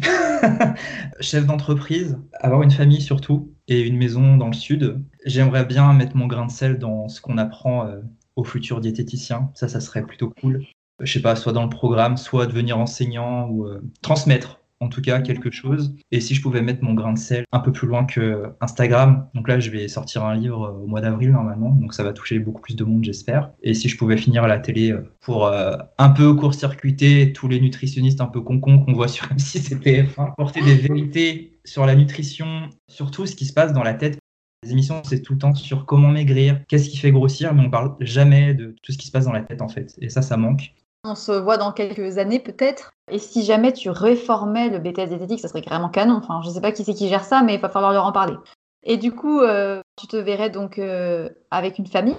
Chef 1.20 1.46
d'entreprise, 1.46 2.18
avoir 2.40 2.64
une 2.64 2.72
famille 2.72 3.02
surtout 3.02 3.52
et 3.68 3.82
une 3.82 3.98
maison 3.98 4.38
dans 4.38 4.48
le 4.48 4.54
sud. 4.54 5.02
J'aimerais 5.26 5.66
bien 5.66 5.94
mettre 5.94 6.16
mon 6.16 6.28
grain 6.28 6.46
de 6.46 6.52
sel 6.52 6.80
dans 6.80 7.10
ce 7.10 7.22
qu'on 7.22 7.38
apprend 7.38 7.86
euh, 7.86 8.02
aux 8.36 8.44
futurs 8.44 8.82
diététiciens. 8.82 9.52
Ça, 9.56 9.68
ça 9.68 9.80
serait 9.80 10.04
plutôt 10.04 10.34
cool. 10.42 10.66
Je 11.02 11.12
sais 11.12 11.22
pas, 11.22 11.36
soit 11.36 11.54
dans 11.54 11.64
le 11.64 11.70
programme, 11.70 12.18
soit 12.18 12.48
devenir 12.48 12.78
enseignant 12.80 13.48
ou 13.50 13.66
euh, 13.66 13.82
transmettre. 14.02 14.60
en 14.80 14.90
tout 14.90 15.02
cas 15.02 15.22
quelque 15.22 15.52
chose. 15.52 15.96
Et 16.12 16.22
si 16.22 16.36
je 16.36 16.42
pouvais 16.42 16.62
mettre 16.62 16.84
mon 16.84 16.94
grain 16.94 17.14
de 17.14 17.18
sel 17.18 17.46
un 17.52 17.60
peu 17.60 17.72
plus 17.72 17.88
loin 17.88 18.06
que 18.06 18.46
Instagram, 18.62 19.28
donc 19.34 19.48
là 19.48 19.60
je 19.60 19.72
vais 19.72 19.88
sortir 19.88 20.24
un 20.24 20.36
livre 20.36 20.80
au 20.82 20.88
mois 20.88 21.02
d'avril 21.02 21.32
normalement, 21.32 21.72
donc 21.72 21.94
ça 21.94 22.04
va 22.04 22.14
toucher 22.14 22.40
beaucoup 22.40 22.62
plus 22.62 22.76
de 22.76 22.84
monde 22.84 23.04
j'espère. 23.04 23.52
Et 23.64 23.74
si 23.74 23.90
je 23.90 23.98
pouvais 23.98 24.18
finir 24.18 24.44
à 24.44 24.48
la 24.48 24.60
télé 24.60 24.92
euh, 24.92 25.02
pour 25.22 25.48
euh, 25.48 25.76
un 25.98 26.10
peu 26.10 26.34
court-circuiter 26.36 27.34
tous 27.34 27.48
les 27.48 27.60
nutritionnistes 27.60 28.22
un 28.22 28.28
peu 28.28 28.42
concons 28.42 28.80
qu'on 28.80 28.94
voit 28.94 29.08
sur 29.08 29.26
M6 29.28 29.74
et 29.74 30.04
TF1, 30.04 30.36
porter 30.36 30.62
des 30.62 30.76
vérités 30.76 31.57
sur 31.68 31.86
la 31.86 31.96
nutrition, 31.96 32.70
sur 32.88 33.12
tout 33.12 33.26
ce 33.26 33.36
qui 33.36 33.46
se 33.46 33.54
passe 33.54 33.74
dans 33.74 33.84
la 33.84 33.94
tête. 33.94 34.18
Les 34.64 34.72
émissions, 34.72 35.02
c'est 35.04 35.22
tout 35.22 35.34
le 35.34 35.40
temps 35.40 35.54
sur 35.54 35.86
comment 35.86 36.08
maigrir, 36.08 36.60
qu'est-ce 36.68 36.90
qui 36.90 36.98
fait 36.98 37.12
grossir, 37.12 37.54
mais 37.54 37.64
on 37.64 37.70
parle 37.70 37.96
jamais 38.00 38.54
de 38.54 38.76
tout 38.82 38.92
ce 38.92 38.98
qui 38.98 39.08
se 39.08 39.12
passe 39.12 39.26
dans 39.26 39.34
la 39.34 39.44
tête 39.44 39.62
en 39.62 39.68
fait. 39.68 39.94
Et 40.02 40.10
ça, 40.10 40.22
ça 40.22 40.38
manque. 40.38 40.74
On 41.04 41.16
se 41.16 41.32
voit 41.32 41.58
dans 41.58 41.72
quelques 41.72 42.18
années 42.18 42.40
peut-être. 42.40 42.92
Et 43.12 43.20
si 43.20 43.46
jamais 43.46 43.72
tu 43.72 43.90
réformais 43.90 44.70
le 44.70 44.80
BTS 44.80 45.10
diététique, 45.10 45.40
ça 45.40 45.48
serait 45.48 45.62
carrément 45.62 45.90
canon. 45.90 46.16
Enfin, 46.16 46.42
je 46.44 46.50
sais 46.50 46.62
pas 46.62 46.72
qui 46.72 46.84
c'est 46.84 46.94
qui 46.94 47.08
gère 47.08 47.24
ça, 47.24 47.44
mais 47.44 47.56
il 47.56 47.62
va 47.62 47.70
falloir 47.70 47.94
leur 47.94 48.06
en 48.06 48.12
parler. 48.12 48.36
Et 48.84 48.98
du 48.98 49.12
coup, 49.12 49.42
euh, 49.42 49.82
tu 49.98 50.08
te 50.08 50.18
verrais 50.18 50.50
donc 50.50 50.80
euh, 50.80 51.30
avec 51.52 51.78
une 51.78 51.88
famille, 51.88 52.16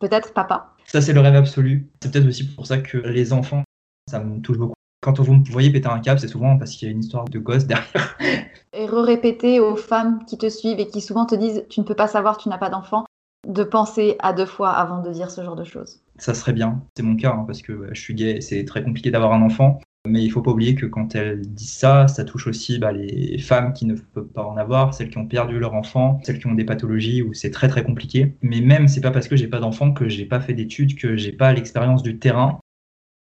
peut-être 0.00 0.34
papa? 0.34 0.74
Ça, 0.86 1.00
c'est 1.00 1.12
le 1.12 1.20
rêve 1.20 1.36
absolu. 1.36 1.88
C'est 2.02 2.12
peut-être 2.12 2.26
aussi 2.26 2.44
pour 2.44 2.66
ça 2.66 2.78
que 2.78 2.98
les 2.98 3.32
enfants, 3.32 3.64
ça 4.08 4.20
me 4.20 4.40
touche 4.40 4.58
beaucoup. 4.58 4.74
Quand 5.02 5.18
vous 5.18 5.32
me 5.32 5.44
voyez 5.50 5.70
péter 5.70 5.88
un 5.88 5.98
câble, 5.98 6.20
c'est 6.20 6.28
souvent 6.28 6.58
parce 6.58 6.72
qu'il 6.72 6.86
y 6.86 6.90
a 6.90 6.92
une 6.92 7.00
histoire 7.00 7.24
de 7.24 7.38
gosse 7.38 7.66
derrière. 7.66 8.18
Et 8.74 8.86
re-répéter 8.86 9.58
aux 9.58 9.76
femmes 9.76 10.22
qui 10.26 10.36
te 10.36 10.48
suivent 10.48 10.78
et 10.78 10.88
qui 10.88 11.00
souvent 11.00 11.24
te 11.24 11.34
disent 11.34 11.64
tu 11.70 11.80
ne 11.80 11.86
peux 11.86 11.94
pas 11.94 12.06
savoir, 12.06 12.36
tu 12.36 12.48
n'as 12.50 12.58
pas 12.58 12.68
d'enfant, 12.68 13.04
de 13.48 13.64
penser 13.64 14.16
à 14.20 14.32
deux 14.32 14.46
fois 14.46 14.70
avant 14.70 15.02
de 15.02 15.10
dire 15.10 15.30
ce 15.30 15.42
genre 15.42 15.56
de 15.56 15.64
choses. 15.64 16.00
Ça 16.18 16.34
serait 16.34 16.52
bien. 16.52 16.82
C'est 16.96 17.02
mon 17.02 17.16
cas, 17.16 17.32
hein, 17.32 17.44
parce 17.46 17.62
que 17.62 17.88
je 17.92 18.00
suis 18.00 18.14
gay 18.14 18.40
c'est 18.42 18.64
très 18.64 18.84
compliqué 18.84 19.10
d'avoir 19.10 19.32
un 19.32 19.42
enfant. 19.42 19.80
Mais 20.06 20.22
il 20.22 20.30
faut 20.30 20.40
pas 20.40 20.50
oublier 20.50 20.74
que 20.74 20.86
quand 20.86 21.14
elles 21.14 21.42
disent 21.42 21.74
ça, 21.74 22.08
ça 22.08 22.24
touche 22.24 22.46
aussi 22.46 22.78
bah, 22.78 22.92
les 22.92 23.36
femmes 23.38 23.74
qui 23.74 23.84
ne 23.84 23.94
peuvent 23.94 24.28
pas 24.28 24.44
en 24.44 24.56
avoir, 24.56 24.94
celles 24.94 25.10
qui 25.10 25.18
ont 25.18 25.26
perdu 25.26 25.58
leur 25.58 25.74
enfant, 25.74 26.20
celles 26.24 26.38
qui 26.38 26.46
ont 26.46 26.54
des 26.54 26.64
pathologies 26.64 27.22
où 27.22 27.34
c'est 27.34 27.50
très 27.50 27.68
très 27.68 27.84
compliqué. 27.84 28.34
Mais 28.40 28.62
même, 28.62 28.88
c'est 28.88 29.02
pas 29.02 29.10
parce 29.10 29.28
que 29.28 29.36
j'ai 29.36 29.48
pas 29.48 29.60
d'enfant 29.60 29.92
que 29.92 30.08
j'ai 30.08 30.24
pas 30.24 30.40
fait 30.40 30.54
d'études, 30.54 30.96
que 30.96 31.16
j'ai 31.16 31.32
pas 31.32 31.52
l'expérience 31.52 32.02
du 32.02 32.18
terrain. 32.18 32.60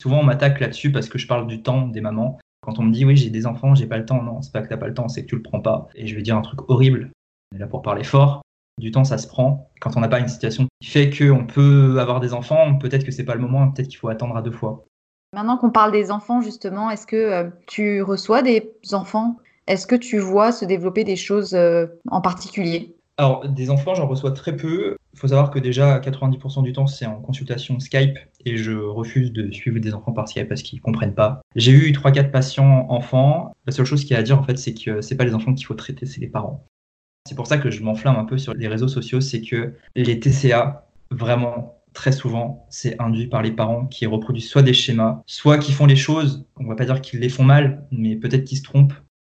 Souvent, 0.02 0.20
on 0.20 0.24
m'attaque 0.24 0.60
là-dessus 0.60 0.92
parce 0.92 1.10
que 1.10 1.18
je 1.18 1.28
parle 1.28 1.48
du 1.48 1.62
temps 1.62 1.88
des 1.88 2.02
mamans. 2.02 2.40
Quand 2.62 2.80
on 2.80 2.84
me 2.84 2.92
dit 2.92 3.06
oui, 3.06 3.18
j'ai 3.18 3.30
des 3.30 3.46
enfants, 3.46 3.76
j'ai 3.76 3.88
pas 3.88 3.98
le 3.98 4.06
temps, 4.06 4.22
non, 4.22 4.42
c'est 4.42 4.52
pas 4.52 4.62
que 4.62 4.68
t'as 4.68 4.78
pas 4.78 4.88
le 4.88 4.94
temps, 4.94 5.08
c'est 5.08 5.24
que 5.24 5.30
tu 5.30 5.36
le 5.36 5.42
prends 5.42 5.62
pas. 5.62 5.88
Et 5.96 6.08
je 6.08 6.16
vais 6.16 6.22
dire 6.22 6.38
un 6.38 6.42
truc 6.42 6.70
horrible. 6.70 7.12
On 7.52 7.58
est 7.58 7.60
là 7.60 7.68
pour 7.68 7.82
parler 7.82 8.04
fort. 8.04 8.42
Du 8.80 8.92
temps, 8.92 9.04
ça 9.04 9.18
se 9.18 9.28
prend. 9.28 9.70
Quand 9.82 9.98
on 9.98 10.00
n'a 10.00 10.08
pas 10.08 10.20
une 10.20 10.28
situation 10.28 10.68
qui 10.82 10.90
fait 10.90 11.10
qu'on 11.10 11.46
peut 11.46 11.98
avoir 12.00 12.20
des 12.22 12.34
enfants, 12.34 12.78
peut-être 12.78 13.06
que 13.06 13.12
c'est 13.12 13.26
pas 13.26 13.36
le 13.36 13.42
moment, 13.42 13.70
peut-être 13.72 13.90
qu'il 13.90 13.98
faut 13.98 14.08
attendre 14.08 14.38
à 14.38 14.42
deux 14.42 14.52
fois. 14.52 14.86
Maintenant 15.34 15.58
qu'on 15.58 15.70
parle 15.70 15.92
des 15.92 16.12
enfants, 16.12 16.42
justement, 16.42 16.90
est-ce 16.90 17.06
que 17.06 17.16
euh, 17.16 17.50
tu 17.68 18.02
reçois 18.02 18.42
des 18.42 18.72
enfants? 18.94 19.38
Est-ce 19.68 19.86
que 19.86 19.96
tu 19.96 20.18
vois 20.18 20.52
se 20.52 20.66
développer 20.66 21.04
des 21.04 21.16
choses 21.16 21.54
euh, 21.54 21.86
en 22.10 22.22
particulier? 22.22 22.96
Alors, 23.20 23.50
des 23.50 23.70
enfants, 23.70 23.96
j'en 23.96 24.08
reçois 24.08 24.32
très 24.32 24.56
peu. 24.56 24.96
Il 25.14 25.20
faut 25.20 25.28
savoir 25.28 25.52
que 25.52 25.60
déjà, 25.60 26.00
90% 26.00 26.64
du 26.64 26.72
temps, 26.72 26.88
c'est 26.88 27.06
en 27.06 27.20
consultation 27.20 27.78
Skype 27.82 28.18
et 28.46 28.56
je 28.56 28.72
refuse 28.72 29.34
de 29.34 29.52
suivre 29.52 29.78
des 29.80 29.94
enfants 29.94 30.14
par 30.14 30.30
Skype 30.30 30.48
parce 30.48 30.62
qu'ils 30.62 30.80
comprennent 30.80 31.14
pas. 31.14 31.42
J'ai 31.58 31.74
eu 31.74 31.92
3-4 31.92 32.32
patients 32.32 32.86
enfants. 32.88 33.52
La 33.66 33.74
seule 33.74 33.84
chose 33.84 34.04
qu'il 34.04 34.12
y 34.12 34.16
a 34.16 34.20
à 34.20 34.24
dire, 34.24 34.40
en 34.40 34.44
fait, 34.44 34.58
c'est 34.58 34.74
que 34.74 35.02
c'est 35.02 35.18
pas 35.18 35.26
les 35.26 35.36
enfants 35.36 35.54
qu'il 35.54 35.66
faut 35.66 35.74
traiter, 35.74 36.06
c'est 36.06 36.22
les 36.22 36.30
parents. 36.30 36.66
C'est 37.28 37.36
pour 37.36 37.46
ça 37.46 37.58
que 37.58 37.70
je 37.70 37.84
m'enflamme 37.84 38.16
un 38.16 38.24
peu 38.24 38.38
sur 38.38 38.54
les 38.54 38.70
réseaux 38.70 38.88
sociaux, 38.88 39.20
c'est 39.20 39.42
que 39.42 39.74
les 39.98 40.18
TCA, 40.22 40.88
vraiment, 41.12 41.82
très 41.92 42.14
souvent, 42.14 42.68
c'est 42.70 42.98
induit 43.02 43.28
par 43.28 43.42
les 43.42 43.52
parents 43.52 43.86
qui 43.86 44.06
reproduisent 44.06 44.48
soit 44.48 44.64
des 44.64 44.74
schémas, 44.74 45.22
soit 45.26 45.58
qui 45.58 45.74
font 45.74 45.88
les 45.88 45.98
choses, 45.98 46.46
on 46.56 46.68
va 46.68 46.76
pas 46.76 46.86
dire 46.86 47.02
qu'ils 47.02 47.20
les 47.20 47.28
font 47.28 47.44
mal, 47.44 47.86
mais 47.92 48.16
peut-être 48.16 48.46
qu'ils 48.46 48.60
se 48.60 48.64
trompent. 48.64 48.94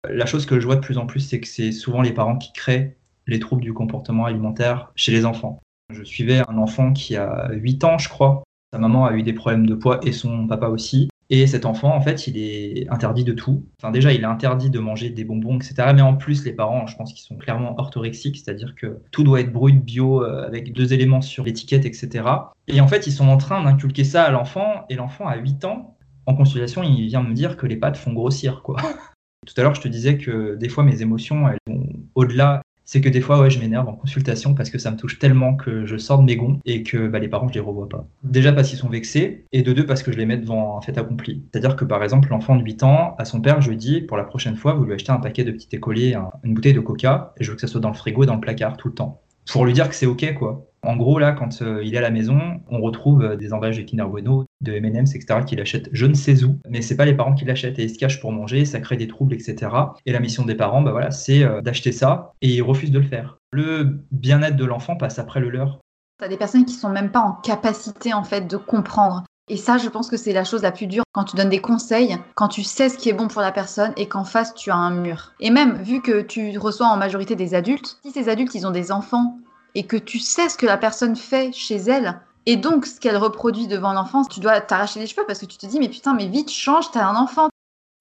La 0.07 0.27
chose 0.27 0.45
que 0.45 0.61
je 0.61 0.67
vois 0.67 0.77
de 0.77 0.81
plus 0.81 0.99
en 0.99 1.07
plus, 1.07 1.21
c'est 1.21 1.41
que 1.41 1.49
c'est 1.49 1.73
souvent 1.73 2.03
les 2.03 2.13
parents 2.13 2.37
qui 2.37 2.53
créent 2.53 2.99
les 3.27 3.39
troubles 3.39 3.63
du 3.63 3.73
comportement 3.73 4.25
alimentaire 4.25 4.93
chez 4.95 5.13
les 5.13 5.25
enfants. 5.25 5.61
Je 5.93 6.03
suivais 6.03 6.43
un 6.49 6.59
enfant 6.59 6.93
qui 6.93 7.17
a 7.17 7.51
8 7.53 7.85
ans, 7.85 7.99
je 7.99 8.09
crois. 8.09 8.43
Sa 8.73 8.79
maman 8.79 9.07
a 9.07 9.15
eu 9.15 9.23
des 9.23 9.33
problèmes 9.33 9.67
de 9.67 9.75
poids 9.75 9.99
et 10.05 10.13
son 10.13 10.47
papa 10.47 10.69
aussi. 10.69 11.09
Et 11.33 11.47
cet 11.47 11.65
enfant, 11.65 11.95
en 11.95 12.01
fait, 12.01 12.27
il 12.27 12.39
est 12.39 12.89
interdit 12.91 13.23
de 13.23 13.33
tout. 13.33 13.65
Enfin, 13.81 13.93
déjà, 13.93 14.13
il 14.13 14.23
est 14.23 14.27
interdit 14.27 14.69
de 14.69 14.81
manger 14.81 15.11
des 15.11 15.25
bonbons, 15.25 15.57
etc. 15.57 15.93
Mais 15.95 16.03
en 16.03 16.17
plus, 16.17 16.45
les 16.45 16.53
parents, 16.53 16.89
je 16.89 16.97
pense 16.97 17.13
qu'ils 17.13 17.25
sont 17.25 17.37
clairement 17.37 17.79
orthorexiques, 17.79 18.37
c'est-à-dire 18.37 18.75
que 18.75 19.01
tout 19.13 19.23
doit 19.23 19.41
être 19.41 19.53
brut, 19.53 19.81
bio, 19.81 20.25
euh, 20.25 20.45
avec 20.45 20.73
deux 20.73 20.93
éléments 20.93 21.21
sur 21.21 21.45
l'étiquette, 21.45 21.87
etc. 21.87 22.25
Et 22.67 22.81
en 22.81 22.89
fait, 22.89 23.07
ils 23.07 23.13
sont 23.13 23.29
en 23.29 23.37
train 23.37 23.63
d'inculquer 23.63 24.03
ça 24.03 24.25
à 24.25 24.31
l'enfant, 24.33 24.85
et 24.89 24.97
l'enfant 24.97 25.29
a 25.29 25.37
8 25.37 25.65
ans. 25.67 25.97
En 26.27 26.35
consultation, 26.35 26.83
il 26.83 27.07
vient 27.07 27.23
me 27.23 27.33
dire 27.33 27.57
que 27.57 27.67
les 27.67 27.77
pâtes 27.77 27.97
font 27.97 28.13
grossir, 28.13 28.63
quoi. 28.63 28.77
Tout 29.47 29.55
à 29.57 29.63
l'heure, 29.63 29.77
je 29.77 29.83
te 29.83 29.89
disais 29.89 30.19
que 30.19 30.57
des 30.57 30.69
fois, 30.69 30.83
mes 30.83 31.01
émotions, 31.01 31.49
elles 31.49 31.59
vont 31.69 31.87
au-delà 32.17 32.61
c'est 32.93 33.01
que 33.01 33.09
des 33.09 33.21
fois, 33.21 33.41
ouais, 33.41 33.51
je 33.51 33.61
m'énerve 33.61 33.89
en 33.89 33.93
consultation 33.93 34.53
parce 34.53 34.69
que 34.69 34.77
ça 34.77 34.91
me 34.91 34.97
touche 34.97 35.21
tellement 35.21 35.55
que 35.55 35.87
je 35.87 35.97
sors 35.97 36.19
de 36.19 36.25
mes 36.25 36.35
gonds 36.35 36.59
et 36.65 36.83
que 36.83 37.07
bah, 37.07 37.21
les 37.21 37.29
parents, 37.29 37.47
je 37.47 37.55
les 37.55 37.61
revois 37.61 37.89
pas. 37.89 38.05
Déjà 38.25 38.53
parce 38.53 38.69
qu'ils 38.69 38.79
sont 38.79 38.89
vexés 38.89 39.45
et 39.53 39.63
de 39.63 39.73
deux 39.73 39.87
parce 39.87 40.03
que 40.03 40.11
je 40.11 40.19
les 40.19 40.27
mets 40.27 40.39
devant 40.39 40.77
un 40.77 40.81
fait 40.81 40.99
accompli. 40.99 41.41
C'est-à-dire 41.53 41.77
que 41.77 41.85
par 41.85 42.03
exemple, 42.03 42.31
l'enfant 42.31 42.57
de 42.57 42.65
8 42.65 42.83
ans, 42.83 43.15
à 43.17 43.25
son 43.25 43.41
père, 43.41 43.61
je 43.61 43.71
lui 43.71 43.77
dis 43.77 44.01
pour 44.01 44.17
la 44.17 44.25
prochaine 44.25 44.57
fois, 44.57 44.75
vous 44.75 44.83
lui 44.83 44.93
achetez 44.93 45.13
un 45.13 45.21
paquet 45.21 45.45
de 45.45 45.53
petits 45.53 45.69
écoliers, 45.71 46.19
une 46.43 46.53
bouteille 46.53 46.75
de 46.75 46.81
coca 46.81 47.33
et 47.37 47.45
je 47.45 47.51
veux 47.51 47.55
que 47.55 47.61
ça 47.61 47.69
soit 47.69 47.81
dans 47.81 47.91
le 47.91 47.95
frigo 47.95 48.25
et 48.25 48.27
dans 48.27 48.35
le 48.35 48.41
placard 48.41 48.77
tout 48.77 48.89
le 48.89 48.95
temps. 48.95 49.21
Pour 49.53 49.65
lui 49.65 49.73
dire 49.73 49.89
que 49.89 49.95
c'est 49.95 50.07
ok, 50.07 50.35
quoi. 50.35 50.67
En 50.83 50.97
gros, 50.97 51.19
là, 51.19 51.33
quand 51.33 51.61
euh, 51.61 51.85
il 51.85 51.95
est 51.95 51.99
à 51.99 52.03
la 52.03 52.11
maison, 52.11 52.61
on 52.71 52.81
retrouve 52.81 53.23
euh, 53.23 53.37
des 53.37 53.53
emballages 53.53 53.77
de 53.77 53.83
Kinder 53.83 54.09
Bueno, 54.09 54.47
de 54.63 54.73
M&M's, 54.73 55.15
etc., 55.15 55.41
qu'il 55.47 55.61
achète 55.61 55.91
je 55.93 56.07
ne 56.07 56.15
sais 56.15 56.43
où, 56.45 56.59
mais 56.69 56.81
c'est 56.81 56.97
pas 56.97 57.05
les 57.05 57.15
parents 57.15 57.35
qui 57.35 57.45
l'achètent 57.45 57.79
et 57.79 57.85
ils 57.85 57.91
se 57.91 57.99
cachent 57.99 58.21
pour 58.21 58.33
manger, 58.33 58.65
ça 58.65 58.81
crée 58.81 58.97
des 58.97 59.07
troubles, 59.07 59.35
etc. 59.35 59.71
Et 60.07 60.13
la 60.13 60.21
mission 60.21 60.45
des 60.45 60.55
parents, 60.55 60.81
bah 60.81 60.93
voilà, 60.93 61.11
c'est 61.11 61.43
euh, 61.43 61.61
d'acheter 61.61 61.93
ça 61.93 62.33
et 62.41 62.49
ils 62.49 62.63
refusent 62.63 62.91
de 62.91 62.99
le 62.99 63.07
faire. 63.07 63.37
Le 63.53 64.01
bien-être 64.11 64.57
de 64.57 64.65
l'enfant 64.65 64.97
passe 64.97 65.19
après 65.19 65.41
le 65.41 65.51
leur. 65.51 65.81
T'as 66.19 66.29
des 66.29 66.37
personnes 66.37 66.65
qui 66.65 66.75
sont 66.75 66.91
même 66.91 67.11
pas 67.11 67.21
en 67.21 67.33
capacité 67.33 68.15
en 68.15 68.25
fait 68.25 68.47
de 68.47 68.57
comprendre. 68.57 69.25
Et 69.49 69.57
ça, 69.57 69.79
je 69.79 69.89
pense 69.89 70.09
que 70.09 70.17
c'est 70.17 70.33
la 70.33 70.45
chose 70.45 70.63
la 70.63 70.71
plus 70.71 70.87
dure 70.87 71.03
quand 71.13 71.25
tu 71.25 71.37
donnes 71.37 71.49
des 71.49 71.61
conseils, 71.61 72.17
quand 72.37 72.47
tu 72.47 72.63
sais 72.63 72.89
ce 72.89 72.97
qui 72.97 73.09
est 73.09 73.13
bon 73.13 73.27
pour 73.27 73.43
la 73.43 73.51
personne 73.51 73.93
et 73.97 74.07
qu'en 74.07 74.25
face 74.25 74.55
tu 74.55 74.71
as 74.71 74.77
un 74.77 74.93
mur. 74.93 75.33
Et 75.41 75.51
même 75.51 75.83
vu 75.83 76.01
que 76.01 76.23
tu 76.23 76.57
reçois 76.57 76.87
en 76.87 76.97
majorité 76.97 77.35
des 77.35 77.55
adultes, 77.55 77.99
si 78.03 78.13
ces 78.13 78.29
adultes 78.29 78.55
ils 78.55 78.67
ont 78.67 78.71
des 78.71 78.93
enfants 78.93 79.39
et 79.75 79.85
que 79.85 79.97
tu 79.97 80.19
sais 80.19 80.49
ce 80.49 80.57
que 80.57 80.67
la 80.67 80.77
personne 80.77 81.17
fait 81.17 81.53
chez 81.53 81.77
elle, 81.77 82.21
et 82.47 82.57
donc 82.57 82.87
ce 82.87 82.99
qu'elle 82.99 83.17
reproduit 83.17 83.67
devant 83.67 83.93
l'enfant, 83.93 84.25
tu 84.25 84.41
dois 84.41 84.61
t'arracher 84.61 85.01
les 85.01 85.07
cheveux 85.07 85.25
parce 85.27 85.39
que 85.39 85.47
tu 85.47 85.59
te 85.59 85.67
dis, 85.67 85.79
mais 85.79 85.89
putain, 85.89 86.15
mais 86.15 86.27
vite, 86.27 86.51
change, 86.51 86.91
t'as 86.91 87.07
un 87.07 87.17
enfant. 87.17 87.49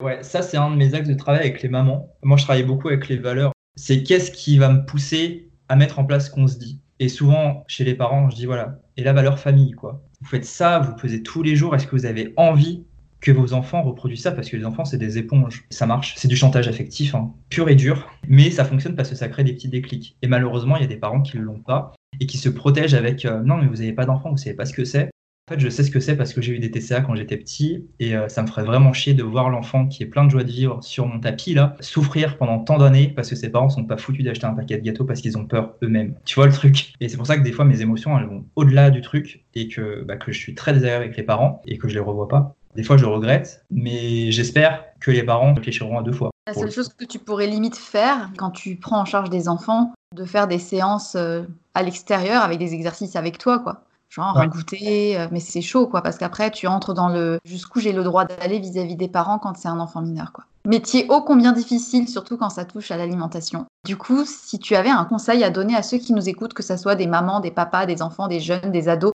Ouais, 0.04 0.24
ça 0.24 0.42
c'est 0.42 0.58
un 0.58 0.72
de 0.72 0.76
mes 0.76 0.94
axes 0.94 1.10
de 1.10 1.14
travail 1.14 1.42
avec 1.42 1.62
les 1.62 1.70
mamans. 1.70 2.10
Moi 2.24 2.38
je 2.38 2.44
travaille 2.44 2.64
beaucoup 2.64 2.88
avec 2.88 3.10
les 3.10 3.18
valeurs. 3.18 3.52
C'est 3.76 4.04
qu'est-ce 4.04 4.32
qui 4.32 4.58
va 4.58 4.70
me 4.70 4.86
pousser 4.86 5.52
à 5.68 5.76
mettre 5.76 6.00
en 6.00 6.06
place 6.06 6.28
ce 6.28 6.32
qu'on 6.32 6.48
se 6.48 6.58
dit. 6.58 6.80
Et 7.00 7.10
souvent, 7.10 7.64
chez 7.68 7.84
les 7.84 7.96
parents, 7.96 8.30
je 8.30 8.36
dis 8.36 8.46
voilà, 8.46 8.80
et 8.98 9.04
la 9.04 9.14
valeur 9.14 9.40
famille, 9.40 9.72
quoi. 9.72 10.02
Vous 10.22 10.28
faites 10.28 10.46
ça, 10.46 10.80
vous 10.80 10.96
pesez 10.96 11.24
tous 11.24 11.44
les 11.44 11.56
jours, 11.56 11.76
est-ce 11.76 11.88
que 11.88 11.96
vous 11.96 12.06
avez 12.06 12.34
envie 12.36 12.84
que 13.22 13.32
vos 13.32 13.54
enfants 13.54 13.82
reproduisent 13.82 14.24
ça 14.24 14.32
parce 14.32 14.50
que 14.50 14.58
les 14.58 14.66
enfants 14.66 14.86
c'est 14.86 14.98
des 14.98 15.18
éponges. 15.18 15.66
Ça 15.70 15.86
marche, 15.86 16.14
c'est 16.18 16.28
du 16.28 16.36
chantage 16.36 16.68
affectif, 16.68 17.16
hein, 17.16 17.34
pur 17.50 17.70
et 17.70 17.76
dur, 17.76 18.10
mais 18.28 18.52
ça 18.52 18.66
fonctionne 18.66 18.96
parce 18.96 19.10
que 19.10 19.16
ça 19.16 19.28
crée 19.28 19.44
des 19.44 19.54
petits 19.54 19.70
déclics. 19.70 20.18
Et 20.22 20.28
malheureusement, 20.28 20.76
il 20.78 20.82
y 20.82 20.86
a 20.86 20.88
des 20.88 20.98
parents 20.98 21.22
qui 21.22 21.38
ne 21.38 21.44
l'ont 21.44 21.60
pas 21.60 21.94
et 22.20 22.26
qui 22.26 22.38
se 22.38 22.50
protègent 22.50 22.94
avec 22.94 23.26
euh, 23.26 23.42
non 23.44 23.58
mais 23.58 23.68
vous 23.68 23.78
n'avez 23.78 23.94
pas 23.94 24.06
d'enfant, 24.06 24.32
vous 24.32 24.38
savez 24.38 24.56
pas 24.56 24.66
ce 24.66 24.74
que 24.74 24.86
c'est. 24.86 25.10
En 25.50 25.54
fait, 25.54 25.62
je 25.62 25.70
sais 25.70 25.84
ce 25.84 25.90
que 25.90 26.00
c'est 26.00 26.16
parce 26.16 26.32
que 26.32 26.44
j'ai 26.44 26.54
eu 26.54 26.60
des 26.60 26.70
TCA 26.70 27.02
quand 27.02 27.16
j'étais 27.16 27.36
petit 27.36 27.88
et 28.00 28.16
euh, 28.16 28.30
ça 28.30 28.44
me 28.44 28.48
ferait 28.48 28.64
vraiment 28.64 28.94
chier 28.94 29.16
de 29.16 29.24
voir 29.24 29.50
l'enfant 29.50 29.88
qui 29.88 30.04
est 30.04 30.06
plein 30.06 30.24
de 30.24 30.30
joie 30.30 30.44
de 30.44 30.52
vivre 30.52 30.84
sur 30.84 31.08
mon 31.08 31.20
tapis 31.20 31.56
là 31.56 31.76
souffrir 31.80 32.38
pendant 32.38 32.60
tant 32.60 32.78
d'années 32.78 33.08
parce 33.16 33.32
que 33.32 33.36
ses 33.36 33.50
parents 33.50 33.70
sont 33.70 33.84
pas 33.84 33.98
foutus 33.98 34.24
d'acheter 34.24 34.46
un 34.46 34.54
paquet 34.54 34.78
de 34.78 34.84
gâteaux 34.84 35.06
parce 35.06 35.22
qu'ils 35.22 35.40
ont 35.40 35.48
peur 35.48 35.74
eux-mêmes. 35.82 36.14
Tu 36.24 36.36
vois 36.36 36.46
le 36.46 36.54
truc? 36.54 36.94
Et 37.00 37.10
c'est 37.10 37.18
pour 37.18 37.26
ça 37.26 37.36
que 37.36 37.42
des 37.42 37.52
fois 37.52 37.66
mes 37.66 37.82
émotions 37.82 38.16
elles 38.20 38.28
vont 38.28 38.46
au-delà 38.56 38.92
du 38.92 39.02
truc 39.02 39.44
et 39.56 39.68
que, 39.68 40.04
bah, 40.04 40.18
que 40.18 40.32
je 40.32 40.38
suis 40.38 40.54
très 40.54 40.72
désagréable 40.72 41.06
avec 41.06 41.18
les 41.18 41.24
parents 41.24 41.64
et 41.66 41.80
que 41.80 41.88
je 41.88 41.96
les 41.96 42.00
revois 42.00 42.28
pas. 42.28 42.56
Des 42.76 42.84
fois, 42.84 42.98
je 42.98 43.06
le 43.06 43.12
regrette, 43.12 43.66
mais 43.72 44.32
j'espère 44.32 44.84
que 45.00 45.12
les 45.12 45.24
parents 45.24 45.54
réfléchiront 45.54 46.00
à 46.00 46.04
deux 46.04 46.12
fois. 46.12 46.30
La 46.48 46.54
seule 46.54 46.72
chose 46.72 46.90
que 46.90 47.06
tu 47.06 47.20
pourrais 47.20 47.48
limite 47.48 47.76
faire 47.76 48.30
quand 48.38 48.52
tu 48.52 48.76
prends 48.76 49.02
en 49.02 49.06
charge 49.06 49.30
des 49.30 49.48
enfants, 49.48 49.94
de 50.16 50.26
faire 50.26 50.48
des 50.48 50.60
séances 50.60 51.16
euh, 51.16 51.44
à 51.74 51.84
l'extérieur 51.84 52.44
avec 52.44 52.60
des 52.60 52.74
exercices 52.74 53.16
avec 53.16 53.38
toi, 53.38 53.60
quoi. 53.60 53.84
Genre 54.10 54.36
ouais. 54.38 54.48
goûter, 54.48 55.20
euh, 55.20 55.28
mais 55.32 55.40
c'est 55.40 55.62
chaud, 55.62 55.86
quoi, 55.86 56.02
parce 56.02 56.18
qu'après, 56.18 56.50
tu 56.50 56.66
entres 56.66 56.96
dans 56.96 57.10
le 57.10 57.40
jusqu'où 57.46 57.80
j'ai 57.80 57.92
le 57.92 58.04
droit 58.04 58.26
d'aller 58.26 58.60
vis-à-vis 58.60 58.96
des 58.96 59.08
parents 59.08 59.38
quand 59.38 59.56
c'est 59.56 59.68
un 59.68 59.80
enfant 59.80 60.02
mineur, 60.02 60.32
quoi. 60.32 60.46
Métier 60.66 61.06
ô 61.10 61.22
combien 61.22 61.52
difficile, 61.52 62.08
surtout 62.08 62.38
quand 62.38 62.50
ça 62.50 62.66
touche 62.66 62.92
à 62.92 62.98
l'alimentation. 62.98 63.66
Du 63.86 63.96
coup, 63.96 64.26
si 64.26 64.60
tu 64.60 64.76
avais 64.76 64.90
un 64.90 65.06
conseil 65.06 65.44
à 65.44 65.50
donner 65.50 65.76
à 65.76 65.84
ceux 65.84 65.98
qui 65.98 66.14
nous 66.14 66.28
écoutent, 66.28 66.54
que 66.54 66.64
ce 66.64 66.76
soit 66.76 66.96
des 66.96 67.08
mamans, 67.08 67.40
des 67.40 67.52
papas, 67.52 67.86
des 67.86 68.02
enfants, 68.02 68.28
des 68.28 68.40
jeunes, 68.40 68.72
des 68.72 68.90
ados, 68.90 69.14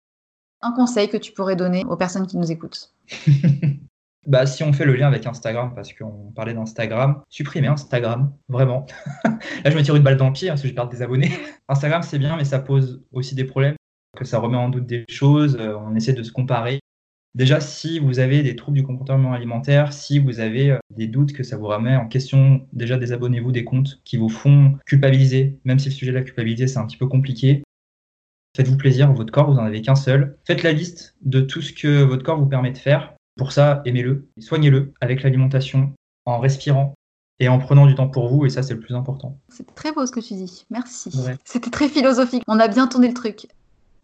un 0.64 0.72
conseil 0.72 1.08
que 1.08 1.16
tu 1.16 1.32
pourrais 1.32 1.56
donner 1.56 1.84
aux 1.84 1.96
personnes 1.96 2.26
qui 2.26 2.36
nous 2.36 2.50
écoutent? 2.50 2.92
Bah, 4.26 4.46
si 4.46 4.62
on 4.62 4.72
fait 4.72 4.86
le 4.86 4.94
lien 4.94 5.06
avec 5.06 5.26
Instagram, 5.26 5.72
parce 5.74 5.92
qu'on 5.92 6.32
parlait 6.34 6.54
d'Instagram, 6.54 7.20
supprimez 7.28 7.68
Instagram, 7.68 8.32
vraiment. 8.48 8.86
Là, 9.24 9.70
je 9.70 9.76
me 9.76 9.82
tire 9.82 9.94
une 9.96 10.02
balle 10.02 10.16
dans 10.16 10.28
le 10.28 10.32
pied 10.32 10.48
hein, 10.48 10.52
parce 10.52 10.62
que 10.62 10.68
je 10.68 10.72
perds 10.72 10.88
des 10.88 11.02
abonnés. 11.02 11.30
Instagram, 11.68 12.02
c'est 12.02 12.18
bien, 12.18 12.34
mais 12.36 12.44
ça 12.44 12.58
pose 12.58 13.02
aussi 13.12 13.34
des 13.34 13.44
problèmes, 13.44 13.76
que 14.16 14.24
ça 14.24 14.38
remet 14.38 14.56
en 14.56 14.70
doute 14.70 14.86
des 14.86 15.04
choses, 15.10 15.58
euh, 15.60 15.76
on 15.76 15.94
essaie 15.94 16.14
de 16.14 16.22
se 16.22 16.32
comparer. 16.32 16.80
Déjà, 17.34 17.60
si 17.60 17.98
vous 17.98 18.18
avez 18.18 18.42
des 18.42 18.56
troubles 18.56 18.78
du 18.78 18.84
comportement 18.84 19.32
alimentaire, 19.34 19.92
si 19.92 20.20
vous 20.20 20.40
avez 20.40 20.70
euh, 20.70 20.78
des 20.90 21.08
doutes 21.08 21.32
que 21.32 21.42
ça 21.42 21.58
vous 21.58 21.66
remet 21.66 21.96
en 21.96 22.06
question, 22.06 22.66
déjà 22.72 22.96
désabonnez-vous 22.96 23.52
des 23.52 23.64
comptes 23.64 24.00
qui 24.04 24.16
vous 24.16 24.30
font 24.30 24.78
culpabiliser, 24.86 25.58
même 25.64 25.78
si 25.78 25.90
le 25.90 25.94
sujet 25.94 26.12
de 26.12 26.16
la 26.16 26.22
culpabilité 26.22 26.66
c'est 26.66 26.78
un 26.78 26.86
petit 26.86 26.96
peu 26.96 27.08
compliqué. 27.08 27.62
Faites-vous 28.57 28.76
plaisir, 28.76 29.12
votre 29.12 29.32
corps, 29.32 29.50
vous 29.50 29.57
n'en 29.57 29.64
avez 29.64 29.82
qu'un 29.82 29.96
seul. 29.96 30.38
Faites 30.46 30.62
la 30.62 30.72
liste 30.72 31.16
de 31.22 31.40
tout 31.40 31.61
ce 31.61 31.72
que 31.72 32.02
votre 32.02 32.22
corps 32.22 32.38
vous 32.38 32.46
permet 32.46 32.70
de 32.70 32.78
faire. 32.78 33.14
Pour 33.36 33.50
ça, 33.50 33.82
aimez-le, 33.84 34.28
soignez-le 34.38 34.92
avec 35.00 35.24
l'alimentation, 35.24 35.92
en 36.24 36.38
respirant 36.38 36.94
et 37.40 37.48
en 37.48 37.59
prenant 37.59 37.86
du 37.86 37.96
temps 37.96 38.09
pour 38.09 38.28
vous, 38.28 38.46
et 38.46 38.50
ça 38.50 38.62
c'est 38.62 38.74
le 38.74 38.80
plus 38.80 38.94
important. 38.94 39.36
C'est 39.48 39.74
très 39.74 39.90
beau 39.90 40.07
ce 40.07 40.12
que 40.12 40.20
tu 40.20 40.34
dis, 40.34 40.64
merci. 40.70 41.11
C'était 41.44 41.70
très 41.70 41.88
philosophique, 41.88 42.44
on 42.46 42.61
a 42.61 42.68
bien 42.68 42.86
tourné 42.86 43.09
le 43.09 43.14
truc. 43.14 43.48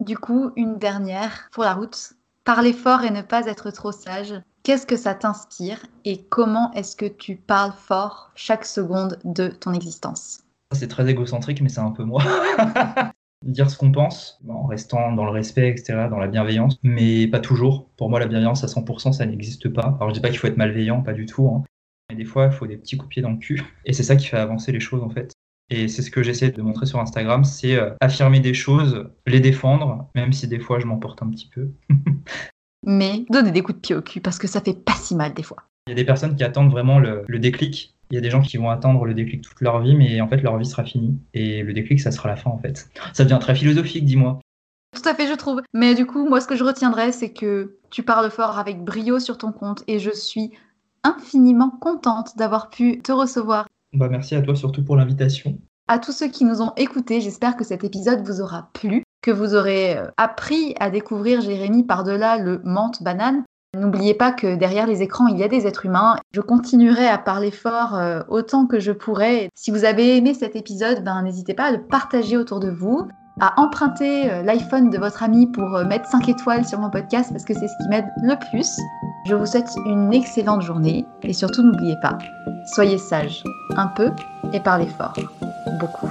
Du 0.01 0.19
coup, 0.19 0.51
une 0.57 0.79
dernière 0.79 1.49
pour 1.53 1.63
la 1.63 1.75
route. 1.75 2.15
Parler 2.45 2.73
fort 2.73 3.05
et 3.05 3.11
ne 3.11 3.23
pas 3.23 3.47
être 3.47 3.71
trop 3.71 3.93
sage. 3.93 4.35
Qu'est-ce 4.65 4.87
que 4.87 4.97
ça 4.97 5.15
t'inspire 5.15 5.79
et 6.05 6.23
comment 6.25 6.73
est-ce 6.73 6.97
que 6.97 7.07
tu 7.07 7.37
parles 7.37 7.73
fort 7.73 8.33
chaque 8.35 8.65
seconde 8.65 9.19
de 9.25 9.49
ton 9.49 9.75
existence? 9.75 10.41
C'est 10.73 10.89
très 10.89 11.09
égocentrique, 11.09 11.61
mais 11.61 11.69
c'est 11.69 11.81
un 11.81 11.91
peu 11.91 12.05
moi. 12.05 12.23
Dire 13.45 13.71
ce 13.71 13.79
qu'on 13.79 13.91
pense, 13.91 14.39
en 14.49 14.67
restant 14.67 15.13
dans 15.13 15.25
le 15.25 15.31
respect, 15.31 15.71
etc., 15.71 16.09
dans 16.11 16.19
la 16.19 16.29
bienveillance, 16.29 16.79
mais 16.83 17.27
pas 17.27 17.41
toujours. 17.41 17.89
Pour 17.97 18.11
moi, 18.11 18.21
la 18.21 18.27
bienveillance 18.27 18.65
à 18.65 18.67
100%, 18.67 19.13
ça 19.13 19.25
n'existe 19.25 19.69
pas. 19.71 19.97
Alors, 19.99 20.11
je 20.11 20.15
dis 20.15 20.21
pas 20.21 20.29
qu'il 20.29 20.39
faut 20.39 20.47
être 20.47 20.59
malveillant, 20.59 21.03
pas 21.03 21.15
du 21.15 21.27
tout. 21.27 21.49
Hein. 21.49 21.63
Mais 22.11 22.17
des 22.17 22.27
fois, 22.27 22.47
il 22.47 22.53
faut 22.53 22.67
des 22.67 22.77
petits 22.77 22.97
coups 22.97 23.09
de 23.09 23.15
pied 23.15 23.23
dans 23.23 23.31
le 23.31 23.39
cul. 23.39 23.63
Et 23.87 23.93
c'est 23.93 24.03
ça 24.03 24.17
qui 24.17 24.27
fait 24.27 24.37
avancer 24.37 24.73
les 24.73 24.81
choses, 24.81 25.03
en 25.03 25.09
fait. 25.09 25.33
Et 25.71 25.87
c'est 25.87 26.03
ce 26.03 26.11
que 26.11 26.23
j'essaie 26.23 26.51
de 26.51 26.63
montrer 26.63 26.85
sur 26.85 26.99
Instagram, 26.99 27.45
c'est 27.45 27.77
euh, 27.77 27.91
affirmer 28.01 28.41
des 28.41 28.55
choses, 28.55 29.09
les 29.27 29.39
défendre, 29.39 30.11
même 30.17 30.33
si 30.33 30.49
des 30.49 30.59
fois 30.59 30.81
je 30.81 30.87
m'emporte 30.87 31.23
un 31.23 31.31
petit 31.31 31.49
peu. 31.49 31.71
Mais 32.87 33.25
donner 33.31 33.53
des 33.53 33.63
coups 33.63 33.77
de 33.77 33.81
pied 33.81 33.95
au 33.95 34.03
cul, 34.03 34.21
parce 34.21 34.39
que 34.39 34.49
ça 34.49 34.61
fait 34.61 34.75
pas 34.75 34.95
si 34.95 35.15
mal 35.15 35.33
des 35.33 35.45
fois. 35.45 35.65
Il 35.87 35.91
y 35.91 35.93
a 35.93 35.97
des 35.97 36.05
personnes 36.05 36.35
qui 36.35 36.43
attendent 36.43 36.71
vraiment 36.71 36.99
le, 36.99 37.25
déclic. 37.39 37.97
Il 38.11 38.15
y 38.15 38.19
a 38.19 38.21
des 38.21 38.31
gens 38.31 38.43
qui 38.43 38.57
vont 38.57 38.71
attendre 38.71 39.05
le 39.05 39.15
déclic 39.15 39.43
toute 39.43 39.61
leur 39.61 39.81
vie, 39.81 39.95
mais 39.95 40.21
en 40.21 40.29
fait 40.29 40.39
leur 40.43 40.57
vie 40.59 40.67
sera 40.67 40.85
finie. 40.85 41.19
Et 41.35 41.63
le 41.63 41.73
déclic, 41.73 42.01
ça 42.01 42.11
sera 42.11 42.29
la 42.29 42.37
fin 42.37 42.51
en 42.51 42.59
fait. 42.59 42.89
Ça 43.13 43.25
devient 43.25 43.39
très 43.41 43.55
philosophique, 43.55 44.05
dis-moi. 44.05 44.41
Tout 44.95 45.09
à 45.09 45.15
fait, 45.15 45.29
je 45.29 45.35
trouve. 45.35 45.63
Mais 45.73 45.95
du 45.95 46.05
coup, 46.05 46.29
moi, 46.29 46.41
ce 46.41 46.49
que 46.49 46.57
je 46.57 46.65
retiendrai, 46.65 47.13
c'est 47.13 47.33
que 47.33 47.77
tu 47.91 48.03
parles 48.03 48.31
fort 48.31 48.59
avec 48.59 48.83
brio 48.83 49.21
sur 49.21 49.39
ton 49.39 49.53
compte 49.53 49.85
et 49.87 50.01
je 50.01 50.11
suis 50.11 50.51
infiniment 51.05 51.71
contente 51.71 52.37
d'avoir 52.37 52.69
pu 52.69 53.01
te 53.01 53.13
recevoir 53.13 53.67
bah, 53.93 54.09
merci 54.09 54.35
à 54.35 54.43
toi 54.43 54.55
surtout 54.55 54.85
pour 54.85 54.97
l'invitation. 54.97 55.59
À 55.89 55.99
tous 55.99 56.13
ceux 56.13 56.29
qui 56.29 56.45
nous 56.45 56.63
ont 56.63 56.73
écoutés, 56.77 57.21
j'espère 57.21 57.57
que 57.57 57.65
cet 57.65 57.83
épisode 57.83 58.25
vous 58.25 58.41
aura 58.41 58.71
plu, 58.73 59.03
que 59.23 59.33
vous 59.33 59.55
aurez 59.55 59.99
euh, 59.99 60.07
appris 60.17 60.75
à 60.79 60.91
découvrir 60.91 61.41
Jérémy 61.41 61.85
par-delà 61.85 62.39
le 62.39 62.61
menthe 62.65 63.03
banane. 63.03 63.43
N'oubliez 63.79 64.15
pas 64.15 64.33
que 64.33 64.57
derrière 64.57 64.87
les 64.87 65.01
écrans, 65.01 65.29
il 65.29 65.39
y 65.39 65.45
a 65.45 65.49
des 65.49 65.67
êtres 65.69 65.87
humains. 65.87 66.17
Je 66.33 66.41
continuerai 66.41 67.07
à 67.07 67.19
parler 67.19 67.53
fort 67.53 67.95
euh, 67.95 68.21
autant 68.29 68.67
que 68.67 68.81
je 68.81 68.91
pourrai. 68.91 69.49
Si 69.55 69.71
vous 69.71 69.85
avez 69.85 70.17
aimé 70.17 70.35
cet 70.35 70.57
épisode, 70.57 71.05
ben, 71.05 71.23
n'hésitez 71.23 71.55
pas 71.55 71.67
à 71.67 71.71
le 71.71 71.81
partager 71.81 72.37
autour 72.37 72.59
de 72.59 72.69
vous 72.69 73.07
à 73.41 73.59
emprunter 73.61 74.31
euh, 74.31 74.43
l'iPhone 74.43 74.91
de 74.91 74.99
votre 74.99 75.23
ami 75.23 75.47
pour 75.47 75.77
euh, 75.77 75.85
mettre 75.85 76.07
5 76.11 76.29
étoiles 76.29 76.67
sur 76.67 76.81
mon 76.81 76.91
podcast 76.91 77.31
parce 77.31 77.45
que 77.45 77.55
c'est 77.55 77.69
ce 77.69 77.83
qui 77.83 77.89
m'aide 77.89 78.07
le 78.23 78.35
plus. 78.51 78.77
Je 79.27 79.35
vous 79.35 79.47
souhaite 79.47 79.71
une 79.87 80.13
excellente 80.13 80.63
journée 80.63 81.07
et 81.23 81.33
surtout 81.33 81.63
n'oubliez 81.63 81.97
pas, 82.03 82.19
soyez 82.75 82.99
sage 82.99 83.43
un 83.77 83.87
peu 83.87 84.11
et 84.53 84.61
parlez 84.61 84.87
fort 84.87 85.15
beaucoup. 85.79 86.11